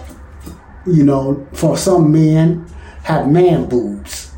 you 0.87 1.03
know, 1.05 1.47
for 1.53 1.77
some 1.77 2.11
men, 2.11 2.67
have 3.11 3.29
man 3.29 3.69
boobs, 3.69 4.33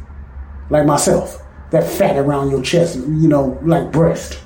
like 0.70 0.86
myself 0.86 1.42
that 1.70 1.84
fat 1.84 2.16
around 2.16 2.50
your 2.50 2.62
chest, 2.62 2.96
you 2.96 3.28
know, 3.28 3.58
like 3.62 3.90
breast. 3.90 4.38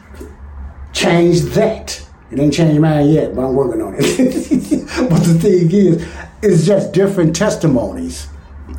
Change 0.93 1.41
that. 1.55 2.03
It 2.31 2.39
ain't 2.39 2.55
changed 2.55 2.81
mine 2.81 3.09
yet, 3.09 3.35
but 3.35 3.45
I'm 3.45 3.55
working 3.55 3.83
on 3.83 3.95
it. 3.99 4.01
but 5.11 5.19
the 5.19 5.39
thing 5.39 5.71
is, 5.71 6.09
it's 6.43 6.67
just 6.67 6.93
different 6.93 7.37
testimonies 7.37 8.29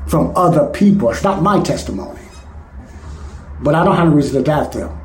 from 0.07 0.36
other 0.36 0.68
people. 0.68 1.11
It's 1.11 1.24
not 1.24 1.41
my 1.41 1.61
testimony. 1.61 2.22
But 3.61 3.76
I 3.76 3.84
don't 3.84 3.95
have 3.95 4.07
a 4.07 4.15
reason 4.15 4.36
to 4.36 4.44
doubt 4.44 4.72
them. 4.72 4.98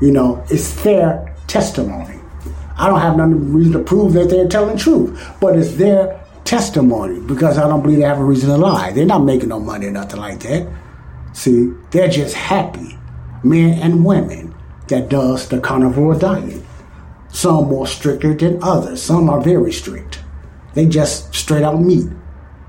You 0.00 0.12
know, 0.12 0.44
it's 0.50 0.82
their 0.82 1.34
testimony. 1.46 2.20
I 2.76 2.88
don't 2.88 3.00
have 3.00 3.16
no 3.16 3.26
reason 3.26 3.72
to 3.74 3.80
prove 3.80 4.14
that 4.14 4.30
they're 4.30 4.48
telling 4.48 4.76
the 4.76 4.82
truth, 4.82 5.34
but 5.40 5.58
it's 5.58 5.74
their 5.76 6.19
testimony 6.50 7.20
because 7.20 7.58
I 7.58 7.68
don't 7.68 7.80
believe 7.80 7.98
they 7.98 8.04
have 8.04 8.18
a 8.18 8.24
reason 8.24 8.50
to 8.50 8.56
lie. 8.56 8.90
They're 8.90 9.06
not 9.06 9.22
making 9.22 9.50
no 9.50 9.60
money 9.60 9.86
or 9.86 9.92
nothing 9.92 10.18
like 10.18 10.40
that. 10.40 10.68
See, 11.32 11.72
they're 11.92 12.08
just 12.08 12.34
happy, 12.34 12.98
men 13.44 13.78
and 13.78 14.04
women, 14.04 14.52
that 14.88 15.08
does 15.08 15.48
the 15.48 15.60
carnivore 15.60 16.18
diet. 16.18 16.60
Some 17.28 17.68
more 17.68 17.86
stricter 17.86 18.34
than 18.34 18.60
others. 18.64 19.00
Some 19.00 19.30
are 19.30 19.40
very 19.40 19.72
strict. 19.72 20.24
They 20.74 20.86
just 20.86 21.32
straight 21.32 21.62
out 21.62 21.80
meat, 21.80 22.08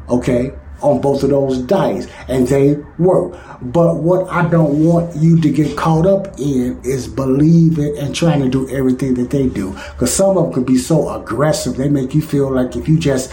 okay, 0.09 0.51
on 0.83 1.01
both 1.01 1.23
of 1.23 1.31
those 1.31 1.57
diets, 1.63 2.05
and 2.27 2.47
they 2.47 2.75
work. 2.99 3.35
But 3.63 3.95
what 3.97 4.29
I 4.29 4.47
don't 4.47 4.85
want 4.85 5.15
you 5.15 5.41
to 5.41 5.49
get 5.49 5.75
caught 5.75 6.05
up 6.05 6.39
in 6.39 6.79
is 6.83 7.07
believing 7.07 7.97
and 7.97 8.13
trying 8.13 8.41
to 8.41 8.49
do 8.49 8.69
everything 8.69 9.15
that 9.15 9.31
they 9.31 9.47
do. 9.47 9.71
Because 9.71 10.13
some 10.13 10.37
of 10.37 10.45
them 10.45 10.53
can 10.53 10.63
be 10.65 10.77
so 10.77 11.09
aggressive, 11.09 11.77
they 11.77 11.89
make 11.89 12.13
you 12.13 12.21
feel 12.21 12.51
like 12.51 12.75
if 12.75 12.87
you 12.87 12.99
just 12.99 13.31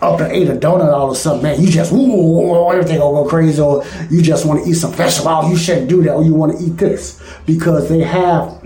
up 0.00 0.20
and 0.20 0.32
ate 0.32 0.48
a 0.48 0.54
donut 0.54 0.92
all 0.92 1.06
of 1.06 1.12
a 1.12 1.14
sudden, 1.16 1.42
man, 1.42 1.60
you 1.60 1.68
just, 1.68 1.92
ooh, 1.92 1.96
oh, 1.96 2.70
everything 2.70 3.00
will 3.00 3.24
go 3.24 3.28
crazy, 3.28 3.60
or 3.60 3.84
you 4.10 4.22
just 4.22 4.46
want 4.46 4.62
to 4.62 4.70
eat 4.70 4.74
some 4.74 4.92
vegetables, 4.92 5.50
you 5.50 5.56
shouldn't 5.56 5.88
do 5.88 6.02
that, 6.02 6.14
or 6.14 6.22
you 6.22 6.34
want 6.34 6.56
to 6.56 6.64
eat 6.64 6.76
this. 6.76 7.20
Because 7.46 7.88
they 7.88 8.00
have 8.02 8.64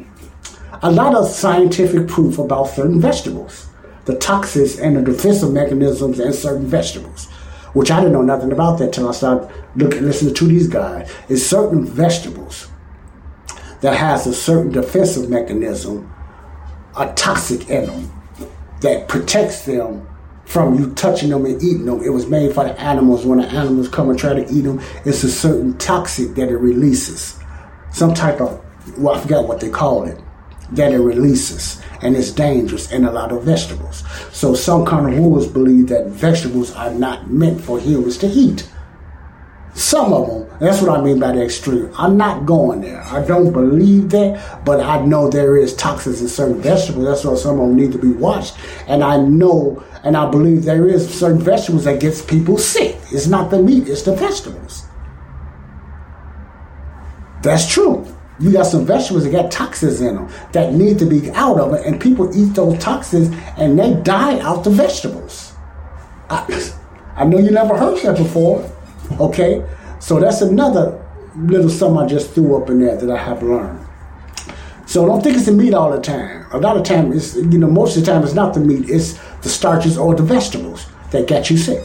a 0.83 0.91
lot 0.91 1.15
of 1.15 1.29
scientific 1.29 2.09
proof 2.09 2.39
about 2.39 2.65
certain 2.65 3.01
vegetables, 3.01 3.69
the 4.05 4.17
toxins 4.17 4.79
and 4.79 4.97
the 4.97 5.03
defensive 5.03 5.53
mechanisms 5.53 6.19
in 6.21 6.33
certain 6.33 6.67
vegetables, 6.67 7.31
which 7.73 7.91
I 7.91 8.01
didn't 8.01 8.13
know 8.13 8.23
nothing 8.23 8.53
about 8.53 8.79
that 8.81 8.93
till 8.93 9.09
I 9.09 9.13
started 9.13 9.49
looking, 9.77 10.03
listening 10.03 10.35
to 10.35 10.47
these 10.47 10.69
guys. 10.69 11.11
Is 11.29 11.49
certain 11.49 11.87
vegetables 11.87 12.69
that 13.81 13.97
has 13.97 14.27
a 14.27 14.35
certain 14.35 14.71
defensive 14.71 15.31
mechanism, 15.31 16.13
a 16.97 17.11
toxic 17.15 17.71
in 17.71 17.87
them, 17.87 18.23
that 18.81 19.09
protects 19.09 19.65
them 19.65 20.07
from 20.45 20.79
you 20.79 20.93
touching 20.95 21.31
them 21.31 21.45
and 21.47 21.63
eating 21.63 21.87
them. 21.87 22.03
It 22.03 22.11
was 22.11 22.27
made 22.27 22.55
for 22.55 22.65
the 22.65 22.79
animals. 22.81 23.25
When 23.25 23.39
the 23.39 23.47
animals 23.47 23.89
come 23.89 24.11
and 24.11 24.19
try 24.19 24.35
to 24.35 24.53
eat 24.53 24.63
them, 24.63 24.81
it's 25.05 25.25
a 25.25 25.31
certain 25.31 25.77
toxic 25.79 26.35
that 26.35 26.49
it 26.49 26.57
releases. 26.57 27.39
Some 27.93 28.15
type 28.15 28.41
of, 28.41 28.61
well, 28.99 29.15
I 29.15 29.21
forgot 29.21 29.49
what 29.49 29.61
they 29.61 29.71
call 29.71 30.05
it, 30.05 30.19
that 30.73 30.93
it 30.93 30.99
releases. 30.99 31.81
And 32.01 32.17
it's 32.17 32.33
dangerous 32.33 32.91
in 32.91 33.05
a 33.05 33.13
lot 33.13 33.31
of 33.31 33.45
vegetables. 33.45 34.03
So 34.33 34.55
some 34.55 34.85
carnivores 34.85 35.47
believe 35.47 35.89
that 35.89 36.09
vegetables 36.09 36.75
are 36.75 36.93
not 36.93 37.31
meant 37.31 37.61
for 37.61 37.79
humans 37.79 38.19
to 38.19 38.27
eat. 38.27 38.69
Some 39.75 40.13
of 40.13 40.29
them, 40.29 40.59
that's 40.61 40.83
what 40.83 40.99
I 40.99 41.03
mean 41.03 41.19
by 41.19 41.33
the 41.33 41.43
extreme. 41.43 41.91
I'm 41.97 42.17
not 42.17 42.45
going 42.45 42.83
there. 42.83 43.03
I 43.05 43.25
don't 43.25 43.53
believe 43.53 44.11
that, 44.11 44.65
but 44.65 44.81
I 44.81 45.05
know 45.05 45.31
there 45.31 45.57
is 45.57 45.75
toxins 45.75 46.21
in 46.21 46.29
certain 46.29 46.61
vegetables. 46.61 47.07
That's 47.07 47.25
why 47.25 47.35
some 47.37 47.59
of 47.59 47.69
them 47.69 47.77
need 47.77 47.93
to 47.93 47.99
be 47.99 48.13
watched. 48.13 48.57
And 48.87 49.03
I 49.03 49.17
know 49.17 49.83
and 50.05 50.17
I 50.17 50.29
believe 50.29 50.65
there 50.65 50.89
is 50.89 51.09
certain 51.09 51.41
vegetables 51.41 51.85
that 51.85 52.01
gets 52.01 52.23
people 52.23 52.59
sick. 52.59 52.99
It's 53.13 53.27
not 53.27 53.51
the 53.51 53.63
meat, 53.63 53.89
it's 53.89 54.03
the 54.03 54.15
vegetables. 54.15 54.85
That's 57.43 57.73
true. 57.73 58.07
You 58.41 58.53
got 58.53 58.65
some 58.65 58.87
vegetables 58.87 59.25
that 59.25 59.31
got 59.31 59.51
toxins 59.51 60.01
in 60.01 60.17
them 60.17 60.33
that 60.53 60.73
need 60.73 60.99
to 60.99 61.07
be 61.07 61.31
out 61.33 61.59
of 61.59 61.75
it, 61.75 61.87
and 61.87 62.01
people 62.01 62.37
eat 62.37 62.55
those 62.55 62.79
toxins 62.83 63.35
and 63.57 63.79
they 63.79 63.95
die 64.03 64.41
out 64.41 64.65
the 64.65 64.71
vegetables. 64.71 65.53
I, 66.29 66.73
I 67.17 67.25
know 67.25 67.39
you 67.39 67.51
never 67.51 67.77
heard 67.77 67.99
that 68.03 68.17
before. 68.17 68.69
Okay? 69.21 69.65
So 70.01 70.21
that's 70.21 70.41
another 70.41 70.99
little 71.37 71.71
something 71.71 72.05
I 72.05 72.07
just 72.07 72.33
threw 72.33 72.61
up 72.61 72.69
in 72.71 72.81
there 72.81 72.97
that 72.97 73.11
I 73.11 73.17
have 73.17 73.43
learned. 73.43 73.87
So 74.87 75.07
don't 75.07 75.23
think 75.23 75.37
it's 75.37 75.47
the 75.47 75.53
meat 75.53 75.75
all 75.75 75.91
the 75.91 76.01
time. 76.01 76.47
A 76.53 76.59
lot 76.59 76.77
of 76.77 76.85
time, 76.85 77.13
it's 77.13 77.37
you 77.37 77.59
know, 77.59 77.71
most 77.71 77.97
of 77.97 78.05
the 78.05 78.13
time 78.13 78.23
it's 78.23 78.35
not 78.35 78.53
the 78.53 78.61
meat. 78.61 78.91
It's 78.91 79.15
the 79.39 79.49
starches 79.49 79.97
or 79.97 80.15
the 80.15 80.23
vegetables 80.23 80.87
that 81.13 81.27
get 81.27 81.49
you 81.49 81.57
sick 81.57 81.83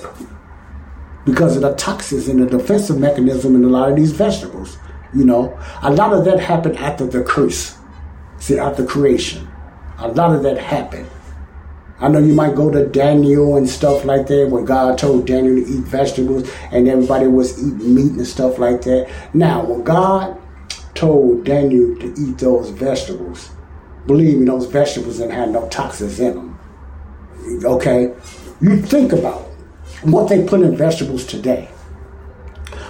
because 1.26 1.56
of 1.56 1.62
the 1.62 1.74
toxins 1.76 2.28
and 2.28 2.41
the 2.41 2.45
defensive 2.45 2.99
mechanism 2.99 3.56
in 3.56 3.64
a 3.64 3.68
lot 3.68 3.90
of 3.90 3.95
these 3.95 4.12
vegetables. 4.12 4.78
You 5.14 5.26
know, 5.26 5.58
a 5.82 5.91
lot 5.91 6.14
of 6.14 6.26
that 6.26 6.40
happened 6.40 6.78
after 6.78 7.06
the 7.06 7.24
curse. 7.24 7.78
See, 8.40 8.58
after 8.58 8.86
creation, 8.86 9.48
a 9.99 10.08
lot 10.10 10.36
of 10.36 10.44
that 10.44 10.58
happened. 10.58 11.10
I 11.99 12.10
know 12.10 12.19
you 12.19 12.34
might 12.34 12.53
go 12.56 12.69
to 12.69 12.86
Daniel 12.86 13.57
and 13.57 13.68
stuff 13.68 14.06
like 14.06 14.28
that 14.28 14.49
when 14.49 14.65
God 14.65 14.99
told 14.99 15.26
Daniel 15.26 15.56
to 15.56 15.61
eat 15.61 15.84
vegetables 15.86 16.49
and 16.72 16.88
everybody 16.88 17.26
was 17.26 17.57
eating 17.57 17.95
meat 17.95 18.11
and 18.11 18.28
stuff 18.28 18.60
like 18.60 18.84
that. 18.84 19.10
Now, 19.34 19.65
when 19.65 19.84
God 19.84 20.38
told 20.94 21.44
Daniel 21.44 21.95
to 21.98 22.14
eat 22.22 22.38
those 22.38 22.69
vegetables, 22.69 23.49
believe 24.06 24.38
me, 24.38 24.45
those 24.45 24.68
vegetables 24.68 25.18
didn't 25.18 25.34
have 25.34 25.49
no 25.49 25.68
toxins 25.69 26.19
in 26.19 26.36
them. 26.36 26.60
Okay? 27.65 28.14
You 28.61 28.80
think 28.82 29.11
about 29.11 29.41
what 30.03 30.30
they 30.30 30.45
put 30.45 30.61
in 30.61 30.76
vegetables 30.78 31.26
today. 31.26 31.68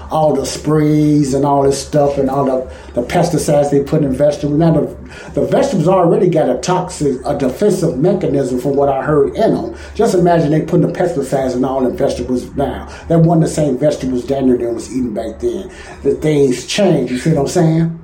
All 0.09 0.33
the 0.33 0.45
sprays 0.45 1.33
and 1.33 1.45
all 1.45 1.63
this 1.63 1.85
stuff 1.85 2.17
and 2.17 2.29
all 2.29 2.45
the, 2.45 2.73
the 2.93 3.03
pesticides 3.05 3.71
they 3.71 3.83
put 3.83 4.03
in 4.03 4.13
vegetables. 4.13 4.57
Now, 4.57 4.71
the, 4.71 4.87
the 5.33 5.45
vegetables 5.45 5.87
already 5.87 6.29
got 6.29 6.49
a 6.49 6.59
toxic, 6.59 7.17
a 7.25 7.37
defensive 7.37 7.97
mechanism 7.97 8.59
from 8.59 8.75
what 8.75 8.89
I 8.89 9.03
heard 9.03 9.35
in 9.35 9.53
them. 9.53 9.75
Just 9.95 10.15
imagine 10.15 10.51
they 10.51 10.61
putting 10.61 10.87
the 10.87 10.93
pesticides 10.93 11.55
in 11.55 11.65
all 11.65 11.83
the 11.83 11.89
vegetables 11.89 12.53
now. 12.55 12.85
That 13.07 13.19
wasn't 13.19 13.41
the 13.41 13.51
same 13.51 13.77
vegetables 13.77 14.25
Daniel 14.25 14.73
was 14.73 14.89
eating 14.89 15.13
back 15.13 15.39
then. 15.39 15.71
The 16.03 16.15
things 16.15 16.65
changed, 16.65 17.11
you 17.11 17.17
see 17.17 17.31
what 17.31 17.41
I'm 17.41 17.47
saying? 17.47 17.99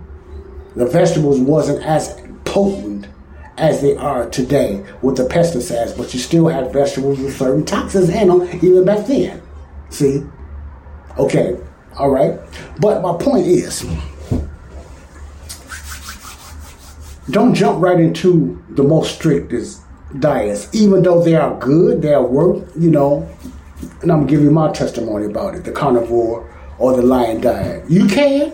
The 0.75 0.85
vegetables 0.87 1.39
wasn't 1.39 1.83
as 1.85 2.19
potent 2.45 3.07
as 3.57 3.81
they 3.81 3.95
are 3.95 4.29
today 4.29 4.83
with 5.01 5.17
the 5.17 5.23
pesticides, 5.23 5.95
but 5.95 6.13
you 6.13 6.19
still 6.19 6.47
had 6.47 6.73
vegetables 6.73 7.19
with 7.19 7.37
certain 7.37 7.63
toxins 7.65 8.09
in 8.09 8.27
them 8.27 8.41
even 8.61 8.83
back 8.83 9.05
then. 9.05 9.41
See? 9.89 10.23
Okay, 11.17 11.57
all 11.97 12.09
right. 12.09 12.39
But 12.79 13.01
my 13.01 13.15
point 13.17 13.47
is 13.47 13.85
don't 17.29 17.53
jump 17.53 17.81
right 17.81 17.99
into 17.99 18.61
the 18.69 18.83
most 18.83 19.15
strictest 19.15 19.81
diets, 20.19 20.69
even 20.73 21.01
though 21.03 21.23
they 21.23 21.35
are 21.35 21.57
good, 21.59 22.01
they 22.01 22.13
are 22.13 22.25
work, 22.25 22.65
you 22.77 22.89
know. 22.89 23.27
And 24.01 24.11
I'm 24.11 24.19
gonna 24.19 24.29
give 24.29 24.41
you 24.41 24.51
my 24.51 24.71
testimony 24.71 25.25
about 25.25 25.55
it 25.55 25.63
the 25.63 25.71
carnivore 25.71 26.49
or 26.79 26.95
the 26.95 27.01
lion 27.01 27.41
diet. 27.41 27.89
You 27.89 28.07
can, 28.07 28.53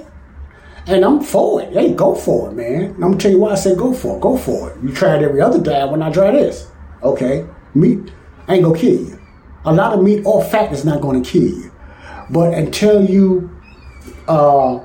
and 0.87 1.03
I'm 1.03 1.21
for 1.21 1.61
it. 1.61 1.73
Hey, 1.73 1.93
go 1.93 2.15
for 2.15 2.49
it, 2.49 2.53
man. 2.53 2.93
I'm 2.95 3.01
gonna 3.01 3.17
tell 3.17 3.31
you 3.31 3.39
why 3.39 3.51
I 3.51 3.55
say 3.55 3.75
go 3.75 3.93
for 3.93 4.17
it. 4.17 4.21
Go 4.21 4.37
for 4.37 4.71
it. 4.71 4.83
You 4.83 4.93
tried 4.93 5.23
every 5.23 5.41
other 5.41 5.59
diet 5.59 5.91
when 5.91 6.01
I 6.01 6.11
try 6.11 6.31
this. 6.31 6.69
Okay? 7.03 7.45
Meat 7.73 8.11
ain't 8.47 8.63
gonna 8.63 8.77
kill 8.77 8.99
you. 8.99 9.19
A 9.65 9.73
lot 9.73 9.93
of 9.93 10.03
meat 10.03 10.23
or 10.25 10.43
fat 10.43 10.71
is 10.71 10.85
not 10.85 11.01
gonna 11.01 11.21
kill 11.21 11.43
you. 11.43 11.68
But 12.29 12.53
until 12.53 13.09
you 13.09 13.49
uh, 14.27 14.79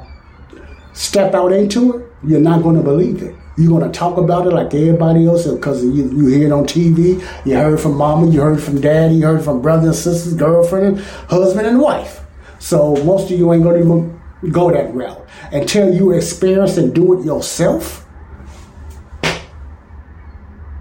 step 0.93 1.35
out 1.35 1.53
into 1.53 1.99
it, 1.99 2.12
you're 2.27 2.41
not 2.41 2.62
gonna 2.62 2.83
believe 2.83 3.23
it. 3.23 3.35
You're 3.57 3.79
gonna 3.79 3.93
talk 3.93 4.16
about 4.16 4.47
it 4.47 4.51
like 4.51 4.75
everybody 4.75 5.27
else 5.27 5.47
because 5.47 5.85
you, 5.85 6.11
you 6.11 6.27
hear 6.27 6.47
it 6.47 6.53
on 6.53 6.65
TV. 6.65 7.21
You 7.47 7.57
heard 7.57 7.79
from 7.81 7.97
mama, 7.97 8.29
you 8.29 8.41
heard 8.41 8.62
from 8.62 8.81
daddy, 8.81 9.16
you 9.16 9.27
heard 9.27 9.45
from 9.45 9.62
brothers 9.62 9.85
and 9.85 9.95
sisters, 9.95 10.35
girlfriend, 10.35 11.01
husband, 11.29 11.66
and 11.66 11.81
wife. 11.81 12.21
So 12.59 12.97
most 13.05 13.31
of 13.31 13.39
you 13.39 13.53
ain't 13.53 13.62
gonna 13.62 13.79
even 13.79 14.21
go 14.51 14.71
that 14.71 14.93
route 14.95 15.25
until 15.53 15.95
you 15.95 16.12
experience 16.12 16.77
and 16.79 16.95
do 16.95 17.19
it 17.19 17.25
yourself. 17.25 18.07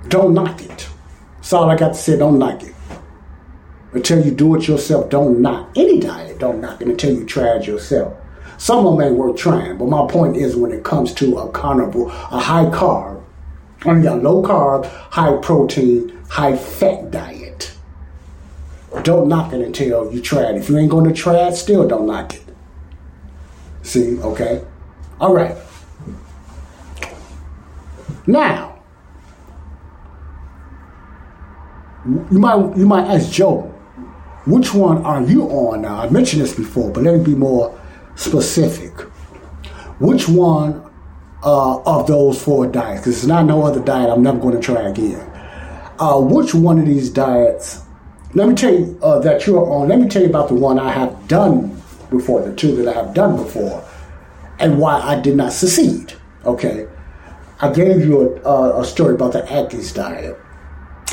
Don't 0.07 0.33
knock 0.33 0.61
it. 0.61 0.89
That's 1.37 1.53
all 1.53 1.69
I 1.69 1.75
got 1.75 1.89
to 1.89 1.95
say. 1.95 2.17
Don't 2.17 2.39
knock 2.39 2.63
it. 2.63 2.72
Until 3.93 4.25
you 4.25 4.31
do 4.31 4.55
it 4.55 4.67
yourself, 4.67 5.09
don't 5.09 5.41
knock 5.41 5.69
any 5.75 5.99
diet. 5.99 6.39
Don't 6.39 6.61
knock 6.61 6.81
it 6.81 6.87
until 6.87 7.13
you 7.13 7.25
try 7.25 7.57
it 7.57 7.67
yourself. 7.67 8.13
Some 8.57 8.85
of 8.85 8.97
them 8.97 9.07
ain't 9.07 9.17
worth 9.17 9.37
trying, 9.37 9.77
but 9.77 9.89
my 9.89 10.07
point 10.07 10.37
is 10.37 10.55
when 10.55 10.71
it 10.71 10.83
comes 10.83 11.13
to 11.15 11.37
a 11.37 11.49
carnivore, 11.51 12.09
a 12.09 12.39
high 12.39 12.65
carb, 12.65 13.21
mean 13.85 14.05
a 14.05 14.15
low 14.15 14.41
carb, 14.41 14.85
high 14.85 15.35
protein, 15.37 16.17
high 16.29 16.55
fat 16.55 17.11
diet. 17.11 17.75
Don't 19.03 19.27
knock 19.27 19.53
it 19.53 19.61
until 19.61 20.13
you 20.13 20.21
try 20.21 20.43
it. 20.43 20.55
If 20.55 20.69
you 20.69 20.77
ain't 20.77 20.91
going 20.91 21.05
to 21.05 21.13
try 21.13 21.47
it, 21.47 21.55
still 21.55 21.87
don't 21.87 22.05
knock 22.05 22.35
it. 22.35 22.43
See, 23.81 24.19
okay? 24.19 24.63
All 25.19 25.33
right. 25.33 25.57
Now, 28.25 28.81
you 32.05 32.39
might 32.39 32.77
you 32.77 32.85
might 32.85 33.05
ask 33.07 33.31
Joe, 33.31 33.72
which 34.45 34.73
one 34.73 35.03
are 35.05 35.21
you 35.21 35.43
on 35.43 35.81
now? 35.81 36.01
I 36.01 36.09
mentioned 36.09 36.41
this 36.41 36.55
before, 36.55 36.91
but 36.91 37.03
let 37.03 37.17
me 37.17 37.23
be 37.23 37.35
more 37.35 37.79
specific. 38.15 38.91
Which 39.99 40.27
one 40.27 40.83
uh, 41.43 41.81
of 41.81 42.07
those 42.07 42.41
four 42.41 42.67
diets, 42.67 43.01
because 43.01 43.17
it's 43.17 43.25
not 43.25 43.45
no 43.45 43.63
other 43.63 43.81
diet 43.81 44.09
I'm 44.09 44.23
never 44.23 44.39
going 44.39 44.55
to 44.55 44.61
try 44.61 44.81
again. 44.89 45.29
Uh, 45.99 46.19
which 46.19 46.53
one 46.53 46.79
of 46.79 46.85
these 46.85 47.09
diets, 47.09 47.83
let 48.33 48.49
me 48.49 48.55
tell 48.55 48.73
you 48.73 48.99
uh, 49.03 49.19
that 49.19 49.45
you're 49.45 49.69
on, 49.69 49.87
let 49.87 49.99
me 49.99 50.07
tell 50.07 50.21
you 50.21 50.29
about 50.29 50.49
the 50.49 50.55
one 50.55 50.79
I 50.79 50.91
have 50.91 51.27
done 51.27 51.81
before, 52.09 52.41
the 52.41 52.55
two 52.55 52.75
that 52.77 52.87
I 52.87 52.93
have 52.93 53.13
done 53.13 53.37
before, 53.37 53.87
and 54.59 54.79
why 54.79 54.99
I 54.99 55.19
did 55.19 55.35
not 55.35 55.53
succeed. 55.53 56.13
Okay. 56.45 56.87
I 57.61 57.71
gave 57.71 58.05
you 58.05 58.41
a, 58.43 58.81
a 58.81 58.85
story 58.85 59.15
about 59.15 59.31
the 59.33 59.49
Atkins 59.49 59.93
diet. 59.93 60.37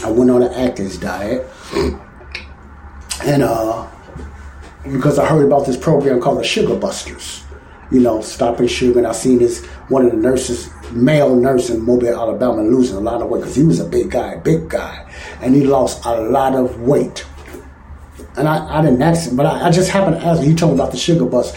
I 0.03 0.11
went 0.11 0.31
on 0.31 0.43
an 0.43 0.53
Atkins 0.53 0.97
diet, 0.97 1.47
and 3.25 3.43
uh, 3.43 3.89
because 4.85 5.19
I 5.19 5.27
heard 5.27 5.45
about 5.45 5.67
this 5.67 5.77
program 5.77 6.21
called 6.21 6.39
the 6.39 6.45
Sugar 6.45 6.75
Busters. 6.75 7.45
You 7.91 8.01
know, 8.01 8.21
stopping 8.21 8.69
sugar. 8.69 9.01
And 9.01 9.07
I 9.07 9.13
seen 9.13 9.41
this 9.41 9.67
one 9.89 10.05
of 10.05 10.13
the 10.13 10.17
nurses, 10.17 10.71
male 10.93 11.35
nurse 11.35 11.71
in 11.71 11.85
Mobile, 11.85 12.15
Alabama, 12.15 12.63
losing 12.63 12.97
a 12.97 13.01
lot 13.01 13.21
of 13.21 13.29
weight 13.29 13.41
because 13.41 13.57
he 13.57 13.65
was 13.65 13.81
a 13.81 13.85
big 13.85 14.13
guy, 14.13 14.37
big 14.37 14.69
guy, 14.69 15.13
and 15.41 15.57
he 15.57 15.65
lost 15.67 16.05
a 16.05 16.21
lot 16.21 16.55
of 16.55 16.81
weight. 16.83 17.27
And 18.37 18.47
I, 18.49 18.79
I 18.79 18.83
didn't 18.83 19.03
ask 19.03 19.29
him, 19.29 19.37
but 19.37 19.45
I, 19.45 19.67
I 19.67 19.71
just 19.73 19.91
happened 19.91 20.21
to 20.21 20.25
ask 20.25 20.41
him. 20.41 20.49
He 20.49 20.55
told 20.55 20.73
me 20.73 20.81
about 20.81 20.93
the 20.93 20.99
sugar 20.99 21.25
bus 21.25 21.53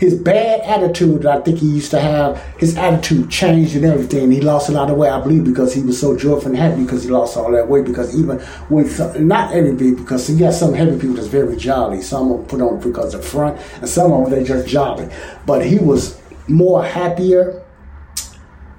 his 0.00 0.14
bad 0.14 0.60
attitude 0.62 1.22
that 1.22 1.38
I 1.38 1.40
think 1.42 1.58
he 1.58 1.66
used 1.66 1.90
to 1.90 2.00
have, 2.00 2.38
his 2.58 2.74
attitude 2.78 3.30
changed 3.30 3.76
and 3.76 3.84
everything. 3.84 4.30
He 4.30 4.40
lost 4.40 4.70
a 4.70 4.72
lot 4.72 4.88
of 4.88 4.96
weight, 4.96 5.10
I 5.10 5.20
believe, 5.20 5.44
because 5.44 5.74
he 5.74 5.82
was 5.82 6.00
so 6.00 6.16
joyful 6.16 6.48
and 6.48 6.56
happy 6.56 6.84
because 6.84 7.04
he 7.04 7.10
lost 7.10 7.36
all 7.36 7.52
that 7.52 7.68
weight. 7.68 7.84
Because 7.84 8.18
even 8.18 8.40
when, 8.70 8.88
some, 8.88 9.28
not 9.28 9.52
everybody, 9.52 9.94
because 9.94 10.30
you 10.30 10.38
got 10.38 10.54
some 10.54 10.72
heavy 10.72 10.98
people 10.98 11.16
that's 11.16 11.28
very 11.28 11.54
jolly. 11.54 12.00
Some 12.00 12.32
of 12.32 12.38
them 12.38 12.46
put 12.46 12.60
on 12.62 12.80
because 12.80 13.12
of 13.12 13.22
front, 13.22 13.60
and 13.76 13.88
some 13.88 14.10
of 14.10 14.30
them 14.30 14.38
they 14.38 14.42
just 14.42 14.66
jolly. 14.66 15.06
But 15.44 15.66
he 15.66 15.78
was 15.78 16.18
more 16.48 16.82
happier 16.82 17.62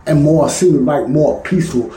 and 0.08 0.24
more 0.24 0.50
seeming 0.50 0.86
like 0.86 1.08
more 1.08 1.40
peaceful 1.44 1.94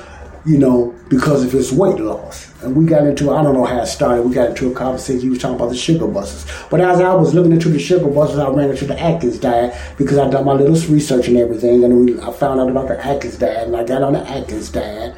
you 0.46 0.58
know, 0.58 0.94
because 1.08 1.44
of 1.44 1.52
his 1.52 1.72
weight 1.72 1.98
loss. 1.98 2.52
And 2.64 2.74
we 2.74 2.86
got 2.86 3.06
into, 3.06 3.30
I 3.30 3.42
don't 3.42 3.54
know 3.54 3.64
how 3.64 3.80
it 3.80 3.86
started, 3.86 4.22
we 4.22 4.34
got 4.34 4.50
into 4.50 4.70
a 4.70 4.74
conversation, 4.74 5.20
he 5.20 5.28
was 5.28 5.38
talking 5.38 5.56
about 5.56 5.68
the 5.68 5.76
Sugar 5.76 6.06
Busters. 6.06 6.50
But 6.70 6.80
as 6.80 7.00
I 7.00 7.14
was 7.14 7.34
looking 7.34 7.52
into 7.52 7.68
the 7.68 7.78
Sugar 7.78 8.08
Busters, 8.08 8.38
I 8.38 8.48
ran 8.48 8.70
into 8.70 8.86
the 8.86 8.98
Atkins 8.98 9.38
diet 9.38 9.74
because 9.98 10.18
I 10.18 10.28
done 10.30 10.44
my 10.44 10.52
little 10.52 10.74
research 10.92 11.28
and 11.28 11.36
everything, 11.36 11.84
and 11.84 12.04
we, 12.04 12.20
I 12.20 12.32
found 12.32 12.60
out 12.60 12.70
about 12.70 12.88
the 12.88 13.04
Atkins 13.04 13.38
diet, 13.38 13.66
and 13.66 13.76
I 13.76 13.84
got 13.84 14.02
on 14.02 14.14
the 14.14 14.28
Atkins 14.28 14.70
diet, 14.70 15.16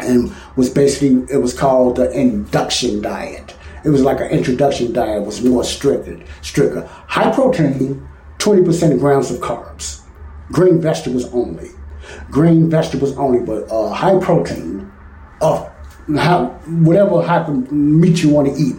and 0.00 0.32
was 0.56 0.70
basically, 0.70 1.24
it 1.32 1.38
was 1.38 1.52
called 1.52 1.96
the 1.96 2.10
induction 2.10 3.02
diet. 3.02 3.54
It 3.84 3.90
was 3.90 4.02
like 4.02 4.20
an 4.20 4.28
introduction 4.28 4.92
diet, 4.92 5.24
was 5.24 5.42
more 5.42 5.64
stricter, 5.64 6.20
stricter. 6.40 6.86
High 7.06 7.32
protein, 7.32 8.08
20% 8.38 8.98
grams 8.98 9.30
of 9.30 9.40
carbs, 9.40 10.02
green 10.50 10.80
vegetables 10.80 11.32
only 11.32 11.70
green 12.30 12.68
vegetables 12.68 13.16
only, 13.16 13.40
but 13.40 13.70
uh, 13.70 13.90
high 13.90 14.18
protein, 14.18 14.90
of 15.40 15.71
uh, 16.16 16.46
whatever 16.66 17.22
of 17.22 17.72
meat 17.72 18.22
you 18.22 18.30
want 18.30 18.48
to 18.48 18.54
eat, 18.54 18.76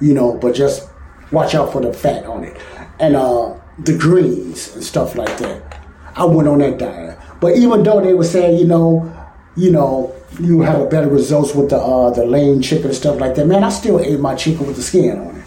you 0.00 0.14
know, 0.14 0.34
but 0.34 0.54
just 0.54 0.88
watch 1.30 1.54
out 1.54 1.72
for 1.72 1.80
the 1.80 1.92
fat 1.92 2.24
on 2.26 2.44
it. 2.44 2.56
And 2.98 3.16
uh, 3.16 3.54
the 3.78 3.96
greens 3.96 4.74
and 4.74 4.84
stuff 4.84 5.14
like 5.14 5.36
that. 5.38 5.80
I 6.14 6.24
went 6.24 6.48
on 6.48 6.58
that 6.58 6.78
diet. 6.78 7.18
But 7.40 7.56
even 7.56 7.82
though 7.82 8.00
they 8.00 8.14
were 8.14 8.24
saying, 8.24 8.58
you 8.58 8.66
know, 8.66 9.08
you 9.56 9.70
know, 9.70 10.14
you 10.40 10.60
have 10.62 10.80
a 10.80 10.86
better 10.86 11.08
results 11.08 11.54
with 11.54 11.70
the 11.70 11.76
uh, 11.76 12.10
the 12.10 12.24
lean 12.24 12.62
chicken 12.62 12.86
and 12.86 12.94
stuff 12.94 13.20
like 13.20 13.34
that, 13.34 13.46
man, 13.46 13.64
I 13.64 13.70
still 13.70 14.00
ate 14.00 14.20
my 14.20 14.34
chicken 14.34 14.66
with 14.66 14.76
the 14.76 14.82
skin 14.82 15.18
on 15.18 15.36
it. 15.36 15.44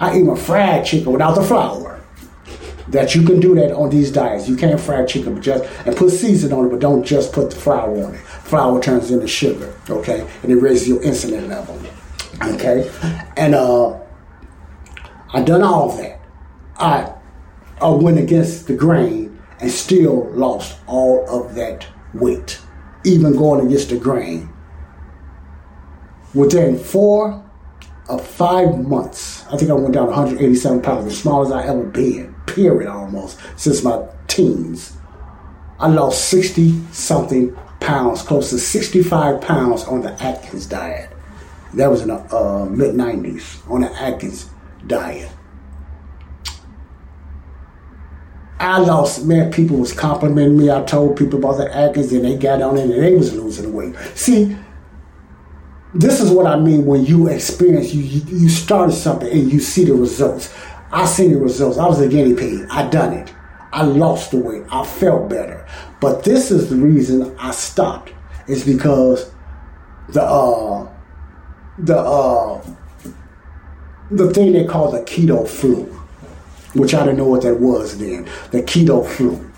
I 0.00 0.16
ate 0.16 0.24
my 0.24 0.36
fried 0.36 0.84
chicken 0.84 1.12
without 1.12 1.34
the 1.34 1.42
flour 1.42 1.93
that 2.94 3.12
you 3.12 3.22
can 3.24 3.40
do 3.40 3.56
that 3.56 3.74
on 3.74 3.90
these 3.90 4.12
diets. 4.12 4.48
You 4.48 4.56
can't 4.56 4.80
fry 4.80 5.04
chicken, 5.04 5.34
but 5.34 5.42
just 5.42 5.64
and 5.84 5.96
put 5.96 6.10
season 6.10 6.52
on 6.52 6.66
it, 6.66 6.68
but 6.68 6.78
don't 6.78 7.02
just 7.02 7.32
put 7.32 7.50
the 7.50 7.56
flour 7.56 7.90
on 8.04 8.14
it. 8.14 8.20
Flour 8.20 8.80
turns 8.80 9.10
into 9.10 9.26
sugar, 9.26 9.74
okay, 9.90 10.26
and 10.42 10.52
it 10.52 10.56
raises 10.56 10.88
your 10.88 11.00
insulin 11.00 11.48
level, 11.48 11.78
okay. 12.54 12.88
And 13.36 13.56
uh, 13.56 13.98
I 15.32 15.42
done 15.42 15.62
all 15.62 15.96
that. 15.96 16.20
I 16.76 17.12
I 17.80 17.88
went 17.88 18.18
against 18.18 18.68
the 18.68 18.74
grain 18.74 19.42
and 19.60 19.70
still 19.70 20.30
lost 20.30 20.78
all 20.86 21.28
of 21.28 21.56
that 21.56 21.86
weight, 22.14 22.60
even 23.04 23.36
going 23.36 23.66
against 23.66 23.90
the 23.90 23.98
grain. 23.98 24.50
Within 26.32 26.78
four 26.78 27.44
of 28.08 28.24
five 28.24 28.86
months, 28.86 29.44
I 29.46 29.56
think 29.56 29.70
I 29.70 29.74
went 29.74 29.94
down 29.94 30.06
187 30.06 30.80
pounds, 30.82 31.06
as 31.06 31.18
small 31.18 31.42
as 31.44 31.50
I 31.50 31.66
ever 31.66 31.82
been 31.82 32.33
period 32.54 32.88
almost 32.88 33.38
since 33.56 33.82
my 33.82 34.06
teens. 34.28 34.96
I 35.78 35.88
lost 35.88 36.28
60 36.28 36.80
something 36.92 37.54
pounds, 37.80 38.22
close 38.22 38.50
to 38.50 38.58
65 38.58 39.40
pounds 39.40 39.84
on 39.84 40.02
the 40.02 40.12
Atkins 40.22 40.66
diet. 40.66 41.10
That 41.74 41.90
was 41.90 42.02
in 42.02 42.08
the 42.08 42.14
uh, 42.34 42.66
mid 42.66 42.94
90s 42.94 43.68
on 43.70 43.82
the 43.82 43.92
Atkins 44.00 44.48
diet. 44.86 45.30
I 48.60 48.78
lost, 48.78 49.26
man, 49.26 49.52
people 49.52 49.78
was 49.78 49.92
complimenting 49.92 50.56
me. 50.56 50.70
I 50.70 50.82
told 50.84 51.16
people 51.16 51.38
about 51.38 51.58
the 51.58 51.76
Atkins 51.76 52.12
and 52.12 52.24
they 52.24 52.36
got 52.36 52.62
on 52.62 52.78
it 52.78 52.84
and 52.84 52.92
they 52.92 53.14
was 53.14 53.34
losing 53.34 53.72
weight. 53.72 53.94
See, 54.14 54.56
this 55.92 56.20
is 56.20 56.30
what 56.30 56.46
I 56.46 56.58
mean 56.58 56.86
when 56.86 57.04
you 57.04 57.28
experience, 57.28 57.92
you, 57.92 58.02
you 58.02 58.48
started 58.48 58.92
something 58.92 59.30
and 59.30 59.52
you 59.52 59.60
see 59.60 59.84
the 59.84 59.94
results. 59.94 60.54
I 60.94 61.06
seen 61.06 61.32
the 61.32 61.38
results. 61.38 61.76
I 61.76 61.88
was 61.88 62.00
a 62.00 62.08
guinea 62.08 62.34
pig. 62.34 62.68
I 62.70 62.88
done 62.88 63.14
it. 63.14 63.34
I 63.72 63.82
lost 63.82 64.30
the 64.30 64.38
weight. 64.38 64.62
I 64.70 64.84
felt 64.84 65.28
better. 65.28 65.66
But 66.00 66.22
this 66.22 66.52
is 66.52 66.70
the 66.70 66.76
reason 66.76 67.36
I 67.36 67.50
stopped. 67.50 68.12
It's 68.46 68.62
because 68.62 69.32
the 70.08 70.22
uh 70.22 70.88
the 71.78 71.98
uh 71.98 72.64
the 74.12 74.32
thing 74.32 74.52
they 74.52 74.64
call 74.64 74.92
the 74.92 75.00
keto 75.00 75.48
flu, 75.48 75.82
which 76.74 76.94
I 76.94 77.00
didn't 77.00 77.16
know 77.16 77.26
what 77.26 77.42
that 77.42 77.58
was 77.58 77.98
then. 77.98 78.28
The 78.52 78.62
keto 78.62 79.04
flu. 79.04 79.50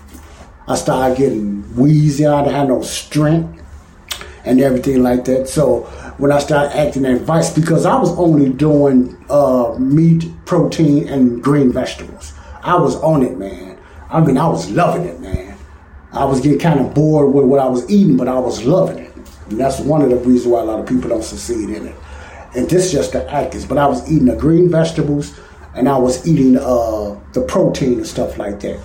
I 0.67 0.73
started 0.75 1.19
getting 1.19 1.61
wheezy. 1.75 2.25
I 2.25 2.41
didn't 2.43 2.55
have 2.55 2.67
no 2.67 2.81
strength 2.81 3.63
and 4.43 4.59
everything 4.59 5.03
like 5.03 5.25
that. 5.25 5.47
So 5.47 5.81
when 6.17 6.31
I 6.31 6.39
started 6.39 6.75
acting 6.75 7.05
advice 7.05 7.53
because 7.53 7.85
I 7.85 7.95
was 7.95 8.17
only 8.17 8.49
doing 8.49 9.23
uh, 9.29 9.75
meat, 9.77 10.25
protein, 10.47 11.07
and 11.07 11.43
green 11.43 11.71
vegetables. 11.71 12.33
I 12.63 12.75
was 12.75 12.95
on 12.97 13.21
it, 13.21 13.37
man. 13.37 13.77
I 14.09 14.21
mean, 14.21 14.37
I 14.37 14.47
was 14.47 14.71
loving 14.71 15.05
it, 15.05 15.19
man. 15.19 15.57
I 16.13 16.25
was 16.25 16.41
getting 16.41 16.59
kind 16.59 16.79
of 16.79 16.93
bored 16.93 17.33
with 17.33 17.45
what 17.45 17.59
I 17.59 17.67
was 17.67 17.87
eating, 17.89 18.17
but 18.17 18.27
I 18.27 18.39
was 18.39 18.63
loving 18.63 18.99
it. 18.99 19.15
And 19.49 19.59
that's 19.59 19.79
one 19.79 20.01
of 20.01 20.09
the 20.09 20.15
reasons 20.17 20.47
why 20.47 20.61
a 20.61 20.63
lot 20.63 20.79
of 20.79 20.87
people 20.87 21.09
don't 21.09 21.23
succeed 21.23 21.69
in 21.69 21.87
it. 21.87 21.95
And 22.55 22.69
this 22.69 22.87
is 22.87 22.91
just 22.91 23.11
the 23.11 23.29
Atkins, 23.31 23.65
but 23.65 23.77
I 23.77 23.85
was 23.85 24.09
eating 24.09 24.25
the 24.25 24.35
green 24.35 24.69
vegetables 24.69 25.39
and 25.75 25.87
I 25.87 25.97
was 25.97 26.27
eating 26.27 26.57
uh, 26.57 27.19
the 27.33 27.41
protein 27.47 27.93
and 27.99 28.07
stuff 28.07 28.37
like 28.37 28.59
that. 28.61 28.79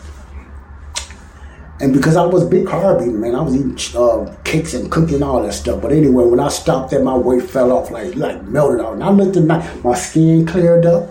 And 1.81 1.93
because 1.93 2.17
I 2.17 2.25
was 2.25 2.45
big 2.45 2.67
carb 2.67 3.01
eating, 3.01 3.21
man, 3.21 3.35
I 3.35 3.43
was 3.43 3.57
eating 3.57 3.77
uh, 4.01 4.37
cakes 4.45 4.75
and 4.75 4.91
cooking 4.91 5.17
and 5.17 5.25
all 5.25 5.43
that 5.43 5.53
stuff. 5.53 5.83
But 5.83 5.91
anyway, 5.91 6.25
when 6.25 6.39
I 6.39 6.49
stopped 6.49 6.91
that, 6.91 7.03
my 7.03 7.17
weight 7.17 7.43
fell 7.43 7.73
off, 7.73 7.91
like 7.91 8.15
like 8.15 8.43
melted 8.45 8.81
off. 8.81 8.95
And 8.95 9.03
I 9.03 9.11
looked 9.11 9.37
at 9.37 9.45
my, 9.45 9.69
my 9.83 9.95
skin 9.95 10.47
cleared 10.47 10.87
up, 10.87 11.11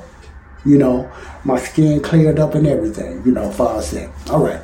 you 0.65 0.77
know, 0.77 1.11
my 1.43 1.57
skin 1.57 2.01
cleared 2.01 2.39
up 2.39 2.55
and 2.55 2.67
everything, 2.67 3.23
you 3.25 3.31
know, 3.31 3.49
far 3.51 3.77
as 3.77 3.91
that. 3.91 4.09
All 4.29 4.43
right. 4.43 4.61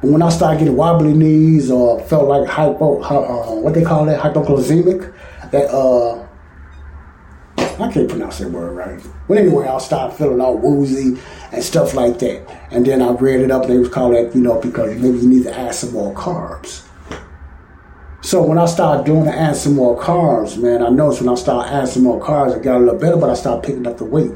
But 0.00 0.10
when 0.10 0.22
I 0.22 0.30
started 0.30 0.60
getting 0.60 0.76
wobbly 0.76 1.12
knees 1.12 1.70
or 1.70 2.00
felt 2.04 2.28
like 2.28 2.48
hypo, 2.48 3.02
uh, 3.02 3.60
what 3.60 3.74
they 3.74 3.82
call 3.82 4.06
that, 4.06 4.20
hypoglycemic, 4.20 5.12
that 5.50 5.68
uh, 5.70 6.26
I 7.58 7.92
can't 7.92 8.08
pronounce 8.08 8.38
that 8.38 8.50
word 8.50 8.72
right. 8.72 9.02
But 9.28 9.38
anyway, 9.38 9.66
I 9.66 9.78
started 9.78 10.16
feeling 10.16 10.40
all 10.40 10.56
woozy 10.56 11.20
and 11.52 11.62
stuff 11.62 11.94
like 11.94 12.18
that. 12.20 12.68
And 12.70 12.86
then 12.86 13.02
I 13.02 13.10
read 13.12 13.40
it 13.40 13.50
up, 13.50 13.64
and 13.64 13.72
they 13.72 13.78
was 13.78 13.88
called 13.88 14.14
that, 14.14 14.34
you 14.34 14.40
know, 14.40 14.60
because 14.60 14.96
maybe 14.98 15.18
you 15.18 15.28
need 15.28 15.44
to 15.44 15.58
add 15.58 15.74
some 15.74 15.92
more 15.92 16.14
carbs. 16.14 16.86
So 18.22 18.42
when 18.42 18.58
I 18.58 18.66
started 18.66 19.06
doing 19.06 19.24
the 19.24 19.34
add 19.34 19.56
some 19.56 19.74
more 19.74 19.98
carbs, 19.98 20.56
man, 20.56 20.82
I 20.82 20.90
noticed 20.90 21.22
when 21.22 21.30
I 21.30 21.34
started 21.34 21.72
adding 21.72 21.90
some 21.90 22.02
more 22.04 22.22
carbs, 22.22 22.56
it 22.56 22.62
got 22.62 22.76
a 22.76 22.80
little 22.80 22.98
better, 22.98 23.16
but 23.16 23.30
I 23.30 23.34
started 23.34 23.66
picking 23.66 23.86
up 23.86 23.98
the 23.98 24.04
weight. 24.04 24.30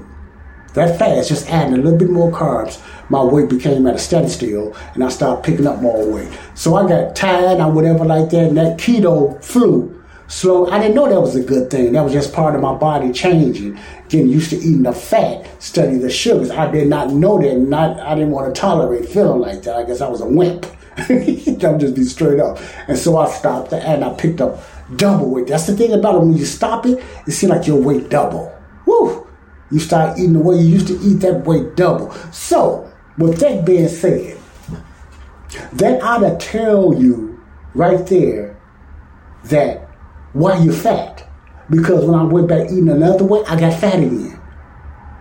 That 0.74 0.98
fast, 0.98 1.28
just 1.28 1.48
adding 1.48 1.74
a 1.74 1.76
little 1.76 1.98
bit 1.98 2.10
more 2.10 2.30
carbs, 2.30 2.82
my 3.08 3.22
weight 3.22 3.48
became 3.48 3.86
at 3.86 3.94
a 3.94 3.98
steady 3.98 4.28
still, 4.28 4.76
and 4.94 5.04
I 5.04 5.08
started 5.08 5.44
picking 5.44 5.66
up 5.66 5.80
more 5.80 6.04
weight. 6.10 6.36
So 6.54 6.74
I 6.74 6.88
got 6.88 7.14
tired 7.14 7.60
or 7.60 7.70
whatever 7.70 8.04
like 8.04 8.30
that, 8.30 8.48
and 8.48 8.56
that 8.58 8.78
keto 8.78 9.42
flu 9.42 10.02
slow. 10.26 10.66
I 10.70 10.78
didn't 10.80 10.94
know 10.94 11.08
that 11.08 11.20
was 11.20 11.36
a 11.36 11.42
good 11.42 11.70
thing. 11.70 11.92
That 11.92 12.02
was 12.02 12.12
just 12.12 12.32
part 12.32 12.54
of 12.54 12.60
my 12.60 12.74
body 12.74 13.12
changing, 13.12 13.78
getting 14.08 14.28
used 14.28 14.50
to 14.50 14.56
eating 14.56 14.82
the 14.82 14.92
fat, 14.92 15.46
studying 15.62 16.00
the 16.00 16.10
sugars. 16.10 16.50
I 16.50 16.70
did 16.70 16.88
not 16.88 17.10
know 17.12 17.40
that. 17.40 17.56
Not 17.56 18.00
I 18.00 18.14
didn't 18.14 18.30
want 18.30 18.52
to 18.52 18.60
tolerate 18.60 19.08
feeling 19.08 19.40
like 19.40 19.62
that. 19.62 19.76
I 19.76 19.84
guess 19.84 20.00
I 20.00 20.08
was 20.08 20.20
a 20.20 20.26
wimp. 20.26 20.66
I'm 20.96 21.78
just 21.78 21.94
be 21.94 22.04
straight 22.04 22.40
up. 22.40 22.58
And 22.88 22.96
so 22.96 23.16
I 23.16 23.28
stopped 23.28 23.72
and 23.72 24.04
I 24.04 24.12
picked 24.14 24.40
up 24.40 24.62
double 24.96 25.30
weight. 25.30 25.48
That's 25.48 25.66
the 25.66 25.76
thing 25.76 25.92
about 25.92 26.16
it. 26.16 26.18
When 26.18 26.36
you 26.36 26.44
stop 26.44 26.86
it, 26.86 27.02
it 27.26 27.32
seems 27.32 27.50
like 27.50 27.66
your 27.66 27.80
weight 27.80 28.10
double. 28.10 28.52
Woo! 28.86 29.23
You 29.70 29.78
start 29.78 30.18
eating 30.18 30.34
the 30.34 30.40
way 30.40 30.56
you 30.56 30.68
used 30.68 30.86
to 30.88 30.98
eat, 31.00 31.14
that 31.20 31.44
weight 31.44 31.76
double. 31.76 32.12
So, 32.32 32.92
with 33.18 33.38
that 33.40 33.64
being 33.64 33.88
said, 33.88 34.38
that 35.72 36.02
ought 36.02 36.18
to 36.18 36.36
tell 36.36 36.94
you 36.94 37.40
right 37.74 38.06
there 38.06 38.56
that 39.44 39.88
why 40.32 40.58
you 40.58 40.72
fat. 40.72 41.28
Because 41.70 42.04
when 42.04 42.18
I 42.18 42.24
went 42.24 42.48
back 42.48 42.70
eating 42.70 42.88
another 42.88 43.24
way, 43.24 43.42
I 43.46 43.58
got 43.58 43.80
fat 43.80 43.98
again. 44.00 44.40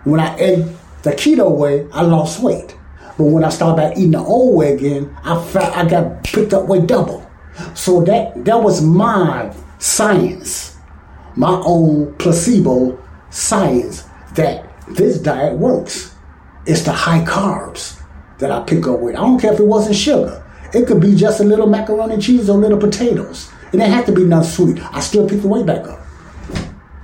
When 0.04 0.20
I 0.20 0.36
ate 0.38 0.66
the 1.02 1.12
keto 1.12 1.50
way, 1.56 1.88
I 1.92 2.02
lost 2.02 2.42
weight. 2.42 2.76
But 3.16 3.24
when 3.24 3.44
I 3.44 3.48
started 3.48 3.76
back 3.76 3.96
eating 3.96 4.10
the 4.12 4.18
old 4.18 4.56
way 4.56 4.74
again, 4.74 5.16
I 5.24 5.42
felt 5.42 5.76
I 5.76 5.88
got 5.88 6.24
picked 6.24 6.52
up 6.52 6.66
weight 6.66 6.86
double. 6.86 7.28
So 7.74 8.02
that 8.02 8.44
that 8.44 8.60
was 8.60 8.82
my 8.82 9.54
science, 9.78 10.76
my 11.36 11.60
own 11.64 12.14
placebo 12.14 12.98
science 13.30 14.03
that 14.34 14.64
this 14.88 15.18
diet 15.18 15.58
works. 15.58 16.14
It's 16.66 16.82
the 16.82 16.92
high 16.92 17.24
carbs 17.24 18.00
that 18.38 18.50
I 18.50 18.60
pick 18.64 18.86
up 18.86 19.00
with. 19.00 19.16
I 19.16 19.20
don't 19.20 19.38
care 19.38 19.52
if 19.52 19.60
it 19.60 19.66
wasn't 19.66 19.96
sugar. 19.96 20.44
It 20.72 20.86
could 20.86 21.00
be 21.00 21.14
just 21.14 21.40
a 21.40 21.44
little 21.44 21.66
macaroni 21.66 22.14
and 22.14 22.22
cheese 22.22 22.48
or 22.48 22.58
little 22.58 22.78
potatoes. 22.78 23.50
It 23.68 23.78
didn't 23.78 23.92
have 23.92 24.06
to 24.06 24.12
be 24.12 24.24
nothing 24.24 24.50
sweet. 24.50 24.94
I 24.94 25.00
still 25.00 25.28
pick 25.28 25.42
the 25.42 25.48
weight 25.48 25.66
back 25.66 25.86
up. 25.86 26.00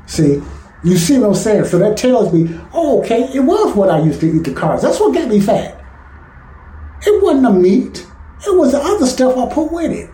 See, 0.06 0.42
you 0.82 0.96
see 0.96 1.18
what 1.18 1.28
I'm 1.28 1.34
saying? 1.34 1.64
So 1.66 1.78
that 1.78 1.96
tells 1.96 2.32
me, 2.32 2.58
oh, 2.72 3.00
okay, 3.02 3.30
it 3.34 3.40
was 3.40 3.76
what 3.76 3.90
I 3.90 4.00
used 4.00 4.20
to 4.20 4.26
eat 4.26 4.44
the 4.44 4.50
carbs. 4.50 4.82
That's 4.82 4.98
what 4.98 5.14
got 5.14 5.28
me 5.28 5.40
fat. 5.40 5.76
It 7.06 7.22
wasn't 7.22 7.44
the 7.44 7.50
meat. 7.50 8.06
It 8.46 8.56
was 8.56 8.72
the 8.72 8.78
other 8.78 9.06
stuff 9.06 9.36
I 9.36 9.52
put 9.52 9.70
with 9.70 9.92
it. 9.92 10.10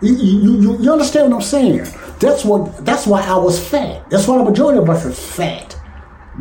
You, 0.00 0.14
you, 0.16 0.78
you, 0.78 0.92
understand 0.92 1.30
what 1.30 1.36
I'm 1.36 1.42
saying? 1.42 1.86
That's 2.18 2.44
what. 2.44 2.84
That's 2.84 3.06
why 3.06 3.22
I 3.22 3.36
was 3.36 3.64
fat. 3.64 4.08
That's 4.10 4.26
why 4.26 4.38
the 4.38 4.44
majority 4.44 4.78
of 4.78 4.90
us 4.90 5.04
is 5.04 5.18
fat. 5.18 5.76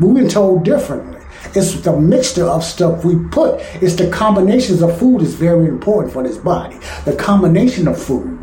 We've 0.02 0.16
been 0.16 0.30
told 0.30 0.66
differently. 0.66 1.20
It's 1.54 1.80
the 1.82 1.96
mixture 1.96 2.46
of 2.46 2.64
stuff 2.64 3.06
we 3.06 3.16
put. 3.30 3.62
It's 3.84 3.96
the 3.96 4.10
combinations 4.10 4.82
of 4.82 4.98
food 4.98 5.22
is 5.22 5.36
very 5.36 5.68
important 5.68 6.12
for 6.12 6.24
this 6.24 6.38
body. 6.38 6.78
The 7.06 7.16
combination 7.16 7.88
of 7.88 8.02
food. 8.02 8.40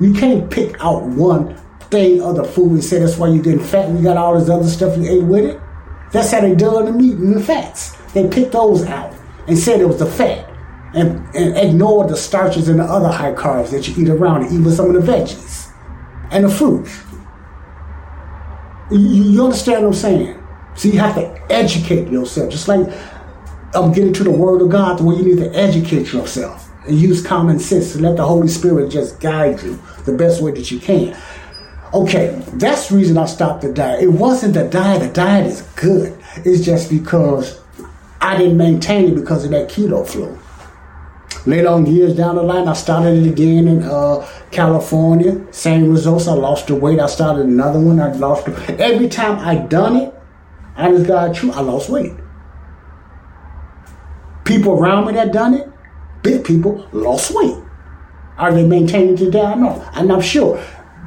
You 0.00 0.14
can't 0.14 0.50
pick 0.50 0.82
out 0.82 1.04
one 1.04 1.54
thing 1.90 2.22
of 2.22 2.36
the 2.36 2.44
food 2.44 2.72
and 2.72 2.84
say 2.84 2.98
that's 2.98 3.18
why 3.18 3.28
you're 3.28 3.42
getting 3.42 3.60
fat 3.60 3.90
and 3.90 3.98
you 3.98 4.04
got 4.04 4.16
all 4.16 4.38
this 4.38 4.48
other 4.48 4.66
stuff 4.66 4.96
you 4.96 5.06
ate 5.06 5.24
with 5.24 5.44
it. 5.44 5.60
That's 6.12 6.30
how 6.32 6.40
they 6.40 6.54
done 6.54 6.86
the 6.86 6.92
meat 6.92 7.16
and 7.16 7.36
the 7.36 7.42
fats. 7.42 7.92
They 8.14 8.26
picked 8.28 8.52
those 8.52 8.82
out 8.86 9.14
and 9.48 9.58
said 9.58 9.80
it 9.80 9.86
was 9.86 9.98
the 9.98 10.06
fat 10.06 10.50
and, 10.94 11.18
and 11.36 11.58
ignored 11.58 12.08
the 12.08 12.16
starches 12.16 12.70
and 12.70 12.80
the 12.80 12.84
other 12.84 13.08
high 13.08 13.34
carbs 13.34 13.70
that 13.70 13.86
you 13.86 14.02
eat 14.02 14.08
around 14.08 14.44
it, 14.44 14.52
even 14.52 14.72
some 14.72 14.94
of 14.94 15.04
the 15.04 15.12
veggies 15.12 15.70
and 16.30 16.44
the 16.46 16.48
fruit. 16.48 16.88
You, 18.90 18.98
you 18.98 19.44
understand 19.44 19.82
what 19.82 19.88
I'm 19.88 19.94
saying? 19.94 20.45
So 20.76 20.88
you 20.88 20.98
have 20.98 21.14
to 21.14 21.52
educate 21.52 22.08
yourself. 22.08 22.50
Just 22.50 22.68
like 22.68 22.86
I'm 23.74 23.92
getting 23.92 24.12
to 24.14 24.24
the 24.24 24.30
word 24.30 24.62
of 24.62 24.70
God, 24.70 24.98
the 24.98 25.04
way 25.04 25.16
you 25.16 25.22
need 25.22 25.38
to 25.42 25.54
educate 25.54 26.12
yourself 26.12 26.70
and 26.86 26.98
use 26.98 27.24
common 27.26 27.58
sense 27.58 27.94
and 27.94 28.04
let 28.04 28.16
the 28.16 28.24
Holy 28.24 28.48
Spirit 28.48 28.90
just 28.90 29.20
guide 29.20 29.62
you 29.62 29.80
the 30.04 30.12
best 30.12 30.42
way 30.42 30.52
that 30.52 30.70
you 30.70 30.78
can. 30.78 31.16
Okay, 31.94 32.42
that's 32.54 32.88
the 32.88 32.96
reason 32.96 33.16
I 33.16 33.26
stopped 33.26 33.62
the 33.62 33.72
diet. 33.72 34.02
It 34.02 34.08
wasn't 34.08 34.54
the 34.54 34.68
diet. 34.68 35.00
The 35.00 35.08
diet 35.08 35.46
is 35.46 35.62
good. 35.76 36.18
It's 36.44 36.64
just 36.64 36.90
because 36.90 37.60
I 38.20 38.36
didn't 38.36 38.56
maintain 38.56 39.12
it 39.12 39.14
because 39.14 39.44
of 39.44 39.50
that 39.52 39.68
keto 39.68 40.06
flu. 40.06 40.38
Later 41.46 41.68
on, 41.68 41.86
years 41.86 42.16
down 42.16 42.34
the 42.34 42.42
line, 42.42 42.66
I 42.66 42.72
started 42.72 43.24
it 43.24 43.30
again 43.30 43.68
in 43.68 43.84
uh, 43.84 44.26
California. 44.50 45.40
Same 45.52 45.88
results. 45.88 46.26
I 46.26 46.32
lost 46.32 46.66
the 46.66 46.74
weight. 46.74 46.98
I 46.98 47.06
started 47.06 47.46
another 47.46 47.78
one. 47.78 48.00
I 48.00 48.12
lost 48.14 48.48
it. 48.48 48.80
Every 48.80 49.08
time 49.08 49.38
I 49.38 49.54
done 49.54 49.96
it, 49.96 50.15
I 50.76 50.90
just 50.90 51.06
got 51.06 51.34
true. 51.34 51.52
I 51.52 51.60
lost 51.60 51.88
weight. 51.88 52.12
People 54.44 54.78
around 54.78 55.06
me 55.06 55.14
that 55.14 55.32
done 55.32 55.54
it, 55.54 55.68
big 56.22 56.44
people, 56.44 56.88
lost 56.92 57.32
weight. 57.34 57.56
Are 58.38 58.52
they 58.52 58.66
maintaining 58.66 59.16
today? 59.16 59.42
I 59.42 59.54
know. 59.54 59.82
I'm 59.92 60.20
sure. 60.20 60.62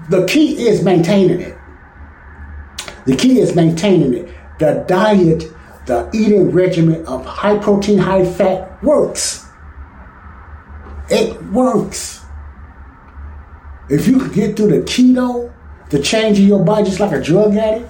The 0.10 0.26
key 0.26 0.68
is 0.68 0.84
maintaining 0.84 1.40
it. 1.40 1.58
The 3.06 3.16
key 3.16 3.40
is 3.40 3.56
maintaining 3.56 4.14
it. 4.14 4.36
The 4.58 4.84
diet, 4.88 5.46
the 5.86 6.10
eating 6.14 6.52
regimen 6.52 7.06
of 7.06 7.26
high 7.26 7.58
protein, 7.60 8.00
high 8.00 8.26
fat 8.26 8.84
works. 8.84 9.46
It 11.10 11.42
works. 11.46 12.26
If 13.90 14.08
you 14.08 14.20
could 14.20 14.34
get 14.34 14.58
through 14.58 14.70
the 14.70 14.82
keto, 14.82 15.54
the 15.90 16.00
change 16.00 16.40
in 16.40 16.48
your 16.48 16.64
body 16.64 16.86
just 16.86 17.00
like 17.00 17.12
a 17.12 17.22
drug 17.22 17.56
addict, 17.56 17.90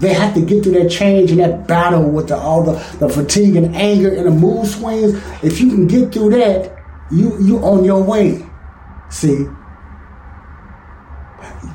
They 0.00 0.14
have 0.14 0.34
to 0.34 0.40
get 0.40 0.64
through 0.64 0.72
that 0.82 0.88
change 0.88 1.30
and 1.30 1.40
that 1.40 1.68
battle 1.68 2.10
with 2.10 2.28
the, 2.28 2.36
all 2.36 2.62
the, 2.62 2.72
the 2.98 3.08
fatigue 3.08 3.56
and 3.56 3.76
anger 3.76 4.12
and 4.12 4.26
the 4.26 4.30
mood 4.30 4.66
swings. 4.66 5.14
If 5.42 5.60
you 5.60 5.68
can 5.68 5.86
get 5.86 6.12
through 6.12 6.30
that, 6.30 6.76
you 7.10 7.36
you 7.42 7.58
on 7.58 7.84
your 7.84 8.02
way. 8.02 8.44
See, 9.10 9.46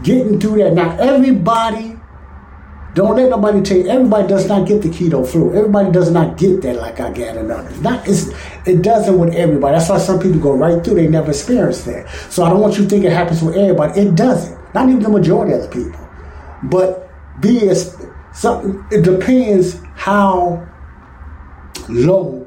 getting 0.02 0.40
through 0.40 0.64
that. 0.64 0.74
Now 0.74 0.98
everybody, 0.98 2.00
don't 2.96 3.16
let 3.18 3.30
nobody 3.30 3.62
tell 3.62 3.78
you. 3.78 3.90
Everybody 3.90 4.28
does 4.28 4.48
not 4.48 4.68
get 4.68 4.82
the 4.82 4.90
keto 4.90 5.28
flu. 5.28 5.54
Everybody 5.54 5.92
does 5.92 6.10
not 6.10 6.38
get 6.38 6.62
that 6.62 6.78
like 6.78 7.00
I 7.00 7.12
get 7.12 7.36
it. 7.36 7.46
It's 7.46 7.80
not. 7.82 8.08
It's, 8.08 8.30
it 8.66 8.82
doesn't 8.82 9.20
with 9.20 9.36
everybody. 9.36 9.78
That's 9.78 9.90
why 9.90 9.98
some 10.00 10.20
people 10.20 10.40
go 10.40 10.54
right 10.54 10.84
through. 10.84 10.96
They 10.96 11.08
never 11.08 11.32
experience 11.32 11.84
that. 11.84 12.10
So 12.32 12.44
I 12.44 12.50
don't 12.50 12.62
want 12.62 12.78
you 12.78 12.86
to 12.86 12.90
think 12.90 13.04
it 13.04 13.12
happens 13.12 13.44
with 13.44 13.56
everybody. 13.56 14.00
It 14.00 14.16
doesn't. 14.16 14.74
Not 14.74 14.90
even 14.90 15.04
the 15.04 15.10
majority 15.10 15.54
of 15.54 15.62
the 15.62 15.68
people. 15.68 16.00
But 16.64 17.06
be 17.42 17.68
as 17.70 17.95
so 18.36 18.86
it 18.92 19.04
depends 19.04 19.82
how 19.96 20.68
low 21.88 22.46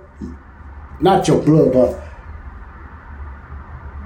not 1.00 1.26
your 1.26 1.40
blood, 1.42 1.72
but 1.72 2.04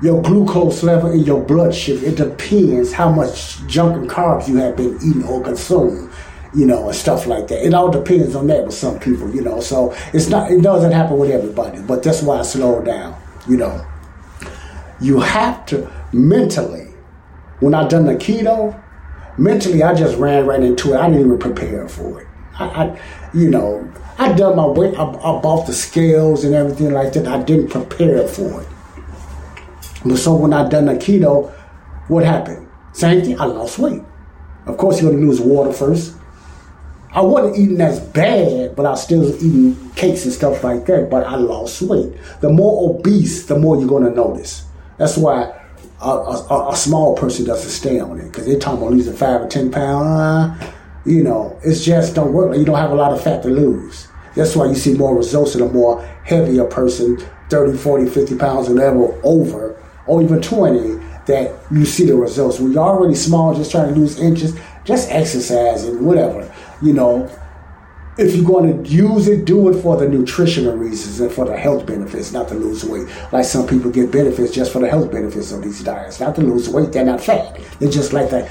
your 0.02 0.20
glucose 0.20 0.82
level 0.82 1.10
in 1.10 1.20
your 1.20 1.42
blood 1.42 1.74
sugar. 1.74 2.06
It 2.06 2.16
depends 2.16 2.92
how 2.92 3.10
much 3.10 3.64
junk 3.66 3.96
and 3.96 4.10
carbs 4.10 4.48
you 4.48 4.56
have 4.56 4.76
been 4.76 4.96
eating 4.96 5.24
or 5.24 5.42
consuming, 5.42 6.10
you 6.54 6.66
know, 6.66 6.88
and 6.88 6.96
stuff 6.96 7.26
like 7.26 7.48
that. 7.48 7.64
It 7.64 7.72
all 7.72 7.90
depends 7.90 8.34
on 8.34 8.46
that 8.48 8.64
with 8.64 8.74
some 8.74 8.98
people, 8.98 9.34
you 9.34 9.42
know. 9.42 9.60
So 9.60 9.94
it's 10.12 10.28
not, 10.28 10.50
it 10.50 10.62
doesn't 10.62 10.92
happen 10.92 11.18
with 11.18 11.30
everybody, 11.30 11.80
but 11.82 12.02
that's 12.02 12.22
why 12.22 12.38
I 12.38 12.42
slow 12.42 12.82
down, 12.82 13.20
you 13.48 13.56
know. 13.56 13.86
You 15.00 15.20
have 15.20 15.66
to 15.66 15.90
mentally, 16.12 16.88
when 17.60 17.74
I 17.74 17.86
done 17.88 18.06
the 18.06 18.14
keto, 18.14 18.81
mentally 19.38 19.82
I 19.82 19.94
just 19.94 20.18
ran 20.18 20.46
right 20.46 20.62
into 20.62 20.92
it. 20.92 20.96
I 20.96 21.08
didn't 21.08 21.26
even 21.26 21.38
prepare 21.38 21.88
for 21.88 22.20
it. 22.20 22.26
I, 22.58 22.64
I 22.64 23.00
you 23.34 23.48
know, 23.48 23.90
I 24.18 24.32
done 24.32 24.56
my 24.56 24.66
weight, 24.66 24.98
I, 24.98 25.04
I 25.04 25.40
bought 25.40 25.66
the 25.66 25.72
scales 25.72 26.44
and 26.44 26.54
everything 26.54 26.92
like 26.92 27.12
that. 27.14 27.26
I 27.26 27.42
didn't 27.42 27.68
prepare 27.68 28.26
for 28.28 28.62
it. 28.62 28.68
But 30.04 30.16
so 30.16 30.34
when 30.34 30.52
I 30.52 30.68
done 30.68 30.86
the 30.86 30.94
keto, 30.94 31.50
what 32.08 32.24
happened? 32.24 32.68
Same 32.92 33.22
thing, 33.22 33.40
I 33.40 33.44
lost 33.46 33.78
weight. 33.78 34.02
Of 34.66 34.76
course, 34.76 35.00
you're 35.00 35.10
gonna 35.10 35.24
lose 35.24 35.40
water 35.40 35.72
first. 35.72 36.16
I 37.14 37.20
wasn't 37.20 37.58
eating 37.58 37.80
as 37.80 38.00
bad, 38.00 38.74
but 38.74 38.86
I 38.86 38.94
still 38.94 39.34
eating 39.36 39.90
cakes 39.96 40.24
and 40.24 40.32
stuff 40.32 40.64
like 40.64 40.86
that, 40.86 41.10
but 41.10 41.26
I 41.26 41.36
lost 41.36 41.82
weight. 41.82 42.14
The 42.40 42.48
more 42.48 42.90
obese, 42.90 43.46
the 43.46 43.58
more 43.58 43.76
you're 43.76 43.88
gonna 43.88 44.10
notice. 44.10 44.64
That's 44.98 45.16
why 45.16 45.61
a, 46.02 46.54
a, 46.54 46.70
a 46.72 46.76
small 46.76 47.16
person 47.16 47.44
doesn't 47.44 47.70
stay 47.70 48.00
on 48.00 48.18
it, 48.18 48.24
because 48.24 48.46
they're 48.46 48.58
talking 48.58 48.80
about 48.80 48.92
losing 48.92 49.14
five 49.14 49.42
or 49.42 49.48
10 49.48 49.70
pounds. 49.70 50.06
Uh, 50.06 50.72
you 51.04 51.22
know, 51.22 51.58
it's 51.64 51.84
just 51.84 52.14
don't 52.14 52.32
work. 52.32 52.56
You 52.56 52.64
don't 52.64 52.78
have 52.78 52.90
a 52.90 52.94
lot 52.94 53.12
of 53.12 53.22
fat 53.22 53.42
to 53.42 53.48
lose. 53.48 54.08
That's 54.34 54.56
why 54.56 54.66
you 54.66 54.74
see 54.74 54.94
more 54.94 55.16
results 55.16 55.54
in 55.54 55.62
a 55.62 55.68
more 55.68 56.02
heavier 56.24 56.64
person, 56.64 57.18
30, 57.50 57.76
40, 57.76 58.08
50 58.08 58.36
pounds, 58.36 58.68
whatever, 58.68 59.20
over 59.22 59.76
or 60.06 60.22
even 60.22 60.40
20 60.40 61.00
that 61.26 61.54
you 61.70 61.84
see 61.84 62.06
the 62.06 62.16
results. 62.16 62.58
When 62.58 62.72
you're 62.72 62.82
already 62.82 63.14
small, 63.14 63.54
just 63.54 63.70
trying 63.70 63.92
to 63.92 63.98
lose 63.98 64.18
inches, 64.18 64.58
just 64.84 65.10
exercise 65.10 65.84
and 65.84 66.04
whatever. 66.04 66.52
You 66.80 66.92
know, 66.94 67.30
if 68.18 68.34
you're 68.34 68.44
going 68.44 68.84
to 68.84 68.90
use 68.90 69.26
it, 69.26 69.44
do 69.44 69.68
it 69.70 69.80
for 69.80 69.96
the 69.96 70.08
nutritional 70.08 70.76
reasons 70.76 71.20
and 71.20 71.32
for 71.32 71.46
the 71.46 71.56
health 71.56 71.86
benefits, 71.86 72.32
not 72.32 72.48
to 72.48 72.54
lose 72.54 72.84
weight. 72.84 73.08
Like 73.32 73.44
some 73.44 73.66
people 73.66 73.90
get 73.90 74.10
benefits 74.10 74.52
just 74.52 74.72
for 74.72 74.80
the 74.80 74.88
health 74.88 75.10
benefits 75.10 75.50
of 75.52 75.62
these 75.62 75.82
diets, 75.82 76.20
not 76.20 76.34
to 76.36 76.42
lose 76.42 76.68
weight. 76.68 76.92
They're 76.92 77.04
not 77.04 77.20
fat. 77.20 77.58
They're 77.78 77.90
just 77.90 78.12
like 78.12 78.30
the 78.30 78.50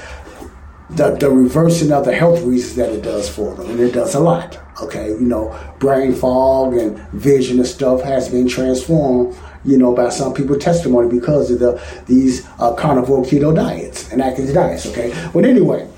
the, 0.90 1.16
the 1.16 1.30
reversing 1.30 1.90
of 1.90 2.04
the 2.04 2.14
health 2.14 2.42
reasons 2.42 2.76
that 2.76 2.90
it 2.90 3.02
does 3.02 3.26
for 3.26 3.54
them, 3.54 3.70
and 3.70 3.80
it 3.80 3.92
does 3.92 4.14
a 4.14 4.20
lot. 4.20 4.58
Okay, 4.82 5.08
you 5.08 5.20
know, 5.20 5.58
brain 5.78 6.12
fog 6.12 6.74
and 6.74 6.98
vision 7.12 7.58
and 7.58 7.66
stuff 7.66 8.02
has 8.02 8.28
been 8.28 8.46
transformed 8.46 9.34
you 9.64 9.78
know, 9.78 9.94
by 9.94 10.08
some 10.08 10.34
people 10.34 10.58
testimony 10.58 11.08
because 11.08 11.50
of 11.50 11.60
the 11.60 11.80
these 12.06 12.46
uh, 12.58 12.74
carnivore 12.74 13.22
keto 13.22 13.54
diets 13.54 14.10
and 14.10 14.20
Atkins 14.20 14.52
diets. 14.52 14.86
Okay, 14.86 15.14
but 15.32 15.44
anyway, 15.44 15.88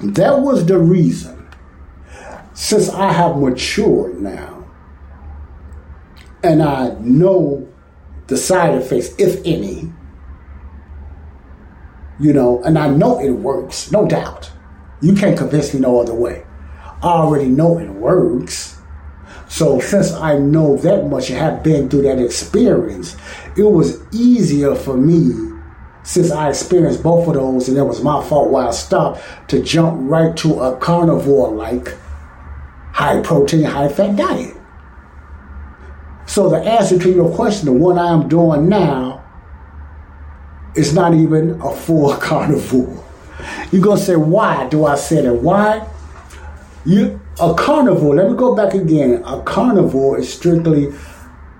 that 0.00 0.40
was 0.40 0.64
the 0.66 0.78
reason. 0.78 1.41
Since 2.54 2.90
I 2.90 3.12
have 3.12 3.38
matured 3.38 4.20
now, 4.20 4.66
and 6.42 6.62
I 6.62 6.96
know 7.00 7.68
the 8.26 8.36
side 8.36 8.74
effects, 8.74 9.14
if 9.18 9.40
any, 9.44 9.92
you 12.20 12.32
know, 12.32 12.62
and 12.62 12.78
I 12.78 12.88
know 12.88 13.20
it 13.20 13.30
works, 13.30 13.90
no 13.90 14.06
doubt. 14.06 14.50
You 15.00 15.14
can't 15.14 15.36
convince 15.36 15.74
me 15.74 15.80
no 15.80 16.00
other 16.00 16.14
way. 16.14 16.44
I 17.02 17.08
already 17.08 17.48
know 17.48 17.78
it 17.78 17.90
works. 17.90 18.78
So 19.48 19.80
since 19.80 20.12
I 20.12 20.38
know 20.38 20.76
that 20.78 21.08
much 21.08 21.30
and 21.30 21.38
have 21.38 21.62
been 21.62 21.88
through 21.88 22.02
that 22.02 22.18
experience, 22.18 23.16
it 23.56 23.64
was 23.64 24.02
easier 24.14 24.74
for 24.74 24.96
me 24.96 25.52
since 26.04 26.30
I 26.30 26.48
experienced 26.48 27.02
both 27.02 27.28
of 27.28 27.34
those 27.34 27.68
and 27.68 27.76
it 27.76 27.82
was 27.82 28.02
my 28.02 28.22
fault 28.24 28.50
why 28.50 28.68
I 28.68 28.70
stopped 28.70 29.20
to 29.48 29.62
jump 29.62 29.98
right 30.10 30.36
to 30.38 30.60
a 30.60 30.76
carnivore 30.78 31.52
like 31.54 31.94
high 33.02 33.20
protein, 33.20 33.64
high 33.64 33.88
fat 33.88 34.14
diet. 34.14 34.54
So 36.26 36.48
the 36.48 36.58
answer 36.58 36.96
to 37.00 37.10
your 37.10 37.34
question, 37.34 37.66
the 37.66 37.72
one 37.72 37.98
I 37.98 38.12
am 38.12 38.28
doing 38.28 38.68
now, 38.68 39.24
is 40.76 40.94
not 40.94 41.12
even 41.12 41.60
a 41.60 41.74
full 41.74 42.14
carnivore. 42.28 43.04
You're 43.72 43.82
gonna 43.82 44.00
say, 44.00 44.14
why 44.14 44.68
do 44.68 44.86
I 44.86 44.94
say 44.94 45.20
that? 45.22 45.34
Why? 45.34 45.84
You 46.84 47.20
a 47.40 47.52
carnivore, 47.54 48.14
let 48.14 48.30
me 48.30 48.36
go 48.36 48.54
back 48.54 48.74
again. 48.74 49.22
A 49.24 49.42
carnivore 49.42 50.20
is 50.20 50.32
strictly 50.32 50.92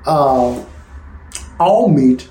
uh, 0.06 0.64
all 1.58 1.88
meat, 1.88 2.30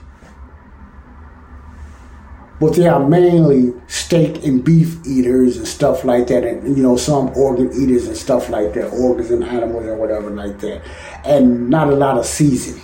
but 2.62 2.76
they 2.76 2.88
are 2.88 3.06
mainly 3.06 3.74
steak 3.88 4.46
and 4.46 4.64
beef 4.64 4.96
eaters 5.04 5.58
and 5.58 5.68
stuff 5.68 6.06
like 6.06 6.28
that, 6.28 6.44
and 6.44 6.78
you 6.78 6.84
know 6.84 6.96
some 6.96 7.36
organ 7.36 7.72
eaters 7.74 8.06
and 8.08 8.16
stuff 8.16 8.50
like 8.50 8.74
that, 8.76 8.94
organs 8.94 9.32
and 9.32 9.44
animals 9.44 9.88
and 9.88 10.00
whatever 10.00 10.30
like 10.30 10.60
that, 10.60 10.84
and 11.26 11.72
not 11.72 11.90
a 11.90 11.96
lot 11.96 12.20
of 12.20 12.26
seasoning, 12.26 12.84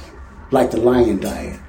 like 0.49 0.71
the 0.71 0.77
lion 0.77 1.19
diet. 1.19 1.59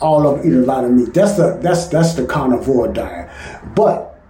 All 0.00 0.24
of 0.28 0.38
them 0.38 0.52
eat 0.52 0.56
a 0.56 0.60
lot 0.60 0.84
of 0.84 0.92
meat. 0.92 1.12
That's 1.12 1.36
the 1.36 1.58
that's 1.60 1.88
that's 1.88 2.14
the 2.14 2.26
carnivore 2.26 2.86
diet, 2.86 3.28
but 3.74 4.22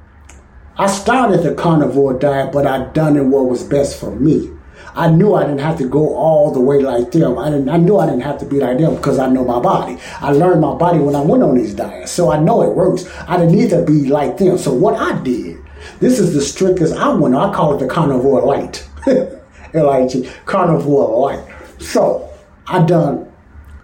I 0.78 0.86
started 0.86 1.42
the 1.42 1.54
carnivore 1.54 2.14
diet, 2.18 2.50
but 2.50 2.66
I 2.66 2.86
done 2.92 3.18
it 3.18 3.24
what 3.24 3.46
was 3.46 3.62
best 3.62 4.00
for 4.00 4.10
me. 4.10 4.53
I 4.96 5.10
knew 5.10 5.34
I 5.34 5.42
didn't 5.42 5.58
have 5.60 5.78
to 5.78 5.88
go 5.88 6.14
all 6.14 6.52
the 6.52 6.60
way 6.60 6.80
like 6.80 7.10
them. 7.10 7.38
I 7.38 7.50
didn't. 7.50 7.68
I 7.68 7.76
knew 7.76 7.98
I 7.98 8.06
didn't 8.06 8.22
have 8.22 8.38
to 8.38 8.46
be 8.46 8.60
like 8.60 8.78
them 8.78 8.94
because 8.94 9.18
I 9.18 9.28
know 9.28 9.44
my 9.44 9.58
body. 9.58 9.98
I 10.20 10.30
learned 10.30 10.60
my 10.60 10.74
body 10.74 11.00
when 11.00 11.16
I 11.16 11.20
went 11.20 11.42
on 11.42 11.56
these 11.56 11.74
diets, 11.74 12.12
so 12.12 12.30
I 12.30 12.38
know 12.38 12.62
it 12.62 12.74
works. 12.74 13.04
I 13.26 13.36
didn't 13.36 13.52
need 13.56 13.70
to 13.70 13.84
be 13.84 14.06
like 14.06 14.38
them. 14.38 14.56
So 14.56 14.72
what 14.72 14.94
I 14.94 15.20
did, 15.22 15.58
this 15.98 16.20
is 16.20 16.32
the 16.32 16.40
strictest 16.40 16.94
I 16.94 17.12
went. 17.12 17.34
I 17.34 17.52
call 17.52 17.74
it 17.74 17.78
the 17.78 17.88
carnivore 17.88 18.42
light, 18.42 18.88
L-I-G, 19.74 20.30
carnivore 20.44 21.20
light. 21.20 21.54
So 21.80 22.30
I 22.66 22.84
done. 22.84 23.30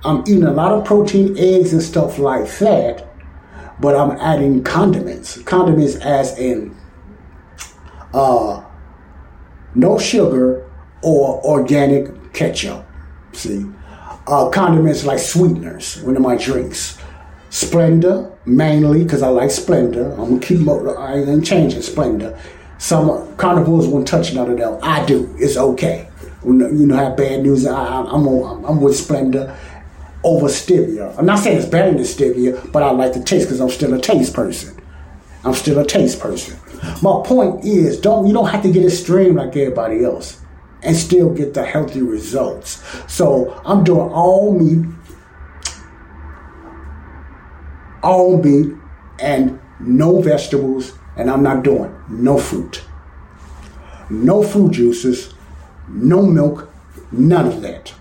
I'm 0.05 0.21
eating 0.21 0.45
a 0.45 0.53
lot 0.53 0.73
of 0.73 0.85
protein, 0.85 1.37
eggs, 1.37 1.73
and 1.73 1.83
stuff 1.83 2.19
like 2.19 2.51
that, 2.59 3.07
but 3.81 3.95
I'm 3.95 4.13
adding 4.13 4.65
condiments. 4.65 5.43
Condiments 5.43 5.97
as 5.97 6.39
in 6.39 6.75
uh, 8.15 8.65
no 9.75 9.99
sugar 9.99 10.60
or 11.03 11.41
organic 11.45 12.33
ketchup. 12.33 12.87
See, 13.33 13.67
uh, 14.27 14.49
condiments 14.51 15.05
like 15.05 15.19
sweeteners, 15.19 16.03
one 16.03 16.17
of 16.17 16.23
my 16.23 16.37
drinks. 16.37 16.99
Splenda, 17.51 18.33
mainly 18.47 19.03
because 19.03 19.23
I 19.23 19.29
like 19.29 19.51
Splenda. 19.51 20.13
I'm 20.13 20.39
gonna 20.39 20.41
keep, 20.41 20.69
I 20.69 21.15
ain't 21.15 21.45
changing 21.45 21.81
Splenda. 21.81 22.39
Some 22.79 23.37
carnivores 23.37 23.87
won't 23.87 24.07
touch 24.07 24.33
none 24.33 24.51
of 24.51 24.59
them. 24.59 24.79
I 24.83 25.05
do. 25.05 25.35
It's 25.39 25.57
okay. 25.57 26.09
You 26.45 26.53
know 26.53 26.97
have 26.97 27.17
bad 27.17 27.43
news, 27.43 27.67
I, 27.67 28.01
am 28.01 28.07
I'm, 28.07 28.65
I'm 28.65 28.81
with 28.81 28.95
Splenda 28.95 29.55
over 30.23 30.47
stevia. 30.47 31.17
I'm 31.19 31.27
not 31.27 31.41
saying 31.41 31.59
it's 31.59 31.67
better 31.67 31.91
than 31.93 32.03
stevia, 32.03 32.71
but 32.73 32.83
I 32.83 32.91
like 32.91 33.13
the 33.13 33.23
taste 33.23 33.47
because 33.47 33.61
I'm 33.61 33.71
still 33.71 33.93
a 33.95 34.01
taste 34.01 34.33
person. 34.33 34.77
I'm 35.45 35.55
still 35.55 35.79
a 35.79 35.87
taste 35.87 36.21
person. 36.21 36.59
My 37.03 37.21
point 37.25 37.65
is, 37.65 38.01
don't 38.01 38.27
you 38.27 38.33
don't 38.33 38.49
have 38.49 38.63
to 38.63 38.71
get 38.71 38.85
extreme 38.85 39.35
like 39.35 39.57
everybody 39.57 40.05
else 40.05 40.40
and 40.83 40.97
still 40.97 41.33
get 41.33 41.55
the 41.55 41.65
healthy 41.65 42.03
results. 42.03 42.83
So 43.13 43.61
I'm 43.65 43.85
doing 43.85 44.11
all 44.11 44.59
meat, 44.59 44.87
all 48.03 48.43
meat, 48.43 48.75
and 49.19 49.61
no 49.79 50.21
vegetables, 50.21 50.95
and 51.17 51.31
I'm 51.31 51.43
not 51.43 51.63
doing 51.65 51.95
no 52.09 52.39
fruit, 52.39 52.83
no 54.09 54.43
fruit 54.43 54.73
juices, 54.73 55.35
no 55.89 56.23
milk, 56.23 56.73
none 57.13 57.47
of 57.47 57.63
that. 57.63 57.95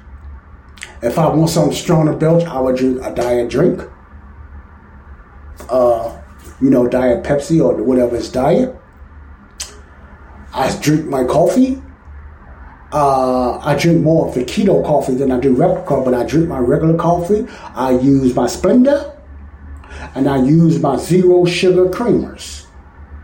If 1.02 1.18
I 1.18 1.28
want 1.30 1.50
something 1.50 1.76
strong 1.76 2.08
to 2.08 2.14
belch, 2.14 2.44
I 2.44 2.60
would 2.60 2.76
drink 2.76 3.02
a 3.04 3.14
diet 3.14 3.50
drink. 3.50 3.82
Uh, 5.70 6.20
you 6.62 6.70
know, 6.70 6.88
Diet 6.88 7.24
Pepsi 7.24 7.64
or 7.64 7.82
whatever 7.82 8.18
is 8.18 8.30
diet. 8.30 8.76
I 10.54 10.78
drink 10.82 11.06
my 11.06 11.24
coffee. 11.24 11.82
Uh, 12.91 13.60
I 13.60 13.76
drink 13.78 14.02
more 14.02 14.28
of 14.28 14.34
the 14.34 14.44
keto 14.44 14.84
coffee 14.84 15.14
than 15.14 15.32
I 15.32 15.40
do 15.40 15.53
replica, 15.53 16.02
but 16.02 16.14
I 16.14 16.26
drink 16.26 16.48
my 16.48 16.60
regular 16.60 16.98
coffee. 16.98 17.45
I 17.76 17.91
use 17.91 18.36
my 18.36 18.45
Splenda, 18.45 19.16
and 20.16 20.28
I 20.28 20.41
use 20.41 20.80
my 20.80 20.98
zero 20.98 21.45
sugar 21.45 21.86
creamers. 21.86 22.66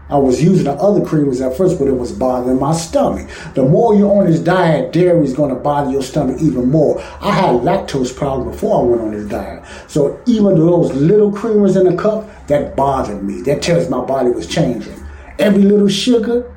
I 0.08 0.18
was 0.18 0.44
using 0.44 0.66
the 0.66 0.74
other 0.74 1.02
creamers 1.02 1.44
at 1.44 1.58
first, 1.58 1.80
but 1.80 1.88
it 1.88 1.94
was 1.94 2.12
bothering 2.12 2.60
my 2.60 2.74
stomach. 2.74 3.28
The 3.56 3.64
more 3.64 3.96
you're 3.96 4.16
on 4.16 4.28
this 4.30 4.40
diet, 4.40 4.94
dairy 4.94 5.24
is 5.24 5.34
going 5.34 5.50
to 5.50 5.60
bother 5.60 5.90
your 5.90 6.04
stomach 6.04 6.40
even 6.42 6.70
more. 6.70 7.02
I 7.22 7.32
had 7.32 7.62
lactose 7.62 8.16
problem 8.16 8.52
before 8.52 8.82
I 8.82 8.84
went 8.84 9.02
on 9.02 9.12
this 9.14 9.28
diet. 9.28 9.64
So 9.88 10.22
even 10.28 10.58
those 10.58 10.94
little 10.94 11.32
creamers 11.32 11.80
in 11.80 11.92
a 11.92 11.98
cup, 11.98 12.30
that 12.48 12.76
bothered 12.76 13.24
me. 13.24 13.42
That 13.42 13.64
tells 13.64 13.90
my 13.90 14.06
body 14.06 14.30
was 14.30 14.46
changing. 14.46 14.94
Every 15.40 15.64
little 15.64 15.88
sugar 15.88 16.52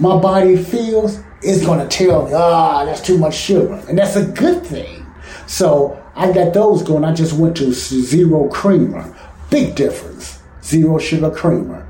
my 0.00 0.18
body 0.18 0.56
feels 0.56 1.20
is 1.42 1.64
going 1.64 1.78
to 1.78 1.88
tell 1.88 2.26
me, 2.26 2.32
ah, 2.34 2.84
that's 2.84 3.00
too 3.00 3.18
much 3.18 3.34
sugar. 3.34 3.74
And 3.88 3.98
that's 3.98 4.16
a 4.16 4.26
good 4.26 4.64
thing. 4.64 5.06
So 5.46 6.02
I 6.14 6.32
got 6.32 6.52
those 6.52 6.82
going. 6.82 7.04
I 7.04 7.14
just 7.14 7.32
went 7.32 7.56
to 7.58 7.72
zero 7.72 8.48
creamer. 8.48 9.16
Big 9.50 9.74
difference. 9.74 10.40
Zero 10.62 10.98
sugar 10.98 11.30
creamer. 11.30 11.86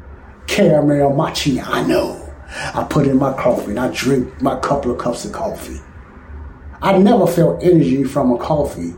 Caramel 0.46 1.10
macchiato. 1.12 2.16
I 2.74 2.84
put 2.84 3.06
in 3.06 3.18
my 3.18 3.32
coffee 3.34 3.70
and 3.70 3.80
I 3.80 3.92
drink 3.92 4.40
my 4.40 4.58
couple 4.60 4.92
of 4.92 4.98
cups 4.98 5.24
of 5.24 5.32
coffee. 5.32 5.80
I 6.82 6.96
never 6.98 7.26
felt 7.26 7.62
energy 7.62 8.04
from 8.04 8.32
a 8.32 8.38
coffee 8.38 8.94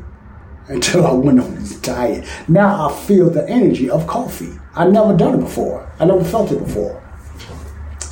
until 0.68 1.06
I 1.08 1.12
went 1.12 1.40
on 1.40 1.54
this 1.56 1.80
diet. 1.80 2.28
Now 2.48 2.88
I 2.88 2.92
feel 3.06 3.28
the 3.28 3.48
energy 3.48 3.90
of 3.90 4.06
coffee. 4.06 4.52
I 4.74 4.86
never 4.86 5.14
done 5.16 5.34
it 5.34 5.40
before. 5.40 5.90
I 5.98 6.04
never 6.04 6.24
felt 6.24 6.52
it 6.52 6.60
before. 6.60 7.01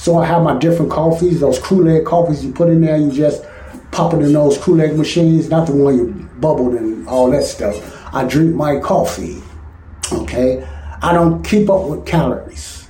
So 0.01 0.17
I 0.17 0.25
have 0.25 0.43
my 0.43 0.57
different 0.57 0.91
coffees, 0.91 1.41
those 1.41 1.59
Keurig 1.59 2.07
coffees 2.07 2.43
you 2.43 2.53
put 2.53 2.71
in 2.71 2.81
there, 2.81 2.97
you 2.97 3.13
just 3.13 3.45
pop 3.91 4.15
it 4.15 4.23
in 4.23 4.33
those 4.33 4.57
Keurig 4.57 4.97
machines, 4.97 5.51
not 5.51 5.67
the 5.67 5.75
one 5.75 5.95
you 5.95 6.07
bubbled 6.41 6.73
and 6.73 7.07
all 7.07 7.31
that 7.33 7.43
stuff. 7.43 7.77
I 8.11 8.25
drink 8.25 8.55
my 8.55 8.79
coffee. 8.79 9.43
Okay? 10.11 10.67
I 11.03 11.13
don't 11.13 11.45
keep 11.45 11.69
up 11.69 11.87
with 11.87 12.07
calories. 12.07 12.89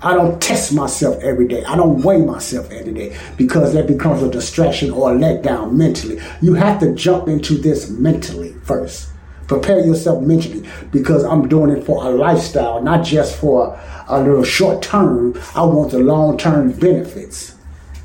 I 0.00 0.14
don't 0.14 0.40
test 0.40 0.72
myself 0.72 1.22
every 1.22 1.46
day. 1.46 1.62
I 1.66 1.76
don't 1.76 2.00
weigh 2.00 2.22
myself 2.22 2.70
every 2.70 2.94
day 2.94 3.14
because 3.36 3.74
that 3.74 3.86
becomes 3.86 4.22
a 4.22 4.30
distraction 4.30 4.90
or 4.90 5.12
a 5.12 5.14
letdown 5.14 5.72
mentally. 5.72 6.18
You 6.40 6.54
have 6.54 6.80
to 6.80 6.94
jump 6.94 7.28
into 7.28 7.58
this 7.58 7.90
mentally 7.90 8.54
first. 8.62 9.10
Prepare 9.46 9.80
yourself 9.80 10.22
mentally 10.22 10.68
because 10.90 11.24
I'm 11.24 11.48
doing 11.48 11.76
it 11.76 11.84
for 11.84 12.04
a 12.04 12.10
lifestyle, 12.10 12.82
not 12.82 13.04
just 13.04 13.38
for 13.38 13.78
a 14.08 14.20
little 14.20 14.44
short 14.44 14.82
term. 14.82 15.40
I 15.54 15.62
want 15.62 15.92
the 15.92 15.98
long 15.98 16.36
term 16.36 16.72
benefits. 16.72 17.54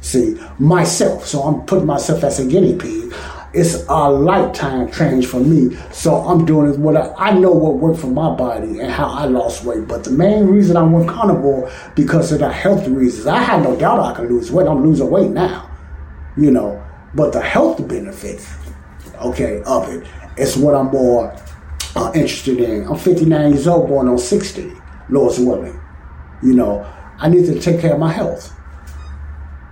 See, 0.02 0.40
myself. 0.60 1.26
So 1.26 1.42
I'm 1.44 1.66
putting 1.66 1.86
myself 1.86 2.24
as 2.24 2.40
a 2.40 2.46
guinea 2.46 2.76
pig 2.76 3.14
it's 3.54 3.84
a 3.90 4.10
lifetime 4.10 4.92
change 4.92 5.26
for 5.26 5.40
me. 5.40 5.78
So 5.92 6.16
I'm 6.16 6.46
doing 6.46 6.74
it 6.74 6.80
what 6.80 6.96
I, 6.96 7.14
I, 7.18 7.32
know 7.34 7.52
what 7.52 7.76
worked 7.76 8.00
for 8.00 8.08
my 8.08 8.34
body 8.34 8.80
and 8.80 8.90
how 8.90 9.08
I 9.10 9.26
lost 9.26 9.66
weight. 9.66 9.88
But 9.88 10.04
the 10.04 10.12
main 10.12 10.46
reason 10.46 10.78
I 10.78 10.84
went 10.84 11.10
carnivore 11.10 11.70
because 11.96 12.32
of 12.32 12.40
the 12.40 12.52
health 12.52 12.88
reasons. 12.88 13.28
I 13.28 13.40
had 13.40 13.64
no 13.64 13.76
doubt 13.76 14.00
I 14.00 14.14
could 14.14 14.32
lose 14.32 14.52
weight. 14.52 14.68
I'm 14.68 14.86
losing 14.86 15.10
weight 15.10 15.32
now, 15.32 15.70
you 16.38 16.52
know. 16.52 16.82
But 17.14 17.34
the 17.34 17.42
health 17.42 17.86
benefits, 17.88 18.50
okay, 19.22 19.62
of 19.66 19.90
it 19.90 20.08
is 20.38 20.58
what 20.58 20.76
I'm 20.76 20.88
more 20.88 21.36
uh, 21.96 22.12
interested 22.14 22.60
in. 22.60 22.88
I'm 22.88 22.98
59 22.98 23.52
years 23.52 23.68
old, 23.68 23.88
born 23.88 24.08
on 24.08 24.18
60, 24.18 24.72
Lord's 25.10 25.40
willing. 25.40 25.80
You 26.42 26.54
know, 26.54 26.86
I 27.18 27.30
need 27.30 27.46
to 27.46 27.60
take 27.60 27.82
care 27.82 27.94
of 27.94 28.00
my 28.00 28.12
health. 28.12 28.54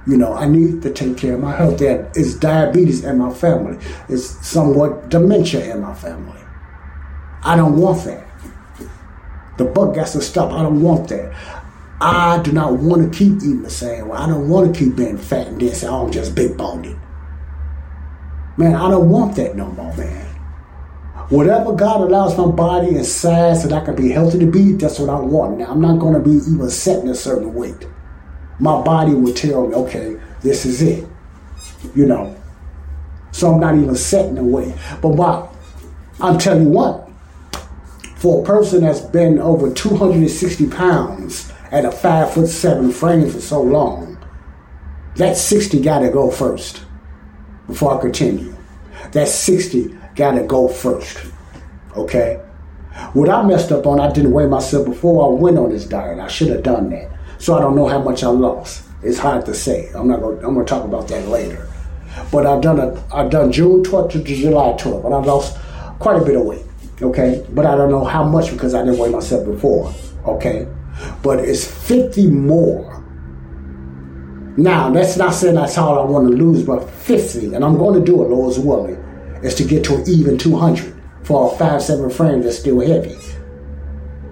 You 0.08 0.18
know, 0.18 0.34
I 0.34 0.48
need 0.48 0.82
to 0.84 0.92
take 0.92 1.18
care 1.18 1.36
of 1.36 1.42
my 1.42 1.56
health. 1.56 1.80
There 1.80 2.12
is 2.16 2.40
diabetes 2.40 3.04
in 3.04 3.18
my 3.18 3.34
family. 3.34 3.78
It's 4.08 4.26
somewhat 4.48 5.10
dementia 5.10 5.74
in 5.74 5.82
my 5.82 5.94
family. 5.94 6.42
I 7.44 7.56
don't 7.56 7.78
want 7.78 8.04
that. 8.06 8.26
The 9.58 9.66
buck 9.66 9.96
has 9.98 10.14
to 10.14 10.22
stop. 10.22 10.52
I 10.52 10.64
don't 10.64 10.82
want 10.82 11.10
that. 11.10 11.36
I 12.02 12.42
do 12.42 12.54
not 12.54 12.74
want 12.78 13.12
to 13.12 13.18
keep 13.18 13.38
eating 13.38 13.62
the 13.62 13.70
same 13.70 14.08
way. 14.08 14.18
I 14.18 14.26
don't 14.26 14.48
want 14.48 14.74
to 14.74 14.80
keep 14.80 14.96
being 14.96 15.18
fat 15.18 15.48
and 15.48 15.60
this. 15.60 15.84
I'm 15.84 16.12
just 16.12 16.34
big 16.34 16.58
boned. 16.58 16.98
Man, 18.56 18.76
I 18.76 18.90
don't 18.90 19.10
want 19.10 19.36
that 19.36 19.56
no 19.56 19.68
more, 19.72 19.94
man. 19.96 20.29
Whatever 21.30 21.74
God 21.74 22.02
allows 22.02 22.38
my 22.38 22.48
body 22.48 22.90
and 22.90 23.06
size 23.06 23.64
that 23.64 23.72
I 23.72 23.86
can 23.86 23.96
be 23.96 24.10
healthy 24.10 24.40
to 24.40 24.48
be, 24.48 24.74
that's 24.74 25.00
what 25.00 25.10
I 25.10 25.20
want. 25.20 25.60
Now, 25.60 25.68
I'm 25.68 25.82
not 25.82 26.00
going 26.00 26.16
to 26.16 26.20
be 26.20 26.32
even 26.32 26.70
setting 26.70 27.10
a 27.10 27.16
certain 27.16 27.54
weight 27.54 27.86
my 28.60 28.82
body 28.82 29.14
will 29.14 29.34
tell 29.34 29.68
me, 29.68 29.74
okay, 29.74 30.20
this 30.42 30.66
is 30.66 30.82
it. 30.82 31.08
You 31.96 32.06
know. 32.06 32.36
So 33.32 33.54
I'm 33.54 33.60
not 33.60 33.76
even 33.76 33.96
setting 33.96 34.38
a 34.38 34.44
weight. 34.44 34.76
But 35.02 35.10
what 35.10 35.54
I'm 36.20 36.38
telling 36.38 36.64
you 36.64 36.70
what, 36.70 37.10
for 38.16 38.44
a 38.44 38.46
person 38.46 38.82
that's 38.82 39.00
been 39.00 39.40
over 39.40 39.74
260 39.74 40.68
pounds 40.68 41.52
at 41.72 41.86
a 41.86 41.92
five 41.92 42.34
foot 42.34 42.48
seven 42.48 42.92
frame 42.92 43.30
for 43.30 43.40
so 43.40 43.62
long, 43.62 44.18
that 45.16 45.38
60 45.38 45.82
gotta 45.82 46.10
go 46.10 46.30
first 46.30 46.84
before 47.68 47.98
I 47.98 48.02
continue. 48.02 48.56
That 49.12 49.28
60 49.28 49.96
gotta 50.20 50.44
go 50.44 50.68
first. 50.68 51.26
Okay? 51.96 52.36
What 53.14 53.30
I 53.30 53.42
messed 53.44 53.72
up 53.72 53.88
on, 53.88 54.00
I 54.00 54.12
didn't 54.12 54.34
weigh 54.34 54.46
myself 54.46 54.86
before 54.86 55.26
I 55.26 55.42
went 55.42 55.58
on 55.58 55.72
this 55.72 55.86
diet. 55.86 56.20
I 56.20 56.28
should 56.28 56.50
have 56.50 56.64
done 56.64 56.90
that. 56.92 57.10
So 57.40 57.58
I 57.58 57.62
don't 57.62 57.76
know 57.76 57.88
how 57.88 58.02
much 58.02 58.24
I 58.24 58.28
lost. 58.28 58.84
It's 59.02 59.18
hard 59.18 59.46
to 59.46 59.54
say. 59.54 59.90
I'm 59.96 60.08
not. 60.10 60.20
Gonna, 60.20 60.46
I'm 60.46 60.56
to 60.56 60.66
talk 60.66 60.84
about 60.84 61.08
that 61.08 61.28
later. 61.30 61.68
But 62.32 62.46
I've 62.46 62.62
done 62.62 62.80
a. 62.80 63.16
I've 63.16 63.30
done 63.30 63.52
June 63.52 63.82
12th 63.82 64.12
to 64.12 64.24
July 64.24 64.74
12th, 64.74 65.06
and 65.06 65.14
I 65.14 65.20
lost 65.20 65.58
quite 66.00 66.22
a 66.22 66.26
bit 66.26 66.36
of 66.36 66.44
weight. 66.44 66.66
Okay, 67.02 67.46
but 67.52 67.66
I 67.66 67.78
don't 67.78 67.90
know 67.90 68.04
how 68.04 68.26
much 68.26 68.52
because 68.52 68.76
I 68.76 68.84
didn't 68.84 69.00
weigh 69.00 69.10
myself 69.10 69.46
before. 69.46 69.94
Okay, 70.26 70.68
but 71.24 71.40
it's 71.40 71.66
50 71.66 72.28
more. 72.28 73.02
Now 74.58 74.90
that's 74.90 75.16
not 75.16 75.34
saying 75.34 75.56
that's 75.56 75.78
all 75.78 75.98
I 75.98 76.04
want 76.04 76.28
to 76.28 76.36
lose, 76.36 76.64
but 76.64 76.90
50, 76.90 77.54
and 77.54 77.64
I'm 77.64 77.78
going 77.78 77.98
to 77.98 78.06
do 78.06 78.22
it, 78.22 78.28
Lord's 78.28 78.60
willing, 78.60 78.99
is 79.44 79.56
to 79.56 79.64
get 79.64 79.84
to 79.86 79.96
an 79.96 80.04
even 80.08 80.38
200 80.38 80.96
for 81.24 81.54
a 81.54 81.58
five 81.58 81.82
seven 81.82 82.10
frame 82.10 82.42
that's 82.42 82.60
still 82.60 82.80
heavy. 82.80 83.18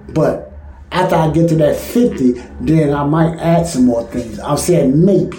But 0.09 0.51
after 0.91 1.15
I 1.15 1.29
get 1.31 1.49
to 1.49 1.55
that 1.57 1.75
50, 1.75 2.33
then 2.61 2.93
I 2.93 3.03
might 3.03 3.37
add 3.37 3.67
some 3.67 3.85
more 3.85 4.03
things. 4.03 4.39
I'm 4.39 4.57
saying 4.57 5.05
maybe. 5.05 5.37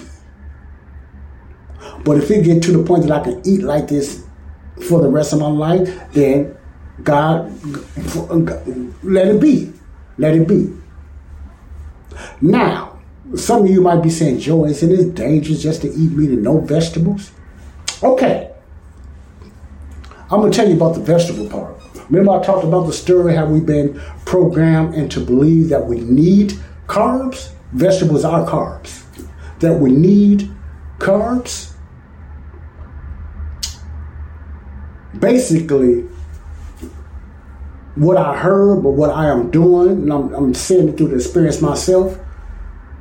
But 2.05 2.19
if 2.19 2.31
it 2.31 2.45
get 2.45 2.63
to 2.65 2.73
the 2.73 2.85
point 2.85 3.07
that 3.07 3.13
I 3.13 3.25
can 3.25 3.43
eat 3.47 3.63
like 3.63 3.89
this 3.89 4.25
for 4.89 5.01
the 5.01 5.09
rest 5.09 5.33
of 5.33 5.41
my 5.41 5.49
life, 5.49 6.13
then 6.13 6.57
God, 7.03 7.53
let 9.03 9.29
it 9.29 9.41
be. 9.41 9.73
Let 10.17 10.35
it 10.35 10.49
be. 10.49 10.73
Now, 12.41 12.99
some 13.37 13.65
of 13.65 13.71
you 13.71 13.81
might 13.81 14.03
be 14.03 14.11
saying, 14.11 14.41
Joe, 14.41 14.65
isn't 14.65 14.91
it 14.91 15.15
dangerous 15.15 15.63
just 15.63 15.83
to 15.83 15.89
eat 15.89 16.13
meat 16.13 16.31
and 16.31 16.43
no 16.43 16.61
vegetables? 16.61 17.33
Okay. 18.03 18.48
I'm 20.31 20.41
going 20.41 20.53
to 20.53 20.57
tell 20.57 20.69
you 20.69 20.77
about 20.77 20.95
the 20.95 21.01
vegetable 21.01 21.49
part. 21.49 21.75
Remember, 22.11 22.33
I 22.33 22.43
talked 22.43 22.65
about 22.65 22.87
the 22.87 22.93
story 22.93 23.35
how 23.35 23.47
we've 23.47 23.65
been 23.65 24.01
programmed 24.27 24.95
into 24.95 25.21
believe 25.21 25.71
that 25.71 25.87
we 25.87 26.01
need 26.01 26.53
carbs. 26.87 27.53
Vegetables 27.73 28.25
are 28.25 28.47
carbs. 28.47 29.05
That 29.61 29.75
we 29.75 29.91
need 29.91 30.51
carbs. 30.99 31.75
Basically, 35.19 36.03
what 37.95 38.17
I 38.17 38.37
heard, 38.37 38.83
but 38.83 38.91
what 38.91 39.11
I 39.11 39.27
am 39.27 39.51
doing, 39.51 40.03
and 40.03 40.13
I'm, 40.13 40.35
I'm 40.35 40.55
saying 40.55 40.91
it 40.91 40.97
through 40.99 41.09
the 41.09 41.17
experience 41.17 41.61
myself. 41.63 42.19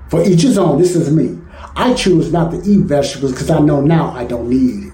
For 0.10 0.24
each 0.24 0.41
his 0.41 0.58
own. 0.58 0.80
This 0.80 0.95
is 0.95 1.12
me. 1.12 1.38
I 1.76 1.94
choose 1.94 2.32
not 2.32 2.52
to 2.52 2.62
eat 2.64 2.86
vegetables 2.86 3.34
because 3.34 3.49
I 3.49 3.60
know 3.60 3.82
now 3.82 4.12
I 4.12 4.24
don't 4.26 4.49
need. 4.49 4.87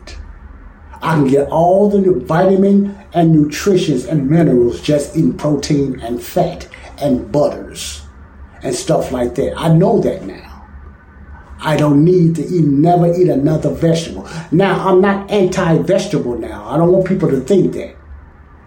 I 1.04 1.16
can 1.16 1.28
get 1.28 1.50
all 1.50 1.90
the 1.90 2.14
vitamin 2.22 2.98
and 3.14 3.34
nutritions 3.34 4.06
and 4.06 4.30
minerals 4.30 4.82
just 4.82 5.18
in 5.18 5.34
protein 5.38 6.00
and 6.00 6.24
fat 6.24 6.70
and 6.98 7.30
butters 7.30 8.04
and 8.64 8.74
stuff 8.74 9.12
like 9.12 9.36
that. 9.36 9.54
I 9.58 9.68
know 9.68 10.00
that 10.00 10.24
now. 10.24 10.50
I 11.60 11.76
don't 11.76 12.06
need 12.06 12.36
to 12.36 12.42
eat, 12.42 12.64
never 12.64 13.14
eat 13.14 13.28
another 13.28 13.70
vegetable. 13.70 14.30
Now, 14.52 14.88
I'm 14.88 15.02
not 15.02 15.30
anti 15.30 15.78
vegetable 15.80 16.38
now. 16.38 16.70
I 16.70 16.78
don't 16.78 16.94
want 16.94 17.06
people 17.06 17.30
to 17.30 17.42
think 17.42 17.74
that. 17.74 17.98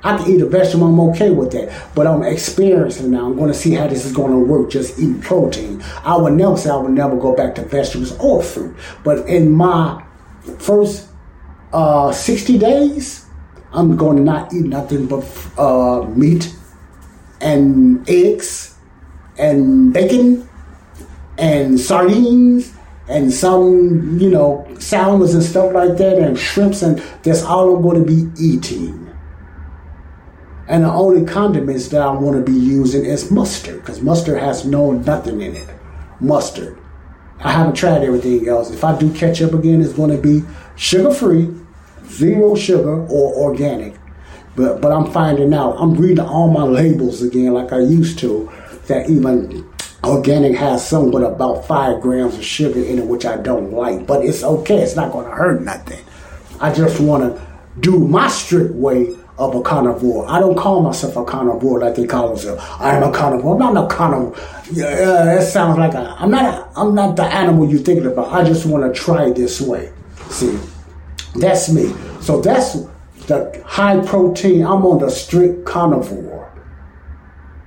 I 0.04 0.18
can 0.18 0.30
eat 0.30 0.42
a 0.42 0.46
vegetable, 0.46 0.88
I'm 0.88 1.00
okay 1.10 1.30
with 1.30 1.52
that. 1.52 1.94
But 1.94 2.06
I'm 2.06 2.22
experiencing 2.22 3.12
now. 3.12 3.24
I'm 3.24 3.36
going 3.36 3.50
to 3.50 3.58
see 3.58 3.72
how 3.72 3.86
this 3.86 4.04
is 4.04 4.12
going 4.12 4.32
to 4.32 4.38
work 4.38 4.70
just 4.70 4.98
eating 4.98 5.22
protein. 5.22 5.82
I 6.04 6.16
would 6.16 6.34
never 6.34 6.58
say 6.58 6.68
I 6.68 6.76
would 6.76 6.92
never 6.92 7.16
go 7.16 7.34
back 7.34 7.54
to 7.54 7.62
vegetables 7.62 8.16
or 8.18 8.42
fruit. 8.42 8.76
But 9.02 9.26
in 9.26 9.50
my 9.50 10.04
first 10.58 11.05
uh, 11.77 12.11
60 12.11 12.59
days, 12.59 13.27
I'm 13.70 13.98
going 13.98 14.16
to 14.16 14.23
not 14.23 14.51
eat 14.55 14.65
nothing 14.65 15.07
but 15.07 15.24
uh, 15.59 16.07
meat 16.09 16.57
and 17.43 18.09
eggs 18.09 18.78
and 19.36 19.93
bacon 19.93 20.48
and 21.36 21.78
sardines 21.78 22.73
and 23.11 23.31
some, 23.31 24.19
you 24.19 24.31
know, 24.31 24.66
salads 24.78 25.35
and 25.35 25.43
stuff 25.43 25.74
like 25.74 25.98
that 25.98 26.19
and 26.19 26.39
shrimps 26.39 26.81
and 26.81 26.98
that's 27.23 27.43
all 27.43 27.77
I'm 27.77 27.82
going 27.82 28.03
to 28.03 28.07
be 28.07 28.32
eating. 28.43 29.03
And 30.69 30.85
the 30.85 30.90
only 30.90 31.27
condiments 31.27 31.89
that 31.89 32.01
I 32.01 32.11
want 32.11 32.36
to 32.36 32.53
be 32.53 32.59
using 32.59 33.05
is 33.05 33.31
mustard 33.31 33.81
because 33.81 34.01
mustard 34.01 34.40
has 34.40 34.65
no 34.65 34.93
nothing 34.93 35.43
in 35.43 35.55
it. 35.55 35.69
Mustard. 36.20 36.78
I 37.40 37.53
haven't 37.53 37.74
tried 37.74 38.03
everything 38.03 38.48
else. 38.48 38.70
If 38.70 38.82
I 38.82 38.98
do 38.98 39.12
ketchup 39.12 39.53
again, 39.53 39.82
it's 39.82 39.93
going 39.93 40.11
to 40.11 40.20
be 40.20 40.43
sugar 40.74 41.12
free, 41.12 41.55
zero 42.08 42.54
sugar, 42.54 43.06
or 43.06 43.34
organic. 43.34 43.94
But 44.54 44.80
but 44.80 44.92
I'm 44.92 45.10
finding 45.12 45.52
out. 45.52 45.76
I'm 45.78 45.94
reading 45.94 46.20
all 46.20 46.50
my 46.50 46.62
labels 46.62 47.22
again 47.22 47.52
like 47.52 47.72
I 47.72 47.80
used 47.80 48.18
to. 48.20 48.50
That 48.86 49.10
even 49.10 49.68
organic 50.04 50.56
has 50.56 50.86
somewhat 50.88 51.22
about 51.22 51.66
five 51.66 52.00
grams 52.00 52.36
of 52.36 52.44
sugar 52.44 52.82
in 52.82 52.98
it, 53.00 53.06
which 53.06 53.26
I 53.26 53.36
don't 53.36 53.72
like. 53.72 54.06
But 54.06 54.24
it's 54.24 54.42
okay. 54.44 54.78
It's 54.78 54.96
not 54.96 55.12
going 55.12 55.26
to 55.26 55.32
hurt 55.32 55.62
nothing. 55.62 56.04
I 56.60 56.72
just 56.72 57.00
want 57.00 57.24
to 57.24 57.46
do 57.80 57.98
my 57.98 58.28
strict 58.28 58.74
way 58.74 59.16
of 59.38 59.54
a 59.54 59.62
carnivore. 59.62 60.26
I 60.28 60.40
don't 60.40 60.56
call 60.56 60.80
myself 60.80 61.16
a 61.16 61.24
carnivore 61.24 61.80
like 61.80 61.96
they 61.96 62.06
call 62.06 62.28
themselves. 62.28 62.62
I 62.78 62.96
am 62.96 63.02
a 63.02 63.12
carnivore. 63.12 63.60
I'm 63.60 63.74
not 63.74 63.92
a 63.92 63.94
carnivore. 63.94 64.34
Yeah, 64.72 64.94
that 64.94 65.42
sounds 65.42 65.78
like. 65.78 65.94
I'm 65.94 66.30
not. 66.30 66.70
I'm 66.76 66.94
not 66.94 67.16
the 67.16 67.24
animal 67.24 67.68
you're 67.68 67.80
thinking 67.80 68.06
about. 68.06 68.32
I 68.32 68.44
just 68.44 68.64
want 68.64 68.92
to 68.92 68.98
try 68.98 69.30
this 69.30 69.60
way. 69.60 69.92
See, 70.30 70.58
that's 71.40 71.70
me. 71.70 71.94
So 72.20 72.40
that's 72.40 72.76
the 73.26 73.62
high 73.66 74.04
protein. 74.04 74.64
I'm 74.64 74.84
on 74.86 74.98
the 75.00 75.10
strict 75.10 75.64
carnivore 75.64 76.52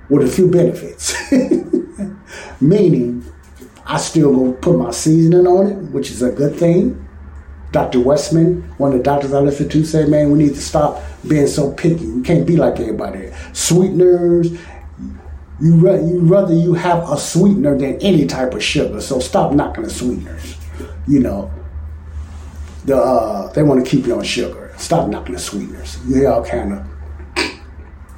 with 0.08 0.26
a 0.26 0.30
few 0.30 0.50
benefits. 0.50 1.14
Meaning, 2.60 3.24
I 3.86 3.96
still 3.98 4.32
go 4.32 4.52
put 4.52 4.78
my 4.78 4.90
seasoning 4.90 5.46
on 5.46 5.66
it, 5.66 5.76
which 5.90 6.10
is 6.10 6.22
a 6.22 6.30
good 6.30 6.56
thing. 6.56 7.06
Dr. 7.72 8.00
Westman, 8.00 8.62
one 8.78 8.92
of 8.92 8.98
the 8.98 9.04
doctors 9.04 9.32
I 9.32 9.40
listen 9.40 9.68
to, 9.68 9.84
said, 9.84 10.08
man, 10.08 10.30
we 10.30 10.38
need 10.38 10.54
to 10.54 10.60
stop 10.60 11.02
being 11.26 11.46
so 11.46 11.72
picky. 11.72 12.06
We 12.06 12.22
can't 12.22 12.46
be 12.46 12.56
like 12.56 12.80
everybody. 12.80 13.30
Sweeteners, 13.52 14.50
you, 14.50 14.58
you 15.60 16.20
rather 16.20 16.54
you 16.54 16.74
have 16.74 17.08
a 17.08 17.16
sweetener 17.16 17.78
than 17.78 17.96
any 18.00 18.26
type 18.26 18.54
of 18.54 18.62
sugar. 18.62 19.00
So 19.00 19.20
stop 19.20 19.52
knocking 19.52 19.84
the 19.84 19.90
sweeteners. 19.90 20.56
You 21.06 21.20
know, 21.20 21.50
the 22.84 22.96
uh, 22.96 23.52
they 23.52 23.62
want 23.62 23.84
to 23.84 23.90
keep 23.90 24.06
you 24.06 24.16
on 24.16 24.24
sugar. 24.24 24.72
Stop 24.76 25.08
knocking 25.08 25.34
the 25.34 25.40
sweeteners. 25.40 25.98
You 26.06 26.26
all 26.28 26.44
kind 26.44 26.72
of. 26.72 26.86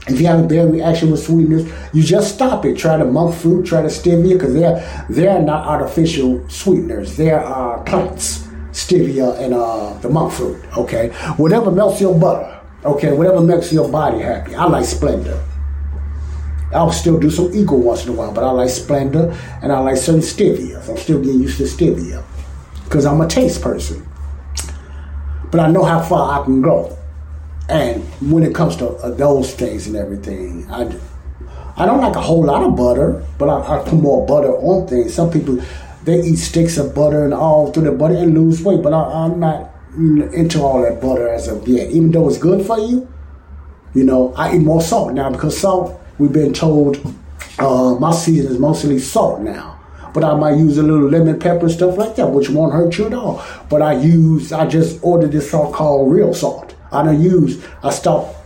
If 0.09 0.21
you 0.21 0.27
have 0.27 0.41
a 0.41 0.49
bad 0.49 0.73
reaction 0.73 1.13
with 1.13 1.23
sweeteners, 1.23 1.71
you 1.93 2.03
just 2.03 2.35
stop 2.35 2.65
it. 2.65 2.77
Try 2.77 2.97
the 2.97 3.05
monk 3.05 3.37
fruit, 3.37 3.67
try 3.67 3.83
the 3.83 3.89
stevia, 3.89 4.33
because 4.35 4.55
they're 4.55 5.07
they're 5.09 5.41
not 5.41 5.67
artificial 5.67 6.49
sweeteners. 6.49 7.17
They 7.17 7.31
are 7.31 7.83
plants 7.85 8.49
stevia 8.73 9.39
and 9.39 9.55
uh, 9.55 9.93
the 9.99 10.09
monk 10.09 10.33
fruit. 10.33 10.63
Okay, 10.77 11.11
whatever 11.37 11.71
melts 11.71 12.01
your 12.01 12.19
butter. 12.19 12.61
Okay, 12.85 13.13
whatever 13.13 13.41
makes 13.41 13.73
your 13.73 13.89
body 13.89 14.19
happy. 14.19 14.57
I 14.57 14.65
like 14.65 14.85
Splenda. 14.85 15.41
I'll 16.75 16.91
still 16.91 17.21
do 17.21 17.31
some 17.31 17.53
Equal 17.55 17.81
once 17.81 18.05
in 18.05 18.11
a 18.11 18.13
while, 18.13 18.33
but 18.33 18.43
I 18.43 18.51
like 18.51 18.69
Splenda 18.69 19.37
and 19.63 19.71
I 19.71 19.79
like 19.79 19.97
certain 19.97 20.21
stevia. 20.21 20.89
I'm 20.89 20.97
still 20.97 21.21
getting 21.21 21.41
used 21.41 21.59
to 21.59 21.65
stevia 21.65 22.25
because 22.85 23.07
I'm 23.07 23.21
a 23.21 23.29
taste 23.29 23.63
person. 23.63 24.05
But 25.53 25.61
I 25.61 25.71
know 25.71 25.85
how 25.85 26.01
far 26.01 26.41
I 26.41 26.45
can 26.45 26.63
go. 26.63 26.99
And 27.69 28.03
when 28.33 28.43
it 28.43 28.55
comes 28.55 28.75
to 28.77 28.99
those 29.17 29.55
things 29.55 29.87
and 29.87 29.95
everything, 29.95 30.69
I, 30.71 30.93
I 31.77 31.87
don't 31.87 32.01
like 32.01 32.17
a 32.17 32.21
whole 32.21 32.45
lot 32.45 32.65
of 32.65 32.75
butter, 32.75 33.25
but 33.39 33.49
I, 33.49 33.79
I 33.79 33.85
put 33.85 34.01
more 34.01 34.27
butter 34.27 34.51
on 34.51 34.89
things. 34.89 35.15
Some 35.15 35.31
people 35.31 35.61
they 36.05 36.21
eat 36.21 36.37
sticks 36.37 36.79
of 36.79 36.95
butter 36.95 37.25
and 37.25 37.33
all 37.33 37.71
through 37.71 37.85
the 37.85 37.93
butter 37.93 38.17
and 38.17 38.35
lose 38.35 38.63
weight. 38.63 38.83
But 38.83 38.93
I, 38.93 39.27
am 39.27 39.39
not 39.39 39.71
into 39.95 40.63
all 40.63 40.83
that 40.83 41.01
butter 41.01 41.29
as 41.29 41.49
of 41.49 41.69
yet. 41.69 41.91
Even 41.91 42.11
though 42.11 42.29
it's 42.29 42.39
good 42.39 42.67
for 42.67 42.79
you, 42.79 43.07
you 43.95 44.05
know, 44.05 44.33
I 44.35 44.57
eat 44.57 44.61
more 44.61 44.81
salt 44.81 45.13
now 45.13 45.31
because 45.31 45.57
salt, 45.59 46.01
we've 46.19 46.33
been 46.33 46.55
told, 46.55 46.97
uh, 47.59 47.95
my 47.97 48.13
season 48.13 48.53
is 48.53 48.59
mostly 48.59 48.99
salt 48.99 49.43
now. 49.43 49.79
But 50.13 50.25
I 50.25 50.35
might 50.35 50.57
use 50.57 50.79
a 50.79 50.83
little 50.83 51.09
lemon 51.09 51.39
pepper 51.39 51.67
and 51.67 51.71
stuff 51.71 51.97
like 51.97 52.17
that, 52.17 52.31
which 52.31 52.51
won't 52.51 52.73
hurt 52.73 52.99
you 52.99 53.07
at 53.07 53.15
all. 53.15 53.45
But 53.71 53.83
I 53.83 53.95
use, 53.95 54.53
I 54.53 54.67
just 54.67 54.99
ordered 55.03 55.33
this 55.33 55.51
salt 55.51 55.75
called 55.75 56.13
real 56.13 56.35
salt. 56.35 56.75
I 56.91 57.03
don't 57.03 57.23
use, 57.23 57.65
I 57.83 57.91
stopped 57.91 58.37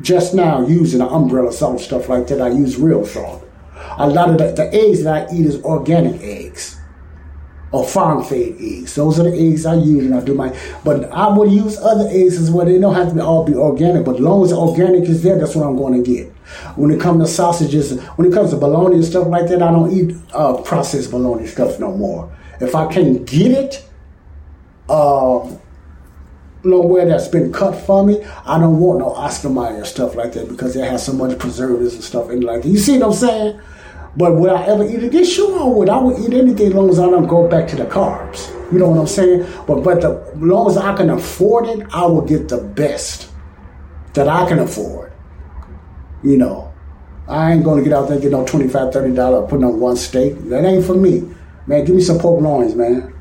just 0.00 0.34
now 0.34 0.66
using 0.66 1.00
the 1.00 1.06
umbrella 1.06 1.52
salt 1.52 1.80
stuff 1.80 2.08
like 2.08 2.26
that. 2.28 2.40
I 2.40 2.48
use 2.48 2.76
real 2.76 3.04
salt. 3.04 3.42
A 3.98 4.08
lot 4.08 4.30
of 4.30 4.38
the, 4.38 4.52
the 4.52 4.74
eggs 4.74 5.04
that 5.04 5.30
I 5.30 5.34
eat 5.34 5.46
is 5.46 5.62
organic 5.62 6.20
eggs 6.22 6.80
or 7.74 7.84
farm 7.84 8.22
fed 8.22 8.54
eggs. 8.60 8.94
Those 8.94 9.18
are 9.18 9.24
the 9.24 9.36
eggs 9.36 9.66
I 9.66 9.74
use 9.74 10.06
and 10.06 10.14
I 10.14 10.20
do 10.20 10.32
my. 10.32 10.56
But 10.84 11.10
I 11.10 11.36
would 11.36 11.50
use 11.50 11.76
other 11.76 12.06
eggs 12.08 12.38
as 12.38 12.48
well. 12.48 12.64
They 12.64 12.78
don't 12.78 12.94
have 12.94 13.08
to 13.08 13.14
be, 13.16 13.20
all 13.20 13.44
be 13.44 13.54
organic, 13.54 14.04
but 14.04 14.14
as 14.14 14.20
long 14.20 14.44
as 14.44 14.52
organic 14.52 15.08
is 15.08 15.24
there, 15.24 15.36
that's 15.36 15.56
what 15.56 15.66
I'm 15.66 15.76
going 15.76 16.00
to 16.02 16.08
get. 16.08 16.30
When 16.76 16.92
it 16.92 17.00
comes 17.00 17.24
to 17.24 17.28
sausages, 17.28 18.00
when 18.14 18.28
it 18.28 18.32
comes 18.32 18.50
to 18.50 18.56
bologna 18.56 18.94
and 18.94 19.04
stuff 19.04 19.26
like 19.26 19.48
that, 19.48 19.60
I 19.60 19.72
don't 19.72 19.90
eat 19.90 20.16
uh, 20.32 20.58
processed 20.58 21.10
bologna 21.10 21.48
stuff 21.48 21.80
no 21.80 21.90
more. 21.90 22.32
If 22.60 22.76
I 22.76 22.86
can 22.92 23.24
get 23.24 23.50
it, 23.50 23.84
uh, 24.88 25.50
nowhere 26.62 27.06
that's 27.06 27.26
been 27.26 27.52
cut 27.52 27.74
for 27.74 28.06
me, 28.06 28.22
I 28.46 28.60
don't 28.60 28.78
want 28.78 29.00
no 29.00 29.14
Oscar 29.14 29.50
Mayer 29.50 29.84
stuff 29.84 30.14
like 30.14 30.32
that 30.34 30.48
because 30.48 30.76
it 30.76 30.88
has 30.88 31.04
so 31.04 31.12
much 31.12 31.36
preservatives 31.40 31.94
and 31.94 32.04
stuff 32.04 32.30
in 32.30 32.40
it 32.42 32.44
like 32.44 32.62
that. 32.62 32.68
You 32.68 32.78
see 32.78 32.98
what 32.98 33.08
I'm 33.08 33.12
saying? 33.14 33.60
But 34.16 34.36
would 34.36 34.50
I 34.50 34.64
ever 34.66 34.84
eat 34.84 35.02
it 35.02 35.04
again? 35.04 35.24
Sure, 35.24 35.60
I 35.60 35.64
would. 35.64 35.88
I 35.88 35.98
would 35.98 36.18
eat 36.20 36.32
anything 36.32 36.68
as 36.68 36.74
long 36.74 36.88
as 36.88 36.98
I 37.00 37.06
don't 37.06 37.26
go 37.26 37.48
back 37.48 37.66
to 37.68 37.76
the 37.76 37.84
carbs. 37.84 38.50
You 38.72 38.78
know 38.78 38.88
what 38.88 39.00
I'm 39.00 39.06
saying? 39.06 39.46
But 39.66 39.82
but 39.82 40.00
the, 40.00 40.20
as 40.34 40.40
long 40.40 40.70
as 40.70 40.76
I 40.76 40.96
can 40.96 41.10
afford 41.10 41.66
it, 41.66 41.86
I 41.92 42.06
will 42.06 42.22
get 42.22 42.48
the 42.48 42.58
best 42.58 43.30
that 44.14 44.28
I 44.28 44.48
can 44.48 44.60
afford. 44.60 45.12
You 46.22 46.38
know, 46.38 46.72
I 47.28 47.52
ain't 47.52 47.64
gonna 47.64 47.82
get 47.82 47.92
out 47.92 48.04
there 48.04 48.14
and 48.14 48.22
get 48.22 48.30
no 48.30 48.44
25 48.46 48.92
30 48.92 49.14
dollars 49.14 49.50
putting 49.50 49.64
on 49.64 49.80
one 49.80 49.96
steak. 49.96 50.38
That 50.48 50.64
ain't 50.64 50.84
for 50.84 50.94
me. 50.94 51.28
Man, 51.66 51.84
give 51.84 51.96
me 51.96 52.02
some 52.02 52.18
pork 52.18 52.40
loins, 52.42 52.74
man. 52.74 53.12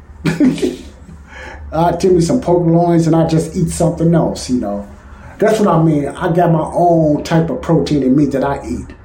uh, 1.71 1.91
give 1.97 2.11
me 2.13 2.21
some 2.21 2.39
pork 2.39 2.67
loins 2.67 3.07
and 3.07 3.15
I 3.15 3.27
just 3.27 3.55
eat 3.55 3.69
something 3.69 4.13
else, 4.13 4.49
you 4.49 4.59
know. 4.59 4.87
That's 5.39 5.59
what 5.59 5.69
I 5.69 5.81
mean. 5.81 6.07
I 6.07 6.33
got 6.33 6.51
my 6.51 6.69
own 6.73 7.23
type 7.23 7.49
of 7.49 7.61
protein 7.61 8.03
and 8.03 8.15
meat 8.15 8.31
that 8.31 8.43
I 8.43 8.65
eat 8.67 8.95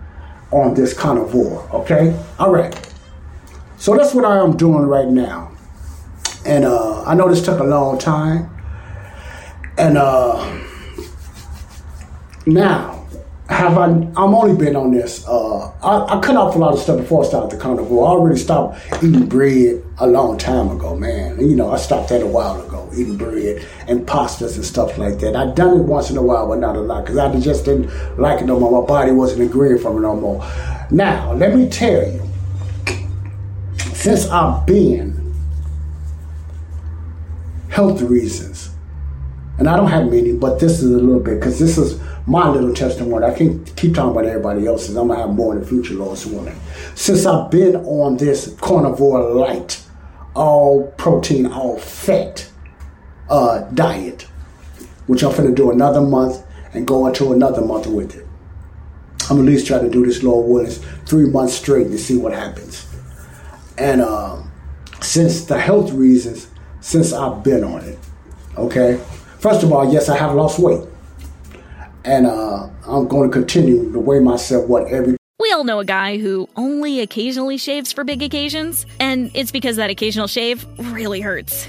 on 0.51 0.75
this 0.75 0.95
carnivore. 0.95 1.69
Okay? 1.73 2.19
All 2.39 2.51
right. 2.51 2.75
So 3.77 3.97
that's 3.97 4.15
what 4.15 4.25
I 4.25 4.39
am 4.39 4.57
doing 4.57 4.83
right 4.83 5.09
now. 5.09 5.53
And 6.45 6.65
uh, 6.65 7.05
I 7.05 7.15
know 7.15 7.29
this 7.29 7.45
took 7.45 7.61
a 7.61 7.65
long 7.65 7.99
time. 7.99 8.51
And 9.77 9.97
uh, 9.97 10.61
now, 12.47 12.98
have 13.49 13.79
I? 13.79 13.87
I'm 13.87 14.35
only 14.35 14.55
been 14.57 14.77
on 14.77 14.93
this. 14.93 15.27
Uh, 15.27 15.71
I, 15.83 16.19
I, 16.19 16.21
cut 16.21 16.37
off 16.37 16.55
a 16.55 16.59
lot 16.59 16.75
of 16.75 16.81
stuff 16.81 16.99
before 16.99 17.25
I 17.25 17.29
started 17.29 17.57
the 17.57 17.61
carnivore. 17.61 18.07
I 18.07 18.11
already 18.11 18.39
stopped 18.39 18.79
eating 19.03 19.27
bread 19.27 19.83
a 19.99 20.07
long 20.07 20.37
time 20.37 20.71
ago, 20.71 20.95
man. 20.95 21.41
You 21.41 21.57
know, 21.57 21.71
I 21.73 21.79
stopped 21.79 22.11
that 22.11 22.23
a 22.23 22.27
while 22.27 22.61
ago, 22.61 22.91
eating 22.95 23.17
bread 23.17 23.67
and 23.87 24.07
pastas 24.07 24.57
and 24.57 24.65
stuff 24.65 24.99
like 24.99 25.19
that. 25.21 25.35
I 25.35 25.51
done 25.53 25.81
it 25.81 25.85
once 25.85 26.11
in 26.11 26.19
a 26.19 26.23
while, 26.23 26.47
but 26.47 26.59
not 26.59 26.77
a 26.77 26.81
lot, 26.81 27.05
because 27.05 27.17
I 27.17 27.41
just 27.41 27.65
didn't 27.65 28.19
like 28.19 28.43
it 28.43 28.45
no 28.45 28.61
more. 28.61 28.83
My 28.83 28.87
body 28.87 29.13
wasn't 29.13 29.43
agreeing 29.43 29.79
for 29.79 29.97
it 29.97 30.01
no 30.01 30.15
more. 30.15 30.47
Now, 30.91 31.33
let 31.33 31.57
me 31.57 31.71
tell 31.71 32.07
you, 32.07 32.23
since 33.95 34.29
I've 34.29 34.67
been 34.67 35.35
health 37.71 38.03
reasons, 38.03 38.71
and 39.59 39.69
I 39.69 39.77
don't 39.77 39.89
have 39.89 40.11
many, 40.11 40.35
but 40.35 40.61
this 40.61 40.83
is 40.83 40.91
a 40.91 40.99
little 40.99 41.21
bit 41.21 41.41
because 41.41 41.59
this 41.59 41.79
is 41.79 42.01
my 42.29 42.47
little 42.47 42.75
testimony. 42.75 43.25
I 43.25 43.35
can't 43.35 43.75
keep 43.75 43.95
talking 43.95 44.11
about 44.11 44.27
everybody 44.27 44.67
else's. 44.67 44.97
I'm 44.97 45.09
gonna 45.09 45.21
have 45.21 45.31
more 45.31 45.55
in 45.55 45.61
the 45.61 45.67
future, 45.67 45.95
Lord's 45.95 46.27
willing. 46.27 46.61
Since 46.95 47.25
I've 47.25 47.51
been 47.51 47.77
on 47.77 48.19
this 48.19 48.55
carnivore 48.61 49.23
light, 49.35 49.83
all 50.35 50.89
protein, 50.99 51.47
all 51.47 51.79
fat 51.79 52.47
uh, 53.31 53.61
diet, 53.73 54.23
which 55.07 55.25
I'm 55.25 55.35
gonna 55.35 55.55
do 55.55 55.71
another 55.71 56.03
month 56.03 56.45
and 56.75 56.87
go 56.87 57.07
into 57.07 57.33
another 57.33 57.63
month 57.63 57.87
with 57.87 58.15
it. 58.15 58.27
I'm 59.31 59.39
at 59.39 59.45
least 59.45 59.67
try 59.67 59.79
to 59.79 59.89
do 59.89 60.05
this, 60.05 60.23
Lord 60.23 60.49
willing, 60.49 60.71
three 61.07 61.31
months 61.31 61.55
straight 61.55 61.91
to 61.91 61.99
see 61.99 62.19
what 62.19 62.35
happens. 62.35 62.87
And 63.79 64.03
uh, 64.03 64.43
since 65.01 65.47
the 65.47 65.59
health 65.59 65.93
reasons, 65.93 66.49
since 66.81 67.15
I've 67.15 67.43
been 67.43 67.65
on 67.65 67.85
it, 67.85 67.99
okay. 68.59 69.01
First 69.39 69.63
of 69.63 69.73
all, 69.73 69.91
yes, 69.91 70.11
I 70.11 70.17
have 70.19 70.35
lost 70.35 70.59
weight 70.59 70.87
and 72.05 72.27
uh, 72.27 72.69
I'm 72.87 73.09
going 73.09 73.31
to 73.31 73.33
continue 73.33 73.93
to 73.93 73.99
weigh 73.99 74.21
myself 74.21 74.69
what 74.69 74.87
every 74.89 75.17
we 75.41 75.53
all 75.53 75.63
know 75.63 75.79
a 75.79 75.85
guy 75.85 76.19
who 76.19 76.49
only 76.57 77.01
occasionally 77.01 77.59
shaves 77.59 77.93
for 77.93 78.03
big 78.03 78.23
occasions, 78.23 78.87
and 78.99 79.31
it's 79.35 79.53
because 79.53 79.77
that 79.77 79.89
occasional 79.89 80.27
shave 80.27 80.67
really 80.79 81.21
hurts. 81.21 81.69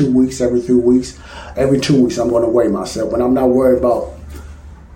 Two 0.00 0.10
weeks, 0.14 0.40
every 0.40 0.62
three 0.62 0.76
weeks, 0.76 1.18
every 1.56 1.78
two 1.78 2.02
weeks, 2.02 2.16
I'm 2.16 2.30
going 2.30 2.42
to 2.42 2.48
weigh 2.48 2.68
myself. 2.68 3.10
But 3.10 3.20
I'm 3.20 3.34
not 3.34 3.50
worried 3.50 3.80
about 3.80 4.14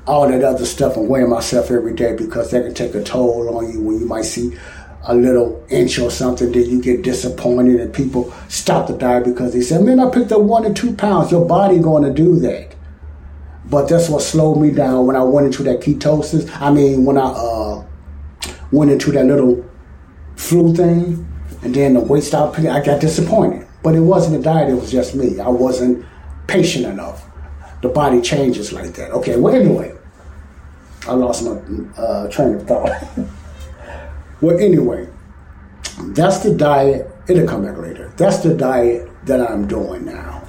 all 0.06 0.26
that 0.26 0.42
other 0.42 0.64
stuff 0.64 0.96
and 0.96 1.10
weighing 1.10 1.28
myself 1.28 1.70
every 1.70 1.92
day 1.92 2.16
because 2.16 2.50
that 2.52 2.62
can 2.62 2.72
take 2.72 2.94
a 2.94 3.04
toll 3.04 3.54
on 3.54 3.70
you 3.70 3.82
when 3.82 4.00
you 4.00 4.06
might 4.06 4.24
see 4.24 4.56
a 5.02 5.14
little 5.14 5.62
inch 5.68 5.98
or 5.98 6.10
something, 6.10 6.52
then 6.52 6.70
you 6.70 6.80
get 6.80 7.02
disappointed 7.02 7.82
and 7.82 7.92
people 7.92 8.32
stop 8.48 8.86
the 8.86 8.96
diet 8.96 9.26
because 9.26 9.52
they 9.52 9.60
say, 9.60 9.78
man, 9.78 10.00
I 10.00 10.08
picked 10.08 10.32
up 10.32 10.40
one 10.40 10.64
or 10.64 10.72
two 10.72 10.96
pounds. 10.96 11.30
Your 11.30 11.44
body 11.44 11.80
going 11.80 12.04
to 12.04 12.10
do 12.10 12.38
that. 12.40 12.74
But 13.66 13.90
that's 13.90 14.08
what 14.08 14.22
slowed 14.22 14.58
me 14.58 14.70
down 14.70 15.06
when 15.06 15.16
I 15.16 15.22
went 15.22 15.48
into 15.48 15.64
that 15.64 15.80
ketosis. 15.80 16.50
I 16.62 16.72
mean, 16.72 17.04
when 17.04 17.18
I 17.18 17.26
uh, 17.26 17.84
went 18.72 18.90
into 18.90 19.12
that 19.12 19.26
little 19.26 19.68
flu 20.36 20.74
thing, 20.74 21.30
and 21.60 21.74
then 21.74 21.92
the 21.92 22.00
weight 22.00 22.24
stopped 22.24 22.56
picking, 22.56 22.70
I 22.70 22.82
got 22.82 23.02
disappointed. 23.02 23.63
But 23.84 23.94
it 23.94 24.00
wasn't 24.00 24.38
the 24.38 24.42
diet, 24.42 24.70
it 24.70 24.74
was 24.74 24.90
just 24.90 25.14
me. 25.14 25.38
I 25.38 25.48
wasn't 25.48 26.06
patient 26.46 26.86
enough. 26.86 27.26
The 27.82 27.90
body 27.90 28.22
changes 28.22 28.72
like 28.72 28.94
that. 28.94 29.10
Okay, 29.10 29.36
well, 29.36 29.54
anyway, 29.54 29.94
I 31.06 31.12
lost 31.12 31.44
my 31.44 31.60
uh, 32.02 32.28
train 32.30 32.54
of 32.54 32.66
thought. 32.66 32.90
well, 34.40 34.58
anyway, 34.58 35.06
that's 36.08 36.38
the 36.38 36.54
diet. 36.54 37.10
It'll 37.28 37.46
come 37.46 37.62
back 37.62 37.76
later. 37.76 38.10
That's 38.16 38.38
the 38.38 38.54
diet 38.54 39.10
that 39.26 39.40
I'm 39.40 39.68
doing 39.68 40.06
now. 40.06 40.42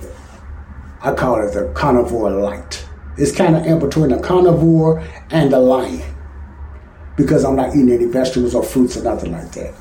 I 1.01 1.13
call 1.13 1.45
it 1.45 1.53
the 1.53 1.71
carnivore 1.73 2.31
light. 2.31 2.87
It's 3.17 3.35
kind 3.35 3.57
of 3.57 3.65
in 3.65 3.79
between 3.79 4.13
a 4.13 4.19
carnivore 4.19 5.03
and 5.29 5.51
a 5.53 5.59
lion 5.59 6.15
because 7.17 7.43
I'm 7.43 7.57
not 7.57 7.75
eating 7.75 7.91
any 7.91 8.05
vegetables 8.05 8.55
or 8.55 8.63
fruits 8.63 8.95
or 8.95 9.03
nothing 9.03 9.33
like 9.33 9.51
that. 9.51 9.73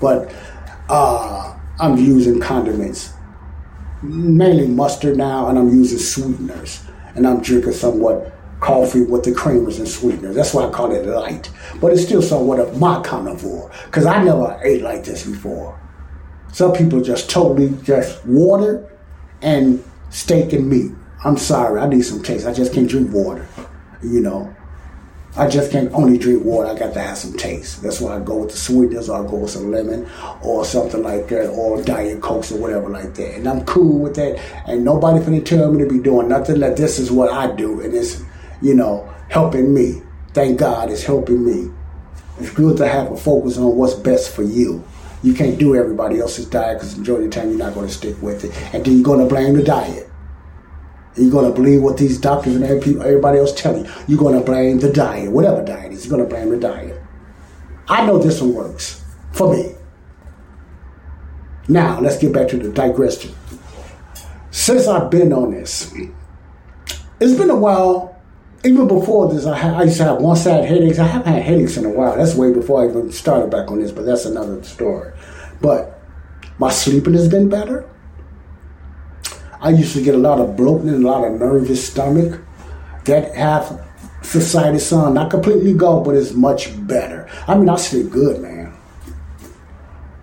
But 0.00 0.34
uh, 0.88 1.58
I'm 1.80 1.96
using 1.96 2.40
condiments, 2.40 3.12
mainly 4.02 4.66
mustard 4.66 5.16
now, 5.16 5.48
and 5.48 5.58
I'm 5.58 5.68
using 5.68 5.98
sweeteners. 5.98 6.84
And 7.14 7.26
I'm 7.26 7.42
drinking 7.42 7.72
somewhat 7.72 8.32
coffee 8.60 9.02
with 9.02 9.24
the 9.24 9.32
creamers 9.32 9.78
and 9.78 9.88
sweeteners. 9.88 10.36
That's 10.36 10.54
why 10.54 10.66
I 10.66 10.70
call 10.70 10.92
it 10.92 11.04
light. 11.04 11.50
But 11.80 11.92
it's 11.92 12.04
still 12.04 12.22
somewhat 12.22 12.60
of 12.60 12.78
my 12.78 13.02
carnivore 13.02 13.70
because 13.86 14.06
I 14.06 14.22
never 14.22 14.58
ate 14.62 14.82
like 14.82 15.04
this 15.04 15.26
before. 15.26 15.78
Some 16.52 16.72
people 16.72 17.00
just 17.00 17.28
totally 17.28 17.70
just 17.82 18.24
water 18.24 18.88
and 19.42 19.82
steak 20.10 20.52
and 20.52 20.68
meat. 20.68 20.92
I'm 21.24 21.36
sorry, 21.36 21.80
I 21.80 21.86
need 21.86 22.02
some 22.02 22.22
taste. 22.22 22.46
I 22.46 22.52
just 22.52 22.72
can't 22.72 22.88
drink 22.88 23.12
water. 23.12 23.46
You 24.02 24.20
know, 24.20 24.54
I 25.34 25.48
just 25.48 25.72
can't 25.72 25.90
only 25.94 26.18
drink 26.18 26.44
water. 26.44 26.68
I 26.68 26.78
got 26.78 26.92
to 26.92 27.00
have 27.00 27.16
some 27.16 27.32
taste. 27.32 27.82
That's 27.82 28.02
why 28.02 28.16
I 28.16 28.20
go 28.20 28.36
with 28.36 28.50
the 28.50 28.56
sweetness, 28.58 29.08
or 29.08 29.24
I 29.24 29.30
go 29.30 29.36
with 29.38 29.50
some 29.50 29.70
lemon, 29.70 30.06
or 30.42 30.62
something 30.66 31.02
like 31.02 31.28
that, 31.28 31.48
or 31.48 31.82
diet 31.82 32.20
cokes 32.20 32.52
or 32.52 32.58
whatever 32.58 32.90
like 32.90 33.14
that. 33.14 33.36
And 33.36 33.48
I'm 33.48 33.64
cool 33.64 33.98
with 33.98 34.14
that. 34.16 34.38
And 34.66 34.84
nobody 34.84 35.24
finna 35.24 35.42
tell 35.42 35.72
me 35.72 35.82
to 35.82 35.88
be 35.88 36.00
doing 36.00 36.28
nothing. 36.28 36.60
That 36.60 36.76
this 36.76 36.98
is 36.98 37.10
what 37.10 37.32
I 37.32 37.50
do, 37.54 37.80
and 37.80 37.94
it's 37.94 38.22
you 38.60 38.74
know 38.74 39.10
helping 39.30 39.72
me. 39.72 40.02
Thank 40.34 40.58
God, 40.58 40.90
it's 40.90 41.04
helping 41.04 41.44
me. 41.44 41.72
It's 42.38 42.50
good 42.50 42.76
to 42.76 42.88
have 42.88 43.10
a 43.10 43.16
focus 43.16 43.56
on 43.56 43.74
what's 43.76 43.94
best 43.94 44.34
for 44.34 44.42
you. 44.42 44.84
You 45.22 45.32
can't 45.32 45.58
do 45.58 45.76
everybody 45.76 46.20
else's 46.20 46.46
diet 46.46 46.78
because 46.78 46.98
majority 46.98 47.26
of 47.26 47.30
the 47.30 47.40
time 47.40 47.48
you're 47.48 47.58
not 47.58 47.72
going 47.72 47.86
to 47.86 47.92
stick 47.92 48.20
with 48.20 48.44
it, 48.44 48.74
and 48.74 48.84
then 48.84 48.96
you're 48.96 49.04
going 49.04 49.20
to 49.20 49.26
blame 49.26 49.54
the 49.54 49.62
diet. 49.62 50.10
You're 51.16 51.42
to 51.42 51.52
believe 51.52 51.82
what 51.82 51.98
these 51.98 52.18
doctors 52.18 52.56
and 52.56 52.64
everybody 52.64 53.38
else 53.38 53.52
tell 53.52 53.76
you. 53.76 53.90
You're 54.08 54.32
to 54.32 54.40
blame 54.40 54.78
the 54.78 54.90
diet, 54.90 55.30
whatever 55.30 55.62
diet 55.62 55.92
is. 55.92 56.06
You're 56.06 56.18
to 56.18 56.24
blame 56.24 56.48
the 56.50 56.58
diet. 56.58 57.00
I 57.88 58.06
know 58.06 58.18
this 58.18 58.40
one 58.40 58.54
works 58.54 59.04
for 59.32 59.54
me. 59.54 59.74
Now, 61.68 62.00
let's 62.00 62.18
get 62.18 62.32
back 62.32 62.48
to 62.48 62.56
the 62.56 62.70
digression. 62.70 63.34
Since 64.50 64.86
I've 64.86 65.10
been 65.10 65.32
on 65.32 65.50
this, 65.50 65.92
it's 67.20 67.38
been 67.38 67.50
a 67.50 67.56
while. 67.56 68.20
Even 68.64 68.86
before 68.86 69.32
this, 69.32 69.44
I, 69.44 69.58
had, 69.58 69.74
I 69.74 69.82
used 69.84 69.96
to 69.96 70.04
have 70.04 70.18
one 70.18 70.36
side 70.36 70.64
headaches. 70.64 70.98
I 70.98 71.06
haven't 71.06 71.32
had 71.32 71.42
headaches 71.42 71.76
in 71.76 71.84
a 71.84 71.90
while. 71.90 72.16
That's 72.16 72.34
way 72.34 72.52
before 72.52 72.82
I 72.82 72.88
even 72.88 73.10
started 73.10 73.50
back 73.50 73.70
on 73.70 73.80
this, 73.80 73.90
but 73.90 74.06
that's 74.06 74.24
another 74.24 74.62
story. 74.62 75.12
But 75.60 76.00
my 76.58 76.70
sleeping 76.70 77.14
has 77.14 77.28
been 77.28 77.48
better. 77.48 77.88
I 79.62 79.70
used 79.70 79.94
to 79.94 80.02
get 80.02 80.16
a 80.16 80.18
lot 80.18 80.40
of 80.40 80.56
bloating 80.56 80.88
and 80.88 81.04
a 81.04 81.06
lot 81.06 81.24
of 81.24 81.38
nervous 81.38 81.86
stomach. 81.86 82.40
That 83.04 83.32
half 83.36 83.72
society 84.22 84.80
son, 84.80 85.14
not 85.14 85.30
completely 85.30 85.72
go, 85.72 86.00
but 86.00 86.16
it's 86.16 86.32
much 86.32 86.70
better. 86.86 87.28
I 87.46 87.56
mean, 87.56 87.68
I 87.68 87.76
sleep 87.76 88.10
good, 88.10 88.40
man. 88.40 88.76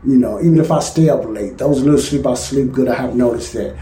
You 0.06 0.18
know, 0.18 0.40
even 0.40 0.60
if 0.60 0.72
I 0.72 0.80
stay 0.80 1.08
up 1.08 1.24
late, 1.26 1.58
those 1.58 1.82
little 1.82 2.00
sleep 2.00 2.28
I 2.28 2.34
sleep 2.34 2.74
good. 2.74 2.90
I 2.90 2.96
have 2.96 3.16
noticed 3.16 3.54
that 3.54 3.78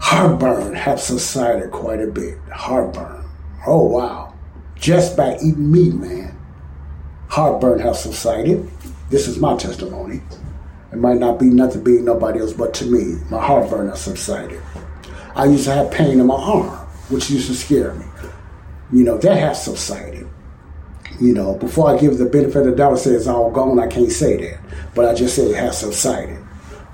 heartburn 0.00 0.74
has 0.74 1.04
subsided 1.04 1.70
quite 1.70 2.00
a 2.00 2.08
bit. 2.08 2.38
Heartburn. 2.52 3.24
Oh 3.66 3.84
wow, 3.84 4.34
just 4.74 5.16
by 5.16 5.36
eating 5.36 5.70
meat, 5.70 5.94
man. 5.94 6.36
Heartburn 7.28 7.78
has 7.78 8.02
subsided. 8.02 8.68
This 9.08 9.28
is 9.28 9.38
my 9.38 9.56
testimony. 9.56 10.20
It 10.92 10.98
might 10.98 11.18
not 11.18 11.38
be 11.38 11.46
nothing 11.46 11.84
being 11.84 12.04
nobody 12.04 12.40
else, 12.40 12.52
but 12.52 12.74
to 12.74 12.84
me, 12.86 13.20
my 13.30 13.44
heartburn 13.44 13.88
has 13.88 14.00
subsided. 14.00 14.60
I 15.34 15.44
used 15.44 15.64
to 15.64 15.72
have 15.72 15.90
pain 15.90 16.18
in 16.18 16.26
my 16.26 16.34
arm, 16.34 16.68
which 17.08 17.30
used 17.30 17.46
to 17.46 17.54
scare 17.54 17.94
me. 17.94 18.04
You 18.92 19.04
know, 19.04 19.16
that 19.18 19.36
has 19.38 19.64
subsided. 19.64 20.28
You 21.20 21.34
know, 21.34 21.54
before 21.54 21.90
I 21.90 21.98
give 21.98 22.18
the 22.18 22.24
benefit 22.26 22.56
of 22.56 22.64
the 22.64 22.72
doubt 22.72 22.98
say 22.98 23.12
it's 23.12 23.28
all 23.28 23.50
gone, 23.50 23.78
I 23.78 23.86
can't 23.86 24.10
say 24.10 24.36
that. 24.36 24.60
But 24.94 25.04
I 25.04 25.14
just 25.14 25.36
say 25.36 25.42
it 25.42 25.56
has 25.56 25.78
subsided. 25.78 26.38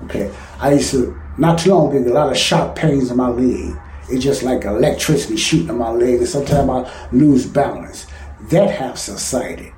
Okay. 0.03 0.31
I 0.59 0.73
used 0.73 0.91
to, 0.91 1.19
not 1.37 1.59
too 1.59 1.71
long 1.71 1.89
ago, 1.89 2.03
get 2.03 2.11
a 2.11 2.13
lot 2.13 2.31
of 2.31 2.37
sharp 2.37 2.75
pains 2.75 3.09
in 3.09 3.17
my 3.17 3.29
leg. 3.29 3.75
It's 4.09 4.23
just 4.23 4.43
like 4.43 4.65
electricity 4.65 5.37
shooting 5.37 5.69
in 5.69 5.77
my 5.77 5.89
leg, 5.89 6.19
and 6.19 6.27
sometimes 6.27 6.69
I 6.69 7.07
lose 7.11 7.47
balance. 7.47 8.05
That 8.49 8.69
has 8.69 9.01
subsided. 9.01 9.73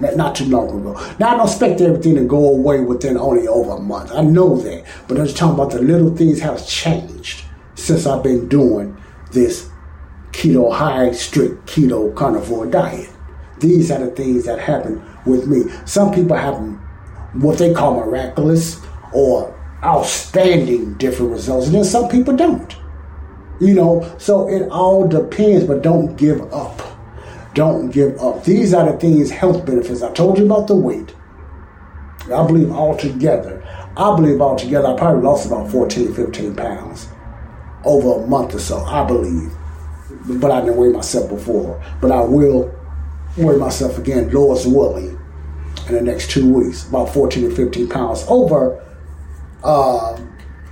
Not 0.00 0.34
too 0.34 0.46
long 0.46 0.68
ago. 0.68 0.92
Now 1.18 1.34
I 1.34 1.36
don't 1.36 1.46
expect 1.46 1.80
everything 1.80 2.14
to 2.16 2.24
go 2.24 2.48
away 2.48 2.80
within 2.80 3.16
only 3.16 3.46
over 3.48 3.72
a 3.72 3.80
month. 3.80 4.12
I 4.12 4.22
know 4.22 4.56
that, 4.56 4.84
but 5.08 5.18
I'm 5.18 5.26
just 5.26 5.36
talking 5.36 5.54
about 5.54 5.70
the 5.70 5.80
little 5.80 6.14
things 6.16 6.40
have 6.40 6.66
changed 6.66 7.44
since 7.74 8.06
I've 8.06 8.22
been 8.22 8.48
doing 8.48 8.96
this 9.32 9.68
keto 10.32 10.72
high 10.72 11.12
strict 11.12 11.66
keto 11.66 12.14
carnivore 12.14 12.66
diet. 12.66 13.10
These 13.60 13.90
are 13.90 14.04
the 14.04 14.10
things 14.10 14.44
that 14.44 14.58
happen 14.58 15.02
with 15.26 15.46
me. 15.46 15.72
Some 15.86 16.12
people 16.12 16.36
have 16.36 16.56
what 17.34 17.58
they 17.58 17.72
call 17.72 17.96
miraculous 17.96 18.80
or 19.12 19.54
outstanding 19.82 20.94
different 20.94 21.32
results, 21.32 21.66
and 21.66 21.74
then 21.74 21.84
some 21.84 22.08
people 22.08 22.34
don't. 22.36 22.76
You 23.60 23.74
know, 23.74 24.14
so 24.18 24.48
it 24.48 24.68
all 24.70 25.06
depends, 25.06 25.64
but 25.64 25.82
don't 25.82 26.16
give 26.16 26.52
up. 26.52 26.82
Don't 27.54 27.90
give 27.90 28.18
up. 28.20 28.44
These 28.44 28.74
are 28.74 28.90
the 28.90 28.98
things, 28.98 29.30
health 29.30 29.64
benefits. 29.64 30.02
I 30.02 30.12
told 30.12 30.38
you 30.38 30.46
about 30.46 30.66
the 30.66 30.74
weight. 30.74 31.14
I 32.24 32.44
believe 32.46 32.70
altogether, 32.70 33.62
I 33.96 34.16
believe 34.16 34.40
altogether, 34.40 34.88
I 34.88 34.96
probably 34.96 35.22
lost 35.22 35.46
about 35.46 35.70
14, 35.70 36.14
15 36.14 36.56
pounds 36.56 37.08
over 37.84 38.24
a 38.24 38.26
month 38.26 38.54
or 38.54 38.58
so, 38.58 38.78
I 38.78 39.04
believe. 39.06 39.52
But 40.40 40.50
I 40.50 40.60
didn't 40.62 40.76
weigh 40.76 40.88
myself 40.88 41.28
before. 41.28 41.82
But 42.00 42.10
I 42.10 42.22
will 42.22 42.74
weigh 43.36 43.56
myself 43.56 43.98
again, 43.98 44.30
Lord's 44.32 44.66
willing, 44.66 45.18
in 45.86 45.94
the 45.94 46.00
next 46.00 46.30
two 46.30 46.50
weeks, 46.50 46.88
about 46.88 47.12
14 47.12 47.50
to 47.50 47.54
15 47.54 47.88
pounds 47.88 48.24
over, 48.28 48.82
uh, 49.62 50.18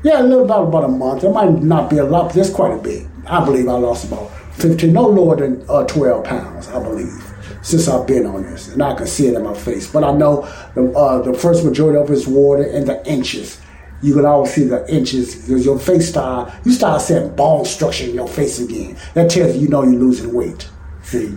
yeah, 0.03 0.21
a 0.21 0.25
little 0.25 0.45
about, 0.45 0.69
about 0.69 0.85
a 0.85 0.89
month. 0.89 1.23
It 1.23 1.31
might 1.31 1.63
not 1.63 1.91
be 1.91 1.99
a 1.99 2.05
lot, 2.05 2.29
but 2.29 2.37
it's 2.39 2.51
quite 2.51 2.73
a 2.73 2.79
bit. 2.79 3.07
I 3.27 3.45
believe 3.45 3.69
I 3.69 3.75
lost 3.75 4.07
about 4.07 4.31
15, 4.53 4.93
no 4.93 5.07
lower 5.07 5.37
than 5.37 5.65
uh, 5.69 5.85
12 5.85 6.25
pounds, 6.25 6.69
I 6.69 6.83
believe, 6.83 7.23
since 7.63 7.89
I've 7.89 8.07
been 8.07 8.27
on 8.27 8.43
this. 8.43 8.69
And 8.69 8.83
I 8.83 8.95
can 8.95 9.07
see 9.07 9.27
it 9.27 9.35
in 9.35 9.43
my 9.43 9.55
face. 9.55 9.91
But 9.91 10.05
I 10.05 10.13
know 10.13 10.43
the, 10.75 10.93
uh, 10.93 11.23
the 11.23 11.35
first 11.35 11.65
majority 11.65 11.99
of 11.99 12.11
it 12.11 12.13
is 12.13 12.27
water 12.27 12.65
and 12.65 12.87
the 12.87 13.05
inches. 13.09 13.61
You 14.03 14.15
can 14.15 14.27
always 14.27 14.53
see 14.53 14.65
the 14.65 14.89
inches 14.93 15.35
because 15.37 15.65
your 15.65 15.79
face 15.79 16.11
style, 16.11 16.55
you 16.65 16.73
start 16.73 17.01
seeing 17.01 17.35
bone 17.35 17.65
structure 17.65 18.05
in 18.05 18.15
your 18.15 18.29
face 18.29 18.59
again. 18.59 18.99
That 19.15 19.31
tells 19.31 19.55
you 19.55 19.63
you 19.63 19.69
know 19.69 19.85
you're 19.85 20.01
losing 20.01 20.33
weight. 20.33 20.69
See? 21.03 21.37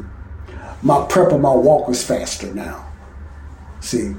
My 0.81 1.05
prep 1.07 1.31
of 1.31 1.41
my 1.41 1.53
walk 1.53 1.89
is 1.89 2.03
faster 2.03 2.53
now. 2.53 2.91
See? 3.81 4.15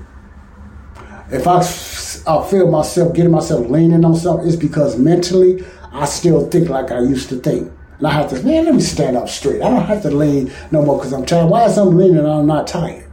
If 1.30 1.46
I, 1.48 1.58
I 1.58 2.48
feel 2.48 2.70
myself 2.70 3.14
getting 3.14 3.32
myself 3.32 3.68
leaning 3.68 4.04
on 4.04 4.14
something, 4.14 4.46
it's 4.46 4.56
because 4.56 4.96
mentally 4.96 5.64
I 5.92 6.04
still 6.04 6.48
think 6.48 6.68
like 6.68 6.92
I 6.92 7.00
used 7.00 7.28
to 7.30 7.36
think. 7.36 7.72
And 7.98 8.06
I 8.06 8.12
have 8.12 8.28
to, 8.30 8.42
man, 8.42 8.66
let 8.66 8.74
me 8.74 8.80
stand 8.80 9.16
up 9.16 9.28
straight. 9.28 9.62
I 9.62 9.70
don't 9.70 9.84
have 9.84 10.02
to 10.02 10.10
lean 10.10 10.52
no 10.70 10.82
more 10.82 10.98
because 10.98 11.12
I'm 11.12 11.24
tired. 11.24 11.48
Why 11.48 11.64
is 11.64 11.78
I'm 11.78 11.96
leaning 11.96 12.18
and 12.18 12.28
I'm 12.28 12.46
not 12.46 12.66
tired? 12.66 13.04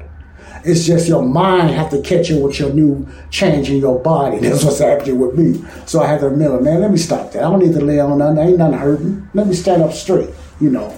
It's 0.65 0.85
just 0.85 1.09
your 1.09 1.21
mind 1.21 1.71
have 1.71 1.89
to 1.89 2.01
catch 2.01 2.31
up 2.31 2.41
with 2.41 2.57
your 2.59 2.71
new 2.73 3.07
change 3.29 3.69
in 3.69 3.77
your 3.77 3.99
body. 3.99 4.39
That's 4.39 4.63
what's 4.63 4.79
happening 4.79 5.19
with 5.19 5.37
me. 5.37 5.63
So 5.85 6.01
I 6.01 6.07
have 6.07 6.21
to 6.21 6.29
remember, 6.29 6.61
man, 6.61 6.79
let 6.81 6.91
me 6.91 6.97
stop 6.97 7.31
that. 7.33 7.43
I 7.43 7.49
don't 7.49 7.59
need 7.59 7.73
to 7.73 7.81
lay 7.81 7.99
on 7.99 8.17
nothing. 8.17 8.37
Ain't 8.37 8.57
nothing 8.57 8.79
hurting. 8.79 9.29
Let 9.33 9.47
me 9.47 9.53
stand 9.53 9.83
up 9.83 9.93
straight, 9.93 10.29
you 10.61 10.69
know. 10.69 10.97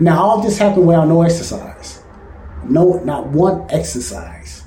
Now, 0.00 0.22
all 0.22 0.42
this 0.42 0.58
happened 0.58 0.86
without 0.86 1.08
no 1.08 1.22
exercise. 1.22 2.02
No, 2.64 3.02
not 3.04 3.26
one 3.28 3.66
exercise. 3.70 4.64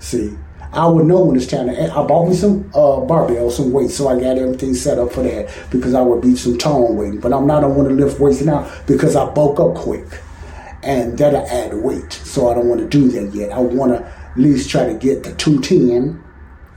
See, 0.00 0.36
I 0.72 0.86
would 0.86 1.06
know 1.06 1.20
when 1.24 1.36
it's 1.36 1.46
time 1.46 1.66
to. 1.66 1.80
Add. 1.80 1.90
I 1.90 2.06
bought 2.06 2.28
me 2.28 2.34
some 2.34 2.70
uh, 2.74 3.00
barbell, 3.00 3.50
some 3.50 3.72
weights, 3.72 3.96
so 3.96 4.08
I 4.08 4.14
got 4.20 4.38
everything 4.38 4.74
set 4.74 4.98
up 4.98 5.12
for 5.12 5.22
that 5.22 5.52
because 5.70 5.94
I 5.94 6.00
would 6.00 6.20
be 6.20 6.36
some 6.36 6.56
tone 6.58 6.96
weight. 6.96 7.20
But 7.20 7.32
I'm 7.32 7.46
not. 7.46 7.64
I 7.64 7.66
want 7.66 7.88
to 7.88 7.94
lift 7.94 8.20
weights 8.20 8.42
now 8.42 8.70
because 8.86 9.16
I 9.16 9.28
bulk 9.30 9.58
up 9.58 9.74
quick, 9.74 10.06
and 10.82 11.18
that'll 11.18 11.46
add 11.46 11.74
weight. 11.74 12.12
So 12.12 12.48
I 12.48 12.54
don't 12.54 12.68
want 12.68 12.80
to 12.80 12.88
do 12.88 13.08
that 13.08 13.34
yet. 13.34 13.52
I 13.52 13.58
want 13.58 13.92
to 13.92 14.04
at 14.04 14.36
least 14.36 14.70
try 14.70 14.86
to 14.86 14.94
get 14.94 15.24
the 15.24 15.34
210 15.34 16.22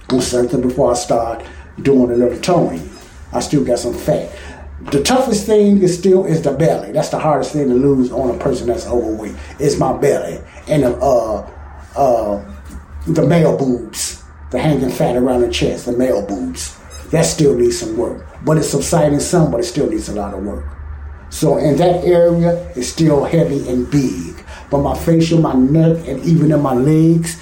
on 0.09 0.21
something 0.21 0.61
before 0.61 0.91
I 0.91 0.95
start 0.95 1.45
doing 1.81 2.11
a 2.11 2.15
little 2.15 2.39
toning. 2.39 2.89
I 3.31 3.41
still 3.41 3.63
got 3.63 3.79
some 3.79 3.93
fat. 3.93 4.35
The 4.91 5.01
toughest 5.03 5.45
thing 5.45 5.81
is 5.81 5.97
still 5.97 6.25
is 6.25 6.41
the 6.41 6.51
belly. 6.51 6.91
That's 6.91 7.09
the 7.09 7.19
hardest 7.19 7.53
thing 7.53 7.69
to 7.69 7.75
lose 7.75 8.11
on 8.11 8.35
a 8.35 8.39
person 8.39 8.67
that's 8.67 8.85
overweight. 8.85 9.35
It's 9.59 9.77
my 9.77 9.95
belly 9.97 10.41
and 10.67 10.83
uh 10.83 11.47
uh 11.95 12.52
the 13.07 13.25
male 13.25 13.57
boobs, 13.57 14.23
the 14.51 14.59
hanging 14.59 14.89
fat 14.89 15.15
around 15.15 15.41
the 15.41 15.51
chest, 15.51 15.85
the 15.85 15.91
male 15.91 16.25
boobs. 16.25 16.77
That 17.11 17.25
still 17.25 17.55
needs 17.55 17.80
some 17.80 17.97
work. 17.97 18.25
But 18.43 18.57
it's 18.57 18.69
subsiding 18.69 19.19
some, 19.19 19.51
but 19.51 19.59
it 19.59 19.65
still 19.65 19.89
needs 19.89 20.09
a 20.09 20.15
lot 20.15 20.34
of 20.34 20.43
work. 20.43 20.65
So 21.30 21.57
in 21.57 21.77
that 21.77 22.03
area, 22.05 22.71
it's 22.75 22.88
still 22.88 23.23
heavy 23.23 23.67
and 23.67 23.89
big. 23.89 24.43
But 24.69 24.80
my 24.80 24.97
facial, 24.97 25.39
my 25.39 25.53
neck, 25.53 26.07
and 26.07 26.23
even 26.23 26.51
in 26.51 26.61
my 26.61 26.73
legs, 26.73 27.41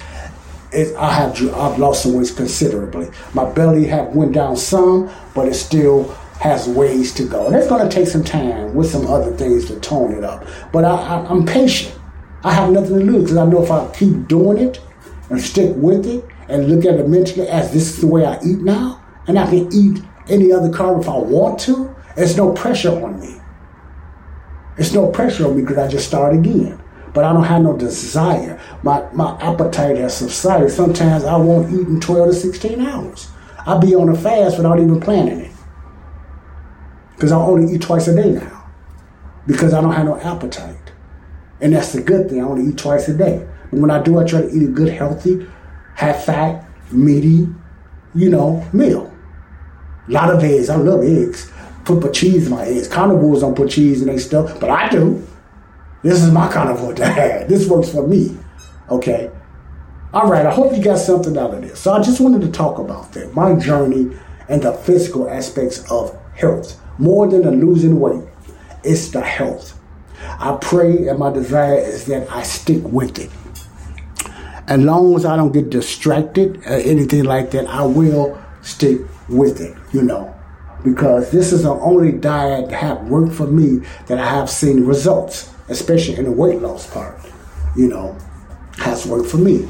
it, 0.72 0.96
I 0.96 1.12
have 1.12 1.36
I've 1.54 1.78
lost 1.78 2.02
some 2.02 2.14
weight 2.14 2.32
considerably. 2.34 3.08
My 3.34 3.50
belly 3.52 3.86
have 3.86 4.14
went 4.16 4.32
down 4.32 4.56
some, 4.56 5.10
but 5.34 5.46
it 5.46 5.54
still 5.54 6.08
has 6.40 6.68
ways 6.68 7.12
to 7.14 7.28
go. 7.28 7.46
And 7.46 7.54
it's 7.54 7.68
going 7.68 7.88
to 7.88 7.94
take 7.94 8.08
some 8.08 8.24
time 8.24 8.74
with 8.74 8.90
some 8.90 9.06
other 9.06 9.36
things 9.36 9.66
to 9.66 9.78
tone 9.80 10.12
it 10.12 10.24
up. 10.24 10.46
But 10.72 10.84
I, 10.84 10.94
I, 10.94 11.26
I'm 11.28 11.46
patient. 11.46 11.98
I 12.42 12.52
have 12.52 12.70
nothing 12.70 12.98
to 12.98 13.04
lose 13.04 13.22
because 13.24 13.36
I 13.36 13.46
know 13.46 13.62
if 13.62 13.70
I 13.70 13.88
keep 13.94 14.26
doing 14.26 14.58
it 14.58 14.80
and 15.32 15.40
stick 15.40 15.72
with 15.76 16.06
it 16.06 16.24
and 16.48 16.68
look 16.68 16.84
at 16.84 16.98
it 16.98 17.08
mentally 17.08 17.48
as 17.48 17.72
this 17.72 17.94
is 17.94 18.00
the 18.00 18.06
way 18.06 18.24
I 18.24 18.38
eat 18.44 18.58
now, 18.58 19.02
and 19.26 19.38
I 19.38 19.46
can 19.46 19.72
eat 19.72 20.02
any 20.28 20.52
other 20.52 20.68
carb 20.68 21.00
if 21.00 21.08
I 21.08 21.16
want 21.16 21.58
to, 21.60 21.94
there's 22.16 22.36
no 22.36 22.52
pressure 22.52 22.90
on 23.04 23.20
me. 23.20 23.40
It's 24.78 24.92
no 24.92 25.10
pressure 25.10 25.46
on 25.46 25.56
me 25.56 25.62
because 25.62 25.78
I 25.78 25.88
just 25.88 26.06
start 26.06 26.34
again. 26.34 26.80
But 27.14 27.24
I 27.24 27.32
don't 27.32 27.44
have 27.44 27.62
no 27.62 27.76
desire. 27.76 28.58
My 28.82 29.06
my 29.12 29.38
appetite 29.40 29.98
has 29.98 30.16
subsided. 30.16 30.70
Sometimes 30.70 31.24
I 31.24 31.36
won't 31.36 31.72
eat 31.72 31.86
in 31.86 32.00
12 32.00 32.28
to 32.28 32.34
16 32.34 32.80
hours. 32.80 33.30
I'll 33.66 33.78
be 33.78 33.94
on 33.94 34.08
a 34.08 34.14
fast 34.14 34.56
without 34.56 34.80
even 34.80 34.98
planning 34.98 35.40
it. 35.40 35.52
Because 37.14 37.32
I 37.32 37.36
only 37.36 37.74
eat 37.74 37.82
twice 37.82 38.08
a 38.08 38.14
day 38.14 38.30
now. 38.30 38.70
Because 39.46 39.74
I 39.74 39.80
don't 39.82 39.92
have 39.92 40.06
no 40.06 40.18
appetite. 40.18 40.92
And 41.60 41.74
that's 41.74 41.92
the 41.92 42.02
good 42.02 42.30
thing. 42.30 42.40
I 42.40 42.44
only 42.44 42.70
eat 42.70 42.78
twice 42.78 43.08
a 43.08 43.16
day. 43.16 43.46
And 43.72 43.80
when 43.80 43.90
I 43.90 44.00
do, 44.00 44.18
I 44.18 44.24
try 44.24 44.42
to 44.42 44.50
eat 44.50 44.62
a 44.62 44.70
good, 44.70 44.92
healthy, 44.92 45.46
high 45.96 46.12
fat, 46.12 46.64
meaty, 46.92 47.48
you 48.14 48.30
know, 48.30 48.66
meal. 48.72 49.12
A 50.08 50.12
lot 50.12 50.30
of 50.30 50.44
eggs. 50.44 50.68
I 50.68 50.76
love 50.76 51.02
eggs. 51.02 51.50
Put 51.84 52.14
cheese 52.14 52.46
in 52.46 52.52
my 52.52 52.64
eggs. 52.64 52.86
Carnivores 52.86 53.40
don't 53.40 53.56
put 53.56 53.70
cheese 53.70 54.02
in 54.02 54.08
their 54.08 54.18
stuff, 54.18 54.60
but 54.60 54.70
I 54.70 54.88
do. 54.88 55.26
This 56.02 56.22
is 56.22 56.30
my 56.30 56.50
carnivore 56.52 56.94
diet. 56.94 57.48
This 57.52 57.68
works 57.68 57.90
for 57.90 58.06
me. 58.06 58.36
Okay. 58.90 59.30
All 60.12 60.30
right. 60.30 60.44
I 60.44 60.52
hope 60.52 60.76
you 60.76 60.82
got 60.82 60.98
something 60.98 61.36
out 61.36 61.54
of 61.54 61.62
this. 61.62 61.80
So 61.80 61.92
I 61.92 62.02
just 62.02 62.20
wanted 62.20 62.42
to 62.42 62.50
talk 62.50 62.78
about 62.78 63.12
that, 63.12 63.34
my 63.34 63.54
journey 63.54 64.16
and 64.48 64.62
the 64.62 64.72
physical 64.72 65.28
aspects 65.28 65.90
of 65.90 66.16
health. 66.34 66.80
More 66.98 67.28
than 67.28 67.42
the 67.42 67.52
losing 67.52 67.98
weight, 67.98 68.22
it's 68.84 69.08
the 69.08 69.22
health. 69.22 69.78
I 70.20 70.56
pray 70.60 71.08
and 71.08 71.18
my 71.18 71.32
desire 71.32 71.78
is 71.78 72.04
that 72.06 72.30
I 72.30 72.42
stick 72.42 72.82
with 72.84 73.18
it. 73.18 73.30
As 74.72 74.80
long 74.80 75.14
as 75.16 75.26
I 75.26 75.36
don't 75.36 75.52
get 75.52 75.68
distracted 75.68 76.56
or 76.64 76.72
anything 76.72 77.24
like 77.24 77.50
that, 77.50 77.66
I 77.66 77.82
will 77.84 78.42
stick 78.62 79.00
with 79.28 79.60
it, 79.60 79.76
you 79.92 80.00
know, 80.00 80.34
because 80.82 81.30
this 81.30 81.52
is 81.52 81.64
the 81.64 81.72
only 81.72 82.12
diet 82.12 82.70
that 82.70 82.76
have 82.76 83.06
worked 83.06 83.34
for 83.34 83.46
me 83.46 83.86
that 84.06 84.18
I 84.18 84.26
have 84.26 84.48
seen 84.48 84.86
results, 84.86 85.52
especially 85.68 86.16
in 86.16 86.24
the 86.24 86.32
weight 86.32 86.62
loss 86.62 86.90
part, 86.90 87.20
you 87.76 87.86
know, 87.86 88.16
has 88.78 89.04
worked 89.04 89.28
for 89.28 89.36
me. 89.36 89.68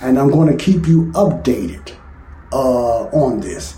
And 0.00 0.16
I'm 0.16 0.30
going 0.30 0.56
to 0.56 0.64
keep 0.64 0.86
you 0.86 1.06
updated 1.14 1.92
uh, 2.52 3.06
on 3.06 3.40
this. 3.40 3.76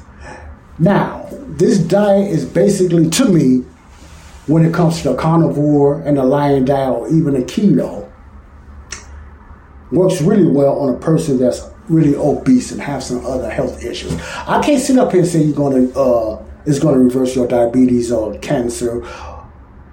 Now, 0.78 1.26
this 1.56 1.78
diet 1.78 2.30
is 2.30 2.44
basically, 2.44 3.08
to 3.08 3.24
me, 3.30 3.64
when 4.46 4.62
it 4.62 4.74
comes 4.74 5.00
to 5.00 5.12
the 5.12 5.16
carnivore 5.16 6.02
and 6.02 6.18
the 6.18 6.24
lion 6.24 6.66
diet 6.66 6.90
or 6.90 7.08
even 7.08 7.34
a 7.34 7.46
keto, 7.46 8.03
works 9.94 10.20
really 10.20 10.46
well 10.46 10.78
on 10.78 10.94
a 10.94 10.98
person 10.98 11.38
that's 11.38 11.68
really 11.88 12.16
obese 12.16 12.72
and 12.72 12.80
have 12.80 13.02
some 13.02 13.24
other 13.26 13.50
health 13.50 13.84
issues. 13.84 14.12
I 14.46 14.62
can't 14.62 14.80
sit 14.80 14.98
up 14.98 15.12
here 15.12 15.20
and 15.20 15.28
say 15.28 15.42
you're 15.42 15.56
gonna 15.56 15.88
uh, 15.98 16.42
it's 16.66 16.78
gonna 16.78 16.98
reverse 16.98 17.36
your 17.36 17.46
diabetes 17.46 18.10
or 18.10 18.38
cancer 18.38 19.04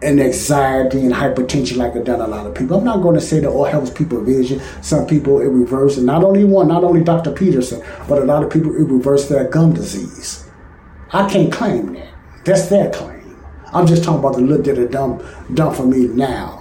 and 0.01 0.19
anxiety 0.19 1.01
and 1.01 1.13
hypertension 1.13 1.77
like 1.77 1.95
I've 1.95 2.05
done 2.05 2.21
a 2.21 2.27
lot 2.27 2.47
of 2.47 2.55
people. 2.55 2.77
I'm 2.77 2.83
not 2.83 3.03
going 3.03 3.15
to 3.15 3.21
say 3.21 3.39
that 3.39 3.49
all 3.49 3.65
helps 3.65 3.91
people 3.91 4.23
vision. 4.23 4.59
Some 4.81 5.05
people 5.05 5.41
it 5.41 5.45
reverses. 5.45 6.03
Not 6.03 6.23
only 6.23 6.43
one, 6.43 6.67
not 6.67 6.83
only 6.83 7.03
Dr. 7.03 7.31
Peterson, 7.31 7.83
but 8.07 8.19
a 8.19 8.25
lot 8.25 8.43
of 8.43 8.51
people 8.51 8.75
it 8.75 8.87
reverses 8.87 9.29
their 9.29 9.47
gum 9.47 9.73
disease. 9.73 10.49
I 11.13 11.29
can't 11.29 11.51
claim 11.51 11.93
that. 11.93 12.09
That's 12.45 12.67
their 12.67 12.89
claim. 12.89 13.37
I'm 13.73 13.85
just 13.85 14.03
talking 14.03 14.19
about 14.19 14.33
the 14.33 14.41
little 14.41 14.63
that 14.63 14.77
it 14.77 14.91
done 14.91 15.23
done 15.53 15.75
for 15.75 15.85
me 15.85 16.07
now. 16.07 16.60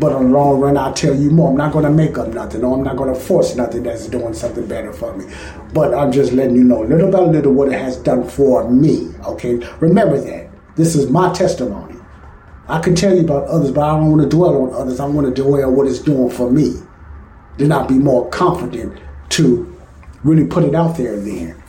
But 0.00 0.16
in 0.16 0.30
the 0.32 0.38
long 0.38 0.60
run, 0.60 0.78
I'll 0.78 0.94
tell 0.94 1.14
you 1.14 1.30
more. 1.30 1.50
I'm 1.50 1.58
not 1.58 1.72
going 1.72 1.84
to 1.84 1.90
make 1.90 2.16
up 2.16 2.28
nothing, 2.28 2.64
or 2.64 2.74
I'm 2.74 2.82
not 2.82 2.96
going 2.96 3.12
to 3.12 3.20
force 3.20 3.54
nothing 3.54 3.82
that's 3.82 4.06
doing 4.06 4.32
something 4.32 4.66
better 4.66 4.94
for 4.94 5.14
me. 5.14 5.30
But 5.74 5.92
I'm 5.92 6.10
just 6.10 6.32
letting 6.32 6.56
you 6.56 6.64
know, 6.64 6.80
little 6.80 7.10
by 7.10 7.20
little, 7.20 7.52
what 7.52 7.68
it 7.68 7.78
has 7.78 7.98
done 7.98 8.26
for 8.26 8.70
me. 8.70 9.12
Okay, 9.26 9.56
remember 9.78 10.18
that. 10.18 10.48
This 10.74 10.94
is 10.94 11.10
my 11.10 11.30
testimony. 11.34 11.96
I 12.66 12.80
can 12.80 12.94
tell 12.94 13.14
you 13.14 13.20
about 13.20 13.48
others, 13.48 13.72
but 13.72 13.82
I 13.82 13.98
don't 13.98 14.10
want 14.10 14.22
to 14.22 14.28
dwell 14.28 14.62
on 14.62 14.72
others. 14.72 15.00
I 15.00 15.04
want 15.04 15.26
to 15.34 15.42
dwell 15.42 15.66
on 15.66 15.76
what 15.76 15.86
it's 15.86 15.98
doing 15.98 16.30
for 16.30 16.50
me. 16.50 16.76
Then 17.58 17.70
I'll 17.70 17.86
be 17.86 17.98
more 17.98 18.30
confident 18.30 18.98
to 19.30 19.76
really 20.24 20.46
put 20.46 20.64
it 20.64 20.74
out 20.74 20.96
there. 20.96 21.20
Then 21.20 21.62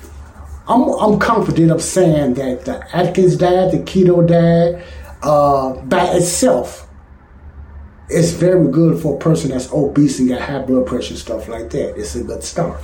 I'm, 0.70 0.84
I'm 0.84 1.20
confident 1.20 1.70
of 1.72 1.82
saying 1.82 2.36
that 2.36 2.64
the 2.64 2.96
Atkins 2.96 3.36
diet, 3.36 3.74
the 3.74 3.80
keto 3.80 4.26
diet, 4.26 4.86
uh, 5.22 5.74
by 5.82 6.06
itself 6.14 6.88
it's 8.12 8.32
very 8.32 8.70
good 8.70 9.02
for 9.02 9.16
a 9.16 9.20
person 9.20 9.52
that's 9.52 9.72
obese 9.72 10.20
and 10.20 10.30
got 10.30 10.42
high 10.42 10.60
blood 10.60 10.86
pressure 10.86 11.16
stuff 11.16 11.48
like 11.48 11.70
that. 11.70 11.98
It's 11.98 12.16
a 12.16 12.24
good 12.24 12.44
start. 12.44 12.82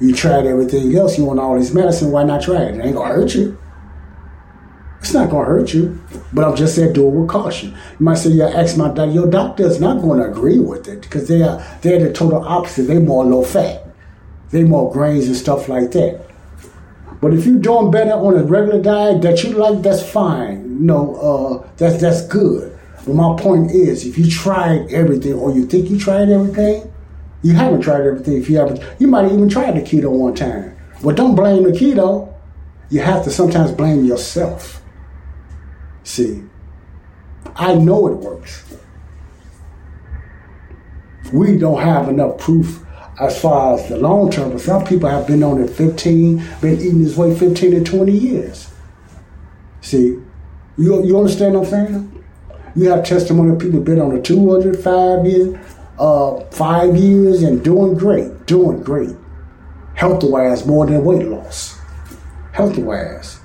You 0.00 0.14
tried 0.14 0.46
everything 0.46 0.96
else, 0.96 1.18
you 1.18 1.24
want 1.24 1.38
all 1.38 1.58
this 1.58 1.72
medicine, 1.72 2.10
why 2.10 2.24
not 2.24 2.42
try 2.42 2.62
it? 2.62 2.76
It 2.76 2.84
ain't 2.84 2.96
gonna 2.96 3.14
hurt 3.14 3.34
you. 3.34 3.58
It's 5.00 5.14
not 5.14 5.30
gonna 5.30 5.44
hurt 5.44 5.72
you. 5.72 5.98
But 6.32 6.44
I'm 6.44 6.56
just 6.56 6.74
saying 6.74 6.94
do 6.94 7.06
it 7.06 7.10
with 7.10 7.28
caution. 7.28 7.70
You 7.70 8.04
might 8.04 8.16
say, 8.16 8.30
yeah, 8.30 8.48
ask 8.48 8.76
my 8.76 8.88
doctor. 8.88 9.06
Your 9.06 9.26
doctor 9.26 9.64
is 9.64 9.80
not 9.80 10.00
gonna 10.00 10.30
agree 10.30 10.58
with 10.58 10.88
it 10.88 11.02
because 11.02 11.28
they 11.28 11.42
are 11.42 11.64
they're 11.80 12.00
the 12.00 12.12
total 12.12 12.44
opposite. 12.44 12.84
They're 12.84 13.00
more 13.00 13.24
low 13.24 13.44
fat. 13.44 13.86
They're 14.50 14.66
more 14.66 14.92
grains 14.92 15.26
and 15.26 15.36
stuff 15.36 15.68
like 15.68 15.92
that. 15.92 16.26
But 17.20 17.34
if 17.34 17.46
you're 17.46 17.58
doing 17.58 17.90
better 17.90 18.12
on 18.12 18.36
a 18.36 18.42
regular 18.42 18.82
diet 18.82 19.22
that 19.22 19.44
you 19.44 19.50
like, 19.50 19.82
that's 19.82 20.02
fine. 20.02 20.64
You 20.64 20.86
know, 20.86 21.14
uh, 21.16 21.68
that's 21.76 22.00
that's 22.00 22.26
good. 22.26 22.69
But 23.06 23.14
my 23.14 23.36
point 23.40 23.70
is, 23.70 24.04
if 24.06 24.18
you 24.18 24.30
tried 24.30 24.92
everything 24.92 25.34
or 25.34 25.52
you 25.52 25.66
think 25.66 25.90
you 25.90 25.98
tried 25.98 26.28
everything, 26.28 26.92
you 27.42 27.54
haven't 27.54 27.80
tried 27.80 28.02
everything. 28.02 28.36
If 28.36 28.50
you 28.50 28.58
haven't, 28.58 28.84
you 28.98 29.06
might 29.06 29.22
have 29.22 29.32
even 29.32 29.48
tried 29.48 29.72
the 29.76 29.80
keto 29.80 30.10
one 30.10 30.34
time. 30.34 30.76
But 31.02 31.16
don't 31.16 31.34
blame 31.34 31.62
the 31.62 31.70
keto. 31.70 32.34
You 32.90 33.00
have 33.00 33.24
to 33.24 33.30
sometimes 33.30 33.72
blame 33.72 34.04
yourself. 34.04 34.82
See, 36.02 36.42
I 37.56 37.74
know 37.74 38.08
it 38.08 38.16
works. 38.16 38.64
We 41.32 41.56
don't 41.56 41.80
have 41.80 42.08
enough 42.08 42.38
proof 42.38 42.84
as 43.20 43.40
far 43.40 43.74
as 43.74 43.88
the 43.88 43.96
long 43.96 44.30
term, 44.30 44.50
but 44.50 44.60
some 44.60 44.84
people 44.84 45.08
have 45.08 45.26
been 45.26 45.42
on 45.42 45.62
it 45.62 45.70
15, 45.70 46.42
been 46.60 46.80
eating 46.80 47.02
this 47.02 47.16
way 47.16 47.34
15 47.34 47.70
to 47.70 47.84
20 47.84 48.12
years. 48.12 48.72
See, 49.82 50.18
you, 50.76 51.04
you 51.04 51.18
understand 51.18 51.54
what 51.54 51.64
I'm 51.64 51.70
saying? 51.70 52.19
You 52.76 52.90
have 52.90 53.04
testimony 53.04 53.52
of 53.52 53.58
people 53.58 53.80
been 53.80 54.00
on 54.00 54.16
a 54.16 54.22
205 54.22 55.26
years, 55.26 55.58
uh, 55.98 56.40
five 56.50 56.96
years 56.96 57.42
and 57.42 57.62
doing 57.62 57.96
great, 57.96 58.46
doing 58.46 58.82
great. 58.82 59.16
Health 59.94 60.24
wise, 60.24 60.66
more 60.66 60.86
than 60.86 61.04
weight 61.04 61.26
loss. 61.26 61.78
Health 62.52 62.78
wise. 62.78 63.40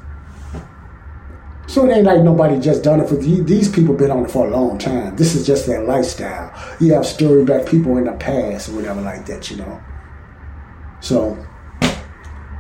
So 1.67 1.85
it 1.85 1.91
ain't 1.91 2.05
like 2.05 2.21
nobody 2.21 2.59
just 2.59 2.83
done 2.83 3.01
it 3.01 3.09
for. 3.09 3.15
These 3.15 3.69
people 3.69 3.95
been 3.95 4.11
on 4.11 4.25
it 4.25 4.31
for 4.31 4.47
a 4.47 4.49
long 4.49 4.77
time. 4.77 5.15
This 5.15 5.35
is 5.35 5.45
just 5.45 5.65
their 5.65 5.83
lifestyle. 5.83 6.53
You 6.79 6.93
have 6.93 7.05
story 7.05 7.43
back 7.43 7.65
people 7.67 7.97
in 7.97 8.05
the 8.05 8.13
past 8.13 8.69
or 8.69 8.75
whatever 8.75 9.01
like 9.01 9.25
that, 9.25 9.49
you 9.49 9.57
know. 9.57 9.81
So 11.01 11.37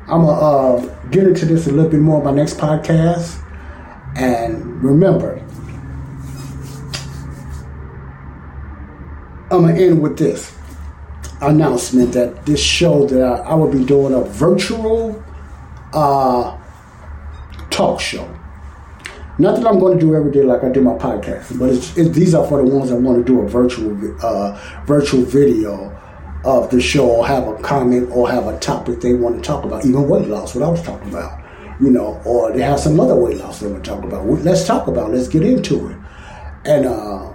I'm 0.07 0.25
gonna 0.25 0.31
uh, 0.31 1.09
get 1.11 1.23
into 1.23 1.45
this 1.45 1.67
a 1.67 1.71
little 1.71 1.89
bit 1.89 1.99
more 1.99 2.19
in 2.19 2.25
my 2.25 2.31
next 2.31 2.57
podcast. 2.57 3.41
And 4.15 4.83
remember, 4.83 5.41
I'm 9.51 9.61
gonna 9.61 9.73
end 9.73 10.01
with 10.01 10.17
this 10.17 10.57
announcement 11.41 12.13
that 12.13 12.45
this 12.45 12.61
show 12.61 13.05
that 13.07 13.21
I, 13.21 13.37
I 13.37 13.53
will 13.55 13.71
be 13.71 13.83
doing 13.83 14.13
a 14.13 14.21
virtual 14.21 15.23
uh, 15.93 16.57
talk 17.69 17.99
show. 17.99 18.29
Not 19.37 19.57
that 19.57 19.67
I'm 19.67 19.79
going 19.79 19.99
to 19.99 20.05
do 20.05 20.15
every 20.15 20.31
day 20.31 20.43
like 20.43 20.63
I 20.63 20.69
do 20.69 20.81
my 20.81 20.93
podcast, 20.93 21.59
but 21.59 21.69
it's, 21.69 21.97
it, 21.97 22.13
these 22.13 22.33
are 22.33 22.47
for 22.47 22.63
the 22.63 22.73
ones 22.73 22.89
that 22.89 22.95
want 22.95 23.17
to 23.17 23.23
do 23.23 23.41
a 23.41 23.47
virtual 23.47 23.91
uh, 24.23 24.83
virtual 24.85 25.23
video 25.23 25.91
of 26.45 26.69
the 26.69 26.79
show 26.79 27.05
or 27.09 27.27
have 27.27 27.45
a 27.47 27.57
comment 27.57 28.09
or 28.11 28.29
have 28.29 28.47
a 28.47 28.57
topic 28.59 29.01
they 29.01 29.13
want 29.13 29.35
to 29.35 29.41
talk 29.41 29.65
about, 29.65 29.85
even 29.85 30.07
weight 30.07 30.27
loss, 30.29 30.55
what 30.55 30.63
I 30.63 30.69
was 30.69 30.81
talking 30.81 31.09
about, 31.09 31.43
you 31.81 31.89
know, 31.89 32.21
or 32.23 32.53
they 32.53 32.61
have 32.61 32.79
some 32.79 32.97
other 32.97 33.15
weight 33.15 33.37
loss 33.37 33.59
they 33.59 33.67
want 33.67 33.83
to 33.83 33.89
talk 33.89 34.05
about. 34.05 34.25
Let's 34.25 34.65
talk 34.65 34.87
about 34.87 35.09
it. 35.09 35.15
Let's 35.15 35.27
get 35.27 35.43
into 35.43 35.89
it. 35.89 35.97
And 36.63 36.85
uh, 36.85 37.33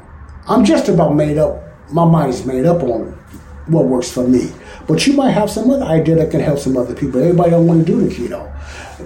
I'm 0.48 0.64
just 0.64 0.88
about 0.88 1.14
made 1.14 1.36
up, 1.36 1.62
my 1.92 2.04
mind 2.04 2.30
is 2.30 2.44
made 2.46 2.66
up 2.66 2.82
on 2.82 3.12
what 3.66 3.86
works 3.86 4.10
for 4.10 4.26
me. 4.26 4.52
But 4.86 5.06
you 5.06 5.12
might 5.12 5.30
have 5.30 5.50
some 5.50 5.70
other 5.70 5.84
idea 5.84 6.16
that 6.16 6.30
can 6.30 6.40
help 6.40 6.58
some 6.58 6.76
other 6.76 6.94
people. 6.94 7.20
Everybody 7.20 7.50
don't 7.50 7.66
want 7.66 7.86
to 7.86 7.92
do 7.92 8.00
the 8.00 8.14
keto. 8.14 8.50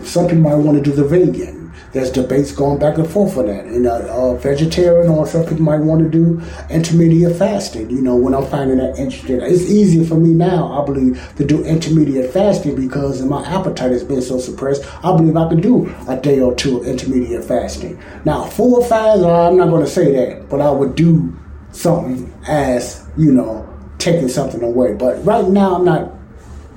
Some 0.04 0.26
people 0.26 0.42
might 0.42 0.54
want 0.54 0.82
to 0.82 0.82
do 0.82 0.92
the 0.92 1.04
vegan. 1.04 1.64
There's 1.92 2.10
debates 2.10 2.50
going 2.50 2.80
back 2.80 2.98
and 2.98 3.08
forth 3.08 3.38
on 3.38 3.46
that. 3.46 3.66
And 3.66 3.86
uh, 3.86 3.98
uh, 4.08 4.34
vegetarian 4.34 5.08
or 5.08 5.28
some 5.28 5.44
people 5.44 5.62
might 5.62 5.78
want 5.78 6.02
to 6.02 6.08
do 6.08 6.42
intermediate 6.68 7.36
fasting. 7.36 7.88
You 7.88 8.02
know, 8.02 8.16
when 8.16 8.34
I'm 8.34 8.46
finding 8.46 8.78
that 8.78 8.98
interesting, 8.98 9.40
it's 9.40 9.70
easier 9.70 10.04
for 10.04 10.16
me 10.16 10.30
now, 10.34 10.72
I 10.72 10.84
believe, 10.84 11.32
to 11.36 11.44
do 11.44 11.64
intermediate 11.64 12.32
fasting 12.32 12.74
because 12.74 13.22
my 13.22 13.44
appetite 13.46 13.92
has 13.92 14.02
been 14.02 14.22
so 14.22 14.40
suppressed. 14.40 14.84
I 15.04 15.16
believe 15.16 15.36
I 15.36 15.48
could 15.48 15.60
do 15.60 15.94
a 16.08 16.16
day 16.16 16.40
or 16.40 16.52
two 16.56 16.78
of 16.78 16.86
intermediate 16.86 17.44
fasting. 17.44 18.00
Now, 18.24 18.44
full 18.44 18.82
fast, 18.82 19.22
I'm 19.22 19.56
not 19.56 19.68
going 19.68 19.84
to 19.84 19.90
say 19.90 20.10
that, 20.16 20.48
but 20.48 20.60
I 20.60 20.70
would 20.70 20.96
do 20.96 21.32
something 21.74 22.32
as, 22.46 23.06
you 23.16 23.32
know, 23.32 23.68
taking 23.98 24.28
something 24.28 24.62
away. 24.62 24.94
But 24.94 25.24
right 25.24 25.46
now, 25.46 25.74
I'm 25.74 25.84
not 25.84 26.12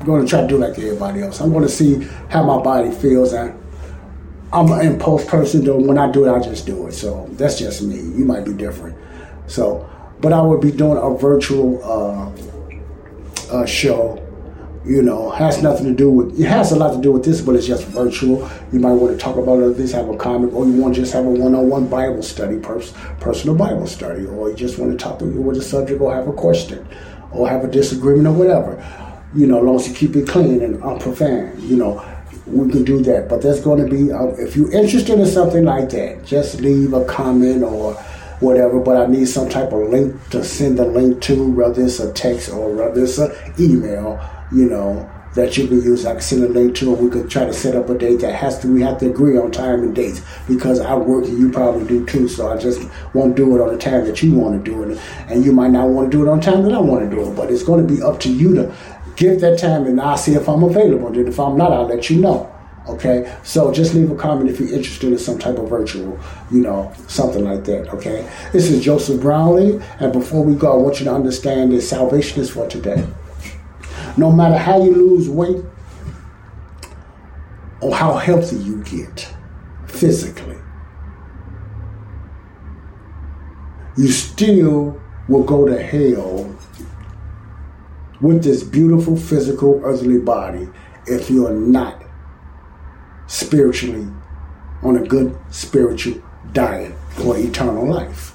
going 0.06 0.24
to 0.24 0.30
try 0.30 0.41
to 0.41 0.48
do 0.48 0.57
like 0.57 0.78
everybody 0.78 1.22
else. 1.22 1.40
I'm 1.40 1.52
going 1.52 1.64
to 1.64 1.69
see 1.69 2.07
how 2.30 2.44
my 2.44 2.61
body 2.61 2.91
feels. 2.91 3.34
And 3.34 3.57
I'm 4.52 4.72
an 4.72 4.86
impulse 4.86 5.26
person, 5.26 5.64
though. 5.64 5.78
When 5.78 5.98
I 5.98 6.11
do 6.11 6.26
it, 6.26 6.32
I 6.32 6.40
just 6.40 6.65
do 6.65 6.88
it. 6.88 6.94
So 6.94 7.28
that's 7.34 7.60
just 7.60 7.82
me. 7.82 7.95
You 7.95 8.26
might 8.26 8.45
be 8.45 8.53
different. 8.53 8.98
So, 9.48 9.90
but 10.19 10.34
I 10.34 10.41
would 10.41 10.61
be 10.61 10.72
doing 10.72 10.98
a 10.98 11.18
virtual 11.18 11.82
uh, 11.84 13.56
uh, 13.56 13.65
show. 13.65 14.24
You 14.88 15.01
know, 15.01 15.31
has 15.31 15.61
nothing 15.61 15.85
to 15.88 15.93
do 15.93 16.09
with. 16.09 16.39
It 16.39 16.45
has 16.45 16.72
a 16.72 16.77
lot 16.77 16.95
to 16.95 17.01
do 17.01 17.11
with 17.11 17.26
this, 17.26 17.41
but 17.41 17.55
it's 17.55 17.68
just 17.68 17.85
virtual. 17.88 18.49
You 18.72 18.80
might 18.80 18.93
want 18.93 19.11
to 19.11 19.18
talk 19.18 19.35
about 19.35 19.57
this, 19.76 19.91
have 19.91 20.07
a 20.07 20.15
comment, 20.15 20.53
or 20.53 20.65
you 20.65 20.81
want 20.81 20.95
to 20.95 21.01
just 21.01 21.11
have 21.14 21.26
a 21.26 21.30
one-on-one 21.30 21.88
Bible 21.88 22.23
study, 22.23 22.57
pers- 22.57 22.93
personal 23.19 23.55
Bible 23.55 23.85
study, 23.85 24.26
or 24.26 24.49
you 24.49 24.55
just 24.55 24.80
want 24.80 24.91
to 24.93 24.97
talk 24.97 25.19
with 25.19 25.57
a 25.57 25.61
subject, 25.61 25.99
or 25.99 26.14
have 26.14 26.30
a 26.30 26.34
question, 26.34 26.88
or 27.31 27.49
have 27.49 27.65
a 27.65 27.68
disagreement, 27.68 28.27
or 28.27 28.34
whatever. 28.34 28.81
You 29.35 29.47
know, 29.47 29.57
as 29.57 29.64
long 29.65 29.76
as 29.76 29.89
you 29.89 29.93
keep 29.93 30.15
it 30.15 30.26
clean 30.26 30.61
and 30.61 30.81
unprofane. 30.81 31.61
You 31.68 31.76
know, 31.76 32.18
we 32.45 32.72
can 32.72 32.85
do 32.85 33.03
that. 33.03 33.27
But 33.27 33.41
there's 33.41 33.59
going 33.59 33.84
to 33.84 33.91
be, 33.93 34.11
uh, 34.11 34.27
if 34.39 34.55
you're 34.55 34.72
interested 34.72 35.19
in 35.19 35.26
something 35.26 35.65
like 35.65 35.89
that, 35.89 36.23
just 36.23 36.61
leave 36.61 36.93
a 36.93 37.03
comment 37.03 37.61
or 37.61 37.93
whatever. 38.39 38.80
But 38.80 38.95
I 38.95 39.05
need 39.07 39.26
some 39.27 39.49
type 39.49 39.73
of 39.73 39.89
link 39.89 40.15
to 40.30 40.45
send 40.45 40.80
the 40.80 40.85
link 40.85 41.22
to, 41.23 41.51
whether 41.51 41.84
it's 41.84 41.99
a 41.99 42.14
text 42.14 42.49
or 42.49 42.73
whether 42.73 43.03
it's 43.03 43.18
an 43.18 43.34
email, 43.59 44.18
you 44.52 44.69
know, 44.69 45.10
that 45.36 45.56
you 45.57 45.68
can 45.68 45.82
use. 45.82 46.06
I 46.06 46.14
can 46.14 46.22
send 46.22 46.44
a 46.44 46.48
link 46.48 46.76
to, 46.78 46.94
and 46.94 47.03
we 47.03 47.11
could 47.11 47.30
try 47.30 47.45
to 47.45 47.53
set 47.53 47.76
up 47.76 47.90
a 47.90 47.98
date 47.98 48.22
that 48.22 48.34
has 48.34 48.60
to, 48.60 48.74
we 48.74 48.82
have 48.82 48.98
to 48.99 49.10
agree 49.10 49.38
on 49.38 49.52
time 49.52 49.84
and 49.84 49.95
dates 49.95 50.22
because 50.48 50.80
I 50.80 50.95
work 50.95 51.26
and 51.26 51.38
you 51.38 51.52
probably 51.52 51.88
do 51.88 52.06
too. 52.06 52.28
So 52.28 52.52
I 52.52 52.57
just 52.57 52.82
won't 53.14 53.36
do 53.36 53.56
it 53.56 53.61
on 53.61 53.72
the 53.72 53.78
time 53.78 54.06
that 54.06 54.22
you 54.24 54.34
want 54.34 54.64
to 54.64 54.72
do 54.72 54.84
it. 54.84 54.99
And 55.28 55.45
you 55.45 55.53
might 55.53 55.72
not 55.72 55.90
want 55.90 56.11
to 56.11 56.18
do 56.18 56.26
it 56.26 56.30
on 56.30 56.41
time 56.41 56.64
that 56.64 56.74
I 56.74 56.80
want 56.80 57.07
to 57.07 57.15
do 57.15 57.30
it. 57.30 57.36
But 57.36 57.52
it's 57.52 57.64
going 57.64 57.86
to 57.86 57.94
be 57.94 58.02
up 58.02 58.19
to 58.22 58.32
you 58.32 58.56
to 58.56 58.76
give 59.15 59.40
that 59.41 59.60
time 59.60 59.86
and 59.86 60.02
I'll 60.02 60.18
see 60.18 60.34
if 60.34 60.49
I'm 60.49 60.64
available. 60.64 61.11
Then 61.11 61.28
if 61.28 61.40
I'm 61.40 61.57
not, 61.57 61.72
I'll 61.72 61.88
let 61.88 62.10
you 62.10 62.19
know. 62.19 62.53
Okay, 62.88 63.36
so 63.44 63.69
just 63.74 63.94
leave 63.94 64.10
a 64.10 64.15
comment 64.15 64.49
if 64.49 64.61
you're 64.61 64.74
interested 64.74 65.11
in 65.11 65.18
some 65.18 65.38
type 65.38 65.57
of 65.57 65.69
virtual, 65.69 66.18
you 66.49 66.61
know, 66.61 66.94
something 67.07 67.44
like 67.44 67.65
that. 67.65 67.94
Okay, 67.94 68.26
this 68.53 68.69
is 68.69 68.82
Joseph 68.82 69.19
Brownlee, 69.19 69.82
and 69.99 70.14
before 70.14 70.41
we 70.41 70.56
go, 70.56 70.72
I 70.72 70.76
want 70.78 70.99
you 70.99 71.06
to 71.06 71.14
understand 71.14 71.74
that 71.74 71.82
salvation 71.82 72.40
is 72.40 72.49
for 72.49 72.65
today. 72.65 73.06
No 74.18 74.31
matter 74.31 74.57
how 74.57 74.84
you 74.84 74.94
lose 74.94 75.30
weight 75.30 75.64
or 77.81 77.95
how 77.95 78.15
healthy 78.15 78.56
you 78.56 78.84
get 78.84 79.31
physically, 79.85 80.57
you 83.95 84.07
still 84.07 84.99
will 85.27 85.44
go 85.44 85.68
to 85.68 85.81
hell 85.81 86.56
with 88.19 88.44
this 88.44 88.64
beautiful 88.64 89.15
physical 89.15 89.80
earthly 89.84 90.18
body 90.18 90.68
if 91.06 91.30
you're 91.30 91.53
not 91.53 92.02
spiritually 93.27 94.07
on 94.81 94.98
a 94.98 95.06
good 95.06 95.38
spiritual 95.52 96.19
diet 96.53 96.94
for 97.11 97.38
eternal 97.38 97.88
life. 97.88 98.34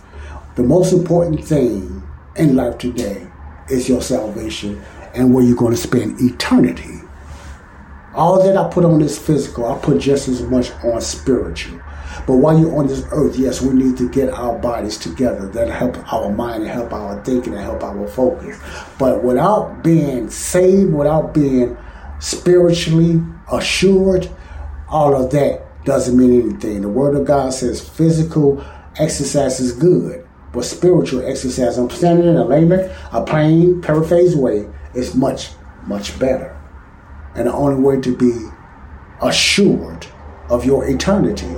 The 0.54 0.62
most 0.62 0.92
important 0.92 1.44
thing 1.44 2.02
in 2.36 2.54
life 2.54 2.78
today 2.78 3.26
is 3.68 3.88
your 3.88 4.00
salvation 4.00 4.80
and 5.14 5.32
where 5.34 5.44
you're 5.44 5.56
going 5.56 5.74
to 5.74 5.80
spend 5.80 6.20
eternity. 6.20 7.01
All 8.14 8.43
that 8.43 8.56
I 8.56 8.68
put 8.68 8.84
on 8.84 9.01
this 9.01 9.18
physical, 9.18 9.66
I 9.66 9.78
put 9.78 9.98
just 9.98 10.28
as 10.28 10.43
much 10.43 10.70
on 10.84 11.01
spiritual. 11.01 11.80
But 12.26 12.36
while 12.36 12.59
you're 12.59 12.76
on 12.76 12.86
this 12.86 13.05
earth, 13.10 13.36
yes, 13.36 13.62
we 13.62 13.72
need 13.72 13.97
to 13.97 14.09
get 14.09 14.28
our 14.30 14.59
bodies 14.59 14.98
together. 14.98 15.48
That'll 15.48 15.72
help 15.72 16.12
our 16.12 16.30
mind 16.30 16.62
and 16.62 16.70
help 16.70 16.93
our 16.93 17.22
thinking 17.24 17.55
and 17.55 17.62
help 17.62 17.82
our 17.82 18.06
focus. 18.06 18.59
But 18.98 19.24
without 19.24 19.82
being 19.82 20.28
saved, 20.30 20.93
without 20.93 21.32
being 21.32 21.76
spiritually 22.20 23.22
assured, 23.51 24.28
all 24.89 25.16
of 25.16 25.30
that 25.32 25.84
doesn't 25.84 26.16
mean 26.16 26.51
anything. 26.51 26.82
The 26.82 26.89
Word 26.89 27.16
of 27.16 27.26
God 27.26 27.52
says 27.55 27.86
physical 27.86 28.64
exercise 28.98 29.59
is 29.59 29.72
good, 29.72 30.26
but 30.52 30.64
spiritual 30.64 31.26
exercise, 31.26 31.78
I'm 31.78 31.90
standing 31.90 32.28
in 32.28 32.36
a 32.36 32.44
layman, 32.44 32.90
a 33.10 33.24
plain, 33.24 33.80
paraphrase 33.80 34.36
way, 34.36 34.68
is 34.94 35.14
much, 35.14 35.51
much 35.86 36.19
better. 36.19 36.59
And 37.35 37.47
the 37.47 37.52
only 37.52 37.81
way 37.81 38.01
to 38.01 38.16
be 38.16 38.48
assured 39.23 40.06
of 40.51 40.64
your 40.64 40.89
eternity 40.89 41.55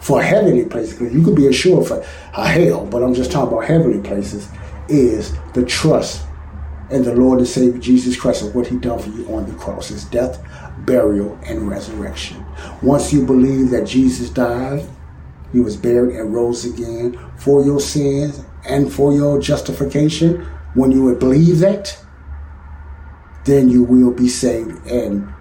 for 0.00 0.22
heavenly 0.22 0.64
places, 0.64 0.98
because 0.98 1.14
you 1.14 1.22
could 1.22 1.36
be 1.36 1.46
assured 1.46 1.86
for 1.86 2.02
hell, 2.32 2.86
but 2.86 3.02
I'm 3.02 3.14
just 3.14 3.30
talking 3.30 3.52
about 3.52 3.66
heavenly 3.66 4.00
places, 4.00 4.48
is 4.88 5.36
the 5.54 5.64
trust 5.64 6.26
in 6.90 7.02
the 7.04 7.14
Lord 7.14 7.38
and 7.38 7.48
Savior 7.48 7.78
Jesus 7.78 8.16
Christ 8.16 8.42
and 8.42 8.54
what 8.54 8.66
He 8.66 8.76
done 8.78 8.98
for 8.98 9.10
you 9.10 9.26
on 9.34 9.46
the 9.46 9.54
cross, 9.56 9.88
His 9.88 10.04
death, 10.04 10.44
burial, 10.78 11.38
and 11.46 11.68
resurrection. 11.68 12.44
Once 12.82 13.12
you 13.12 13.24
believe 13.24 13.70
that 13.70 13.86
Jesus 13.86 14.28
died, 14.28 14.86
He 15.52 15.60
was 15.60 15.76
buried 15.76 16.16
and 16.16 16.34
rose 16.34 16.64
again 16.64 17.18
for 17.36 17.64
your 17.64 17.80
sins 17.80 18.44
and 18.68 18.92
for 18.92 19.12
your 19.12 19.40
justification, 19.40 20.46
when 20.74 20.90
you 20.90 21.04
would 21.04 21.18
believe 21.18 21.60
that, 21.60 21.96
then 23.44 23.68
you 23.68 23.82
will 23.82 24.12
be 24.12 24.28
saved. 24.28 24.86
And 24.86 25.32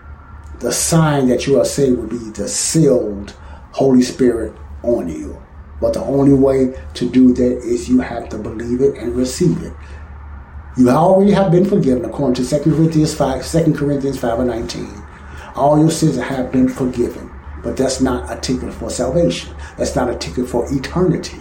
the 0.59 0.71
sign 0.71 1.27
that 1.29 1.47
you 1.47 1.59
are 1.59 1.65
saved 1.65 1.97
will 1.97 2.07
be 2.07 2.17
the 2.31 2.47
sealed 2.47 3.35
Holy 3.71 4.01
Spirit 4.01 4.53
on 4.83 5.09
you. 5.09 5.41
But 5.79 5.93
the 5.93 6.01
only 6.01 6.33
way 6.33 6.79
to 6.93 7.09
do 7.09 7.33
that 7.33 7.57
is 7.57 7.89
you 7.89 7.99
have 7.99 8.29
to 8.29 8.37
believe 8.37 8.81
it 8.81 8.97
and 8.97 9.15
receive 9.15 9.61
it. 9.63 9.73
You 10.77 10.89
already 10.89 11.31
have 11.31 11.51
been 11.51 11.65
forgiven 11.65 12.05
according 12.05 12.43
to 12.45 12.63
2 12.63 12.71
Corinthians 12.75 13.13
5, 13.13 13.45
2 13.45 13.73
Corinthians 13.73 14.19
5 14.19 14.39
and 14.39 14.49
19. 14.49 15.03
All 15.55 15.77
your 15.77 15.91
sins 15.91 16.17
have 16.17 16.51
been 16.51 16.69
forgiven. 16.69 17.29
But 17.63 17.77
that's 17.77 18.01
not 18.01 18.31
a 18.31 18.39
ticket 18.39 18.73
for 18.73 18.89
salvation. 18.89 19.53
That's 19.77 19.95
not 19.95 20.09
a 20.09 20.15
ticket 20.15 20.47
for 20.47 20.65
eternity. 20.73 21.39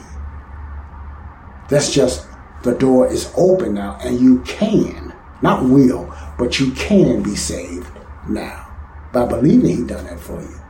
That's 1.68 1.92
just 1.92 2.26
the 2.62 2.74
door 2.74 3.06
is 3.06 3.32
open 3.36 3.74
now 3.74 3.98
and 4.02 4.20
you 4.20 4.40
can, 4.40 5.14
not 5.40 5.64
will, 5.64 6.14
but 6.40 6.58
you 6.58 6.72
can 6.72 7.22
be 7.22 7.36
saved 7.36 7.86
now 8.28 8.66
by 9.12 9.24
believing 9.24 9.76
he 9.76 9.84
done 9.84 10.04
that 10.06 10.18
for 10.18 10.42
you 10.42 10.60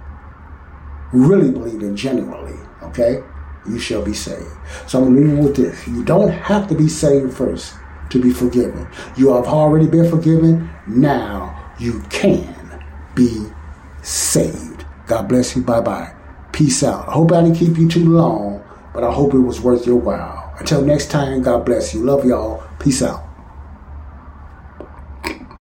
really 1.13 1.51
believe 1.51 1.83
in 1.83 1.97
genuinely, 1.97 2.59
okay, 2.83 3.23
you 3.69 3.79
shall 3.79 4.03
be 4.03 4.15
saved. 4.15 4.47
So 4.87 5.03
I'm 5.03 5.15
leaving 5.15 5.43
with 5.43 5.57
this. 5.57 5.87
You 5.87 6.05
don't 6.05 6.31
have 6.31 6.69
to 6.69 6.75
be 6.75 6.89
saved 6.89 7.35
first 7.35 7.75
to 8.11 8.21
be 8.21 8.33
forgiven. 8.33 8.89
You 9.17 9.35
have 9.35 9.47
already 9.47 9.87
been 9.87 10.09
forgiven. 10.09 10.71
Now 10.87 11.73
you 11.79 12.01
can 12.11 12.85
be 13.15 13.47
saved. 14.03 14.85
God 15.07 15.29
bless 15.29 15.57
you. 15.57 15.63
Bye 15.63 15.81
bye. 15.81 16.15
Peace 16.53 16.83
out. 16.83 17.09
I 17.09 17.13
hope 17.13 17.33
I 17.33 17.43
didn't 17.43 17.57
keep 17.57 17.77
you 17.77 17.89
too 17.89 18.09
long, 18.09 18.65
but 18.93 19.05
I 19.05 19.13
hope 19.13 19.35
it 19.35 19.39
was 19.39 19.61
worth 19.61 19.87
your 19.87 19.97
while. 19.97 20.55
Until 20.59 20.83
next 20.83 21.11
time, 21.11 21.43
God 21.43 21.65
bless 21.65 21.95
you. 21.95 22.03
Love 22.05 22.25
y'all. 22.25 22.63
Peace 22.79 23.03
out. 23.03 23.30